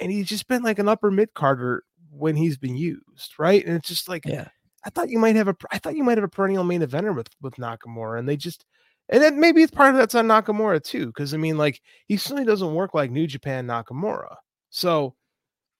And 0.00 0.12
he's 0.12 0.28
just 0.28 0.46
been 0.46 0.62
like 0.62 0.78
an 0.78 0.88
upper 0.88 1.10
mid 1.10 1.34
carder 1.34 1.82
when 2.10 2.36
he's 2.36 2.56
been 2.56 2.76
used, 2.76 3.34
right? 3.36 3.66
And 3.66 3.76
it's 3.76 3.88
just 3.88 4.08
like 4.08 4.22
Yeah. 4.24 4.48
I 4.86 4.90
thought 4.90 5.10
you 5.10 5.18
might 5.18 5.36
have 5.36 5.48
a 5.48 5.56
I 5.72 5.78
thought 5.78 5.96
you 5.96 6.04
might 6.04 6.18
have 6.18 6.24
a 6.24 6.28
perennial 6.28 6.64
main 6.64 6.82
eventer 6.82 7.14
with 7.14 7.28
with 7.42 7.56
Nakamura, 7.56 8.20
and 8.20 8.28
they 8.28 8.36
just 8.36 8.64
And 9.12 9.22
then 9.22 9.40
maybe 9.40 9.62
it's 9.62 9.72
part 9.72 9.90
of 9.90 9.96
that's 9.96 10.14
on 10.14 10.28
Nakamura 10.28 10.82
too, 10.82 11.06
because 11.06 11.34
I 11.34 11.36
mean, 11.36 11.58
like 11.58 11.80
he 12.06 12.16
certainly 12.16 12.44
doesn't 12.44 12.74
work 12.74 12.94
like 12.94 13.10
New 13.10 13.26
Japan 13.26 13.66
Nakamura. 13.66 14.36
So 14.70 15.14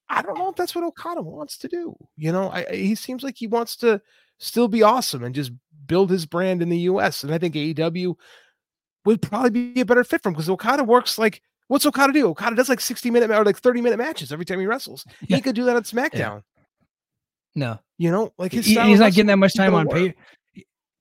I 0.09 0.23
don't 0.23 0.37
know 0.37 0.49
if 0.51 0.57
that's 0.57 0.75
what 0.75 0.83
Okada 0.85 1.23
wants 1.23 1.57
to 1.59 1.69
do. 1.69 1.95
You 2.17 2.33
know, 2.33 2.51
I, 2.51 2.65
he 2.73 2.95
seems 2.97 3.23
like 3.23 3.37
he 3.39 3.47
wants 3.47 3.77
to 3.77 4.01
still 4.39 4.67
be 4.67 4.83
awesome 4.83 5.23
and 5.23 5.35
just 5.35 5.53
build 5.87 6.11
his 6.11 6.27
brand 6.27 6.61
in 6.63 6.69
the 6.71 6.79
US. 6.79 7.23
And 7.23 7.33
I 7.33 7.39
think 7.39 7.55
AEW 7.55 8.17
would 9.05 9.23
probably 9.23 9.51
be 9.73 9.81
a 9.81 9.85
better 9.87 10.03
fit 10.05 10.23
for 10.23 10.31
him 10.31 10.35
because 10.35 10.51
Okada 10.51 10.83
works 10.83 11.17
like 11.17 11.41
what's 11.69 11.87
Okada 11.87 12.13
do? 12.13 12.27
Okada 12.31 12.57
does 12.57 12.69
like 12.69 12.81
60 12.81 13.13
minute 13.13 13.31
or 13.31 13.45
like 13.45 13.59
30 13.59 13.81
minute 13.81 13.97
matches 13.99 14.33
every 14.33 14.45
time 14.45 14.59
he 14.59 14.67
wrestles. 14.67 15.05
Yeah. 15.29 15.37
He 15.37 15.43
could 15.43 15.55
do 15.55 15.65
that 15.67 15.77
on 15.77 15.85
SmackDown. 15.85 16.15
Yeah. 16.15 16.41
No, 17.55 17.79
You 17.99 18.11
know, 18.11 18.33
like 18.39 18.53
his 18.53 18.67
He- 18.67 18.75
he's 18.81 18.99
not 19.01 19.13
getting 19.13 19.27
that 19.29 19.37
much 19.37 19.55
time 19.55 19.75
on 19.75 19.87
pay. 19.89 20.15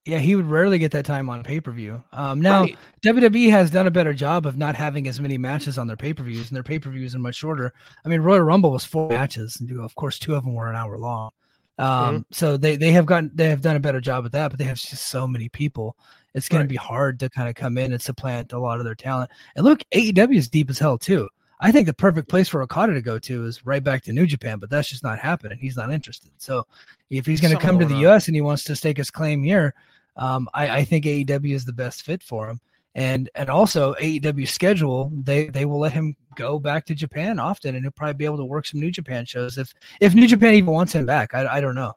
Yeah, 0.10 0.18
he 0.20 0.36
would 0.36 0.45
rarely 0.47 0.80
get 0.80 0.91
that 0.91 1.05
time 1.05 1.30
on 1.30 1.43
pay 1.43 1.60
per 1.62 1.72
view. 1.72 2.03
Um, 2.12 2.41
now 2.41 2.62
Right. 2.64 2.78
WWE 3.01 3.49
has 3.51 3.70
done 3.72 3.88
a 3.88 3.91
better 3.91 4.14
job 4.14 4.45
of 4.45 4.57
not 4.57 4.76
having 4.76 5.07
as 5.07 5.20
many 5.20 5.38
matches 5.38 5.78
on 5.78 5.88
their 5.88 5.95
pay 5.97 6.14
per 6.14 6.24
views, 6.24 6.47
and 6.49 6.55
their 6.55 6.64
pay 6.64 6.80
per 6.80 6.89
views 6.89 7.16
are 7.16 7.20
much 7.20 7.36
shorter. 7.36 7.74
I 8.05 8.10
mean, 8.10 8.22
Royal 8.22 8.41
Rumble 8.41 8.72
was 8.72 8.86
four 8.86 9.10
matches, 9.10 9.57
and 9.60 9.80
of 9.80 9.95
course, 9.95 10.18
two 10.20 10.36
of 10.36 10.43
them 10.43 10.53
were 10.55 10.70
an 10.70 10.76
hour 10.76 10.97
long. 10.97 11.32
Um, 11.78 12.26
so 12.32 12.57
they 12.57 12.76
they 12.76 12.91
have 12.91 13.05
gotten 13.05 13.32
they 13.34 13.49
have 13.49 13.62
done 13.62 13.76
a 13.78 13.80
better 13.80 14.01
job 14.01 14.26
at 14.26 14.32
that, 14.34 14.49
but 14.51 14.57
they 14.60 14.66
have 14.66 14.78
just 14.78 15.07
so 15.07 15.28
many 15.28 15.47
people. 15.49 15.95
It's 16.36 16.49
going 16.49 16.60
Right. 16.60 16.66
to 16.66 16.70
be 16.70 16.76
hard 16.76 17.20
to 17.22 17.30
kind 17.30 17.47
of 17.49 17.55
come 17.55 17.78
in 17.78 17.91
and 17.93 18.01
supplant 18.01 18.51
a 18.53 18.60
lot 18.60 18.80
of 18.80 18.86
their 18.86 18.95
talent. 18.95 19.32
And 19.55 19.66
look, 19.66 19.82
AEW 19.93 20.36
is 20.38 20.47
deep 20.49 20.70
as 20.70 20.78
hell 20.78 20.97
too. 20.97 21.28
I 21.62 21.72
think 21.72 21.88
the 21.88 21.93
perfect 21.93 22.30
place 22.30 22.47
for 22.47 22.62
Okada 22.62 22.93
to 22.93 23.01
go 23.01 23.18
to 23.20 23.45
is 23.45 23.66
right 23.66 23.84
back 23.84 24.03
to 24.03 24.14
New 24.14 24.26
Japan, 24.28 24.60
but 24.60 24.70
that's 24.70 24.88
just 24.89 25.03
not 25.03 25.20
happening. 25.20 25.57
He's 25.60 25.76
not 25.76 25.91
interested. 25.91 26.32
So 26.38 26.66
if 27.10 27.26
he's 27.26 27.41
going 27.41 27.53
to 27.55 27.62
come 27.62 27.80
to 27.80 27.86
the 27.86 27.95
on. 27.95 28.01
US 28.01 28.28
and 28.28 28.36
he 28.36 28.41
wants 28.41 28.64
to 28.66 28.76
stake 28.76 28.97
his 28.97 29.12
claim 29.12 29.43
here, 29.43 29.74
um, 30.20 30.47
I, 30.53 30.70
I 30.70 30.86
think 30.86 31.05
AEW 31.05 31.55
is 31.55 31.65
the 31.65 31.74
best 31.74 32.03
fit 32.03 32.22
for 32.22 32.49
him. 32.49 32.59
And 32.95 33.30
and 33.36 33.49
also 33.49 33.93
AEW 33.95 34.47
schedule, 34.47 35.11
they 35.13 35.47
they 35.47 35.65
will 35.65 35.80
let 35.80 35.93
him 35.93 36.15
go 36.36 36.59
back 36.59 36.86
to 36.88 36.95
Japan 36.95 37.39
often, 37.39 37.76
and 37.76 37.84
he'll 37.84 37.91
probably 37.91 38.15
be 38.15 38.26
able 38.26 38.38
to 38.38 38.45
work 38.45 38.65
some 38.65 38.80
New 38.80 38.91
Japan 38.91 39.26
shows 39.26 39.57
if 39.57 39.74
if 40.01 40.15
New 40.15 40.28
Japan 40.28 40.55
even 40.55 40.74
wants 40.74 40.93
him 40.93 41.05
back. 41.05 41.34
I, 41.34 41.47
I 41.47 41.61
don't 41.61 41.76
know. 41.76 41.93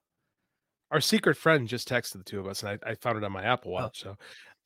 Our 0.91 1.01
secret 1.01 1.37
friend 1.37 1.67
just 1.67 1.89
texted 1.89 2.19
the 2.19 2.25
two 2.25 2.39
of 2.39 2.47
us, 2.47 2.63
and 2.63 2.79
I, 2.85 2.91
I 2.91 2.95
found 2.97 3.17
it 3.17 3.25
on 3.25 3.33
my 3.33 3.43
Apple 3.43 3.73
Oh. 3.73 3.75
Watch. 3.75 4.03
So 4.03 4.17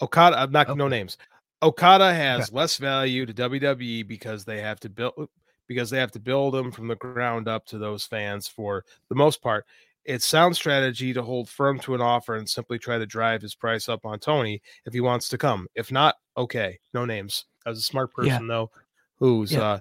Okada, 0.03 0.39
I'm 0.39 0.51
not 0.51 0.77
no 0.77 0.89
names. 0.89 1.17
Okada 1.63 2.13
has 2.13 2.53
less 2.53 2.77
value 2.77 3.25
to 3.25 3.33
WWE 3.33 4.07
because 4.07 4.45
they 4.45 4.61
have 4.61 4.81
to 4.81 4.91
build 4.91 5.29
because 5.69 5.91
they 5.91 5.99
have 5.99 6.13
to 6.13 6.21
build 6.21 6.55
them 6.55 6.71
from 6.71 6.89
the 6.89 6.97
ground 6.97 7.49
up 7.49 7.67
to 7.67 7.79
those 7.79 8.05
fans 8.05 8.49
for 8.49 8.85
the 9.09 9.15
most 9.15 9.41
part. 9.41 9.65
It's 10.07 10.25
sound 10.27 10.55
strategy 10.57 11.13
to 11.13 11.23
hold 11.23 11.49
firm 11.49 11.79
to 11.81 11.95
an 11.95 12.01
offer 12.01 12.37
and 12.37 12.49
simply 12.49 12.79
try 12.79 12.97
to 12.99 13.07
drive 13.07 13.43
his 13.43 13.55
price 13.55 13.89
up 13.89 14.05
on 14.07 14.19
Tony 14.19 14.63
if 14.85 14.93
he 14.93 15.01
wants 15.01 15.29
to 15.31 15.39
come. 15.39 15.67
If 15.75 15.91
not, 15.91 16.15
okay, 16.37 16.79
no 16.95 17.05
names. 17.05 17.45
As 17.67 17.79
a 17.79 17.83
smart 17.83 18.11
Yeah. 18.23 18.35
person 18.35 18.47
though, 18.49 18.71
who's 19.19 19.53
Yeah. 19.53 19.61
uh 19.63 19.79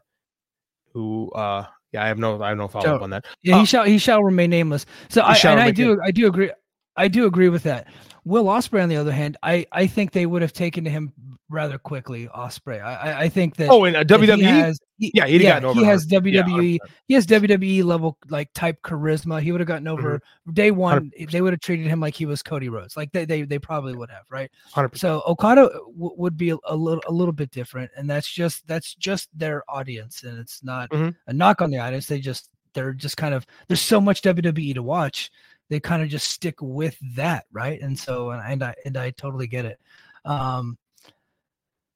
who 0.93 1.29
uh 1.31 1.65
yeah, 1.91 2.03
I 2.03 2.07
have 2.07 2.17
no 2.17 2.41
I 2.41 2.49
have 2.49 2.57
no 2.57 2.67
follow 2.67 2.85
So- 2.85 2.95
up 2.95 3.01
on 3.03 3.09
that. 3.11 3.25
Yeah, 3.43 3.55
Uh, 3.55 3.59
he 3.59 3.65
shall 3.65 3.83
he 3.83 3.97
shall 3.97 4.23
remain 4.23 4.49
nameless. 4.49 4.85
So 5.09 5.21
I 5.21 5.35
and 5.43 5.59
I 5.59 5.71
do 5.71 5.99
I 6.01 6.11
do 6.11 6.27
agree 6.27 6.51
I 6.97 7.07
do 7.07 7.25
agree 7.25 7.49
with 7.49 7.63
that. 7.63 7.87
Will 8.25 8.45
Ospreay, 8.45 8.81
on 8.83 8.89
the 8.89 8.97
other 8.97 9.11
hand, 9.11 9.37
I 9.43 9.65
I 9.71 9.87
think 9.87 10.11
they 10.11 10.25
would 10.25 10.41
have 10.41 10.51
taken 10.53 10.83
to 10.85 10.89
him 10.89 11.13
rather 11.47 11.77
quickly. 11.77 12.27
Ospreay, 12.35 12.81
I 12.83 13.21
I, 13.25 13.29
think 13.29 13.55
that. 13.57 13.69
Oh, 13.69 13.83
and 13.85 13.95
a 13.95 14.03
that 14.03 14.19
he 14.19 14.25
WWE, 14.27 14.43
has, 14.43 14.79
he- 14.97 15.11
yeah, 15.13 15.27
he'd 15.27 15.45
over 15.45 15.79
He 15.79 15.85
has 15.85 16.09
her. 16.09 16.15
Yeah, 16.27 16.41
WWE. 16.41 16.77
100%. 16.79 16.79
he 17.07 17.13
has 17.13 17.27
WWE 17.27 17.83
level 17.83 18.17
like 18.29 18.51
type 18.53 18.81
charisma. 18.81 19.39
He 19.41 19.51
would 19.51 19.61
have 19.61 19.67
gotten 19.67 19.87
over 19.87 20.15
Mm-hmm. 20.17 20.53
day 20.53 20.71
one. 20.71 21.11
They 21.31 21.41
would 21.41 21.53
have 21.53 21.59
treated 21.59 21.85
him 21.85 21.99
like 21.99 22.15
he 22.15 22.25
was 22.25 22.41
Cody 22.41 22.67
Rhodes. 22.67 22.97
Like 22.97 23.11
they 23.11 23.25
they, 23.25 23.43
they 23.43 23.59
probably 23.59 23.95
would 23.95 24.09
have, 24.09 24.23
right? 24.31 24.49
100%. 24.73 24.97
So 24.97 25.21
Okada 25.27 25.69
w- 25.69 26.15
would 26.17 26.35
be 26.35 26.49
a, 26.49 26.57
a 26.65 26.75
little 26.75 27.03
a 27.07 27.11
little 27.11 27.31
bit 27.33 27.51
different, 27.51 27.91
and 27.95 28.09
that's 28.09 28.27
just 28.27 28.65
that's 28.67 28.95
just 28.95 29.29
their 29.37 29.63
audience, 29.69 30.23
and 30.23 30.39
it's 30.39 30.63
not 30.63 30.89
Mhm. 30.89 31.15
a 31.27 31.33
knock 31.33 31.61
on 31.61 31.69
the 31.69 31.77
audience. 31.77 32.07
They 32.07 32.19
just 32.21 32.49
they're 32.73 32.91
just 32.93 33.17
kind 33.17 33.35
of 33.35 33.45
there's 33.67 33.81
so 33.81 34.01
much 34.01 34.21
WWE 34.23 34.73
to 34.73 34.81
watch. 34.83 35.29
They 35.69 35.79
kind 35.79 36.03
of 36.03 36.09
just 36.09 36.29
stick 36.29 36.55
with 36.61 36.97
that, 37.15 37.45
right? 37.51 37.81
And 37.81 37.97
so 37.97 38.31
and, 38.31 38.41
and 38.45 38.63
I 38.63 38.75
and 38.85 38.97
I 38.97 39.11
totally 39.11 39.47
get 39.47 39.65
it. 39.65 39.79
Um. 40.23 40.77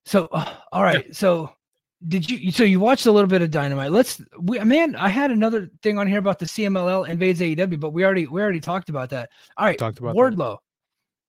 So 0.05 0.27
uh, 0.31 0.55
all 0.71 0.83
right, 0.83 1.15
so 1.15 1.53
did 2.07 2.29
you 2.29 2.51
so 2.51 2.63
you 2.63 2.79
watched 2.79 3.05
a 3.05 3.11
little 3.11 3.27
bit 3.27 3.41
of 3.41 3.51
Dynamite? 3.51 3.91
Let's 3.91 4.21
we 4.39 4.59
man, 4.59 4.95
I 4.95 5.09
had 5.09 5.31
another 5.31 5.69
thing 5.83 5.97
on 5.97 6.07
here 6.07 6.19
about 6.19 6.39
the 6.39 6.45
CMLL 6.45 7.07
invades 7.07 7.41
AEW, 7.41 7.79
but 7.79 7.91
we 7.91 8.05
already 8.05 8.25
we 8.25 8.41
already 8.41 8.61
talked 8.61 8.89
about 8.89 9.09
that. 9.09 9.29
All 9.57 9.65
right, 9.65 9.77
Talked 9.77 9.99
about 9.99 10.15
that. 10.15 10.19
Wardlow. 10.19 10.57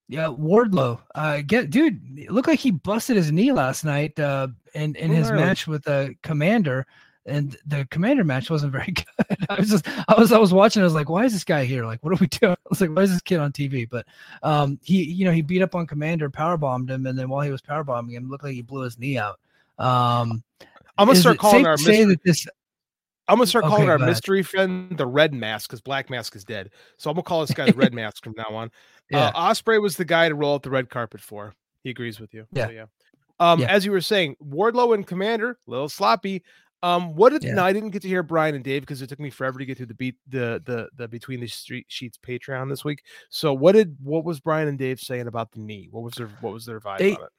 Yeah, 0.07 0.27
Wardlow. 0.27 0.99
Uh, 1.13 1.41
get 1.45 1.69
dude, 1.69 2.01
it 2.17 2.31
looked 2.31 2.47
like 2.47 2.59
he 2.59 2.71
busted 2.71 3.17
his 3.17 3.31
knee 3.31 3.51
last 3.51 3.83
night. 3.83 4.17
Uh, 4.19 4.47
in 4.73 4.95
in 4.95 5.11
his 5.11 5.31
match 5.31 5.67
with 5.67 5.83
the 5.83 6.15
Commander, 6.23 6.87
and 7.25 7.55
the 7.65 7.87
Commander 7.91 8.23
match 8.23 8.49
wasn't 8.49 8.71
very 8.71 8.91
good. 8.91 9.37
I 9.49 9.55
was 9.59 9.69
just, 9.69 9.87
I 9.87 10.15
was, 10.17 10.31
I 10.31 10.37
was 10.37 10.53
watching. 10.53 10.81
I 10.81 10.85
was 10.85 10.93
like, 10.93 11.09
why 11.09 11.25
is 11.25 11.33
this 11.33 11.43
guy 11.43 11.65
here? 11.65 11.85
Like, 11.85 12.03
what 12.03 12.13
are 12.13 12.19
we 12.21 12.27
doing? 12.39 12.53
I 12.53 12.69
was 12.69 12.81
like, 12.81 12.89
why 12.91 13.03
is 13.03 13.11
this 13.11 13.21
kid 13.21 13.39
on 13.39 13.51
TV? 13.51 13.87
But, 13.89 14.05
um, 14.43 14.79
he, 14.83 15.03
you 15.03 15.25
know, 15.25 15.31
he 15.31 15.41
beat 15.41 15.61
up 15.61 15.75
on 15.75 15.85
Commander, 15.87 16.29
power 16.29 16.57
bombed 16.57 16.89
him, 16.89 17.05
and 17.05 17.17
then 17.17 17.29
while 17.29 17.41
he 17.41 17.51
was 17.51 17.61
power 17.61 17.83
bombing 17.83 18.15
him, 18.15 18.29
looked 18.29 18.43
like 18.43 18.53
he 18.53 18.61
blew 18.61 18.81
his 18.81 18.97
knee 18.97 19.17
out. 19.17 19.39
Um, 19.77 20.43
I'm 20.97 21.07
gonna 21.07 21.15
start 21.15 21.39
calling 21.39 21.65
our 21.65 21.77
mystery, 21.77 22.03
that 22.05 22.23
this. 22.23 22.45
I'm 23.27 23.37
gonna 23.37 23.47
start 23.47 23.65
calling 23.65 23.83
Okay, 23.83 23.91
our 23.91 23.97
mystery 23.97 24.43
friend 24.43 24.95
the 24.97 25.07
Red 25.07 25.33
Mask 25.33 25.69
because 25.69 25.81
Black 25.81 26.09
Mask 26.09 26.35
is 26.35 26.43
dead. 26.43 26.69
So 26.97 27.09
I'm 27.09 27.15
gonna 27.15 27.23
call 27.23 27.41
this 27.41 27.55
guy 27.55 27.65
the 27.65 27.73
Red 27.77 27.93
Mask 27.95 28.23
from 28.23 28.35
now 28.37 28.53
on. 28.55 28.71
Yeah. 29.09 29.27
Uh, 29.27 29.53
Ospreay 29.53 29.81
was 29.81 29.95
the 29.97 30.05
guy 30.05 30.29
to 30.29 30.35
roll 30.35 30.55
out 30.55 30.63
the 30.63 30.69
red 30.69 30.89
carpet 30.89 31.21
for. 31.21 31.53
He 31.83 31.89
agrees 31.89 32.19
with 32.19 32.33
you. 32.33 32.45
Yeah. 32.51 32.67
So, 32.67 32.71
yeah. 32.71 32.85
Um, 33.39 33.59
Yeah. 33.61 33.67
as 33.71 33.85
you 33.85 33.91
were 33.91 34.01
saying, 34.01 34.35
Wardlow 34.43 34.93
and 34.93 35.07
Commander, 35.07 35.51
a 35.67 35.71
little 35.71 35.89
sloppy. 35.89 36.43
Um, 36.83 37.15
what 37.15 37.29
did 37.31 37.43
Yeah. 37.43 37.53
no, 37.53 37.63
I 37.63 37.73
didn't 37.73 37.91
get 37.91 38.01
to 38.03 38.07
hear 38.07 38.23
Brian 38.23 38.55
and 38.55 38.63
Dave 38.63 38.81
because 38.81 39.01
it 39.01 39.07
took 39.07 39.19
me 39.19 39.29
forever 39.29 39.59
to 39.59 39.65
get 39.65 39.77
through 39.77 39.85
the 39.87 39.93
beat 39.93 40.15
the 40.27 40.61
the 40.65 40.89
the 40.97 41.07
between 41.07 41.39
the 41.39 41.47
street 41.47 41.85
sheets 41.89 42.17
Patreon 42.17 42.69
this 42.69 42.83
week. 42.83 43.03
So 43.29 43.53
what 43.53 43.73
did 43.73 43.95
what 44.01 44.25
was 44.25 44.39
Brian 44.39 44.67
and 44.67 44.77
Dave 44.79 44.99
saying 44.99 45.27
about 45.27 45.51
the 45.51 45.59
knee? 45.59 45.89
What 45.91 46.03
was 46.03 46.13
their 46.15 46.27
what 46.41 46.53
was 46.53 46.65
their 46.65 46.79
vibe 46.79 46.97
They- 46.99 47.15
on 47.15 47.23
it? 47.23 47.29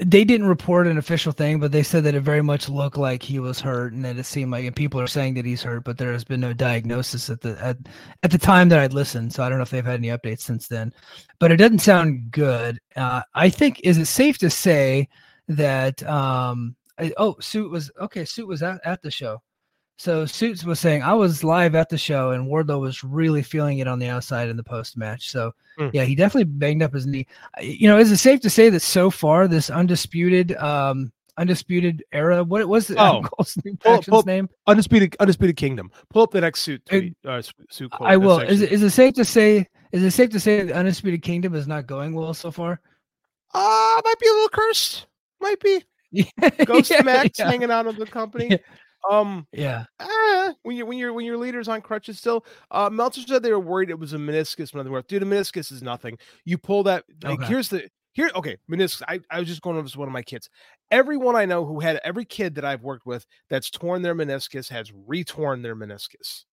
they 0.00 0.24
didn't 0.24 0.48
report 0.48 0.88
an 0.88 0.98
official 0.98 1.30
thing, 1.30 1.60
but 1.60 1.70
they 1.70 1.84
said 1.84 2.02
that 2.02 2.16
it 2.16 2.20
very 2.20 2.42
much 2.42 2.68
looked 2.68 2.96
like 2.96 3.22
he 3.22 3.38
was 3.38 3.60
hurt, 3.60 3.92
and 3.92 4.04
that 4.04 4.16
it 4.18 4.24
seemed 4.24 4.50
like, 4.50 4.64
and 4.64 4.74
people 4.74 5.00
are 5.00 5.06
saying 5.06 5.34
that 5.34 5.44
he's 5.44 5.62
hurt, 5.62 5.84
but 5.84 5.98
there 5.98 6.10
has 6.12 6.24
been 6.24 6.40
no 6.40 6.52
diagnosis 6.52 7.30
at 7.30 7.40
the 7.42 7.56
at, 7.64 7.76
at 8.24 8.32
the 8.32 8.38
time 8.38 8.68
that 8.70 8.80
I'd 8.80 8.92
listened. 8.92 9.32
So 9.32 9.44
I 9.44 9.48
don't 9.48 9.58
know 9.58 9.62
if 9.62 9.70
they've 9.70 9.84
had 9.86 10.00
any 10.00 10.08
updates 10.08 10.40
since 10.40 10.66
then, 10.66 10.92
but 11.38 11.52
it 11.52 11.58
doesn't 11.58 11.78
sound 11.78 12.32
good. 12.32 12.80
Uh, 12.96 13.22
I 13.34 13.48
think 13.48 13.80
is 13.84 13.96
it 13.96 14.06
safe 14.06 14.36
to 14.38 14.50
say 14.50 15.08
that 15.46 16.02
um 16.08 16.74
I- 16.98 17.12
oh 17.16 17.36
suit 17.40 17.70
was 17.70 17.90
okay 18.00 18.24
suit 18.24 18.46
was 18.46 18.62
at, 18.62 18.80
at 18.84 19.02
the 19.02 19.10
show 19.10 19.42
so 19.96 20.26
suits 20.26 20.64
was 20.64 20.80
saying 20.80 21.02
i 21.02 21.12
was 21.12 21.44
live 21.44 21.74
at 21.74 21.88
the 21.88 21.98
show 21.98 22.32
and 22.32 22.46
wardlow 22.48 22.80
was 22.80 23.04
really 23.04 23.42
feeling 23.42 23.78
it 23.78 23.86
on 23.88 23.98
the 23.98 24.08
outside 24.08 24.48
in 24.48 24.56
the 24.56 24.62
post 24.64 24.96
match 24.96 25.30
so 25.30 25.52
Hmm. 25.76 25.88
yeah 25.92 26.04
he 26.04 26.14
definitely 26.14 26.44
banged 26.44 26.82
up 26.84 26.92
his 26.94 27.04
knee 27.06 27.26
you 27.60 27.88
know 27.88 27.98
is 27.98 28.10
it 28.12 28.18
safe 28.18 28.40
to 28.42 28.50
say 28.50 28.68
that 28.70 28.78
so 28.80 29.10
far 29.10 29.48
this 29.48 29.70
undisputed 29.70 30.54
um 30.56 31.12
undisputed 31.36 32.04
era 32.12 32.44
what 32.44 32.64
was 32.68 32.86
the 32.86 32.94
Oh. 32.96 33.22
Cole's 33.24 33.56
new 33.64 33.76
Pull- 33.78 34.02
pull- 34.02 34.22
name 34.22 34.48
Undisputed 34.68 35.16
Undisputed 35.18 35.56
Kingdom. 35.56 35.90
Pull 36.10 36.22
up 36.22 36.30
the 36.30 36.40
next 36.42 36.60
suit 36.62 36.86
tweet. 36.86 37.16
Uh, 37.24 37.42
suit 37.70 37.90
quote, 37.90 38.08
i 38.08 38.14
uh, 38.14 38.18
will 38.20 38.38
is 38.38 38.60
it, 38.62 38.70
is 38.70 38.84
it 38.84 38.90
safe 38.90 39.14
to 39.14 39.24
say 39.24 39.66
is 39.90 40.02
it 40.04 40.12
safe 40.12 40.30
to 40.30 40.38
say 40.38 40.62
the 40.62 40.72
undisputed 40.74 41.22
kingdom 41.22 41.56
is 41.56 41.66
not 41.66 41.86
going 41.88 42.14
well 42.14 42.34
so 42.34 42.52
far 42.52 42.80
Uh 43.52 44.00
might 44.04 44.18
be 44.20 44.28
a 44.28 44.32
little 44.32 44.48
cursed. 44.50 45.06
Might 45.40 45.60
be. 45.60 45.82
Yeah 46.14 46.50
Ghost 46.64 46.90
yeah, 46.90 47.02
Max 47.02 47.38
yeah, 47.38 47.46
hanging 47.46 47.70
out 47.70 47.86
of 47.86 47.96
the 47.96 48.06
company. 48.06 48.52
Yeah. 48.52 48.58
Um 49.10 49.46
yeah 49.52 49.84
ah, 50.00 50.54
when 50.62 50.76
you 50.76 50.86
when 50.86 50.98
you're 50.98 51.12
when 51.12 51.26
your 51.26 51.36
leader's 51.36 51.68
on 51.68 51.82
crutches 51.82 52.18
still, 52.18 52.44
uh 52.70 52.88
Meltzer 52.90 53.22
said 53.22 53.42
they 53.42 53.52
were 53.52 53.60
worried 53.60 53.90
it 53.90 53.98
was 53.98 54.12
a 54.14 54.18
meniscus, 54.18 54.74
nothing 54.74 54.92
worth. 54.92 55.06
Dude, 55.08 55.22
a 55.22 55.26
meniscus 55.26 55.70
is 55.72 55.82
nothing. 55.82 56.18
You 56.44 56.58
pull 56.58 56.84
that 56.84 57.04
like 57.22 57.40
Okay. 57.40 57.46
here's 57.46 57.68
the 57.68 57.88
here 58.14 58.30
okay, 58.34 58.56
meniscus. 58.70 59.02
I, 59.08 59.20
I 59.30 59.40
was 59.40 59.48
just 59.48 59.62
going 59.62 59.76
over 59.76 59.84
with 59.84 59.96
one 59.96 60.08
of 60.08 60.12
my 60.14 60.22
kids. 60.22 60.48
Everyone 60.90 61.36
I 61.36 61.44
know 61.46 61.66
who 61.66 61.80
had 61.80 62.00
every 62.04 62.24
kid 62.24 62.54
that 62.54 62.64
I've 62.64 62.82
worked 62.82 63.06
with 63.06 63.26
that's 63.50 63.70
torn 63.70 64.02
their 64.02 64.14
meniscus 64.14 64.70
has 64.70 64.92
retorn 65.06 65.62
their 65.62 65.76
meniscus. 65.76 66.44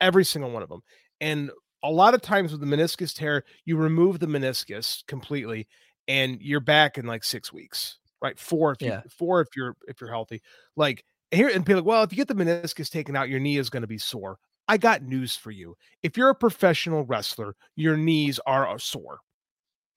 Every 0.00 0.24
single 0.24 0.50
one 0.50 0.62
of 0.62 0.68
them. 0.68 0.82
And 1.20 1.50
a 1.82 1.90
lot 1.90 2.14
of 2.14 2.22
times 2.22 2.52
with 2.52 2.60
the 2.60 2.66
meniscus 2.66 3.14
tear, 3.14 3.44
you 3.64 3.76
remove 3.76 4.20
the 4.20 4.26
meniscus 4.26 5.04
completely 5.06 5.66
and 6.08 6.40
you're 6.40 6.60
back 6.60 6.98
in 6.98 7.06
like 7.06 7.24
six 7.24 7.52
weeks, 7.52 7.98
right? 8.22 8.38
Four 8.38 8.72
if 8.72 8.84
you 8.84 8.88
Yeah. 8.88 9.02
four 9.10 9.40
if 9.40 9.48
you're 9.56 9.76
if 9.88 10.00
you're 10.00 10.10
healthy. 10.10 10.42
Like 10.76 11.04
here 11.30 11.48
and 11.48 11.64
be 11.64 11.74
like, 11.74 11.84
well, 11.84 12.02
if 12.02 12.12
you 12.12 12.16
get 12.16 12.28
the 12.28 12.34
meniscus 12.34 12.90
taken 12.90 13.16
out, 13.16 13.28
your 13.28 13.40
knee 13.40 13.58
is 13.58 13.70
going 13.70 13.82
to 13.82 13.86
be 13.86 13.98
sore. 13.98 14.38
I 14.68 14.78
got 14.78 15.02
news 15.02 15.36
for 15.36 15.50
you. 15.50 15.76
If 16.02 16.16
you're 16.16 16.30
a 16.30 16.34
professional 16.34 17.04
wrestler, 17.04 17.56
your 17.76 17.96
knees 17.96 18.38
are 18.46 18.68
uh, 18.68 18.78
sore, 18.78 19.18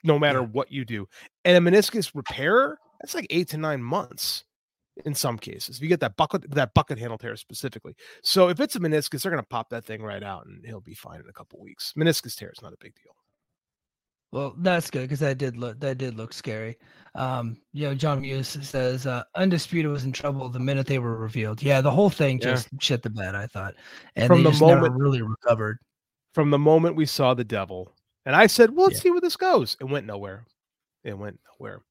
no 0.04 0.20
matter 0.20 0.42
Yeah. 0.42 0.44
what 0.44 0.72
you 0.72 0.86
do. 0.86 1.08
And 1.46 1.58
a 1.68 1.72
meniscus 1.72 2.12
repair, 2.16 2.80
that's 3.02 3.16
like 3.16 3.28
eight 3.30 3.50
to 3.50 3.58
nine 3.58 3.84
months 3.84 4.44
in 5.06 5.16
some 5.16 5.38
cases. 5.40 5.78
If 5.78 5.84
you 5.84 5.90
get 5.90 6.00
that 6.02 6.18
bucket 6.18 6.50
that 6.52 6.74
bucket 6.76 7.00
handle 7.00 7.18
tear 7.18 7.36
specifically. 7.38 7.96
So 8.24 8.50
if 8.50 8.60
it's 8.62 8.76
a 8.76 8.80
meniscus, 8.80 9.24
they're 9.24 9.32
going 9.32 9.44
to 9.44 9.48
pop 9.50 9.70
that 9.72 9.86
thing 9.86 10.04
right 10.04 10.24
out, 10.24 10.48
and 10.48 10.66
he'll 10.66 10.82
be 10.82 10.96
fine 10.96 11.20
in 11.22 11.30
a 11.30 11.34
couple 11.34 11.60
weeks. 11.62 11.94
Meniscus 11.98 12.36
tear 12.38 12.52
is 12.52 12.62
not 12.62 12.74
a 12.74 12.78
big 12.80 12.96
deal. 12.96 13.16
Well, 14.32 14.54
that's 14.58 14.90
good 14.90 15.04
because 15.04 15.20
that 15.20 15.38
did 15.38 15.56
look 15.58 15.80
that 15.80 15.98
did 15.98 16.16
look 16.16 16.34
scary. 16.34 16.78
Um, 17.16 17.58
you 17.72 17.88
know, 17.88 17.96
John 17.96 18.22
Muse 18.22 18.58
says 18.62 19.06
uh, 19.08 19.24
Undisputed 19.36 19.90
was 19.90 20.04
in 20.04 20.12
trouble 20.12 20.50
the 20.50 20.60
minute 20.60 20.86
they 20.88 21.00
were 21.00 21.16
revealed. 21.18 21.64
Yeah, 21.64 21.80
the 21.80 21.92
whole 21.92 22.10
thing 22.10 22.40
Yeah. 22.40 22.52
just 22.52 22.68
shit 22.80 23.02
the 23.04 23.10
bed. 23.10 23.36
I 23.36 23.48
thought, 23.48 23.76
and 24.18 24.28
From 24.28 24.44
the 24.44 24.52
moment- 24.52 24.94
really 24.96 25.22
recovered. 25.22 25.78
From 26.34 26.50
the 26.50 26.60
moment 26.60 26.98
we 26.98 27.06
saw 27.06 27.34
the 27.34 27.46
devil, 27.46 27.94
and 28.26 28.36
I 28.36 28.48
said, 28.48 28.72
"Well, 28.76 28.88
let's 28.88 28.98
Yeah. 28.98 29.04
see 29.04 29.12
where 29.12 29.22
this 29.22 29.38
goes." 29.38 29.78
It 29.80 29.86
went 29.86 30.06
nowhere. 30.06 30.44
It 31.06 31.18
went 31.18 31.40
nowhere. 31.58 31.82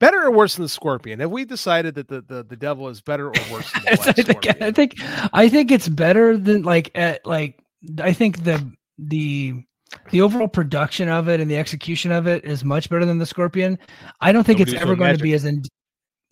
Better 0.00 0.22
or 0.22 0.30
worse 0.30 0.54
than 0.56 0.62
the 0.64 0.68
scorpion? 0.70 1.20
Have 1.20 1.30
we 1.30 1.44
decided 1.44 1.94
that 1.96 2.08
the 2.08 2.22
the, 2.22 2.42
the 2.44 2.56
devil 2.56 2.88
is 2.88 3.02
better 3.02 3.26
or 3.28 3.34
worse 3.52 3.70
than 3.72 3.82
the 3.84 3.90
I 3.92 3.96
think, 3.96 4.28
scorpion? 4.30 4.56
I 4.62 4.70
think 4.72 4.94
I 5.34 5.48
think 5.50 5.70
it's 5.70 5.88
better 5.88 6.38
than 6.38 6.62
like 6.62 6.90
at 6.94 7.26
like 7.26 7.62
I 8.00 8.14
think 8.14 8.42
the 8.44 8.72
the 8.98 9.62
the 10.10 10.20
overall 10.20 10.48
production 10.48 11.08
of 11.08 11.28
it 11.28 11.40
and 11.40 11.50
the 11.50 11.56
execution 11.56 12.12
of 12.12 12.26
it 12.26 12.44
is 12.44 12.64
much 12.64 12.88
better 12.88 13.04
than 13.04 13.18
the 13.18 13.26
Scorpion. 13.26 13.78
I 14.20 14.32
don't 14.32 14.44
think 14.44 14.58
Nobody 14.58 14.76
it's 14.76 14.82
ever 14.82 14.96
going 14.96 15.16
to 15.16 15.22
be 15.22 15.34
as 15.34 15.44
in 15.44 15.62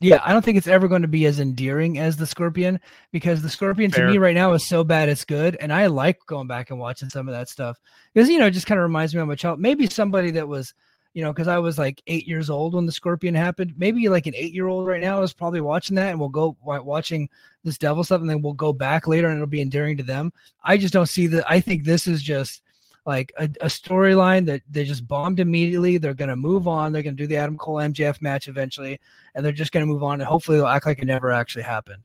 yeah, 0.03 0.23
I 0.25 0.33
don't 0.33 0.43
think 0.43 0.57
it's 0.57 0.67
ever 0.67 0.89
going 0.89 1.03
to 1.03 1.09
be 1.09 1.27
as 1.27 1.41
endearing 1.41 1.99
as 1.99 2.17
the 2.17 2.27
Scorpion 2.27 2.81
because 3.13 3.43
the 3.43 3.51
Scorpion 3.51 3.91
to 3.91 4.07
me 4.07 4.17
right 4.17 4.35
now 4.35 4.55
is 4.55 4.67
so 4.67 4.83
bad 4.83 5.11
it's 5.11 5.27
good, 5.27 5.59
and 5.61 5.71
I 5.71 5.87
like 5.87 6.19
going 6.27 6.47
back 6.47 6.71
and 6.71 6.79
watching 6.79 7.11
some 7.11 7.29
of 7.29 7.35
that 7.35 7.51
stuff 7.51 7.79
because 8.15 8.31
you 8.31 8.39
know 8.39 8.47
it 8.47 8.53
just 8.53 8.67
kind 8.67 8.81
of 8.81 8.83
reminds 8.83 9.15
me 9.15 9.21
of 9.21 9.29
my 9.29 9.35
child. 9.35 9.61
Maybe 9.61 9.87
somebody 9.87 10.31
that 10.31 10.49
was 10.49 10.73
you 11.13 11.23
know 11.23 11.35
because 11.35 11.49
I 11.49 11.59
was 11.59 11.79
like 11.79 12.01
eight 12.07 12.27
years 12.27 12.49
old 12.49 12.73
when 12.73 12.87
the 12.87 12.93
Scorpion 12.93 13.35
happened. 13.35 13.75
Maybe 13.77 14.09
like 14.09 14.27
an 14.27 14.35
eight 14.35 14.55
year 14.55 14.69
old 14.69 14.87
right 14.87 15.03
now 15.03 15.21
is 15.21 15.35
probably 15.35 15.61
watching 15.61 15.97
that 15.97 16.09
and 16.09 16.19
will 16.19 16.31
go 16.31 16.57
watching 16.63 17.29
this 17.63 17.77
devil 17.77 18.03
stuff, 18.03 18.23
and 18.23 18.31
then 18.31 18.41
we'll 18.41 18.55
go 18.55 18.73
back 18.73 19.07
later 19.07 19.27
and 19.27 19.37
it'll 19.37 19.49
be 19.49 19.61
endearing 19.61 19.99
to 19.99 20.03
them. 20.03 20.33
I 20.65 20.79
just 20.79 20.95
don't 20.95 21.11
see 21.11 21.27
that. 21.27 21.45
I 21.47 21.61
think 21.61 21.85
this 21.85 22.07
is 22.07 22.23
just 22.23 22.63
like 23.07 23.33
a, 23.39 23.45
a 23.45 23.67
storyline 23.67 24.47
that 24.47 24.63
they 24.71 24.85
just 24.85 25.07
bombed 25.09 25.41
immediately. 25.41 25.99
They're 25.99 26.15
gonna 26.15 26.37
move 26.37 26.69
on. 26.69 26.93
They're 26.93 27.03
gonna 27.03 27.17
do 27.17 27.27
the 27.27 27.37
Adam 27.37 27.57
Cole 27.59 27.77
MJF 27.77 28.21
match 28.23 28.49
eventually, 28.49 29.01
and 29.35 29.45
they're 29.45 29.53
just 29.53 29.73
gonna 29.73 29.87
move 29.87 30.03
on. 30.03 30.21
And 30.21 30.29
hopefully 30.29 30.59
they'll 30.59 30.67
act 30.67 30.87
like 30.87 30.99
it 31.01 31.07
never 31.07 31.31
actually 31.31 31.63
happened. 31.63 32.05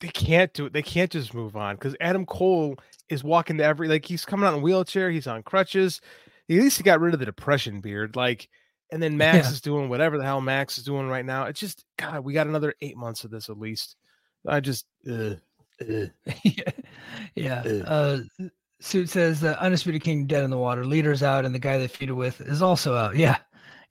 they 0.00 0.08
can't 0.08 0.52
do 0.54 0.66
it. 0.66 0.72
They 0.72 0.82
can't 0.82 1.10
just 1.10 1.32
move 1.34 1.54
on 1.56 1.76
because 1.76 1.94
Adam 2.00 2.26
Cole 2.26 2.76
is 3.08 3.22
walking 3.22 3.58
to 3.58 3.64
every 3.64 3.88
like 3.88 4.04
he's 4.06 4.24
coming 4.24 4.46
out 4.46 4.54
in 4.54 4.60
a 4.60 4.62
wheelchair. 4.62 5.10
He's 5.10 5.26
on 5.26 5.42
crutches. 5.42 6.00
At 6.50 6.56
least 6.56 6.76
he 6.78 6.82
got 6.82 7.00
rid 7.00 7.14
of 7.14 7.20
the 7.20 7.26
depression 7.26 7.80
beard. 7.80 8.16
Like, 8.16 8.48
and 8.90 9.02
then 9.02 9.16
Max 9.18 9.46
Yeah. 9.46 9.52
is 9.52 9.60
doing 9.60 9.88
whatever 9.88 10.18
the 10.18 10.24
hell 10.24 10.40
Max 10.40 10.76
is 10.78 10.84
doing 10.84 11.08
right 11.08 11.24
now. 11.24 11.44
It's 11.44 11.60
just 11.60 11.84
God. 11.98 12.24
We 12.24 12.32
got 12.32 12.46
another 12.48 12.74
eight 12.80 12.96
months 12.96 13.22
of 13.24 13.30
this 13.30 13.48
at 13.48 13.58
least. 13.58 13.96
I 14.46 14.60
just. 14.60 14.86
Yeah, 15.84 16.82
yeah. 17.34 17.62
Uh, 17.86 18.20
Suit 18.82 19.08
says 19.08 19.40
the 19.40 19.60
undisputed 19.60 20.02
king 20.02 20.26
dead 20.26 20.42
in 20.42 20.50
the 20.50 20.58
water. 20.58 20.84
Leader's 20.84 21.22
out, 21.22 21.44
and 21.44 21.54
the 21.54 21.58
guy 21.58 21.78
they 21.78 21.86
feuded 21.86 22.16
with 22.16 22.40
is 22.40 22.62
also 22.62 22.96
out. 22.96 23.16
Yeah, 23.16 23.36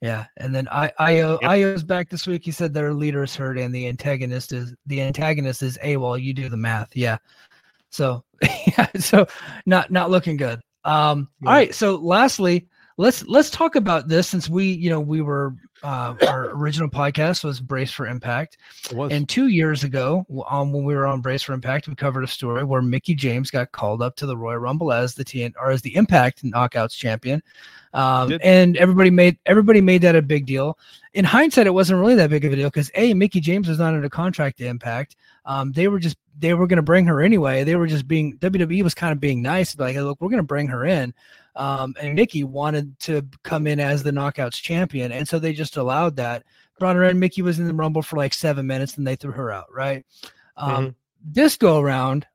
yeah. 0.02 0.26
And 0.36 0.54
then 0.54 0.68
I 0.70 0.92
Io 0.98 1.38
Yep. 1.40 1.50
Io's 1.50 1.82
back 1.82 2.10
this 2.10 2.26
week. 2.26 2.44
He 2.44 2.50
said 2.50 2.74
their 2.74 2.92
leader 2.92 3.22
is 3.22 3.34
hurt, 3.34 3.58
and 3.58 3.74
the 3.74 3.88
antagonist 3.88 4.52
is 4.52 4.74
the 4.86 5.00
antagonist 5.00 5.62
is 5.62 5.78
AWOL. 5.82 6.22
You 6.22 6.34
do 6.34 6.50
the 6.50 6.58
math. 6.58 6.94
Yeah. 6.94 7.16
So 7.88 8.22
yeah. 8.42 8.88
So 8.98 9.26
not 9.64 9.90
not 9.90 10.10
looking 10.10 10.36
good. 10.36 10.60
Um. 10.84 11.28
Yeah. 11.40 11.48
All 11.48 11.54
right. 11.54 11.74
So 11.74 11.96
lastly, 11.96 12.68
let's 12.98 13.24
let's 13.26 13.48
talk 13.48 13.76
about 13.76 14.08
this 14.08 14.28
since 14.28 14.48
we 14.48 14.66
you 14.72 14.90
know 14.90 15.00
we 15.00 15.22
were 15.22 15.54
uh, 15.82 16.14
our 16.28 16.50
original 16.50 16.88
podcast 16.88 17.44
was 17.44 17.60
Brace 17.60 17.90
for 17.90 18.06
Impact. 18.06 18.56
And 19.12 19.28
two 19.28 19.48
years 19.48 19.84
ago, 19.84 20.24
um, 20.48 20.72
when 20.72 20.84
we 20.84 20.94
were 20.94 21.06
on 21.06 21.20
Brace 21.20 21.42
for 21.42 21.52
Impact, 21.52 21.88
we 21.88 21.94
covered 21.94 22.24
a 22.24 22.28
story 22.28 22.64
where 22.64 22.82
Mickie 22.82 23.14
James 23.14 23.50
got 23.50 23.72
called 23.72 24.02
up 24.02 24.16
to 24.16 24.26
the 24.26 24.36
Royal 24.36 24.58
Rumble 24.58 24.92
as 24.92 25.14
the 25.14 25.24
TN 25.24 25.52
or 25.60 25.70
as 25.70 25.82
the 25.82 25.94
Impact 25.96 26.44
Knockouts 26.44 26.96
champion, 26.96 27.42
um, 27.94 28.38
and 28.42 28.76
everybody 28.76 29.10
made 29.10 29.38
everybody 29.46 29.80
made 29.80 30.02
that 30.02 30.16
a 30.16 30.22
big 30.22 30.46
deal. 30.46 30.78
In 31.14 31.24
hindsight, 31.24 31.66
it 31.66 31.74
wasn't 31.74 32.00
really 32.00 32.14
that 32.14 32.30
big 32.30 32.44
of 32.44 32.52
a 32.52 32.56
deal 32.56 32.70
because 32.70 32.90
a 32.94 33.12
Mickie 33.14 33.40
James 33.40 33.68
was 33.68 33.78
not 33.78 33.94
under 33.94 34.08
contract 34.08 34.58
to 34.58 34.66
Impact. 34.66 35.16
Um, 35.44 35.72
they 35.72 35.88
were 35.88 35.98
just 35.98 36.16
they 36.38 36.54
were 36.54 36.66
going 36.66 36.76
to 36.76 36.82
bring 36.82 37.06
her 37.06 37.20
anyway. 37.20 37.64
They 37.64 37.76
were 37.76 37.86
just 37.86 38.08
being 38.08 38.38
WWE 38.38 38.82
was 38.82 38.94
kind 38.94 39.12
of 39.12 39.20
being 39.20 39.42
nice, 39.42 39.78
like, 39.78 39.94
hey, 39.94 40.00
look, 40.00 40.20
we're 40.20 40.30
going 40.30 40.38
to 40.38 40.44
bring 40.44 40.68
her 40.68 40.84
in. 40.84 41.12
Um, 41.54 41.94
and 42.00 42.14
Mickie 42.14 42.44
wanted 42.44 42.98
to 43.00 43.26
come 43.42 43.66
in 43.66 43.78
as 43.78 44.02
the 44.02 44.10
Knockouts 44.10 44.60
champion, 44.60 45.12
and 45.12 45.28
so 45.28 45.38
they 45.38 45.52
just 45.52 45.76
allowed 45.76 46.16
that 46.16 46.44
brought 46.78 46.96
her 46.96 47.04
in. 47.04 47.20
Mickie 47.20 47.42
was 47.42 47.58
in 47.58 47.68
the 47.68 47.74
Rumble 47.74 48.02
for 48.02 48.16
like 48.16 48.34
seven 48.34 48.66
minutes, 48.66 48.96
and 48.96 49.06
they 49.06 49.16
threw 49.16 49.32
her 49.32 49.52
out. 49.52 49.66
Right. 49.72 50.04
Um, 50.56 50.96
This 51.24 51.56
go 51.56 51.78
around, 51.78 52.26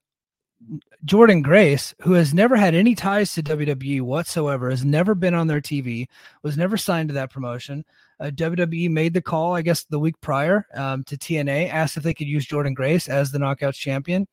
Jordynne 1.05 1.43
Grace, 1.43 1.93
who 2.01 2.13
has 2.13 2.33
never 2.33 2.55
had 2.55 2.73
any 2.73 2.95
ties 2.95 3.33
to 3.33 3.43
WWE 3.43 4.01
whatsoever, 4.01 4.69
has 4.69 4.85
never 4.85 5.15
been 5.15 5.33
on 5.33 5.47
their 5.47 5.61
TV, 5.61 6.07
was 6.43 6.57
never 6.57 6.77
signed 6.77 7.09
to 7.09 7.13
that 7.15 7.31
promotion. 7.31 7.83
Uh, 8.19 8.31
WWE 8.33 8.89
made 8.89 9.13
the 9.13 9.21
call, 9.21 9.55
I 9.55 9.61
guess, 9.61 9.83
the 9.83 9.99
week 9.99 10.19
prior 10.21 10.65
um, 10.73 11.03
to 11.03 11.17
TNA, 11.17 11.69
asked 11.69 11.97
if 11.97 12.03
they 12.03 12.13
could 12.13 12.27
use 12.27 12.47
Jordynne 12.47 12.73
Grace 12.73 13.07
as 13.07 13.31
the 13.31 13.37
Knockouts 13.37 13.75
champion. 13.75 14.27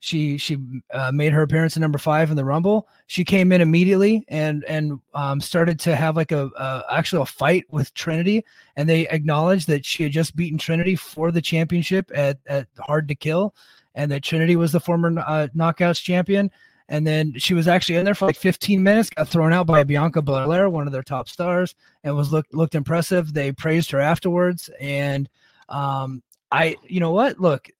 She 0.00 0.38
she 0.38 0.58
uh, 0.92 1.10
made 1.10 1.32
her 1.32 1.42
appearance 1.42 1.76
at 1.76 1.80
number 1.80 1.98
five 1.98 2.30
in 2.30 2.36
the 2.36 2.44
Rumble. 2.44 2.88
She 3.08 3.24
came 3.24 3.50
in 3.50 3.60
immediately 3.60 4.24
and 4.28 4.64
and 4.64 5.00
um, 5.12 5.40
started 5.40 5.80
to 5.80 5.96
have 5.96 6.14
like 6.14 6.30
a, 6.30 6.50
a 6.56 6.84
actual 6.90 7.24
fight 7.24 7.64
with 7.70 7.92
Trinity, 7.94 8.44
and 8.76 8.88
they 8.88 9.08
acknowledged 9.08 9.66
that 9.68 9.84
she 9.84 10.04
had 10.04 10.12
just 10.12 10.36
beaten 10.36 10.56
Trinity 10.56 10.94
for 10.94 11.32
the 11.32 11.42
championship 11.42 12.10
at 12.14 12.38
at 12.46 12.68
Hard 12.78 13.08
to 13.08 13.16
Kill, 13.16 13.54
and 13.96 14.10
that 14.12 14.22
Trinity 14.22 14.54
was 14.54 14.70
the 14.70 14.80
former 14.80 15.18
uh, 15.26 15.48
Knockouts 15.54 16.02
champion. 16.02 16.50
And 16.90 17.06
then 17.06 17.34
she 17.36 17.52
was 17.52 17.68
actually 17.68 17.96
in 17.96 18.06
there 18.06 18.14
for 18.14 18.24
like 18.24 18.36
15 18.36 18.82
minutes, 18.82 19.10
got 19.10 19.28
thrown 19.28 19.52
out 19.52 19.66
by 19.66 19.84
Bianca 19.84 20.22
Belair, 20.22 20.70
one 20.70 20.86
of 20.86 20.92
their 20.92 21.02
top 21.02 21.28
stars, 21.28 21.74
and 22.02 22.16
was 22.16 22.32
looked 22.32 22.54
looked 22.54 22.74
impressive. 22.74 23.34
They 23.34 23.52
praised 23.52 23.90
her 23.90 24.00
afterwards, 24.00 24.70
and 24.80 25.28
um, 25.68 26.22
I, 26.50 26.76
you 26.84 27.00
know 27.00 27.10
what? 27.10 27.38
Look, 27.38 27.70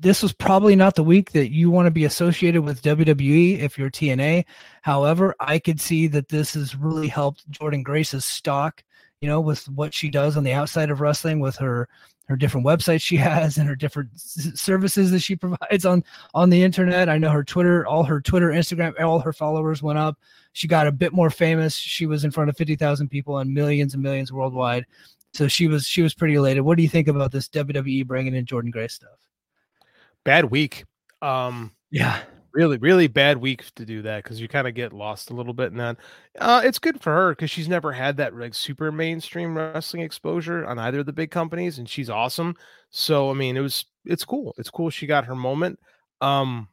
this 0.00 0.22
was 0.22 0.32
probably 0.32 0.76
not 0.76 0.94
the 0.94 1.02
week 1.02 1.32
that 1.32 1.50
you 1.50 1.70
want 1.70 1.86
to 1.86 1.90
be 1.90 2.04
associated 2.04 2.62
with 2.62 2.82
WWE 2.82 3.58
if 3.58 3.78
you're 3.78 3.90
TNA. 3.90 4.44
However, 4.82 5.34
I 5.40 5.58
could 5.58 5.80
see 5.80 6.06
that 6.08 6.28
this 6.28 6.54
has 6.54 6.76
really 6.76 7.08
helped 7.08 7.50
Jordynne 7.50 7.82
Grace's 7.82 8.24
stock, 8.24 8.84
you 9.20 9.28
know, 9.28 9.40
with 9.40 9.68
what 9.70 9.94
she 9.94 10.10
does 10.10 10.36
on 10.36 10.44
the 10.44 10.52
outside 10.52 10.90
of 10.90 11.00
wrestling, 11.00 11.40
with 11.40 11.56
her 11.56 11.88
her 12.28 12.36
different 12.36 12.66
websites 12.66 13.00
she 13.00 13.16
has 13.16 13.56
and 13.56 13.68
her 13.68 13.76
different 13.76 14.10
services 14.20 15.10
that 15.10 15.20
she 15.20 15.34
provides 15.36 15.84
on 15.84 16.04
on 16.34 16.50
the 16.50 16.62
internet. 16.62 17.08
I 17.08 17.18
know 17.18 17.30
her 17.30 17.44
Twitter, 17.44 17.86
all 17.86 18.04
her 18.04 18.20
Twitter, 18.20 18.50
Instagram, 18.50 18.98
all 19.00 19.20
her 19.20 19.32
followers 19.32 19.82
went 19.82 19.98
up. 19.98 20.18
She 20.52 20.68
got 20.68 20.86
a 20.86 20.92
bit 20.92 21.12
more 21.12 21.30
famous. 21.30 21.74
She 21.74 22.06
was 22.06 22.24
in 22.24 22.30
front 22.30 22.50
of 22.50 22.56
50,000 22.56 23.08
people 23.08 23.38
and 23.38 23.52
millions 23.52 23.94
and 23.94 24.02
millions 24.02 24.32
worldwide. 24.32 24.86
So 25.34 25.48
she 25.48 25.68
was 25.68 25.86
she 25.86 26.02
was 26.02 26.14
pretty 26.14 26.34
elated. 26.34 26.62
What 26.64 26.76
do 26.76 26.82
you 26.82 26.88
think 26.88 27.08
about 27.08 27.32
this 27.32 27.48
WWE 27.48 28.06
bringing 28.06 28.34
in 28.34 28.44
Jordynne 28.46 28.72
Grace 28.72 28.94
stuff? 28.94 29.18
Bad 30.24 30.46
week. 30.46 30.84
Um, 31.22 31.72
Yeah. 31.90 32.22
really, 32.52 32.78
really 32.78 33.06
bad 33.06 33.38
week 33.38 33.64
to 33.76 33.84
do 33.84 34.02
that 34.02 34.22
because 34.22 34.40
you 34.40 34.48
kind 34.48 34.66
of 34.66 34.74
get 34.74 34.92
lost 34.92 35.30
a 35.30 35.34
little 35.34 35.52
bit 35.52 35.70
in 35.70 35.78
that. 35.78 35.96
Uh, 36.38 36.62
it's 36.64 36.78
good 36.78 37.00
for 37.00 37.12
her 37.12 37.30
because 37.30 37.50
she's 37.50 37.68
never 37.68 37.92
had 37.92 38.16
that 38.16 38.34
like 38.36 38.54
super 38.54 38.90
mainstream 38.90 39.56
wrestling 39.56 40.02
exposure 40.02 40.66
on 40.66 40.78
either 40.78 41.00
of 41.00 41.06
the 41.06 41.12
big 41.12 41.30
companies, 41.30 41.78
and 41.78 41.88
she's 41.88 42.10
awesome. 42.10 42.54
So 42.90 43.30
I 43.30 43.34
mean, 43.34 43.56
it 43.56 43.60
was 43.60 43.84
it's 44.04 44.24
cool. 44.24 44.54
It's 44.58 44.70
cool 44.70 44.90
she 44.90 45.06
got 45.06 45.26
her 45.26 45.36
moment. 45.36 45.78
Um, 46.20 46.68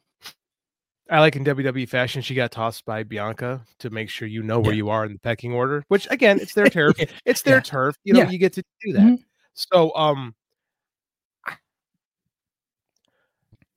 I 1.09 1.19
like 1.19 1.35
in 1.35 1.43
WWE 1.45 1.87
fashion, 1.87 2.21
she 2.23 2.33
got 2.33 2.51
tossed 2.51 2.83
by 2.85 3.03
Bianca 3.03 3.63
to 3.79 3.89
make 3.91 4.09
sure 4.09 4.27
you 4.27 4.41
know 4.41 4.59
where 4.59 4.73
Yeah. 4.73 4.77
you 4.77 4.89
are 4.89 5.05
in 5.05 5.13
the 5.13 5.19
pecking 5.19 5.53
order. 5.53 5.83
Which 5.87 6.07
again, 6.09 6.39
it's 6.39 6.53
their 6.55 6.65
turf. 6.69 6.95
It's 7.25 7.43
their 7.43 7.57
Yeah. 7.57 7.61
turf. 7.61 7.95
You 8.03 8.13
know, 8.13 8.21
Yeah. 8.21 8.29
you 8.31 8.39
get 8.39 8.53
to 8.53 8.63
do 8.83 8.93
that. 8.93 9.01
Mhm. 9.01 9.23
So 9.53 9.95
um, 9.95 10.33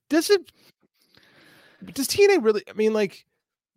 does 0.09 0.31
it 0.31 0.51
does 1.93 2.09
TNA 2.09 2.43
really 2.43 2.63
I 2.69 2.73
mean 2.73 2.93
like 2.95 3.27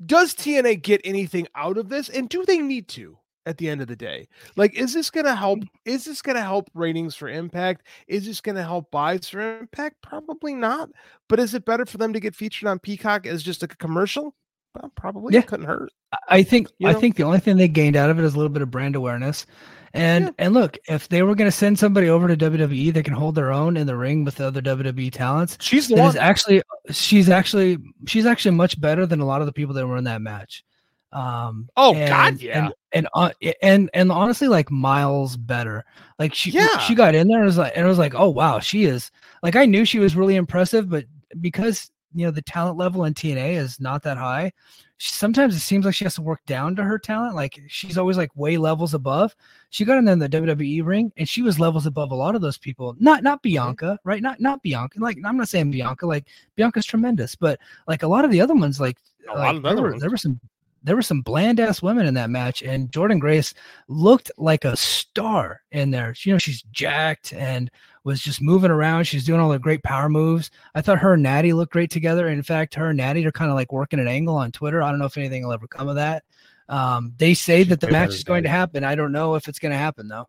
does 0.05 0.33
TNA 0.33 0.81
get 0.81 1.01
anything 1.03 1.47
out 1.55 1.77
of 1.77 1.89
this 1.89 2.09
and 2.09 2.29
do 2.29 2.45
they 2.45 2.57
need 2.59 2.87
to 2.89 3.17
at 3.45 3.57
the 3.57 3.69
end 3.69 3.81
of 3.81 3.87
the 3.87 3.95
day? 3.95 4.27
Like 4.55 4.75
is 4.77 4.93
this 4.93 5.09
going 5.09 5.25
to 5.25 5.35
help 5.35 5.59
is 5.85 6.05
this 6.05 6.21
going 6.21 6.35
to 6.35 6.41
help 6.43 6.69
ratings 6.73 7.15
for 7.15 7.27
Impact? 7.29 7.87
Is 8.07 8.25
this 8.25 8.41
going 8.41 8.55
to 8.55 8.63
help 8.63 8.91
buys 8.91 9.29
for 9.29 9.59
Impact? 9.59 9.95
Probably 10.01 10.53
not. 10.53 10.89
But 11.29 11.39
is 11.39 11.53
it 11.53 11.65
better 11.65 11.85
for 11.85 11.97
them 11.97 12.13
to 12.13 12.19
get 12.19 12.35
featured 12.35 12.67
on 12.67 12.79
Peacock 12.79 13.25
as 13.27 13.43
just 13.43 13.61
like 13.61 13.73
a 13.73 13.77
commercial? 13.77 14.35
Well, 14.75 14.91
probably 14.95 15.33
Yeah. 15.33 15.41
couldn't 15.41 15.65
hurt. 15.65 15.91
I- 16.29 16.43
think 16.43 16.69
You 16.77 16.87
I 16.87 16.93
think 16.93 17.15
the 17.17 17.23
only 17.23 17.39
thing 17.39 17.57
they 17.57 17.67
gained 17.67 17.95
out 17.95 18.09
of 18.09 18.19
it 18.19 18.25
is 18.25 18.33
a 18.33 18.37
little 18.37 18.51
bit 18.51 18.61
of 18.61 18.71
brand 18.71 18.95
awareness. 18.95 19.45
And 19.93 20.25
Yeah. 20.27 20.31
and 20.39 20.53
look, 20.53 20.77
if 20.87 21.09
they 21.09 21.21
were 21.23 21.35
going 21.35 21.49
to 21.49 21.55
send 21.55 21.77
somebody 21.77 22.07
over 22.07 22.27
to 22.29 22.37
WWE 22.37 22.93
that 22.93 23.03
can 23.03 23.13
hold 23.13 23.35
their 23.35 23.51
own 23.51 23.75
in 23.75 23.85
the 23.87 23.97
ring 23.97 24.23
with 24.23 24.35
the 24.35 24.47
other 24.47 24.61
WWE 24.61 25.09
talents, 25.11 25.57
She's 25.59 25.89
the 25.89 25.95
one. 25.95 26.17
actually 26.17 26.61
she's 26.91 27.27
actually 27.27 27.77
she's 28.07 28.25
actually 28.25 28.55
much 28.55 28.79
better 28.79 29.05
than 29.05 29.19
a 29.19 29.25
lot 29.25 29.41
of 29.41 29.47
the 29.47 29.51
people 29.53 29.73
that 29.75 29.85
were 29.85 29.97
in 29.97 30.05
that 30.05 30.21
match. 30.21 30.63
Um 31.11 31.67
Oh, 31.75 31.93
and, 31.93 32.07
God, 32.09 32.41
yeah. 32.41 32.65
And 32.67 32.73
and 32.93 33.07
uh, 33.13 33.31
and 33.61 33.89
and 33.93 34.11
honestly 34.11 34.47
like 34.47 34.69
miles 34.71 35.37
better. 35.37 35.85
Like 36.19 36.33
she 36.33 36.51
Yeah. 36.51 36.77
she 36.79 36.95
got 36.95 37.15
in 37.15 37.27
there 37.27 37.37
and 37.37 37.45
was 37.45 37.57
like 37.57 37.73
and 37.75 37.85
it 37.85 37.89
was 37.89 37.97
like, 37.99 38.13
"Oh 38.15 38.29
wow, 38.29 38.59
she 38.59 38.85
is." 38.85 39.11
Like 39.43 39.55
I 39.55 39.65
knew 39.65 39.85
she 39.85 39.99
was 39.99 40.15
really 40.15 40.35
impressive, 40.35 40.89
but 40.89 41.05
because 41.39 41.91
you 42.13 42.25
know 42.25 42.31
the 42.31 42.41
talent 42.41 42.77
level 42.77 43.05
in 43.05 43.13
TNA 43.13 43.53
is 43.57 43.79
not 43.79 44.03
that 44.03 44.17
high, 44.17 44.51
she, 44.97 45.13
sometimes 45.13 45.55
it 45.55 45.61
seems 45.61 45.85
like 45.85 45.95
she 45.95 46.03
has 46.03 46.15
to 46.15 46.21
work 46.21 46.45
down 46.45 46.75
to 46.75 46.83
her 46.83 46.99
talent. 46.99 47.35
Like 47.35 47.59
she's 47.69 47.97
always 47.97 48.17
like 48.17 48.35
way 48.35 48.57
levels 48.57 48.93
above. 48.93 49.33
She 49.69 49.85
got 49.85 49.97
in 49.97 50.03
there 50.05 50.13
in 50.13 50.19
the 50.19 50.27
WWE 50.29 50.85
ring 50.85 51.11
and 51.17 51.27
she 51.29 51.41
was 51.41 51.59
levels 51.59 51.85
above 51.85 52.11
a 52.11 52.15
lot 52.15 52.35
of 52.35 52.41
those 52.41 52.57
people. 52.57 52.95
Not 52.99 53.23
not 53.23 53.41
Bianca, 53.41 53.97
right? 54.03 54.21
Not 54.21 54.41
not 54.41 54.61
Bianca. 54.61 54.99
Like 54.99 55.17
I'm 55.25 55.37
not 55.37 55.47
saying 55.49 55.71
Bianca. 55.71 56.05
Like 56.05 56.27
Bianca's 56.57 56.85
tremendous, 56.85 57.33
but 57.35 57.59
like 57.87 58.03
a 58.03 58.07
lot 58.07 58.25
of 58.25 58.31
the 58.31 58.41
other 58.41 58.53
ones, 58.55 58.79
like, 58.81 58.97
A 59.33 59.37
lot 59.37 59.39
like, 59.39 59.55
of 59.55 59.63
there, 59.63 59.71
other 59.71 59.81
were, 59.81 59.89
ones. 59.91 60.01
there 60.01 60.11
were 60.11 60.17
some 60.17 60.39
there 60.83 60.95
were 60.95 61.01
some 61.01 61.21
bland 61.21 61.59
ass 61.59 61.81
women 61.81 62.07
in 62.07 62.13
that 62.15 62.29
match, 62.29 62.61
and 62.63 62.91
Jordynne 62.91 63.19
Grace 63.19 63.53
looked 63.87 64.31
like 64.37 64.65
a 64.65 64.75
star 64.75 65.61
in 65.71 65.91
there. 65.91 66.15
You 66.23 66.33
know, 66.33 66.39
she's 66.39 66.63
jacked 66.71 67.33
and 67.33 67.69
was 68.03 68.21
just 68.21 68.41
moving 68.41 68.71
around. 68.71 69.03
She's 69.03 69.25
doing 69.25 69.39
all 69.39 69.49
the 69.49 69.59
great 69.59 69.83
power 69.83 70.09
moves. 70.09 70.49
I 70.73 70.81
thought 70.81 70.99
her 70.99 71.13
and 71.13 71.23
Natty 71.23 71.53
looked 71.53 71.73
great 71.73 71.91
together. 71.91 72.27
In 72.29 72.41
fact, 72.41 72.75
her 72.75 72.89
and 72.89 72.97
Natty 72.97 73.25
are 73.25 73.31
kind 73.31 73.51
of 73.51 73.55
like 73.55 73.71
working 73.71 73.99
an 73.99 74.07
angle 74.07 74.35
on 74.35 74.51
Twitter. 74.51 74.81
I 74.81 74.89
don't 74.89 74.99
know 74.99 75.05
if 75.05 75.17
anything 75.17 75.43
will 75.43 75.53
ever 75.53 75.67
come 75.67 75.87
of 75.87 75.95
that. 75.95 76.23
Um, 76.67 77.13
they 77.17 77.33
say 77.33 77.63
that 77.63 77.79
the 77.79 77.91
match 77.91 78.09
is 78.09 78.23
going 78.23 78.43
to 78.43 78.49
happen. 78.49 78.83
I 78.83 78.95
don't 78.95 79.11
know 79.11 79.35
if 79.35 79.47
it's 79.47 79.59
going 79.59 79.73
to 79.73 79.77
happen 79.77 80.07
though. 80.07 80.27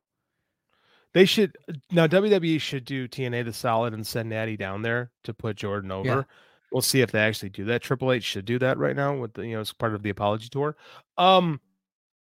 They 1.15 1.25
should 1.25 1.57
now 1.91 2.07
WWE 2.07 2.61
should 2.61 2.85
do 2.85 3.07
TNA 3.07 3.45
the 3.45 3.53
solid 3.53 3.93
and 3.95 4.07
send 4.07 4.31
Natty 4.31 4.57
down 4.57 4.83
there 4.83 5.11
to 5.25 5.35
put 5.35 5.57
Jordynne 5.57 5.93
over. 5.93 6.27
We'll 6.73 6.83
see 6.83 7.01
if 7.01 7.13
they 7.13 7.21
actually 7.21 7.51
do 7.51 7.65
that. 7.67 7.83
Triple 7.83 8.13
H 8.13 8.25
should 8.25 8.45
do 8.45 8.59
that 8.61 8.79
right 8.79 8.97
now 8.97 9.17
with 9.17 9.35
the 9.35 9.47
you 9.47 9.55
know 9.55 9.61
as 9.61 9.73
part 9.73 9.95
of 9.95 10.03
the 10.03 10.11
apology 10.11 10.49
tour. 10.49 10.77
Um 11.19 11.61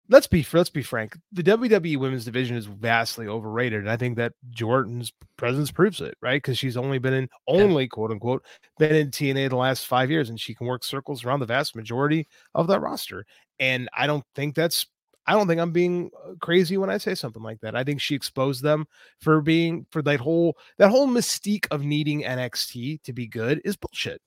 let's 0.09 0.26
be 0.26 0.46
let's 0.53 0.70
be 0.70 0.82
frank. 0.82 1.16
The 1.32 1.42
WWE 1.42 1.96
women's 1.98 2.24
division 2.24 2.57
is 2.57 2.66
vastly 2.66 3.26
overrated, 3.26 3.80
and 3.80 3.90
I 3.90 3.96
think 3.96 4.16
that 4.16 4.34
Jordynne's 4.50 5.12
presence 5.36 5.70
proves 5.70 6.00
it, 6.00 6.16
right? 6.20 6.40
Because 6.40 6.59
she's 6.59 6.76
only 6.76 6.98
been 6.98 7.14
in 7.14 7.28
only 7.48 7.88
quote 7.88 8.11
unquote 8.11 8.44
been 8.78 8.94
in 8.94 9.11
TNA 9.11 9.50
the 9.50 9.57
last 9.57 9.86
five 9.86 10.11
years, 10.11 10.28
and 10.30 10.38
she 10.38 10.55
can 10.55 10.66
work 10.66 10.84
circles 10.84 11.24
around 11.24 11.40
the 11.40 11.46
vast 11.46 11.74
majority 11.74 12.28
of 12.55 12.66
that 12.68 12.80
roster. 12.80 13.24
And 13.59 13.88
I 13.96 14.07
don't 14.07 14.24
think 14.34 14.55
that's 14.55 14.86
I 15.26 15.32
don't 15.34 15.46
think 15.46 15.61
I'm 15.61 15.72
being 15.72 16.11
uh, 16.24 16.34
crazy 16.40 16.76
when 16.76 16.90
I 16.90 16.98
say 16.98 17.14
something 17.14 17.42
like 17.42 17.61
that. 17.61 17.76
I 17.76 17.84
think 17.84 18.00
she 18.00 18.14
exposed 18.14 18.62
them 18.62 18.86
for 19.20 19.40
being 19.40 19.86
for 19.90 20.03
that 20.03 20.20
whole 20.20 20.57
that 20.78 20.90
whole 20.90 21.09
mystique 21.09 21.66
of 21.70 21.82
needing 21.84 22.22
NXT 22.22 23.03
to 23.05 23.12
be 23.12 23.26
good 23.26 23.61
is 23.64 23.76
bullshit. 23.76 24.20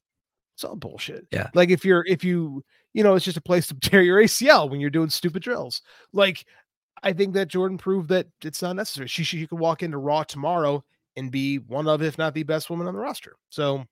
It's 0.55 0.63
all 0.63 0.75
bullshit. 0.75 1.27
Yeah. 1.31 1.49
Like 1.53 1.69
if 1.69 1.85
you're 1.85 2.05
if 2.07 2.23
you 2.23 2.63
you 2.93 3.03
know 3.03 3.15
it's 3.15 3.25
just 3.25 3.37
a 3.37 3.41
place 3.41 3.67
to 3.67 3.75
tear 3.81 4.01
your 4.01 4.21
ACL 4.21 4.69
when 4.69 4.79
you're 4.79 4.89
doing 4.89 5.09
stupid 5.09 5.43
drills. 5.43 5.81
Like 6.13 6.45
I 7.03 7.13
think 7.13 7.33
that 7.35 7.49
Jordynne 7.49 7.77
proved 7.77 8.09
that 8.09 8.27
it's 8.41 8.61
not 8.61 8.75
necessary. 8.75 9.07
She 9.07 9.23
she 9.23 9.45
could 9.47 9.59
walk 9.59 9.83
into 9.83 9.97
Raw 9.97 10.23
tomorrow 10.23 10.83
and 11.17 11.31
be 11.31 11.57
one 11.59 11.87
of 11.87 12.01
if 12.01 12.17
not 12.17 12.33
the 12.33 12.43
best 12.43 12.69
woman 12.69 12.87
on 12.87 12.93
the 12.93 12.99
roster. 12.99 13.35
So 13.49 13.85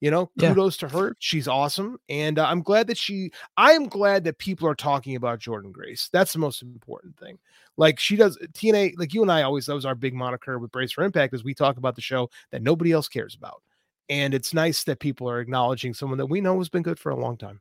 you 0.00 0.10
know, 0.10 0.30
Yeah. 0.36 0.50
kudos 0.50 0.76
to 0.78 0.88
her. 0.88 1.16
She's 1.18 1.48
awesome, 1.48 1.98
and 2.10 2.38
uh, 2.38 2.44
I'm 2.46 2.60
glad 2.62 2.88
that 2.88 2.98
she. 2.98 3.30
I 3.56 3.72
am 3.72 3.86
glad 3.88 4.24
that 4.24 4.36
people 4.38 4.68
are 4.68 4.74
talking 4.74 5.16
about 5.16 5.38
Jordynne 5.40 5.72
Grace. 5.72 6.10
That's 6.12 6.32
the 6.32 6.40
most 6.40 6.60
important 6.62 7.16
thing. 7.16 7.38
Like 7.78 7.98
she 7.98 8.14
does 8.16 8.36
TNA. 8.52 8.94
Like 8.98 9.14
you 9.14 9.22
and 9.22 9.32
I 9.32 9.42
always. 9.42 9.64
That 9.66 9.74
was 9.74 9.86
our 9.86 9.94
big 9.94 10.12
moniker 10.12 10.58
with 10.58 10.72
Brace 10.72 10.92
for 10.92 11.04
Impact. 11.04 11.32
Is 11.32 11.42
we 11.42 11.54
talk 11.54 11.78
about 11.78 11.94
the 11.96 12.02
show 12.02 12.28
that 12.50 12.60
nobody 12.60 12.92
else 12.92 13.08
cares 13.08 13.34
about, 13.34 13.62
and 14.08 14.34
it's 14.34 14.54
nice 14.54 14.84
that 14.84 15.00
people 15.00 15.28
are 15.28 15.40
acknowledging 15.40 15.94
someone 15.94 16.18
that 16.18 16.26
we 16.26 16.40
know 16.40 16.58
has 16.58 16.68
been 16.68 16.82
good 16.82 16.98
for 16.98 17.10
a 17.10 17.16
long 17.16 17.36
time. 17.36 17.60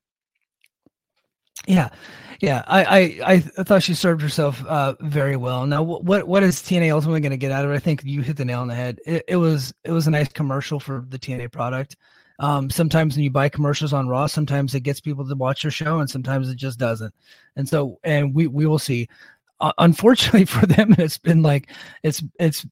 Yeah, 1.65 1.89
yeah. 2.41 2.63
I 2.67 2.83
I 2.83 3.33
I 3.33 3.39
thought 3.39 3.83
she 3.83 3.93
served 3.93 4.21
herself 4.21 4.65
uh, 4.65 4.95
very 4.99 5.37
well. 5.37 5.65
Now, 5.65 5.81
what 5.83 6.27
what 6.27 6.43
is 6.43 6.57
TNA 6.57 6.91
ultimately 6.91 7.21
going 7.21 7.31
to 7.31 7.37
get 7.37 7.51
out 7.51 7.63
of 7.63 7.71
it? 7.71 7.75
I 7.75 7.79
think 7.79 8.03
you 8.03 8.21
hit 8.21 8.37
the 8.37 8.45
nail 8.45 8.59
on 8.59 8.67
the 8.67 8.75
head. 8.75 8.99
It, 9.05 9.23
it 9.27 9.35
was 9.37 9.73
it 9.83 9.91
was 9.91 10.07
a 10.07 10.11
nice 10.11 10.27
commercial 10.29 10.79
for 10.79 11.05
the 11.07 11.19
TNA 11.19 11.51
product. 11.51 11.95
Um, 12.39 12.69
sometimes 12.69 13.15
when 13.15 13.23
you 13.23 13.29
buy 13.29 13.47
commercials 13.47 13.93
on 13.93 14.07
Raw, 14.07 14.25
sometimes 14.25 14.73
it 14.75 14.81
gets 14.81 14.99
people 14.99 15.27
to 15.27 15.35
watch 15.35 15.63
your 15.63 15.71
show, 15.71 15.99
and 15.99 16.09
sometimes 16.09 16.49
it 16.49 16.55
just 16.55 16.79
doesn't. 16.79 17.13
And 17.55 17.69
so, 17.69 17.99
and 18.03 18.33
we 18.33 18.47
we 18.47 18.65
will 18.65 18.79
see. 18.79 19.07
Uh, 19.61 19.71
unfortunately 19.77 20.45
for 20.45 20.65
them, 20.65 20.95
it's 20.97 21.17
been 21.17 21.43
like 21.43 21.69
it's 22.01 22.23
it's 22.39 22.65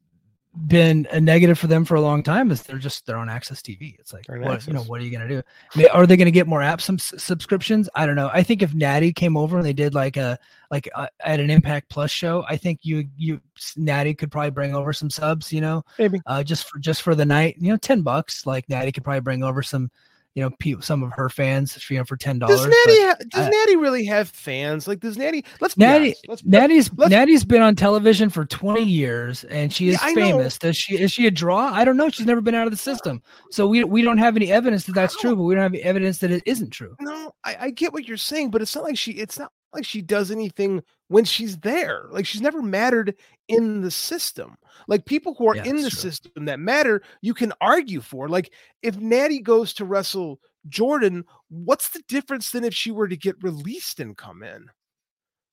been 0.68 1.08
a 1.12 1.22
negative 1.22 1.58
for 1.58 1.68
them 1.68 1.86
for 1.86 1.96
a 1.96 2.02
long 2.02 2.22
time 2.22 2.52
is 2.52 2.62
they're 2.64 2.78
just 2.78 3.06
they're 3.06 3.16
on 3.16 3.30
access 3.30 3.62
tv 3.62 3.98
it's 4.00 4.12
like 4.12 4.26
what 4.28 4.68
you 4.68 4.74
know 4.74 4.82
what 4.82 5.00
are 5.00 5.04
you 5.06 5.10
going 5.10 5.26
to 5.26 5.42
do 5.76 5.88
are 5.94 6.06
they 6.06 6.18
going 6.18 6.26
to 6.26 6.32
get 6.32 6.46
more 6.46 6.62
app 6.62 6.82
sub- 6.82 7.00
subscriptions? 7.00 7.88
I 7.96 8.06
don't 8.06 8.18
know. 8.18 8.30
I 8.34 8.44
think 8.44 8.62
if 8.62 8.74
natty 8.74 9.14
came 9.14 9.38
over 9.38 9.58
and 9.58 9.66
they 9.66 9.74
did 9.74 9.94
like 9.94 10.18
a 10.18 10.38
like 10.70 10.90
uh, 10.96 11.08
at 11.20 11.40
an 11.40 11.50
impact 11.50 11.90
plus 11.90 12.10
show 12.10 12.46
i 12.48 12.56
think 12.56 12.80
you 12.82 13.08
you 13.18 13.40
natty 13.76 14.14
could 14.14 14.32
probably 14.32 14.50
bring 14.50 14.74
over 14.74 14.94
some 14.94 15.10
subs 15.10 15.52
you 15.52 15.62
know 15.62 15.84
Maybe. 16.00 16.22
uh 16.26 16.42
just 16.44 16.68
for 16.68 16.80
just 16.80 17.02
for 17.02 17.14
the 17.14 17.26
night 17.26 17.58
you 17.60 17.70
know 17.70 17.78
10 17.78 18.02
bucks 18.02 18.46
like 18.46 18.68
natty 18.70 18.92
could 18.92 19.04
probably 19.04 19.20
bring 19.20 19.44
over 19.44 19.62
some 19.62 19.92
you 20.36 20.42
know 20.42 20.50
pe- 20.60 20.76
some 20.80 21.04
of 21.04 21.12
her 21.14 21.28
fans 21.30 21.78
you 21.90 21.98
know 21.98 22.06
for 22.06 22.16
10 22.16 22.40
dollars 22.40 22.60
Does 22.60 22.68
Natty 22.68 23.02
ha- 23.02 23.16
does 23.30 23.48
I- 23.48 23.50
Natty 23.50 23.76
really 23.76 24.06
have 24.06 24.30
fans? 24.30 24.88
Like 24.88 25.00
does 25.02 25.18
Natty? 25.18 25.44
Let's 25.60 25.78
Natty. 25.78 26.16
Let's, 26.28 26.44
Natty's 26.46 26.90
let's- 26.96 27.12
Natty's 27.12 27.44
been 27.44 27.62
on 27.62 27.76
television 27.76 28.30
for 28.30 28.46
20 28.46 28.82
years 28.84 29.44
and 29.46 29.74
she 29.74 29.88
Yeah, 29.88 29.94
is 29.96 30.16
know. 30.16 30.22
famous. 30.22 30.58
Does 30.58 30.78
she 30.78 30.98
is 30.98 31.12
she 31.12 31.28
a 31.28 31.32
draw? 31.32 31.72
I 31.74 31.84
don't 31.84 31.98
know. 31.98 32.10
She's 32.10 32.26
never 32.26 32.42
been 32.42 32.56
out 32.56 32.66
of 32.68 32.72
the 32.72 32.78
system. 32.78 33.22
So 33.52 33.68
we 33.68 33.84
we 33.84 34.02
don't 34.02 34.18
have 34.20 34.36
any 34.36 34.52
evidence 34.52 34.86
that 34.86 34.94
that's 34.96 35.18
true, 35.18 35.36
but 35.36 35.44
we 35.44 35.54
don't 35.56 35.64
have 35.64 35.74
any 35.74 35.84
evidence 35.84 36.20
that 36.20 36.32
it 36.32 36.44
isn't 36.46 36.70
true. 36.72 36.96
no, 37.02 37.34
I, 37.44 37.58
I 37.60 37.70
get 37.72 37.92
what 37.94 38.08
you're 38.08 38.18
saying, 38.18 38.52
but 38.52 38.62
it's 38.62 38.74
not 38.76 38.84
like 38.86 38.98
she 38.98 39.12
it's 39.12 39.38
not 39.38 39.52
like 39.74 39.86
she 39.86 40.02
does 40.02 40.32
anything 40.32 40.84
when 41.08 41.26
she's 41.26 41.58
there. 41.60 42.08
Like 42.12 42.26
she's 42.26 42.42
never 42.42 42.62
mattered 42.62 43.16
in 43.48 43.82
the 43.82 43.92
system. 43.92 44.58
Like 44.88 45.06
people 45.06 45.36
who 45.36 45.48
are 45.50 45.56
Yeah, 45.56 45.64
in 45.64 45.82
the 45.82 45.90
true. 45.90 45.90
system 45.90 46.46
that 46.46 46.60
matter, 46.60 47.02
you 47.22 47.34
can 47.34 47.54
argue 47.62 48.02
for. 48.02 48.28
Like 48.30 48.54
if 48.82 48.98
Natty 48.98 49.40
goes 49.40 49.74
to 49.76 49.86
wrestle 49.86 50.40
Jordynne, 50.70 51.24
what's 51.50 51.90
the 51.90 52.04
difference 52.08 52.52
than 52.52 52.64
if 52.64 52.74
she 52.74 52.92
were 52.92 53.08
to 53.08 53.18
get 53.18 53.42
released 53.44 54.00
and 54.00 54.18
come 54.18 54.44
in? 54.44 54.68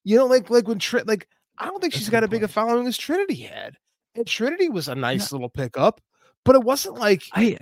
You 0.05 0.17
know, 0.19 0.27
like 0.27 0.51
like 0.51 0.67
when 0.69 0.79
Trin 0.79 1.05
like 1.07 1.29
I 1.59 1.67
don't 1.67 1.81
think 1.81 1.93
That's 1.93 2.01
she's 2.05 2.09
got 2.11 2.25
a 2.25 2.29
big 2.29 2.43
a 2.45 2.49
following 2.49 2.87
as 2.87 2.97
Trinity 2.99 3.43
had. 3.43 3.77
And 4.15 4.27
Trinity 4.27 4.69
was 4.69 4.89
a 4.89 4.95
nice 4.95 5.33
little 5.33 5.49
pickup, 5.49 6.01
but 6.45 6.55
it 6.57 6.63
wasn't 6.63 6.99
like 6.99 7.23
I 7.33 7.59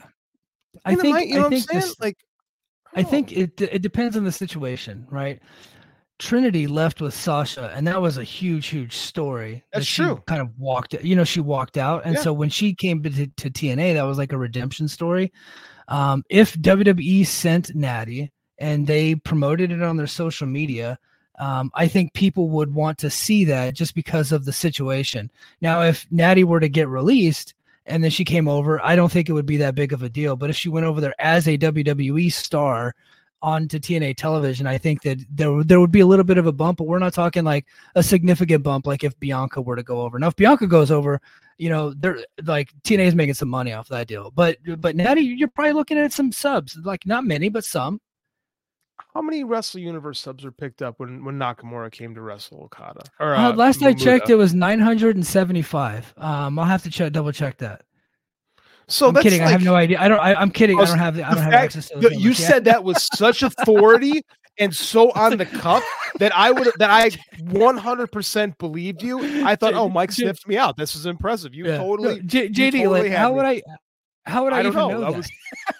I 0.85 0.95
think 0.95 1.19
you 1.29 1.35
know 1.39 1.41
I 1.41 1.43
what 1.43 1.47
I'm 1.47 1.51
think 1.51 1.71
saying? 1.71 1.81
this, 1.81 2.01
like 2.01 2.17
I 2.95 3.03
don't 3.03 3.11
think 3.11 3.33
it 3.33 3.61
it 3.61 3.83
depends 3.83 4.17
on 4.17 4.25
the 4.25 4.33
situation, 4.33 5.07
right? 5.11 5.41
Trinity 6.19 6.67
left 6.67 7.01
with 7.01 7.13
Sasha, 7.15 7.73
and 7.75 7.87
that 7.87 8.01
was 8.01 8.17
a 8.19 8.25
huge, 8.25 8.67
huge 8.69 8.97
story. 8.97 9.65
that 9.73 9.79
That's 9.81 9.87
she 9.87 10.03
true. 10.03 10.23
Kind 10.27 10.41
of 10.41 10.51
walked, 10.59 10.95
you 11.03 11.15
know, 11.15 11.25
she 11.25 11.41
walked 11.41 11.77
out, 11.77 12.03
and 12.05 12.15
Yeah. 12.15 12.23
so 12.23 12.33
when 12.33 12.49
she 12.49 12.75
came 12.75 13.03
to, 13.03 13.11
to 13.27 13.51
TNA, 13.51 13.95
that 13.95 14.03
was 14.03 14.19
like 14.19 14.33
a 14.33 14.39
redemption 14.39 14.89
story. 14.89 15.33
Um, 15.89 16.25
if 16.31 16.55
WWE 16.57 17.27
sent 17.27 17.75
Natty 17.75 18.33
and 18.59 18.87
they 18.87 19.15
promoted 19.15 19.71
it 19.71 19.83
on 19.83 19.97
their 19.97 20.07
social 20.07 20.47
media, 20.47 20.99
um, 21.39 21.71
I 21.75 21.87
think 21.87 22.15
people 22.15 22.49
would 22.51 22.75
want 22.75 22.97
to 22.99 23.11
see 23.11 23.45
that 23.45 23.75
just 23.75 23.95
because 23.95 24.33
of 24.33 24.47
the 24.47 24.53
situation. 24.53 25.31
Now, 25.61 25.83
if 25.83 26.07
Natty 26.11 26.45
were 26.45 26.61
to 26.61 26.69
get 26.69 26.89
released 26.89 27.53
and 27.85 28.03
then 28.03 28.11
she 28.11 28.25
came 28.25 28.49
over, 28.49 28.83
I 28.85 28.97
don't 28.97 29.13
think 29.13 29.29
it 29.29 29.33
would 29.35 29.47
be 29.47 29.59
that 29.59 29.75
big 29.75 29.93
of 29.93 30.03
a 30.03 30.09
deal. 30.09 30.35
But 30.35 30.49
if 30.51 30.57
she 30.57 30.71
went 30.71 30.87
over 30.87 31.01
there 31.01 31.15
as 31.21 31.47
a 31.47 31.59
WWE 31.59 32.33
star 32.33 32.95
onto 33.43 33.79
TNA 33.79 34.17
television, 34.17 34.67
I 34.67 34.79
think 34.79 35.03
that 35.03 35.19
there, 35.31 35.53
would- 35.53 35.69
there 35.69 35.79
would 35.81 35.93
be 35.93 36.01
a 36.01 36.07
little 36.07 36.25
bit 36.25 36.39
of 36.39 36.47
a 36.47 36.53
bump, 36.53 36.79
but 36.79 36.85
we're 36.87 36.99
not 36.99 37.13
talking 37.15 37.45
like 37.45 37.67
a 37.95 38.03
significant 38.03 38.63
bump 38.63 38.87
like 38.87 39.05
if 39.05 39.19
Bianca 39.21 39.61
were 39.61 39.77
to 39.77 39.83
go 39.83 40.01
over. 40.01 40.19
Now, 40.19 40.29
if 40.29 40.37
Bianca 40.37 40.67
goes 40.67 40.91
over, 40.91 41.21
you 41.59 41.69
know, 41.71 41.93
they're 41.95 42.19
like 42.45 42.73
TNA 42.83 43.07
is 43.07 43.15
making 43.15 43.35
some 43.35 43.49
money 43.49 43.73
off 43.73 43.89
that 43.89 44.09
deal. 44.09 44.31
But 44.31 44.59
but 44.79 44.97
Natty, 44.97 45.23
you're 45.23 45.49
probably 45.49 45.73
looking 45.73 45.97
at 45.99 46.13
some 46.13 46.33
subs, 46.33 46.77
like 46.85 47.07
not 47.07 47.25
many, 47.25 47.49
but 47.49 47.65
some. 47.65 48.01
How 49.15 49.23
many 49.23 49.45
Wrestle 49.45 49.81
Universe 49.81 50.21
subs 50.21 50.45
were 50.45 50.53
picked 50.53 50.83
up 50.83 50.99
when 51.01 51.25
when 51.25 51.39
Nakamura 51.39 51.91
came 51.91 52.15
to 52.15 52.21
wrestle 52.21 52.63
Okada? 52.65 53.01
Or 53.21 53.35
Uh, 53.35 53.53
uh, 53.53 53.55
last 53.55 53.83
I 53.83 53.93
checked, 53.95 54.29
it 54.29 54.35
was 54.35 54.53
975. 54.55 56.15
Um, 56.19 56.59
I'll 56.59 56.65
have 56.67 56.83
to 56.83 56.91
check, 56.91 57.13
double 57.13 57.33
check 57.33 57.57
that. 57.59 57.83
So 58.89 59.09
I'm 59.09 59.15
that's 59.15 59.25
kidding. 59.25 59.43
I 59.43 59.49
have 59.51 59.63
no 59.65 59.75
idea. 59.75 60.01
I 60.01 60.09
don't. 60.09 60.21
I, 60.21 60.35
I'm 60.35 60.51
kidding. 60.51 60.79
I 60.81 60.85
don't 60.85 60.99
have. 60.99 61.17
The, 61.17 61.25
I 61.25 61.35
don't 61.35 61.43
have 61.43 61.53
fact 61.53 61.65
access 61.77 61.89
to. 61.89 61.97
You 61.97 62.11
numbers. 62.11 62.41
Yeah. 62.41 62.49
said 62.49 62.65
that 62.67 62.85
with 62.85 62.99
such 62.99 63.43
authority 63.43 64.23
and 64.59 64.75
so 64.75 65.11
on 65.15 65.37
the 65.39 65.47
cuff 65.47 65.85
that 66.21 66.35
I 66.37 66.51
would 66.53 66.69
that 66.79 66.91
I 66.91 67.11
100% 67.41 68.59
believed 68.59 69.03
you. 69.03 69.45
I 69.47 69.57
thought, 69.57 69.75
oh, 69.75 69.89
Mike 69.89 70.13
sniffed 70.13 70.47
me 70.47 70.57
out. 70.57 70.77
This 70.77 70.95
is 70.95 71.07
impressive. 71.07 71.55
You 71.55 71.67
Yeah. 71.67 71.79
totally. 71.79 72.17
No, 72.17 72.21
J- 72.23 72.45
you 72.45 72.51
JD, 72.51 72.73
totally 72.85 73.09
like, 73.09 73.13
how 73.13 73.31
me. 73.31 73.35
would 73.37 73.45
I? 73.45 73.63
How 74.25 74.43
would 74.43 74.53
I, 74.53 74.59
I 74.59 74.63
don't 74.63 74.73
even 74.73 74.89
know. 74.89 75.01
know, 75.01 75.07
I 75.07 75.11
was 75.11 75.31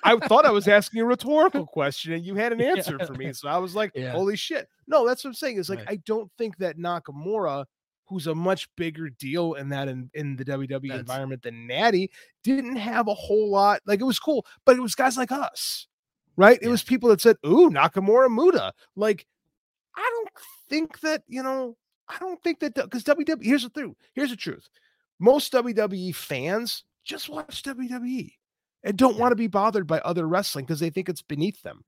I 0.05 0.17
thought 0.29 0.47
I 0.47 0.53
was 0.53 0.69
asking 0.69 1.01
a 1.01 1.05
rhetorical 1.05 1.67
question 1.73 2.13
and 2.13 2.25
you 2.25 2.37
had 2.37 2.53
an 2.53 2.61
Yeah. 2.61 2.75
answer 2.77 2.97
for 3.05 3.15
me. 3.15 3.33
So 3.33 3.49
I 3.49 3.59
was 3.59 3.75
like, 3.75 3.91
Yeah. 3.95 4.13
holy 4.13 4.37
shit. 4.37 4.69
No, 4.87 5.05
that's 5.07 5.25
what 5.25 5.31
I'm 5.31 5.35
saying. 5.35 5.57
Is 5.59 5.69
like 5.69 5.81
Right. 5.81 5.89
I 5.91 5.97
don't 6.07 6.31
think 6.39 6.57
that 6.59 6.79
Nakamura, 6.79 7.65
who's 8.09 8.27
a 8.27 8.35
much 8.35 8.69
bigger 8.77 9.09
deal 9.11 9.55
in 9.55 9.69
that 9.71 9.89
in, 9.89 10.11
in 10.15 10.37
the 10.37 10.45
WWE 10.45 10.69
That's- 10.83 11.01
environment 11.01 11.43
than 11.43 11.67
Natty, 11.67 12.11
didn't 12.45 12.77
have 12.77 13.09
a 13.09 13.15
whole 13.15 13.51
lot. 13.51 13.81
Like 13.87 14.01
it 14.01 14.05
was 14.05 14.19
cool, 14.19 14.47
but 14.65 14.77
it 14.77 14.81
was 14.81 14.95
guys 14.95 15.17
like 15.17 15.33
us, 15.33 15.87
right? 16.37 16.59
It 16.63 16.69
was 16.69 16.83
people 16.83 17.09
that 17.11 17.21
said, 17.21 17.37
Ooh, 17.45 17.69
Nakamura 17.71 18.31
Muda. 18.33 18.73
Like, 18.95 19.27
I 19.97 20.09
don't 20.15 20.31
think 20.69 21.01
that, 21.01 21.23
you 21.27 21.43
know, 21.43 21.77
I 22.09 22.19
don't 22.21 22.41
think 22.43 22.61
that 22.61 22.75
because 22.75 23.03
WWE, 23.05 23.43
here's 23.43 23.65
the 23.65 23.71
truth. 23.71 23.97
Here's 24.15 24.31
the 24.31 24.37
truth. 24.37 24.69
Most 25.19 25.53
WWE 25.53 26.15
fans 26.15 26.85
just 27.05 27.29
watch 27.29 27.63
WWE 27.63 28.33
and 28.85 28.97
don't 28.97 29.15
Yeah. 29.15 29.21
want 29.21 29.33
to 29.33 29.37
be 29.37 29.47
bothered 29.49 29.87
by 29.87 29.99
other 30.01 30.29
wrestling 30.29 30.65
because 30.65 30.79
they 30.81 30.91
think 30.91 31.09
it's 31.09 31.23
beneath 31.23 31.63
them. 31.63 31.85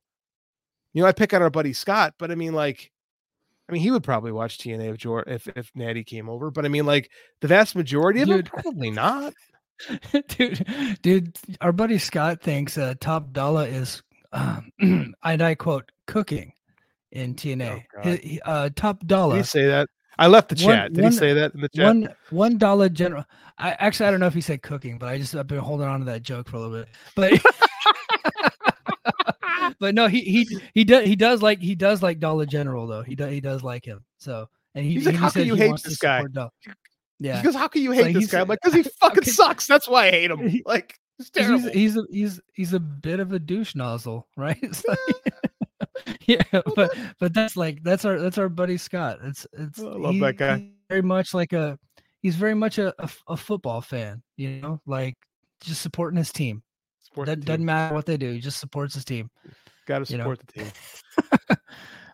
You 0.95 1.03
know, 1.03 1.09
I 1.09 1.13
pick 1.13 1.35
on 1.35 1.43
our 1.43 1.51
buddy 1.51 1.73
Scott, 1.75 2.15
but 2.19 2.31
I 2.31 2.35
mean, 2.35 2.55
like, 2.55 2.91
I 3.69 3.73
mean, 3.73 3.83
he 3.83 3.91
would 3.91 4.03
probably 4.03 4.33
watch 4.33 4.59
TNA 4.59 4.91
if 4.91 4.97
Jor- 4.99 5.29
if 5.29 5.47
if 5.49 5.71
Natty 5.75 6.05
came 6.05 6.29
over, 6.29 6.51
but 6.51 6.65
I 6.65 6.69
mean, 6.69 6.87
like, 6.87 7.11
the 7.41 7.49
vast 7.49 7.77
majority 7.77 8.23
of 8.23 8.29
them 8.29 8.43
probably 8.43 8.91
not. 8.91 9.35
dude, 10.29 10.99
dude, 11.03 11.37
our 11.61 11.73
buddy 11.73 11.99
Scott 11.99 12.41
thinks 12.41 12.79
uh, 12.79 12.95
Top 13.01 13.33
Dollar 13.33 13.67
is, 13.67 14.03
um, 14.33 14.71
and 14.81 15.15
I 15.43 15.55
quote, 15.55 15.93
cooking 16.07 16.53
in 17.13 17.35
TNA. 17.35 17.85
Oh, 18.05 18.51
uh, 18.51 18.71
Top 18.75 19.01
Did 19.01 19.09
Dollar. 19.09 19.37
he 19.37 19.43
say 19.43 19.67
that? 19.67 19.89
I 20.19 20.27
left 20.27 20.49
the 20.49 20.65
One- 20.65 20.75
chat. 20.75 20.93
Did 20.95 21.03
one- 21.05 21.13
he 21.13 21.19
say 21.19 21.33
that 21.35 21.55
in 21.55 21.61
the 21.61 21.69
chat? 21.69 21.87
One 21.87 22.09
one 22.31 22.59
dollar 22.59 22.89
general. 22.89 23.25
I 23.59 23.73
actually 23.79 24.07
I 24.07 24.11
don't 24.11 24.21
know 24.21 24.27
if 24.27 24.35
he 24.35 24.41
said 24.41 24.63
cooking, 24.63 24.99
but 24.99 25.09
I 25.09 25.19
just 25.19 25.35
I've 25.35 25.47
been 25.47 25.59
holding 25.59 25.87
on 25.87 26.01
to 26.01 26.07
that 26.07 26.23
joke 26.23 26.49
for 26.49 26.57
a 26.57 26.61
little 26.61 26.77
bit. 26.77 26.89
But 27.15 27.33
but 29.81 29.95
no, 29.95 30.07
he 30.09 30.21
he 30.23 30.59
he 30.75 30.85
does 30.85 31.05
he 31.07 31.17
does 31.17 31.43
like 31.43 31.61
he 31.61 31.75
does 31.75 32.03
like 32.03 32.19
Dollar 32.19 32.47
General 32.47 32.87
though. 32.87 33.03
He 33.03 33.15
does 33.15 33.31
he 33.33 33.41
does 33.41 33.63
like 33.63 33.85
him. 33.85 34.05
So 34.19 34.49
and 34.75 34.85
he 34.85 34.95
He's 34.95 35.07
like, 35.07 35.15
he 35.15 35.21
"How 35.21 35.31
can 35.31 35.47
you 35.47 35.55
he 35.55 35.61
hate 35.63 35.83
this 35.83 35.97
guy?" 35.99 36.23
Yeah, 37.21 37.37
He 37.39 37.43
goes, 37.43 37.55
"How 37.55 37.69
can 37.69 37.83
you 37.83 37.91
hate 37.93 38.03
Like, 38.07 38.15
this 38.15 38.31
guy?" 38.31 38.41
I'm 38.41 38.49
like, 38.49 38.61
"Cause 38.65 38.75
he 38.75 38.83
fucking 39.01 39.25
sucks. 39.25 39.67
That's 39.67 39.89
why 39.89 40.07
I 40.07 40.11
hate 40.11 40.31
him." 40.31 40.49
He- 40.49 40.63
Like, 40.67 40.97
it's 41.19 41.31
terrible. 41.31 41.59
He's 41.71 41.73
he's 41.73 41.97
a, 41.97 42.03
he's 42.11 42.41
he's 42.55 42.73
a 42.75 42.81
bit 42.81 43.19
of 43.21 43.33
a 43.33 43.39
douche 43.39 43.75
nozzle, 43.75 44.29
right? 44.37 44.63
Like- 44.87 44.99
yeah, 46.27 46.43
but 46.77 46.95
but 47.19 47.35
that's 47.35 47.57
like 47.57 47.83
that's 47.83 48.05
our 48.05 48.19
that's 48.21 48.39
our 48.39 48.49
buddy 48.49 48.77
Scott. 48.77 49.19
It's 49.25 49.47
it's 49.53 49.81
Oh, 49.81 49.93
I 49.95 49.97
love 49.97 50.19
that 50.21 50.37
guy. 50.37 50.69
very 50.89 51.03
much 51.03 51.35
like 51.35 51.53
a 51.53 51.79
he's 52.23 52.37
very 52.37 52.55
much 52.55 52.79
a 52.79 52.95
a 53.27 53.37
football 53.37 53.81
fan, 53.81 54.23
you 54.37 54.61
know, 54.61 54.81
like 54.87 55.17
just 55.61 55.83
supporting 55.83 56.19
his 56.19 56.33
team. 56.33 56.63
Support 57.09 57.27
That 57.27 57.45
doesn't 57.45 57.65
matter 57.65 57.95
what 57.95 58.07
they 58.07 58.17
do, 58.17 58.33
he 58.33 58.41
just 58.41 58.59
supports 58.59 58.95
his 58.95 59.05
team. 59.05 59.31
Gotta 59.87 60.11
you 60.11 60.19
know. 60.19 60.25
support 60.25 60.41
the 60.47 60.53
team. 60.53 61.57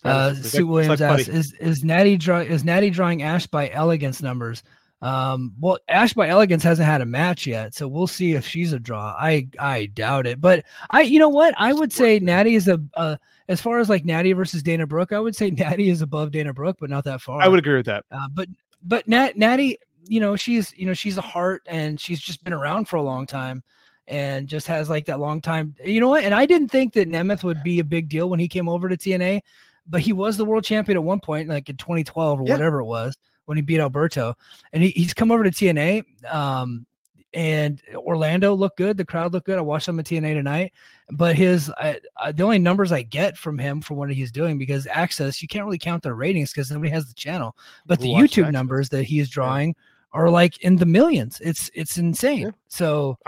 Uh, 0.05 0.35
Sue 0.35 0.67
Williams 0.67 1.01
like 1.01 1.19
asks, 1.19 1.29
"Is 1.29 1.55
is 1.55 1.83
Natty 1.83 2.19
draw 2.19 2.41
is 2.41 2.63
Natty 2.63 2.91
drawing 2.91 3.23
Ash 3.23 3.47
by 3.47 3.71
Elegance 3.71 4.21
numbers?" 4.21 4.63
Um, 5.01 5.55
well, 5.59 5.79
Ash 5.89 6.13
by 6.13 6.29
Elegance 6.29 6.63
hasn't 6.63 6.87
had 6.87 7.01
a 7.01 7.07
match 7.07 7.47
yet, 7.47 7.75
so 7.75 7.89
we'll 7.89 8.07
see 8.07 8.33
if 8.33 8.47
she's 8.47 8.75
a 8.75 8.79
draw. 8.79 9.17
I 9.19 9.49
I 9.59 9.87
doubt 9.87 10.27
it, 10.27 10.43
but 10.43 10.65
I 10.91 11.01
you 11.03 11.19
know 11.19 11.31
what 11.31 11.55
I 11.57 11.73
would 11.73 11.91
say 11.91 12.19
Natty 12.19 12.55
is 12.55 12.69
a 12.69 12.79
uh, 12.95 13.17
as 13.49 13.61
far 13.61 13.79
as 13.79 13.89
like 13.89 14.05
Natty 14.05 14.33
versus 14.33 14.63
Dana 14.63 14.87
Brooke, 14.87 15.13
I 15.13 15.21
would 15.21 15.37
say 15.37 15.51
Natty 15.51 15.89
is 15.89 16.03
above 16.03 16.33
Dana 16.33 16.53
Brooke, 16.53 16.77
but 16.81 16.91
not 16.91 17.05
that 17.05 17.21
far. 17.21 17.41
I 17.41 17.49
would 17.49 17.59
agree 17.59 17.77
with 17.77 17.87
that. 17.87 18.05
Uh, 18.11 18.29
but 18.33 18.49
but 18.83 19.09
Nat, 19.09 19.37
Natty, 19.37 19.79
you 20.07 20.21
know, 20.21 20.37
she's 20.37 20.73
you 20.77 20.87
know 20.87 20.95
she's 20.95 21.19
a 21.19 21.23
heart 21.23 21.63
and 21.67 22.01
she's 22.01 22.21
just 22.21 22.45
been 22.45 22.53
around 22.53 22.89
for 22.89 22.97
a 22.97 23.03
long 23.03 23.27
time, 23.27 23.63
and 24.09 24.47
just 24.49 24.67
has 24.67 24.91
like 24.91 25.07
that 25.07 25.21
long 25.21 25.41
time. 25.41 25.75
You 25.85 26.01
know 26.01 26.09
what? 26.09 26.25
And 26.25 26.35
I 26.35 26.47
didn't 26.47 26.69
think 26.69 26.93
that 26.95 27.09
Nemeth 27.11 27.43
would 27.45 27.63
be 27.63 27.79
a 27.81 27.85
big 27.85 28.09
deal 28.09 28.29
when 28.29 28.41
he 28.41 28.49
came 28.49 28.69
over 28.69 28.89
to 28.89 28.97
TNA, 28.97 29.41
but 29.87 30.01
he 30.01 30.13
was 30.13 30.37
the 30.37 30.45
world 30.45 30.65
champion 30.65 30.97
at 30.99 31.05
one 31.05 31.21
point, 31.21 31.49
like 31.49 31.69
in 31.69 31.77
2012 31.77 32.41
or 32.41 32.45
Yeah. 32.47 32.53
whatever 32.53 32.81
it 32.81 32.85
was 32.87 33.17
when 33.47 33.57
he 33.59 33.63
beat 33.63 33.81
Alberto, 33.81 34.35
and 34.73 34.83
he, 34.83 34.91
he's 34.91 35.13
come 35.15 35.31
over 35.31 35.45
to 35.45 35.51
TNA. 35.51 36.05
Um, 36.33 36.87
and 37.35 37.83
Orlando 37.97 38.55
looked 38.55 38.79
good. 38.79 38.97
The 38.97 39.05
crowd 39.05 39.33
looked 39.33 39.47
good. 39.47 39.59
I 39.59 39.63
watched 39.63 39.89
him 39.89 39.99
at 39.99 40.07
TNA 40.07 40.35
tonight, 40.35 40.73
but 41.11 41.35
his 41.35 41.69
I, 41.79 41.99
I, 42.17 42.31
the 42.31 42.45
only 42.45 42.61
numbers 42.61 42.93
I 42.93 43.03
get 43.03 43.37
from 43.37 43.59
him 43.59 43.81
for 43.81 43.95
what 43.95 44.09
he's 44.13 44.31
doing 44.31 44.57
because 44.57 44.87
Access 44.87 45.43
you 45.43 45.49
can't 45.49 45.65
really 45.65 45.77
count 45.79 46.03
their 46.05 46.15
ratings 46.15 46.53
because 46.53 46.71
nobody 46.71 46.91
has 46.91 47.07
the 47.07 47.15
channel. 47.15 47.57
But 47.87 47.99
Who 47.99 48.05
the 48.05 48.13
YouTube 48.15 48.43
Access? 48.45 48.53
numbers 48.53 48.89
that 48.91 49.03
he's 49.03 49.29
drawing 49.29 49.75
are 50.13 50.31
like 50.31 50.59
in 50.61 50.77
the 50.77 50.87
millions. 50.87 51.41
It's 51.43 51.71
it's 51.75 51.99
insane. 51.99 52.43
Yeah. 52.43 52.51
So 52.69 53.19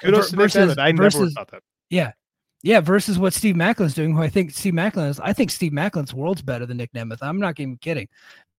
Kudos 0.00 0.30
to 0.30 0.36
Nick 0.36 0.44
versus-. 0.52 0.78
I 0.78 0.92
never 0.92 1.04
versus- 1.04 1.34
thought 1.34 1.50
that. 1.50 1.62
yeah. 1.90 2.12
Yeah, 2.62 2.80
versus 2.80 3.16
what 3.18 3.32
Steve 3.32 3.54
Maclin's 3.54 3.94
doing, 3.94 4.16
who 4.16 4.22
I 4.22 4.28
think 4.28 4.50
Steve 4.50 4.74
Maclin 4.74 5.08
is. 5.10 5.20
I 5.20 5.32
think 5.32 5.50
Steve 5.52 5.70
Maclin's 5.70 6.12
world's 6.12 6.42
better 6.42 6.66
than 6.66 6.78
Nick 6.78 6.92
Nemeth. 6.94 7.18
I'm 7.22 7.38
not 7.38 7.60
even 7.60 7.76
kidding. 7.76 8.08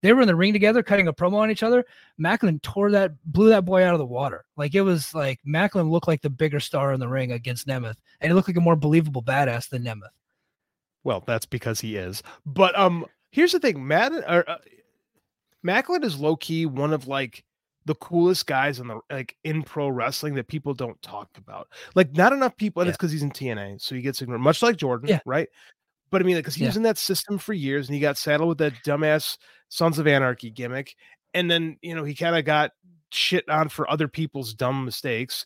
They 0.02 0.14
were 0.14 0.22
in 0.22 0.28
the 0.28 0.36
ring 0.36 0.54
together, 0.54 0.82
cutting 0.84 1.08
a 1.08 1.14
promo 1.14 1.38
on 1.38 1.52
each 1.52 1.64
other. 1.64 1.84
Maclin 2.22 2.62
tore 2.62 2.92
that, 2.92 3.12
blew 3.26 3.50
that 3.50 3.66
boy 3.66 3.84
out 3.84 3.96
of 3.96 4.00
the 4.00 4.06
water. 4.06 4.46
Like 4.56 4.76
it 4.76 4.82
was 4.82 5.14
like 5.14 5.40
Maclin 5.46 5.90
looked 5.90 6.08
like 6.08 6.22
the 6.22 6.30
bigger 6.30 6.60
star 6.60 6.94
in 6.94 7.00
the 7.00 7.08
ring 7.08 7.32
against 7.34 7.68
Nemeth, 7.68 7.98
and 8.22 8.30
he 8.30 8.34
looked 8.34 8.48
like 8.48 8.56
a 8.56 8.62
more 8.62 8.76
believable 8.76 9.24
badass 9.24 9.68
than 9.68 9.84
Nemeth. 9.84 10.12
Well, 11.04 11.24
that's 11.26 11.46
because 11.48 11.82
he 11.82 11.98
is. 11.98 12.22
But 12.46 12.78
um, 12.78 13.06
here's 13.32 13.52
the 13.52 13.60
thing, 13.60 13.86
Madden 13.86 14.24
or 14.28 14.48
uh, 14.50 14.58
Maclin 15.66 16.06
is 16.06 16.20
low 16.20 16.36
key 16.36 16.66
one 16.66 16.94
of 16.94 17.08
like 17.08 17.44
the 17.88 17.96
coolest 17.96 18.46
guys 18.46 18.80
in 18.80 18.88
the 18.88 19.00
like 19.10 19.36
in 19.44 19.64
pro 19.64 19.88
wrestling 19.90 20.36
that 20.36 20.48
people 20.48 20.74
don't 20.74 21.02
talk 21.02 21.30
about. 21.38 21.68
Like, 21.96 22.16
not 22.16 22.34
enough 22.34 22.56
people, 22.58 22.82
and 22.82 22.90
it's 22.90 22.98
because 22.98 23.12
he's 23.12 23.24
in 23.24 23.32
TNA, 23.32 23.82
so 23.82 23.96
he 23.96 24.02
gets 24.02 24.22
ignored, 24.22 24.42
much 24.42 24.62
like 24.62 24.78
Jordynne, 24.78 25.10
Yeah. 25.10 25.20
right? 25.26 25.48
But 26.12 26.22
I 26.22 26.26
mean, 26.26 26.36
because 26.38 26.56
he 26.56 26.66
was 26.66 26.78
in 26.78 26.84
that 26.84 26.98
system 26.98 27.38
for 27.38 27.54
years, 27.54 27.88
and 27.88 27.96
he 27.96 28.00
got 28.00 28.18
saddled 28.18 28.50
with 28.50 28.58
that 28.60 28.74
dumbass 28.86 29.38
Sons 29.70 30.00
of 30.00 30.08
Anarchy 30.08 30.50
gimmick, 30.52 30.96
and 31.34 31.50
then 31.50 31.78
you 31.82 31.96
know 31.96 32.04
he 32.04 32.14
kind 32.14 32.36
of 32.36 32.46
got 32.46 32.72
shit 33.12 33.48
on 33.50 33.70
for 33.70 33.90
other 33.90 34.08
people's 34.08 34.54
dumb 34.54 34.86
mistakes. 34.86 35.46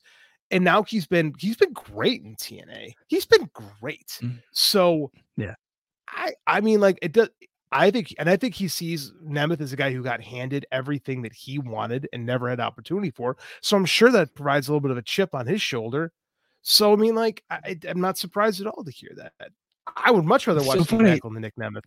And 0.49 0.63
now 0.63 0.83
he's 0.83 1.07
been 1.07 1.33
he's 1.39 1.55
been 1.55 1.73
great 1.73 2.23
in 2.23 2.35
TNA. 2.35 2.93
He's 3.07 3.25
been 3.25 3.49
great. 3.53 4.17
Mm. 4.21 4.41
So 4.51 5.11
Yeah. 5.37 5.55
I 6.09 6.33
I 6.45 6.59
mean 6.61 6.81
like 6.81 6.99
it 7.01 7.13
does 7.13 7.29
I 7.71 7.89
think 7.89 8.13
and 8.19 8.29
I 8.29 8.35
think 8.35 8.55
he 8.55 8.67
sees 8.67 9.13
Nemeth 9.25 9.61
as 9.61 9.71
a 9.71 9.77
guy 9.77 9.93
who 9.93 10.03
got 10.03 10.21
handed 10.21 10.65
everything 10.71 11.21
that 11.21 11.33
he 11.33 11.57
wanted 11.57 12.07
and 12.11 12.25
never 12.25 12.49
had 12.49 12.59
opportunity 12.59 13.11
for. 13.11 13.37
So 13.61 13.77
I'm 13.77 13.85
sure 13.85 14.11
that 14.11 14.35
provides 14.35 14.67
a 14.67 14.71
little 14.71 14.81
bit 14.81 14.91
of 14.91 14.97
a 14.97 15.01
chip 15.01 15.33
on 15.33 15.47
his 15.47 15.61
shoulder. 15.61 16.11
So 16.61 16.91
I 16.91 16.95
mean 16.97 17.15
like 17.15 17.43
I, 17.49 17.77
I'm 17.87 18.01
not 18.01 18.17
surprised 18.17 18.59
at 18.61 18.67
all 18.67 18.83
to 18.83 18.91
hear 18.91 19.11
that. 19.15 19.33
I 19.95 20.11
would 20.11 20.25
much 20.25 20.47
rather 20.47 20.63
watch 20.63 20.79
so 20.79 20.83
funny. 20.83 21.19
Maclin 21.19 21.33
than 21.33 21.41
Nick 21.41 21.55
Nemeth. 21.55 21.83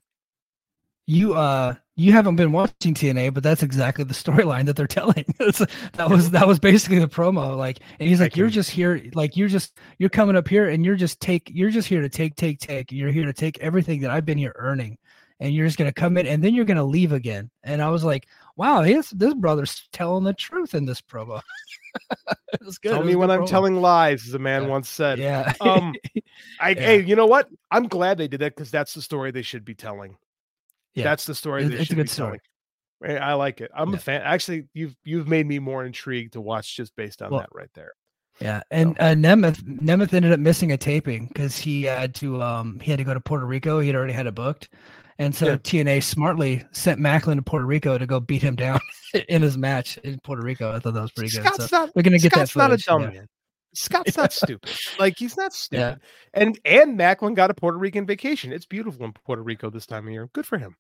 You 1.06 1.34
uh 1.34 1.74
you 1.96 2.12
haven't 2.12 2.36
been 2.36 2.50
watching 2.50 2.94
TNA, 2.94 3.34
but 3.34 3.42
that's 3.42 3.62
exactly 3.62 4.04
the 4.04 4.14
storyline 4.14 4.64
that 4.66 4.76
they're 4.76 4.86
telling. 4.86 5.24
That 5.92 6.10
was 6.10 6.30
that 6.30 6.48
was 6.48 6.58
basically 6.58 6.98
the 6.98 7.08
promo. 7.08 7.56
Like, 7.56 7.80
and 8.00 8.08
he's 8.08 8.20
like, 8.20 8.36
"You're 8.36 8.48
just 8.48 8.70
here, 8.70 9.00
like 9.14 9.36
you're 9.36 9.48
just 9.48 9.78
you're 9.98 10.10
coming 10.10 10.34
up 10.34 10.48
here, 10.48 10.68
and 10.70 10.84
you're 10.84 10.96
just 10.96 11.20
take 11.20 11.50
you're 11.54 11.70
just 11.70 11.86
here 11.86 12.00
to 12.00 12.08
take 12.08 12.34
take 12.34 12.58
take. 12.58 12.90
You're 12.90 13.12
here 13.12 13.26
to 13.26 13.32
take 13.32 13.58
everything 13.60 14.00
that 14.00 14.10
I've 14.10 14.24
been 14.24 14.38
here 14.38 14.54
earning, 14.56 14.98
and 15.40 15.52
you're 15.54 15.66
just 15.66 15.78
gonna 15.78 15.92
come 15.92 16.16
in, 16.16 16.26
and 16.26 16.42
then 16.42 16.54
you're 16.54 16.64
gonna 16.64 16.84
leave 16.84 17.12
again." 17.12 17.50
And 17.62 17.82
I 17.82 17.90
was 17.90 18.04
like, 18.04 18.26
"Wow, 18.56 18.82
this 18.82 19.10
this 19.10 19.34
brother's 19.34 19.88
telling 19.92 20.24
the 20.24 20.34
truth 20.34 20.74
in 20.74 20.84
this 20.84 21.00
promo." 21.00 21.40
it 22.52 22.60
was 22.64 22.78
good. 22.78 22.90
Tell 22.92 23.02
It 23.02 23.06
me 23.06 23.16
when 23.16 23.30
I'm 23.30 23.40
promo. 23.42 23.48
telling 23.48 23.76
lies, 23.80 24.26
as 24.26 24.34
a 24.34 24.38
man 24.38 24.64
Yeah. 24.64 24.68
once 24.68 24.88
said. 24.88 25.18
Yeah. 25.18 25.52
Um, 25.60 25.94
I 26.60 26.70
Yeah. 26.70 26.80
hey, 26.80 27.02
you 27.02 27.16
know 27.16 27.26
what? 27.26 27.48
I'm 27.70 27.88
glad 27.88 28.18
they 28.18 28.28
did 28.28 28.40
that 28.40 28.54
because 28.56 28.70
that's 28.70 28.94
the 28.94 29.02
story 29.02 29.30
they 29.30 29.42
should 29.42 29.64
be 29.64 29.74
telling. 29.74 30.16
Yeah. 30.94 31.04
That's 31.04 31.24
the 31.24 31.34
story 31.34 31.64
it's 31.64 31.90
a 31.90 31.94
good 31.94 32.02
be 32.04 32.08
story. 32.08 32.40
telling. 33.02 33.18
I 33.20 33.34
like 33.34 33.60
it. 33.60 33.70
I'm 33.74 33.90
Yeah. 33.90 33.96
a 33.96 33.98
fan. 33.98 34.22
Actually, 34.22 34.66
you've 34.72 34.96
you've 35.04 35.28
made 35.28 35.46
me 35.46 35.58
more 35.58 35.84
intrigued 35.84 36.34
to 36.34 36.40
watch 36.40 36.76
just 36.76 36.94
based 36.96 37.20
on 37.22 37.30
Well, 37.30 37.40
that 37.40 37.50
right 37.52 37.68
there. 37.74 37.92
Yeah, 38.40 38.62
and 38.70 38.96
uh, 38.98 39.14
Nemeth 39.14 39.62
Nemeth 39.62 40.12
ended 40.14 40.32
up 40.32 40.40
missing 40.40 40.72
a 40.72 40.76
taping 40.76 41.26
because 41.26 41.56
he 41.58 41.82
had 41.82 42.14
to 42.16 42.40
um 42.42 42.80
he 42.80 42.90
had 42.90 42.98
to 42.98 43.04
go 43.04 43.14
to 43.14 43.20
Puerto 43.20 43.46
Rico. 43.46 43.78
He 43.80 43.88
had 43.88 43.96
already 43.96 44.12
had 44.12 44.26
it 44.26 44.34
booked, 44.34 44.70
and 45.18 45.34
so 45.34 45.46
Yeah. 45.46 45.56
TNA 45.56 46.02
smartly 46.02 46.64
sent 46.72 47.00
Maclin 47.00 47.36
to 47.36 47.42
Puerto 47.42 47.66
Rico 47.66 47.98
to 47.98 48.06
go 48.06 48.20
beat 48.20 48.42
him 48.42 48.56
down 48.56 48.80
in 49.28 49.42
his 49.42 49.56
match 49.58 49.96
in 49.98 50.18
Puerto 50.20 50.42
Rico. 50.42 50.72
I 50.72 50.78
thought 50.78 50.94
that 50.94 51.02
was 51.02 51.12
pretty 51.12 51.30
good. 51.36 51.44
Scott's 51.46 51.68
So 51.70 51.76
not. 51.80 51.90
we're 51.96 52.02
gonna 52.02 52.18
get 52.18 52.32
Scott's 52.32 52.52
that 52.54 52.58
not 52.58 52.72
a 52.72 52.76
dumb 52.76 53.02
yeah. 53.02 53.10
man. 53.10 53.28
Scott's 53.74 54.16
not 54.16 54.32
stupid. 54.32 54.70
Like 54.98 55.18
he's 55.18 55.36
not 55.36 55.52
Yeah. 55.70 55.94
stupid. 55.96 56.00
And 56.34 56.58
and 56.64 56.98
Maclin 56.98 57.34
got 57.34 57.50
a 57.50 57.54
Puerto 57.54 57.78
Rican 57.78 58.06
vacation. 58.06 58.52
It's 58.52 58.66
beautiful 58.66 59.04
in 59.04 59.12
Puerto 59.12 59.42
Rico 59.42 59.70
this 59.70 59.86
time 59.86 60.06
of 60.06 60.12
year. 60.12 60.28
Good 60.32 60.46
for 60.46 60.58
him. 60.58 60.76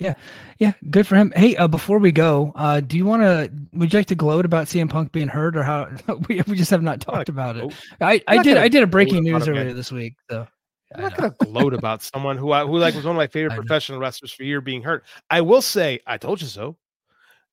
Yeah, 0.00 0.14
yeah, 0.58 0.72
good 0.90 1.06
for 1.06 1.14
him. 1.14 1.32
Hey, 1.36 1.54
uh, 1.54 1.68
before 1.68 2.00
we 2.00 2.10
go, 2.10 2.50
uh, 2.56 2.80
do 2.80 2.96
you 2.96 3.04
want 3.06 3.22
to? 3.22 3.48
Would 3.74 3.92
you 3.92 4.00
like 4.00 4.06
to 4.08 4.16
gloat 4.16 4.44
about 4.44 4.66
CM 4.66 4.90
Punk 4.90 5.12
being 5.12 5.28
hurt, 5.28 5.56
or 5.56 5.62
how 5.62 5.88
we, 6.28 6.42
we 6.48 6.56
just 6.56 6.70
have 6.72 6.82
not 6.82 7.00
talked 7.00 7.28
about 7.28 7.56
it? 7.56 7.72
I, 8.00 8.20
I 8.26 8.42
did 8.42 8.56
I 8.56 8.66
did 8.66 8.82
a 8.82 8.88
breaking 8.88 9.22
news 9.22 9.46
earlier 9.46 9.72
this 9.72 9.92
week. 9.92 10.14
So 10.28 10.48
I'm 10.94 11.02
not 11.02 11.16
gonna 11.16 11.34
gloat 11.38 11.74
about 11.74 12.02
someone 12.02 12.36
who 12.36 12.52
I 12.52 12.64
who 12.64 12.78
like 12.78 12.94
was 12.94 13.04
one 13.04 13.16
of 13.16 13.18
my 13.18 13.26
favorite 13.26 13.52
I 13.52 13.56
professional 13.56 13.98
wrestlers 13.98 14.32
for 14.32 14.42
a 14.42 14.46
year 14.46 14.60
being 14.60 14.82
hurt. 14.82 15.04
I 15.30 15.40
will 15.40 15.62
say, 15.62 16.00
I 16.06 16.18
told 16.18 16.40
you 16.40 16.46
so. 16.48 16.76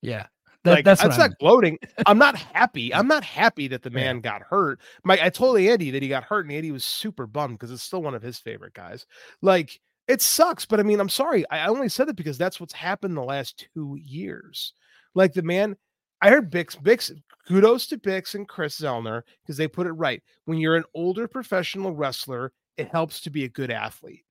yeah, 0.00 0.26
that, 0.64 0.70
like 0.70 0.84
that's 0.84 1.02
that's 1.02 1.18
what 1.18 1.30
not 1.30 1.38
gloating. 1.38 1.78
I'm 2.06 2.18
not 2.18 2.36
happy. 2.36 2.94
I'm 2.94 3.08
not 3.08 3.24
happy 3.24 3.68
that 3.68 3.82
the 3.82 3.90
Yeah. 3.90 3.94
man 3.96 4.20
got 4.20 4.42
hurt. 4.42 4.80
My 5.04 5.18
I 5.22 5.28
told 5.30 5.58
Andy 5.58 5.90
that 5.90 6.02
he 6.02 6.08
got 6.08 6.24
hurt, 6.24 6.46
and 6.46 6.54
Andy 6.54 6.70
was 6.72 6.84
super 6.84 7.26
bummed 7.26 7.58
because 7.58 7.70
it's 7.70 7.82
still 7.82 8.02
one 8.02 8.14
of 8.14 8.22
his 8.22 8.38
favorite 8.38 8.74
guys. 8.74 9.06
Like 9.40 9.80
it 10.08 10.20
sucks, 10.20 10.64
but 10.64 10.80
I 10.80 10.82
mean, 10.82 11.00
I'm 11.00 11.08
sorry. 11.08 11.48
I 11.50 11.64
I 11.64 11.68
only 11.68 11.88
said 11.88 12.08
it 12.08 12.16
because 12.16 12.38
that's 12.38 12.60
what's 12.60 12.74
happened 12.74 13.16
the 13.16 13.22
last 13.22 13.66
two 13.74 13.96
years. 14.00 14.72
Like 15.14 15.32
the 15.32 15.42
man, 15.42 15.76
I 16.20 16.30
heard 16.30 16.50
Bix 16.50 16.76
Bix. 16.80 17.12
Kudos 17.48 17.88
to 17.88 17.98
Bix 17.98 18.36
and 18.36 18.46
Chris 18.48 18.80
Zellner 18.80 19.22
because 19.42 19.56
they 19.56 19.66
put 19.66 19.88
it 19.88 19.92
right. 19.92 20.22
When 20.44 20.58
you're 20.58 20.76
an 20.76 20.84
older 20.94 21.26
professional 21.26 21.92
wrestler, 21.92 22.52
it 22.76 22.88
helps 22.88 23.20
to 23.22 23.30
be 23.30 23.44
a 23.44 23.48
good 23.48 23.70
athlete. 23.70 24.24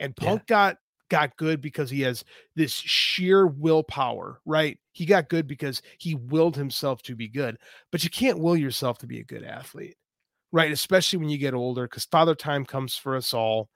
And 0.00 0.14
Yeah. 0.20 0.28
Punk 0.28 0.46
got 0.46 0.76
got 1.08 1.36
good 1.36 1.60
because 1.60 1.90
he 1.90 2.02
has 2.02 2.24
this 2.54 2.72
sheer 2.72 3.46
willpower, 3.46 4.40
right? 4.44 4.78
He 4.92 5.06
got 5.06 5.28
good 5.28 5.46
because 5.46 5.80
he 5.98 6.14
willed 6.14 6.56
himself 6.56 7.02
to 7.02 7.16
be 7.16 7.28
good. 7.28 7.56
But 7.90 8.04
you 8.04 8.10
can't 8.10 8.38
will 8.38 8.56
yourself 8.56 8.98
to 8.98 9.06
be 9.06 9.20
a 9.20 9.24
good 9.24 9.42
athlete, 9.42 9.96
right? 10.52 10.70
Especially 10.70 11.18
when 11.18 11.30
you 11.30 11.38
get 11.38 11.54
older, 11.54 11.84
because 11.84 12.04
father 12.04 12.34
time 12.34 12.64
comes 12.64 12.94
for 12.94 13.16
us 13.16 13.32
all. 13.32 13.70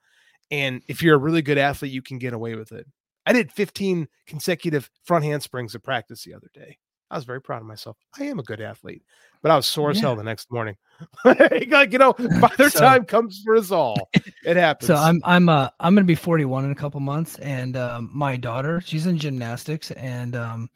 And 0.51 0.83
if 0.87 1.01
you're 1.01 1.15
a 1.15 1.19
really 1.19 1.41
good 1.41 1.57
athlete, 1.57 1.91
you 1.91 2.03
can 2.03 2.19
get 2.19 2.33
away 2.33 2.55
with 2.55 2.71
it. 2.71 2.85
I 3.25 3.33
did 3.33 3.51
15 3.51 4.07
consecutive 4.27 4.89
front 5.03 5.25
handsprings 5.25 5.73
at 5.73 5.83
practice 5.83 6.23
the 6.23 6.33
other 6.35 6.49
day. 6.53 6.77
I 7.13 7.15
was 7.15 7.25
very 7.25 7.41
proud 7.41 7.61
of 7.61 7.67
myself. 7.67 7.95
I 8.19 8.23
am 8.23 8.39
a 8.39 8.43
good 8.43 8.59
athlete, 8.59 9.03
but 9.43 9.51
I 9.51 9.55
was 9.55 9.67
sore 9.67 9.91
as 9.91 9.99
hell 9.99 10.15
the 10.15 10.23
next 10.23 10.51
morning. 10.51 10.75
like, 11.25 11.91
you 11.91 11.99
know, 11.99 12.13
father 12.13 12.69
So- 12.71 12.79
time 12.79 13.05
comes 13.05 13.39
for 13.45 13.55
us 13.55 13.69
all. 13.69 14.09
It 14.43 14.57
happens. 14.57 14.87
So 14.87 14.95
I'm 14.95 15.21
I'm 15.23 15.47
uh 15.47 15.69
I'm 15.79 15.93
gonna 15.93 16.05
be 16.05 16.15
41 16.15 16.65
in 16.65 16.71
a 16.71 16.75
couple 16.75 16.99
months, 17.01 17.37
and 17.37 17.77
um, 17.77 18.09
my 18.11 18.35
daughter 18.35 18.81
she's 18.81 19.05
in 19.05 19.19
gymnastics, 19.19 19.91
and 19.91 20.35
um, 20.35 20.69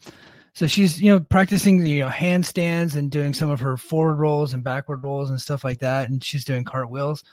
so 0.53 0.67
she's 0.67 1.01
you 1.01 1.11
know 1.11 1.19
practicing 1.19 1.83
you 1.83 2.01
know 2.01 2.09
handstands 2.09 2.95
and 2.95 3.09
doing 3.09 3.33
some 3.33 3.49
of 3.49 3.59
her 3.59 3.75
forward 3.75 4.17
rolls 4.17 4.53
and 4.53 4.63
backward 4.63 5.03
rolls 5.03 5.31
and 5.31 5.41
stuff 5.41 5.63
like 5.63 5.79
that, 5.79 6.09
and 6.09 6.23
she's 6.23 6.45
doing 6.45 6.63
cartwheels. 6.63 7.23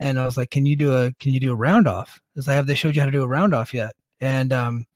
And 0.00 0.18
I 0.18 0.24
was 0.24 0.38
like, 0.38 0.50
"Can 0.50 0.64
you 0.64 0.74
do 0.74 0.96
a 0.96 1.12
Can 1.20 1.34
you 1.34 1.40
do 1.40 1.52
a 1.52 1.56
round 1.56 1.86
off?" 1.86 2.18
Because 2.32 2.48
I 2.48 2.54
have 2.54 2.66
they 2.66 2.74
showed 2.74 2.96
you 2.96 3.02
how 3.02 3.06
to 3.06 3.12
do 3.12 3.22
a 3.22 3.28
round 3.28 3.52
off 3.54 3.74
yet, 3.74 3.92
and 4.22 4.54
um, 4.54 4.86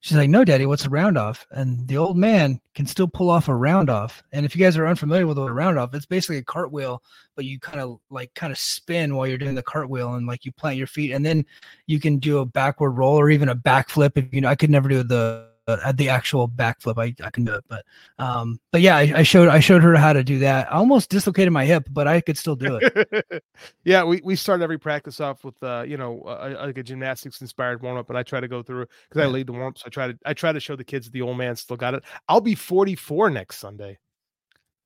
she's 0.00 0.16
like, 0.16 0.30
"No, 0.30 0.44
Daddy, 0.44 0.66
what's 0.66 0.86
a 0.86 0.90
round 0.90 1.18
off?" 1.18 1.46
And 1.50 1.86
the 1.88 1.96
old 1.96 2.16
man 2.16 2.60
can 2.74 2.86
still 2.86 3.08
pull 3.08 3.30
off 3.30 3.48
a 3.48 3.54
round 3.54 3.90
off. 3.90 4.22
And 4.32 4.46
if 4.46 4.54
you 4.54 4.62
guys 4.62 4.76
are 4.76 4.86
unfamiliar 4.86 5.26
with 5.26 5.38
a 5.38 5.52
round 5.52 5.78
off, 5.78 5.94
it's 5.94 6.06
basically 6.06 6.38
a 6.38 6.44
cartwheel 6.44 7.02
but 7.36 7.44
you 7.44 7.60
kind 7.60 7.78
of 7.78 8.00
like 8.10 8.34
kind 8.34 8.50
of 8.50 8.58
spin 8.58 9.14
while 9.14 9.26
you're 9.26 9.38
doing 9.38 9.54
the 9.54 9.62
cartwheel 9.62 10.14
and 10.14 10.26
like 10.26 10.44
you 10.44 10.50
plant 10.52 10.76
your 10.76 10.86
feet 10.86 11.12
and 11.12 11.24
then 11.24 11.44
you 11.86 12.00
can 12.00 12.18
do 12.18 12.38
a 12.38 12.46
backward 12.46 12.92
roll 12.92 13.14
or 13.14 13.30
even 13.30 13.50
a 13.50 13.54
backflip 13.54 14.12
if 14.16 14.32
you 14.32 14.40
know 14.40 14.48
i 14.48 14.56
could 14.56 14.70
never 14.70 14.88
do 14.88 15.02
the 15.02 15.46
uh, 15.66 15.92
the 15.92 16.08
actual 16.08 16.48
backflip 16.48 16.98
i, 16.98 17.14
I 17.24 17.30
can 17.30 17.44
do 17.44 17.54
it 17.54 17.64
but 17.68 17.84
um 18.18 18.60
but 18.72 18.80
yeah 18.80 18.96
I, 18.96 19.12
I 19.16 19.22
showed 19.22 19.48
i 19.48 19.60
showed 19.60 19.82
her 19.82 19.94
how 19.96 20.12
to 20.12 20.22
do 20.22 20.38
that 20.40 20.72
i 20.72 20.76
almost 20.76 21.10
dislocated 21.10 21.52
my 21.52 21.64
hip 21.64 21.88
but 21.90 22.06
i 22.06 22.20
could 22.20 22.38
still 22.38 22.56
do 22.56 22.78
it 22.80 23.42
yeah, 23.84 24.04
we, 24.04 24.20
we 24.24 24.36
start 24.36 24.60
every 24.62 24.78
practice 24.78 25.20
off 25.20 25.44
with 25.44 25.60
uh, 25.62 25.84
you 25.86 25.96
know, 25.96 26.20
uh, 26.22 26.64
like 26.66 26.78
a 26.78 26.82
gymnastics 26.82 27.40
inspired 27.40 27.82
warm 27.82 27.96
up, 27.96 28.08
and 28.08 28.18
I 28.18 28.22
try 28.22 28.40
to 28.40 28.48
go 28.48 28.62
through 28.62 28.86
because 29.08 29.22
I 29.22 29.26
lead 29.26 29.46
the 29.46 29.52
warm 29.52 29.68
ups. 29.68 29.82
I 29.86 29.88
try 29.88 30.08
to 30.08 30.18
I 30.24 30.34
try 30.34 30.52
to 30.52 30.60
show 30.60 30.76
the 30.76 30.84
kids 30.84 31.10
the 31.10 31.22
old 31.22 31.38
man 31.38 31.56
still 31.56 31.76
got 31.76 31.94
it. 31.94 32.04
I'll 32.28 32.40
be 32.40 32.54
44 32.54 33.30
next 33.30 33.58
Sunday. 33.58 33.98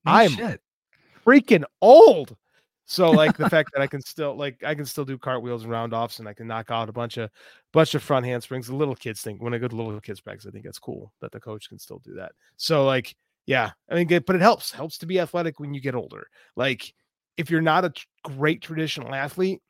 I'm- 0.05 0.31
shit. 0.31 0.61
Freaking 1.25 1.63
old. 1.81 2.35
So 2.91 3.09
like 3.09 3.37
the 3.37 3.49
fact 3.49 3.71
that 3.73 3.81
I 3.81 3.87
can 3.87 4.01
still 4.01 4.35
like 4.35 4.61
I 4.65 4.75
can 4.75 4.85
still 4.85 5.05
do 5.05 5.17
cartwheels 5.17 5.63
and 5.63 5.71
round 5.71 5.93
offs 5.93 6.19
and 6.19 6.27
I 6.27 6.33
can 6.33 6.45
knock 6.45 6.71
out 6.71 6.89
a 6.89 6.91
bunch 6.91 7.15
of 7.17 7.29
bunch 7.71 7.95
of 7.95 8.03
front 8.03 8.25
handsprings. 8.25 8.67
The 8.67 8.75
little 8.75 8.95
kids 8.95 9.21
think 9.21 9.41
when 9.41 9.53
I 9.53 9.59
go 9.59 9.69
to 9.69 9.75
little 9.75 10.01
kids 10.01 10.19
practice, 10.19 10.45
I 10.45 10.51
think 10.51 10.65
that's 10.65 10.77
cool 10.77 11.13
that 11.21 11.31
the 11.31 11.39
coach 11.39 11.69
can 11.69 11.79
still 11.79 11.99
do 11.99 12.13
that. 12.15 12.33
So 12.57 12.85
like 12.85 13.15
yeah, 13.45 13.71
I 13.89 13.95
mean, 13.95 14.07
but 14.07 14.35
it 14.35 14.41
helps 14.41 14.71
helps 14.71 14.97
to 14.99 15.05
be 15.05 15.19
athletic 15.21 15.59
when 15.59 15.73
you 15.73 15.79
get 15.79 15.95
older. 15.95 16.27
Like 16.57 16.93
if 17.37 17.49
you're 17.49 17.61
not 17.61 17.85
a 17.85 17.93
great 18.23 18.61
traditional 18.61 19.15
athlete, 19.15 19.61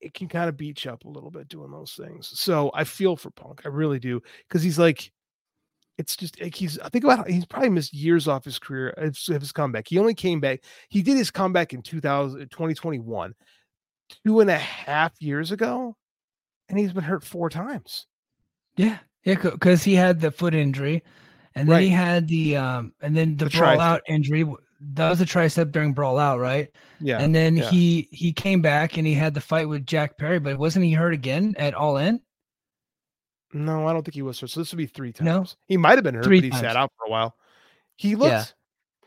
it 0.00 0.12
can 0.12 0.28
kind 0.28 0.48
of 0.48 0.56
beat 0.56 0.84
you 0.84 0.90
up 0.90 1.04
a 1.04 1.08
little 1.08 1.30
bit 1.30 1.48
doing 1.48 1.70
those 1.70 1.92
things. 1.92 2.38
So 2.38 2.72
I 2.74 2.82
feel 2.82 3.16
for 3.16 3.30
Punk, 3.30 3.62
I 3.64 3.68
really 3.68 4.00
do, 4.00 4.20
because 4.48 4.62
he's 4.64 4.78
like, 4.80 5.12
it's 6.02 6.16
just 6.16 6.40
like 6.40 6.54
he's. 6.54 6.78
I 6.80 6.88
think 6.88 7.04
about 7.04 7.28
he's 7.28 7.46
probably 7.46 7.70
missed 7.70 7.94
years 7.94 8.28
off 8.28 8.44
his 8.44 8.58
career 8.58 8.90
of 8.90 9.16
his, 9.16 9.52
comeback. 9.52 9.88
He 9.88 9.98
only 9.98 10.14
came 10.14 10.40
back. 10.40 10.60
He 10.88 11.02
did 11.02 11.16
his 11.16 11.30
comeback 11.30 11.72
in 11.72 11.82
2000, 11.82 12.50
2021, 12.50 13.34
two 14.24 14.40
and 14.40 14.50
a 14.50 14.58
half 14.58 15.12
years 15.20 15.52
ago, 15.52 15.96
and 16.68 16.78
he's 16.78 16.92
been 16.92 17.04
hurt 17.04 17.24
four 17.24 17.48
times. 17.48 18.06
yeah 18.76 18.98
yeah 19.24 19.36
because 19.40 19.84
he 19.84 19.94
had 19.94 20.20
the 20.20 20.30
foot 20.30 20.54
injury 20.54 21.02
and 21.54 21.68
then 21.68 21.82
he 21.82 21.88
had 21.88 22.26
the 22.26 22.56
um 22.56 22.92
and 23.02 23.16
then 23.16 23.36
the, 23.36 23.44
The 23.44 23.58
brawl 23.58 23.80
out 23.80 24.02
injury 24.08 24.44
that 24.94 25.10
was 25.10 25.20
a 25.20 25.24
tricep 25.24 25.70
during 25.70 25.92
brawl 25.92 26.18
out 26.18 26.40
right 26.40 26.68
Yeah, 27.00 27.18
and 27.20 27.32
then 27.34 27.56
yeah. 27.56 27.70
he 27.70 28.08
he 28.10 28.32
came 28.32 28.60
back 28.62 28.96
and 28.96 29.06
he 29.06 29.14
had 29.14 29.34
the 29.34 29.40
fight 29.40 29.68
with 29.68 29.86
Jack 29.86 30.18
Perry, 30.18 30.40
but 30.40 30.58
wasn't 30.58 30.84
he 30.84 30.92
hurt 30.92 31.14
again 31.14 31.54
at 31.56 31.74
All 31.74 31.98
In? 31.98 32.20
No, 33.52 33.86
I 33.86 33.92
don't 33.92 34.02
think 34.04 34.14
he 34.14 34.22
was 34.22 34.38
hurt. 34.40 34.50
So 34.50 34.60
this 34.60 34.72
would 34.72 34.78
be 34.78 34.86
three 34.86 35.12
times. 35.12 35.26
No? 35.26 35.44
he 35.68 35.76
might 35.76 35.96
have 35.96 36.04
been 36.04 36.14
hurt, 36.14 36.24
Three 36.24 36.38
but 36.40 36.44
he 36.44 36.50
times. 36.50 36.60
sat 36.62 36.76
out 36.76 36.92
for 36.98 37.06
a 37.06 37.10
while. 37.10 37.36
He 37.96 38.14
looked, 38.16 38.30
Yeah. 38.32 38.44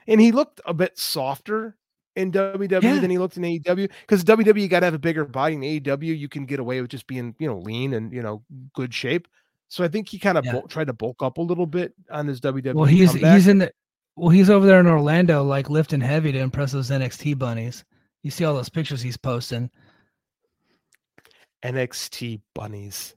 and 0.08 0.22
he 0.22 0.32
looked 0.32 0.62
a 0.66 0.74
bit 0.74 0.98
softer 0.98 1.76
in 2.16 2.32
WWE 2.32 2.82
Yeah. 2.82 3.00
than 3.00 3.10
he 3.12 3.18
looked 3.18 3.36
in 3.38 3.44
AEW 3.44 3.90
because 4.02 4.24
WWE 4.24 4.62
you 4.62 4.68
got 4.68 4.80
to 4.82 4.86
have 4.86 4.94
a 4.94 5.00
bigger 5.00 5.26
body. 5.26 5.56
In 5.56 5.62
AEW, 5.64 6.18
you 6.18 6.30
can 6.30 6.46
get 6.46 6.60
away 6.60 6.80
with 6.82 6.90
just 6.92 7.08
being 7.08 7.36
you 7.40 7.48
know 7.48 7.58
lean 7.58 7.94
and 7.94 8.14
you 8.14 8.22
know 8.22 8.44
good 8.74 8.94
shape. 8.94 9.28
So 9.68 9.84
I 9.84 9.88
think 9.88 10.08
he 10.08 10.20
kind 10.20 10.38
of 10.38 10.46
Yeah. 10.46 10.62
tried 10.70 10.88
to 10.88 10.94
bulk 10.94 11.22
up 11.24 11.38
a 11.40 11.42
little 11.42 11.66
bit 11.66 11.94
on 12.12 12.28
his 12.28 12.40
WWE. 12.40 12.74
Well, 12.76 12.86
he's 12.86 13.12
comeback. 13.12 13.34
he's 13.34 13.48
in 13.48 13.58
the 13.58 13.72
well, 14.16 14.30
he's 14.30 14.50
over 14.50 14.66
there 14.66 14.80
in 14.80 14.88
Orlando, 14.88 15.44
like 15.44 15.70
lifting 15.70 16.00
heavy 16.00 16.32
to 16.32 16.40
impress 16.40 16.72
those 16.72 16.90
NXT 16.92 17.34
bunnies. 17.38 17.84
You 18.24 18.32
see 18.32 18.46
all 18.46 18.54
those 18.54 18.70
pictures 18.70 19.02
he's 19.02 19.18
posting. 19.18 19.70
NXT 21.64 22.42
bunnies. 22.54 23.16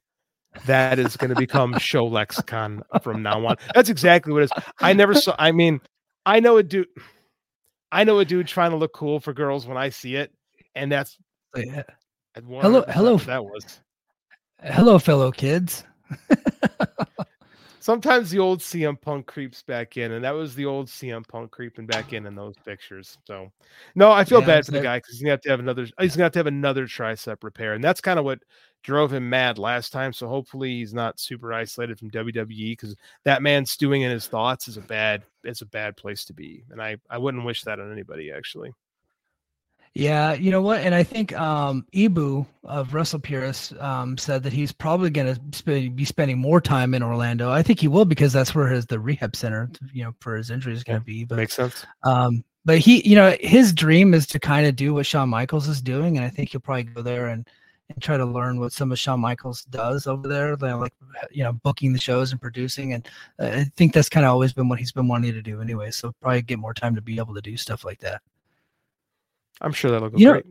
That 0.67 0.99
is 0.99 1.17
going 1.17 1.31
to 1.31 1.37
become 1.37 1.79
show 1.79 2.07
lexicon 2.07 2.83
from 3.03 3.23
now 3.23 3.47
on. 3.47 3.57
That's 3.75 3.89
exactly 3.89 4.33
what 4.33 4.43
it 4.43 4.51
is. 4.57 4.63
I 4.81 4.93
never 4.93 5.15
saw. 5.15 5.35
I 5.39 5.53
mean, 5.53 5.81
I 6.27 6.41
know 6.41 6.57
a 6.57 6.63
dude. 6.63 6.89
I 7.91 8.05
know 8.05 8.19
a 8.19 8.25
dude 8.25 8.47
trying 8.47 8.71
to 8.73 8.77
look 8.77 8.93
cool 8.93 9.21
for 9.21 9.33
girls 9.33 9.67
when 9.67 9.77
I 9.77 9.89
see 9.89 10.17
it, 10.17 10.33
and 10.75 10.93
that's 10.93 11.17
oh, 11.57 11.61
yeah. 11.61 11.83
Hello- 12.35 12.85
hello. 12.89 13.17
That 13.17 13.45
was 13.45 13.81
Hello, 14.63 14.99
fellow 14.99 15.31
kids. 15.31 15.85
sometimes 17.81 18.31
the 18.31 18.39
old 18.39 18.63
CM 18.63 18.97
Punk 18.97 19.27
creeps 19.27 19.63
back 19.63 19.97
in, 19.97 20.13
and 20.13 20.25
that 20.25 20.33
was 20.33 20.55
the 20.55 20.67
old 20.67 20.89
CM 20.89 21.25
Punk 21.25 21.51
creeping 21.51 21.87
back 21.87 22.13
in 22.13 22.27
in 22.27 22.35
those 22.35 22.57
pictures. 22.65 23.17
So, 23.27 23.51
no, 23.95 24.11
I 24.13 24.25
feel 24.25 24.41
Yeah, 24.41 24.43
bad 24.43 24.65
for 24.67 24.73
the 24.73 24.81
guy 24.81 24.99
because 24.99 25.15
he's 25.15 25.23
gonna 25.23 25.33
have 25.33 25.41
to 25.43 25.51
have 25.51 25.61
another. 25.61 25.87
He's 26.01 26.17
gonna 26.17 26.25
have 26.25 26.33
to 26.33 26.39
have 26.41 26.47
another 26.47 26.87
tricep 26.87 27.43
repair, 27.45 27.75
and 27.75 27.83
that's 27.85 28.01
kind 28.01 28.19
of 28.19 28.25
what 28.25 28.41
drove 28.83 29.13
him 29.13 29.29
mad 29.29 29.59
last 29.59 29.93
time. 29.93 30.13
So 30.13 30.29
hopefully 30.29 30.71
he's 30.79 30.95
not 30.95 31.19
super 31.21 31.53
isolated 31.53 31.99
from 31.99 32.11
WWE 32.11 32.73
because 32.73 32.95
that 33.25 33.43
man 33.43 33.67
stewing 33.67 34.03
in 34.03 34.11
his 34.11 34.27
thoughts 34.29 34.69
is 34.69 34.77
a 34.77 34.83
bad. 34.83 35.25
It's 35.45 35.63
a 35.63 35.67
bad 35.67 35.97
place 35.97 36.25
to 36.27 36.35
be, 36.35 36.65
and 36.71 36.81
I 36.83 36.97
I 37.11 37.19
wouldn't 37.19 37.45
wish 37.45 37.63
that 37.65 37.81
on 37.81 37.93
anybody 37.93 38.31
actually. 38.33 38.73
Yeah, 39.95 40.35
you 40.35 40.51
know 40.51 40.63
what? 40.63 40.81
And 40.81 40.95
I 40.95 41.03
think 41.03 41.37
um 41.39 41.87
Ibu 41.93 42.47
of 42.65 42.95
Russell 42.95 43.21
Purist 43.21 43.73
um 43.79 44.17
said 44.19 44.43
that 44.43 44.53
he's 44.53 44.73
probably 44.73 45.11
going 45.11 45.35
to 45.35 45.41
sp- 45.59 45.95
be 45.95 46.05
spending 46.05 46.39
more 46.39 46.61
time 46.61 46.95
in 46.95 47.03
Orlando. 47.03 47.51
I 47.51 47.63
think 47.63 47.81
he 47.81 47.89
will 47.89 48.05
because 48.05 48.33
that's 48.33 48.55
where 48.55 48.69
his 48.69 48.87
the 48.87 49.01
rehab 49.01 49.35
center, 49.35 49.71
you 49.93 50.05
know, 50.05 50.15
for 50.21 50.37
his 50.37 50.51
injury 50.51 50.75
is 50.75 50.85
going 50.85 51.01
to 51.01 51.05
be. 51.05 51.25
But 51.25 51.37
Makes 51.37 51.55
sense. 51.55 51.85
Um, 52.05 52.45
but 52.65 52.79
he, 52.79 53.09
you 53.09 53.17
know, 53.17 53.35
his 53.41 53.73
dream 53.73 54.13
is 54.13 54.27
to 54.27 54.39
kind 54.39 54.67
of 54.67 54.77
do 54.77 54.93
what 54.93 55.07
Shawn 55.07 55.31
Michaels 55.31 55.69
is 55.69 55.81
doing, 55.81 56.17
and 56.19 56.27
I 56.27 56.29
think 56.29 56.51
he'll 56.51 56.61
probably 56.61 56.83
go 56.83 57.03
there 57.03 57.29
and 57.29 57.49
and 57.91 58.03
try 58.03 58.17
to 58.17 58.27
learn 58.27 58.61
what 58.61 58.73
some 58.73 58.93
of 58.93 58.99
Shawn 58.99 59.21
Michaels 59.21 59.65
does 59.65 60.07
over 60.07 60.29
there, 60.29 60.57
like 60.57 60.93
you 61.31 61.43
know, 61.43 61.53
booking 61.53 61.93
the 61.93 62.01
shows 62.01 62.33
and 62.33 62.41
producing. 62.41 62.93
And 62.93 63.09
uh, 63.39 63.47
I 63.47 63.65
think 63.77 63.95
that's 63.95 64.11
kind 64.11 64.27
of 64.27 64.33
always 64.33 64.53
been 64.53 64.69
what 64.69 64.79
he's 64.79 64.93
been 64.93 65.09
wanting 65.09 65.33
to 65.33 65.43
do 65.43 65.61
anyway. 65.61 65.91
So 65.91 66.13
probably 66.21 66.43
get 66.43 66.59
more 66.59 66.75
time 66.75 66.95
to 66.95 67.01
be 67.01 67.17
able 67.17 67.35
to 67.35 67.41
do 67.41 67.57
stuff 67.57 67.85
like 67.85 68.01
that. 68.01 68.21
I'm 69.61 69.73
sure 69.73 69.91
that'll 69.91 70.11
go 70.11 70.19
You 70.19 70.27
know- 70.27 70.33
great. 70.35 70.47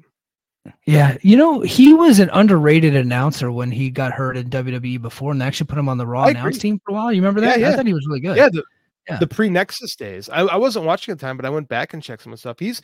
Yeah, 0.85 1.15
you 1.21 1.38
know, 1.38 1.61
he 1.61 1.93
was 1.93 2.19
an 2.19 2.29
underrated 2.34 2.93
announcer 2.93 3.51
when 3.53 3.71
he 3.71 3.89
got 3.89 4.11
hurt 4.11 4.35
in 4.35 4.49
WWE 4.49 5.01
before, 5.01 5.31
and 5.31 5.39
they 5.39 5.45
actually 5.45 5.67
put 5.67 5.77
him 5.77 5.88
on 5.88 5.97
the 5.97 6.05
Raw 6.05 6.23
I 6.25 6.31
announce 6.31 6.57
agree. 6.57 6.59
team 6.71 6.81
for 6.84 6.91
a 6.91 6.93
while. 6.93 7.13
You 7.13 7.21
remember 7.21 7.39
that? 7.39 7.57
yeah. 7.59 7.69
I 7.69 7.75
thought 7.77 7.85
he 7.88 7.93
was 7.93 8.05
really 8.05 8.19
good. 8.19 8.35
Yeah, 8.35 8.49
the, 8.49 8.63
Yeah. 9.07 9.17
the 9.17 9.27
pre 9.27 9.49
Nexus 9.49 9.95
days. 9.95 10.27
I, 10.29 10.41
I 10.41 10.57
wasn't 10.57 10.84
watching 10.85 11.13
at 11.13 11.19
the 11.19 11.25
time, 11.25 11.38
but 11.38 11.45
I 11.45 11.49
went 11.49 11.69
back 11.69 11.93
and 11.93 12.03
checked 12.03 12.23
some 12.23 12.34
of 12.34 12.38
the 12.38 12.41
stuff. 12.41 12.59
He's 12.59 12.81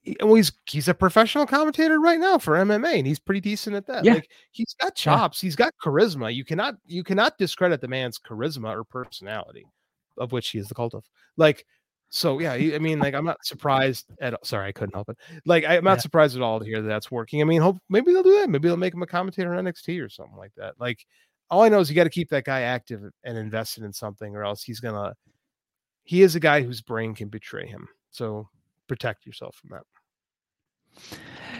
he- 0.00 0.16
well, 0.22 0.32
he's 0.36 0.50
he's 0.64 0.88
a 0.88 0.94
professional 0.94 1.44
commentator 1.44 2.00
right 2.00 2.18
now 2.18 2.38
for 2.38 2.54
MMA, 2.56 2.96
and 2.98 3.06
he's 3.06 3.18
pretty 3.18 3.40
decent 3.42 3.76
at 3.76 3.86
that. 3.86 4.02
Yeah. 4.02 4.14
Like 4.14 4.30
he's 4.52 4.74
got 4.80 4.94
chops, 4.94 5.42
he's 5.42 5.56
got 5.56 5.74
charisma. 5.84 6.34
You 6.34 6.42
cannot 6.46 6.76
you 6.86 7.04
cannot 7.04 7.36
discredit 7.36 7.82
the 7.82 7.88
man's 7.88 8.18
charisma 8.18 8.74
or 8.74 8.82
personality, 8.84 9.66
of 10.16 10.32
which 10.32 10.48
he 10.48 10.58
is 10.58 10.68
the 10.68 10.74
cult 10.74 10.94
of. 10.94 11.04
Like, 11.36 11.66
so 12.10 12.40
yeah, 12.40 12.52
I 12.52 12.78
mean, 12.78 12.98
like 12.98 13.14
I'm 13.14 13.24
not 13.24 13.44
surprised 13.44 14.06
at. 14.20 14.34
Sorry, 14.44 14.68
I 14.68 14.72
couldn't 14.72 14.94
help 14.94 15.08
it. 15.08 15.16
Like 15.46 15.64
I'm 15.64 15.84
not 15.84 15.98
Yeah. 15.98 16.02
surprised 16.02 16.36
at 16.36 16.42
all 16.42 16.58
to 16.58 16.66
hear 16.66 16.82
that 16.82 16.88
that's 16.88 17.10
working. 17.10 17.40
I 17.40 17.44
mean, 17.44 17.62
hope 17.62 17.78
maybe 17.88 18.12
they'll 18.12 18.22
do 18.24 18.38
that. 18.40 18.50
Maybe 18.50 18.68
they'll 18.68 18.76
make 18.76 18.92
him 18.94 19.02
a 19.02 19.06
commentator 19.06 19.54
on 19.54 19.64
NXT 19.64 20.04
or 20.04 20.08
something 20.08 20.36
like 20.36 20.52
that. 20.56 20.74
Like 20.80 21.06
all 21.50 21.62
I 21.62 21.68
know 21.68 21.80
is 21.80 21.88
you 21.88 21.96
got 21.96 22.04
to 22.04 22.10
keep 22.10 22.28
that 22.30 22.44
guy 22.44 22.62
active 22.62 23.02
and 23.24 23.38
invested 23.38 23.84
in 23.84 23.92
something, 23.92 24.34
or 24.36 24.44
else 24.44 24.62
he's 24.62 24.80
gonna. 24.80 25.14
He 26.02 26.22
is 26.22 26.34
a 26.34 26.40
guy 26.40 26.62
whose 26.62 26.80
brain 26.82 27.14
can 27.14 27.28
betray 27.28 27.66
him. 27.66 27.86
So 28.10 28.48
protect 28.88 29.24
yourself 29.24 29.54
from 29.56 29.70
that. 29.70 29.82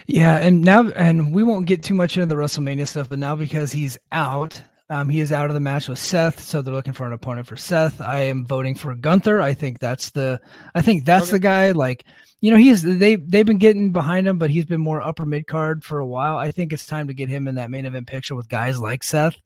Yeah, 0.06 0.38
and 0.38 0.62
now 0.62 0.88
and 0.90 1.32
we 1.32 1.42
won't 1.44 1.66
get 1.66 1.82
too 1.84 1.94
much 1.94 2.16
into 2.16 2.26
the 2.26 2.34
WrestleMania 2.34 2.88
stuff, 2.88 3.08
but 3.08 3.18
now 3.20 3.36
because 3.36 3.70
he's 3.70 3.96
out, 4.10 4.60
um, 4.90 5.08
he 5.08 5.20
is 5.20 5.32
out 5.32 5.48
of 5.48 5.54
the 5.54 5.60
match 5.60 5.88
with 5.88 5.98
Seth, 5.98 6.40
so 6.40 6.60
they're 6.60 6.74
looking 6.74 6.92
for 6.92 7.06
an 7.06 7.12
opponent 7.12 7.46
for 7.46 7.56
Seth. 7.56 8.00
I 8.00 8.22
am 8.22 8.44
voting 8.44 8.74
for 8.74 8.94
Gunther. 8.94 9.40
I 9.40 9.54
think 9.54 9.78
that's 9.78 10.10
the 10.10 10.40
I 10.74 10.82
think 10.82 11.04
that's 11.04 11.24
Okay. 11.28 11.32
the 11.32 11.38
guy. 11.38 11.70
Like, 11.70 12.04
you 12.40 12.50
know, 12.50 12.56
he's 12.56 12.82
they 12.82 13.14
they've 13.16 13.46
been 13.46 13.58
getting 13.58 13.92
behind 13.92 14.26
him, 14.28 14.36
but 14.38 14.50
he's 14.50 14.64
been 14.66 14.80
more 14.80 15.00
upper 15.00 15.24
mid 15.24 15.46
card 15.46 15.84
for 15.84 16.00
a 16.00 16.06
while. 16.06 16.36
I 16.36 16.50
think 16.50 16.72
it's 16.72 16.86
time 16.86 17.06
to 17.08 17.14
get 17.14 17.28
him 17.28 17.48
in 17.48 17.54
that 17.54 17.70
main 17.70 17.86
event 17.86 18.06
picture 18.08 18.34
with 18.34 18.48
guys 18.48 18.78
like 18.80 19.02
Seth. 19.04 19.36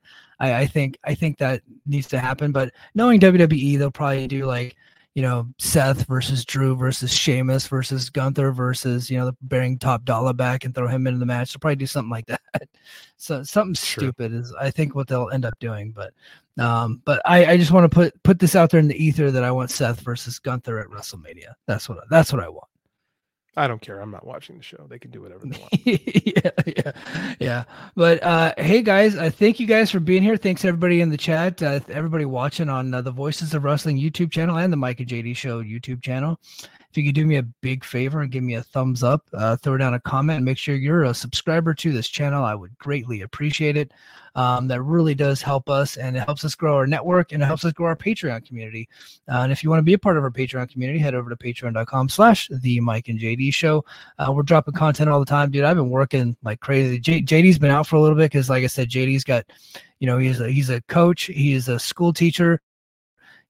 I, 0.40 0.54
I 0.54 0.66
think 0.66 0.98
I 1.04 1.14
think 1.14 1.38
that 1.38 1.62
needs 1.86 2.08
to 2.08 2.18
happen. 2.18 2.50
But 2.50 2.72
knowing 2.94 3.20
WWE, 3.20 3.78
they'll 3.78 3.90
probably 3.90 4.26
do 4.26 4.46
like 4.46 4.76
you 5.14 5.22
know, 5.22 5.46
Seth 5.58 6.06
versus 6.06 6.44
Drew 6.44 6.74
versus 6.74 7.12
Sheamus 7.12 7.68
versus 7.68 8.10
Gunther 8.10 8.50
versus, 8.50 9.08
you 9.08 9.18
know, 9.18 9.32
bearing 9.42 9.78
top 9.78 10.04
dollar 10.04 10.32
back 10.32 10.64
and 10.64 10.74
throw 10.74 10.88
him 10.88 11.06
into 11.06 11.20
the 11.20 11.26
match. 11.26 11.52
They'll 11.52 11.60
probably 11.60 11.76
do 11.76 11.86
something 11.86 12.10
like 12.10 12.26
that. 12.26 12.40
so 13.16 13.42
something 13.44 13.74
sure. 13.74 14.02
stupid 14.02 14.34
is 14.34 14.52
I 14.58 14.70
think 14.70 14.94
what 14.94 15.06
they'll 15.06 15.30
end 15.30 15.44
up 15.44 15.58
doing. 15.60 15.92
But 15.92 16.12
um, 16.58 17.00
but 17.04 17.22
I, 17.24 17.46
I 17.52 17.56
just 17.56 17.70
want 17.70 17.90
to 17.90 17.94
put 17.94 18.20
put 18.24 18.40
this 18.40 18.56
out 18.56 18.70
there 18.70 18.80
in 18.80 18.88
the 18.88 19.02
ether 19.02 19.30
that 19.30 19.44
I 19.44 19.50
want 19.50 19.70
Seth 19.70 20.00
versus 20.00 20.38
Gunther 20.38 20.80
at 20.80 20.88
WrestleMania. 20.88 21.54
That's 21.66 21.88
what 21.88 21.98
that's 22.10 22.32
what 22.32 22.42
I 22.42 22.48
want. 22.48 22.68
I 23.56 23.68
don't 23.68 23.80
care. 23.80 24.00
I'm 24.00 24.10
not 24.10 24.26
watching 24.26 24.56
the 24.56 24.62
show. 24.62 24.84
They 24.88 24.98
can 24.98 25.10
do 25.10 25.22
whatever 25.22 25.46
they 25.46 25.58
want. 25.58 25.72
yeah, 25.84 26.50
yeah, 26.66 26.92
yeah. 27.38 27.64
But 27.94 28.22
uh, 28.22 28.52
hey, 28.58 28.82
guys, 28.82 29.14
uh, 29.16 29.30
thank 29.30 29.60
you 29.60 29.66
guys 29.66 29.90
for 29.90 30.00
being 30.00 30.22
here. 30.22 30.36
Thanks 30.36 30.64
everybody 30.64 31.00
in 31.00 31.10
the 31.10 31.16
chat, 31.16 31.62
uh, 31.62 31.80
everybody 31.88 32.24
watching 32.24 32.68
on 32.68 32.92
uh, 32.92 33.00
the 33.00 33.12
Voices 33.12 33.54
of 33.54 33.62
Wrestling 33.62 33.98
YouTube 33.98 34.32
channel 34.32 34.58
and 34.58 34.72
the 34.72 34.76
Mike 34.76 34.98
and 35.00 35.08
JD 35.08 35.36
Show 35.36 35.62
YouTube 35.62 36.02
channel. 36.02 36.38
If 36.94 36.98
you 36.98 37.04
could 37.06 37.16
do 37.16 37.26
me 37.26 37.38
a 37.38 37.42
big 37.42 37.84
favor 37.84 38.20
and 38.20 38.30
give 38.30 38.44
me 38.44 38.54
a 38.54 38.62
thumbs 38.62 39.02
up, 39.02 39.24
uh, 39.32 39.56
throw 39.56 39.76
down 39.76 39.94
a 39.94 40.00
comment, 40.00 40.36
and 40.36 40.44
make 40.44 40.58
sure 40.58 40.76
you're 40.76 41.02
a 41.02 41.12
subscriber 41.12 41.74
to 41.74 41.90
this 41.90 42.06
channel, 42.06 42.44
I 42.44 42.54
would 42.54 42.78
greatly 42.78 43.22
appreciate 43.22 43.76
it 43.76 43.90
um, 44.36 44.68
that 44.68 44.80
really 44.80 45.16
does 45.16 45.42
help 45.42 45.68
us 45.68 45.96
and 45.96 46.16
it 46.16 46.20
helps 46.20 46.44
us 46.44 46.54
grow 46.54 46.76
our 46.76 46.86
network 46.86 47.32
and 47.32 47.42
it 47.42 47.46
helps 47.46 47.64
us 47.64 47.72
grow 47.72 47.88
our 47.88 47.96
Patreon 47.96 48.46
community. 48.46 48.88
Uh, 49.28 49.38
and 49.38 49.50
if 49.50 49.64
you 49.64 49.70
want 49.70 49.80
to 49.80 49.84
be 49.84 49.94
a 49.94 49.98
part 49.98 50.16
of 50.16 50.22
our 50.22 50.30
Patreon 50.30 50.70
community, 50.70 51.00
head 51.00 51.16
over 51.16 51.28
to 51.28 51.36
patreon.com 51.36 52.08
slash 52.08 52.48
the 52.62 52.78
Mike 52.78 53.08
and 53.08 53.18
JD 53.18 53.52
show. 53.52 53.84
Uh, 54.20 54.32
we're 54.32 54.44
dropping 54.44 54.74
content 54.74 55.10
all 55.10 55.18
the 55.18 55.26
time, 55.26 55.50
dude. 55.50 55.64
I've 55.64 55.76
been 55.76 55.90
working 55.90 56.36
like 56.44 56.60
crazy. 56.60 57.00
J- 57.00 57.22
JD's 57.22 57.58
been 57.58 57.72
out 57.72 57.88
for 57.88 57.96
a 57.96 58.00
little 58.00 58.16
bit 58.16 58.30
because, 58.30 58.48
like 58.48 58.62
I 58.62 58.68
said, 58.68 58.88
JD's 58.88 59.24
got, 59.24 59.44
you 59.98 60.06
know, 60.06 60.18
he's 60.18 60.38
a, 60.38 60.48
he's 60.48 60.70
a 60.70 60.80
coach, 60.82 61.24
he's 61.24 61.68
a 61.68 61.80
school 61.80 62.12
teacher. 62.12 62.60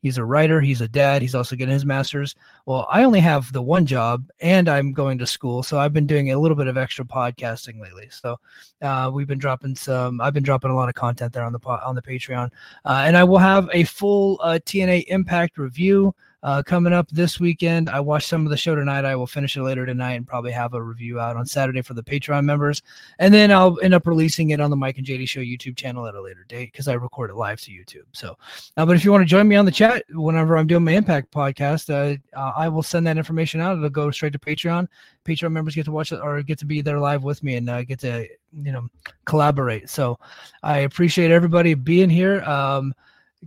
He's 0.05 0.19
a 0.19 0.25
writer. 0.25 0.61
He's 0.61 0.83
a 0.83 0.87
dad. 0.87 1.23
He's 1.23 1.35
also 1.35 1.57
getting 1.57 1.73
his 1.73 1.87
master's. 1.87 2.35
Well, 2.67 2.87
I 2.91 3.05
only 3.05 3.21
have 3.21 3.51
the 3.55 3.63
one 3.63 3.87
job, 3.87 4.29
and 4.39 4.69
I'm 4.69 4.93
going 4.93 5.17
to 5.17 5.27
school, 5.27 5.63
so 5.63 5.79
I've 5.79 5.95
been 5.95 6.07
doing 6.07 6.31
a 6.31 6.39
little 6.39 6.59
bit 6.59 6.67
of 6.67 6.77
extra 6.77 7.07
podcasting 7.07 7.81
lately. 7.81 8.09
So 8.11 8.39
uh, 8.83 9.11
we've 9.15 9.27
been 9.27 9.39
dropping 9.39 9.77
some. 9.77 10.21
I've 10.21 10.35
been 10.35 10.43
dropping 10.43 10.73
a 10.73 10.75
lot 10.75 10.91
of 10.91 10.95
content 10.95 11.33
there 11.33 11.43
on 11.43 11.55
the 11.55 11.61
on 11.67 11.95
the 11.95 12.03
Patreon, 12.03 12.51
uh, 12.85 13.03
and 13.07 13.17
I 13.17 13.25
will 13.25 13.39
have 13.39 13.71
a 13.73 13.85
full 13.85 14.39
uh, 14.43 14.59
TNA 14.63 15.05
Impact 15.09 15.57
review 15.57 16.15
uh, 16.45 16.63
coming 16.63 16.93
up 16.93 17.09
this 17.09 17.41
weekend. 17.41 17.89
I 17.89 18.01
watched 18.01 18.29
some 18.29 18.45
of 18.45 18.51
the 18.51 18.57
show 18.57 18.75
tonight. 18.75 19.07
I 19.07 19.17
will 19.17 19.27
finish 19.27 19.57
it 19.57 19.63
later 19.63 19.87
tonight 19.87 20.13
and 20.13 20.27
probably 20.27 20.53
have 20.53 20.75
a 20.75 20.83
review 20.83 21.19
out 21.19 21.37
on 21.37 21.47
Saturday 21.47 21.81
for 21.81 21.95
the 21.95 22.03
Patreon 22.03 22.45
members. 22.45 22.83
And 23.19 23.33
then 23.33 23.51
I'll 23.51 23.81
end 23.81 23.95
up 23.95 24.07
releasing 24.07 24.51
it 24.51 24.61
on 24.61 24.69
the 24.69 24.77
Mike 24.77 24.99
and 24.99 25.07
JD 25.07 25.27
Show 25.27 25.41
YouTube 25.41 25.75
channel 25.75 26.07
at 26.07 26.15
a 26.15 26.21
later 26.21 26.45
date 26.47 26.71
because 26.71 26.87
I 26.87 26.93
record 26.93 27.31
it 27.31 27.37
live 27.37 27.63
to 27.63 27.71
YouTube. 27.71 28.05
So, 28.13 28.37
uh, 28.77 28.85
but 28.85 28.95
if 28.95 29.07
you 29.07 29.11
want 29.11 29.23
to 29.23 29.27
join 29.27 29.49
me 29.49 29.57
on 29.57 29.65
the 29.65 29.73
chat 29.73 30.05
whenever 30.11 30.59
I'm 30.59 30.67
doing 30.67 30.85
my 30.85 30.93
Impact 30.93 31.33
podcast, 31.33 31.89
uh, 31.89 32.19
uh, 32.39 32.53
I 32.55 32.69
will 32.69 32.83
send 32.83 33.07
that 33.07 33.17
information 33.17 33.63
out. 33.63 33.79
It'll 33.79 33.89
go 33.89 34.11
straight 34.11 34.35
to 34.35 34.39
Patreon. 34.39 34.87
Patreon 35.25 35.51
members 35.51 35.75
get 35.75 35.87
to 35.87 35.93
watch 35.93 36.13
it 36.13 36.21
or 36.23 36.43
get 36.43 36.59
to 36.59 36.67
be 36.67 36.83
there 36.83 37.01
live 37.01 37.25
with 37.25 37.43
me 37.43 37.57
and 37.57 37.71
uh, 37.71 37.83
get 37.85 38.01
to, 38.01 38.29
you 38.63 38.73
know, 38.73 38.87
collaborate. 39.25 39.89
So 39.89 40.19
I 40.63 40.81
appreciate 40.81 41.31
everybody 41.31 41.73
being 41.73 42.11
here. 42.11 42.43
Um, 42.43 42.95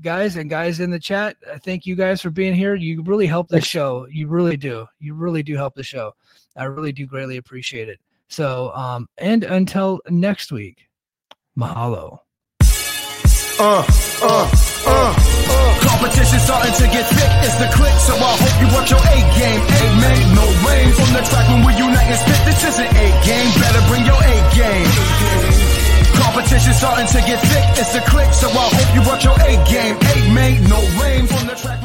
guys 0.01 0.35
and 0.35 0.49
guys 0.49 0.79
in 0.79 0.89
the 0.91 0.99
chat. 0.99 1.37
I 1.51 1.57
thank 1.57 1.85
you 1.85 1.95
guys 1.95 2.21
for 2.21 2.29
being 2.29 2.53
here. 2.53 2.75
You 2.75 3.01
really 3.03 3.27
help 3.27 3.47
the 3.49 3.61
show. 3.61 4.07
You 4.09 4.27
really 4.27 4.57
do. 4.57 4.87
You 4.99 5.13
really 5.13 5.43
do 5.43 5.55
help 5.55 5.75
the 5.75 5.83
show. 5.83 6.13
I 6.55 6.65
really 6.65 6.91
do 6.91 7.05
greatly 7.05 7.37
appreciate 7.37 7.89
it. 7.89 7.99
So, 8.29 8.71
um, 8.73 9.07
and 9.17 9.43
until 9.43 10.01
next 10.09 10.51
week, 10.51 10.89
mahalo. 11.57 12.19
Uh, 13.59 13.83
uh, 14.21 14.51
uh, 14.85 15.15
uh. 15.47 15.79
Competition 15.81 16.39
starting 16.39 16.73
to 16.73 16.85
get 16.93 17.07
thick. 17.09 17.31
It's 17.41 17.55
the 17.57 17.69
click, 17.73 17.93
so 18.05 18.13
I 18.13 18.37
hope 18.37 18.55
you 18.61 18.67
work 18.75 18.89
your 18.89 18.99
A 18.99 19.17
game. 19.33 19.61
A 19.61 19.85
man, 20.01 20.35
no 20.35 20.45
rain 20.67 20.91
from 20.93 21.09
the 21.13 21.23
track 21.25 21.47
when 21.49 21.65
we 21.65 21.73
unite 21.73 22.05
and 22.05 22.19
spit. 22.19 22.41
This 22.45 22.63
isn't 22.69 22.85
A 22.85 23.07
game. 23.25 23.49
Better 23.57 23.81
bring 23.87 24.05
your 24.05 24.19
A 24.21 24.35
game. 24.53 25.46
Competition 26.37 26.73
starting 26.73 27.07
to 27.07 27.17
get 27.25 27.41
thick. 27.41 27.63
It's 27.81 27.95
a 27.95 28.01
click, 28.01 28.31
so 28.31 28.47
I 28.47 28.69
hope 28.71 28.93
you 28.93 29.01
your 29.27 29.65
game. 29.65 29.97
Eight 30.13 30.69
no 30.69 30.77
rain 31.01 31.25
from 31.25 31.47
the 31.47 31.55
track. 31.55 31.83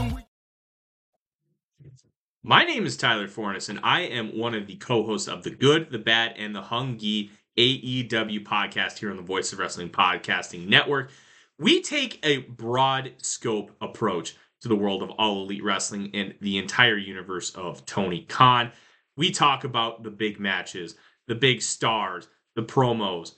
My 2.42 2.62
name 2.62 2.84
is 2.84 2.98
Tyler 2.98 3.28
Fornes, 3.28 3.70
and 3.70 3.80
I 3.82 4.00
am 4.00 4.36
one 4.36 4.54
of 4.54 4.66
the 4.66 4.76
co-hosts 4.76 5.26
of 5.26 5.42
the 5.42 5.48
Good, 5.48 5.90
the 5.90 5.98
Bad, 5.98 6.34
and 6.36 6.54
the 6.54 6.60
Hungy 6.60 7.30
AEW 7.56 8.44
podcast 8.44 8.98
here 8.98 9.10
on 9.10 9.16
the 9.16 9.22
Voice 9.22 9.54
of 9.54 9.58
Wrestling 9.58 9.88
Podcasting 9.88 10.68
Network. 10.68 11.12
We 11.58 11.80
take 11.80 12.20
a 12.22 12.40
broad 12.40 13.12
scope 13.22 13.70
approach 13.80 14.36
to 14.60 14.68
the 14.68 14.76
world 14.76 15.02
of 15.02 15.08
all 15.12 15.44
elite 15.44 15.64
wrestling 15.64 16.10
and 16.12 16.34
the 16.42 16.58
entire 16.58 16.98
universe 16.98 17.52
of 17.52 17.86
Tony 17.86 18.26
Khan. 18.28 18.70
We 19.16 19.30
talk 19.30 19.64
about 19.64 20.02
the 20.02 20.10
big 20.10 20.38
matches, 20.38 20.94
the 21.26 21.36
big 21.36 21.62
stars, 21.62 22.28
the 22.54 22.62
promos, 22.62 23.32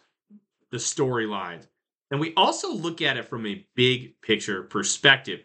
the 0.74 0.80
storylines. 0.80 1.68
And 2.10 2.18
we 2.18 2.34
also 2.36 2.72
look 2.72 3.00
at 3.00 3.16
it 3.16 3.28
from 3.28 3.46
a 3.46 3.64
big 3.76 4.20
picture 4.22 4.64
perspective. 4.64 5.44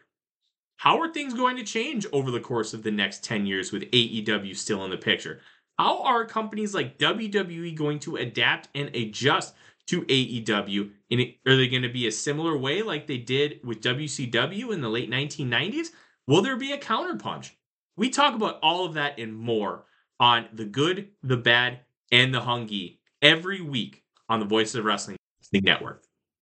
How 0.77 0.99
are 1.01 1.13
things 1.13 1.35
going 1.35 1.55
to 1.57 1.63
change 1.63 2.07
over 2.11 2.31
the 2.31 2.39
course 2.39 2.73
of 2.73 2.81
the 2.81 2.89
next 2.89 3.23
10 3.23 3.45
years 3.45 3.71
with 3.71 3.83
AEW 3.91 4.57
still 4.57 4.83
in 4.85 4.89
the 4.89 4.97
picture? 4.97 5.39
How 5.77 6.01
are 6.01 6.25
companies 6.25 6.73
like 6.73 6.97
WWE 6.97 7.75
going 7.75 7.99
to 7.99 8.15
adapt 8.15 8.69
and 8.73 8.93
adjust 8.95 9.53
to 9.87 10.01
AEW? 10.01 10.89
And 11.11 11.21
are 11.47 11.55
they 11.55 11.67
going 11.67 11.83
to 11.83 11.89
be 11.89 12.07
a 12.07 12.11
similar 12.11 12.57
way 12.57 12.81
like 12.81 13.05
they 13.05 13.19
did 13.19 13.59
with 13.63 13.81
WCW 13.81 14.73
in 14.73 14.81
the 14.81 14.89
late 14.89 15.11
1990s? 15.11 15.89
Will 16.25 16.41
there 16.41 16.57
be 16.57 16.71
a 16.71 16.79
counterpunch? 16.79 17.51
We 17.97 18.09
talk 18.09 18.33
about 18.33 18.57
all 18.63 18.83
of 18.83 18.95
that 18.95 19.19
and 19.19 19.37
more 19.37 19.85
on 20.19 20.47
the 20.53 20.65
good, 20.65 21.09
the 21.21 21.37
bad, 21.37 21.81
and 22.11 22.33
the 22.33 22.41
hungy 22.41 22.97
every 23.21 23.61
week 23.61 24.01
on 24.27 24.39
the 24.39 24.45
Voice 24.47 24.73
of 24.73 24.85
Wrestling 24.85 25.18
The 25.51 25.61
network. 25.61 26.03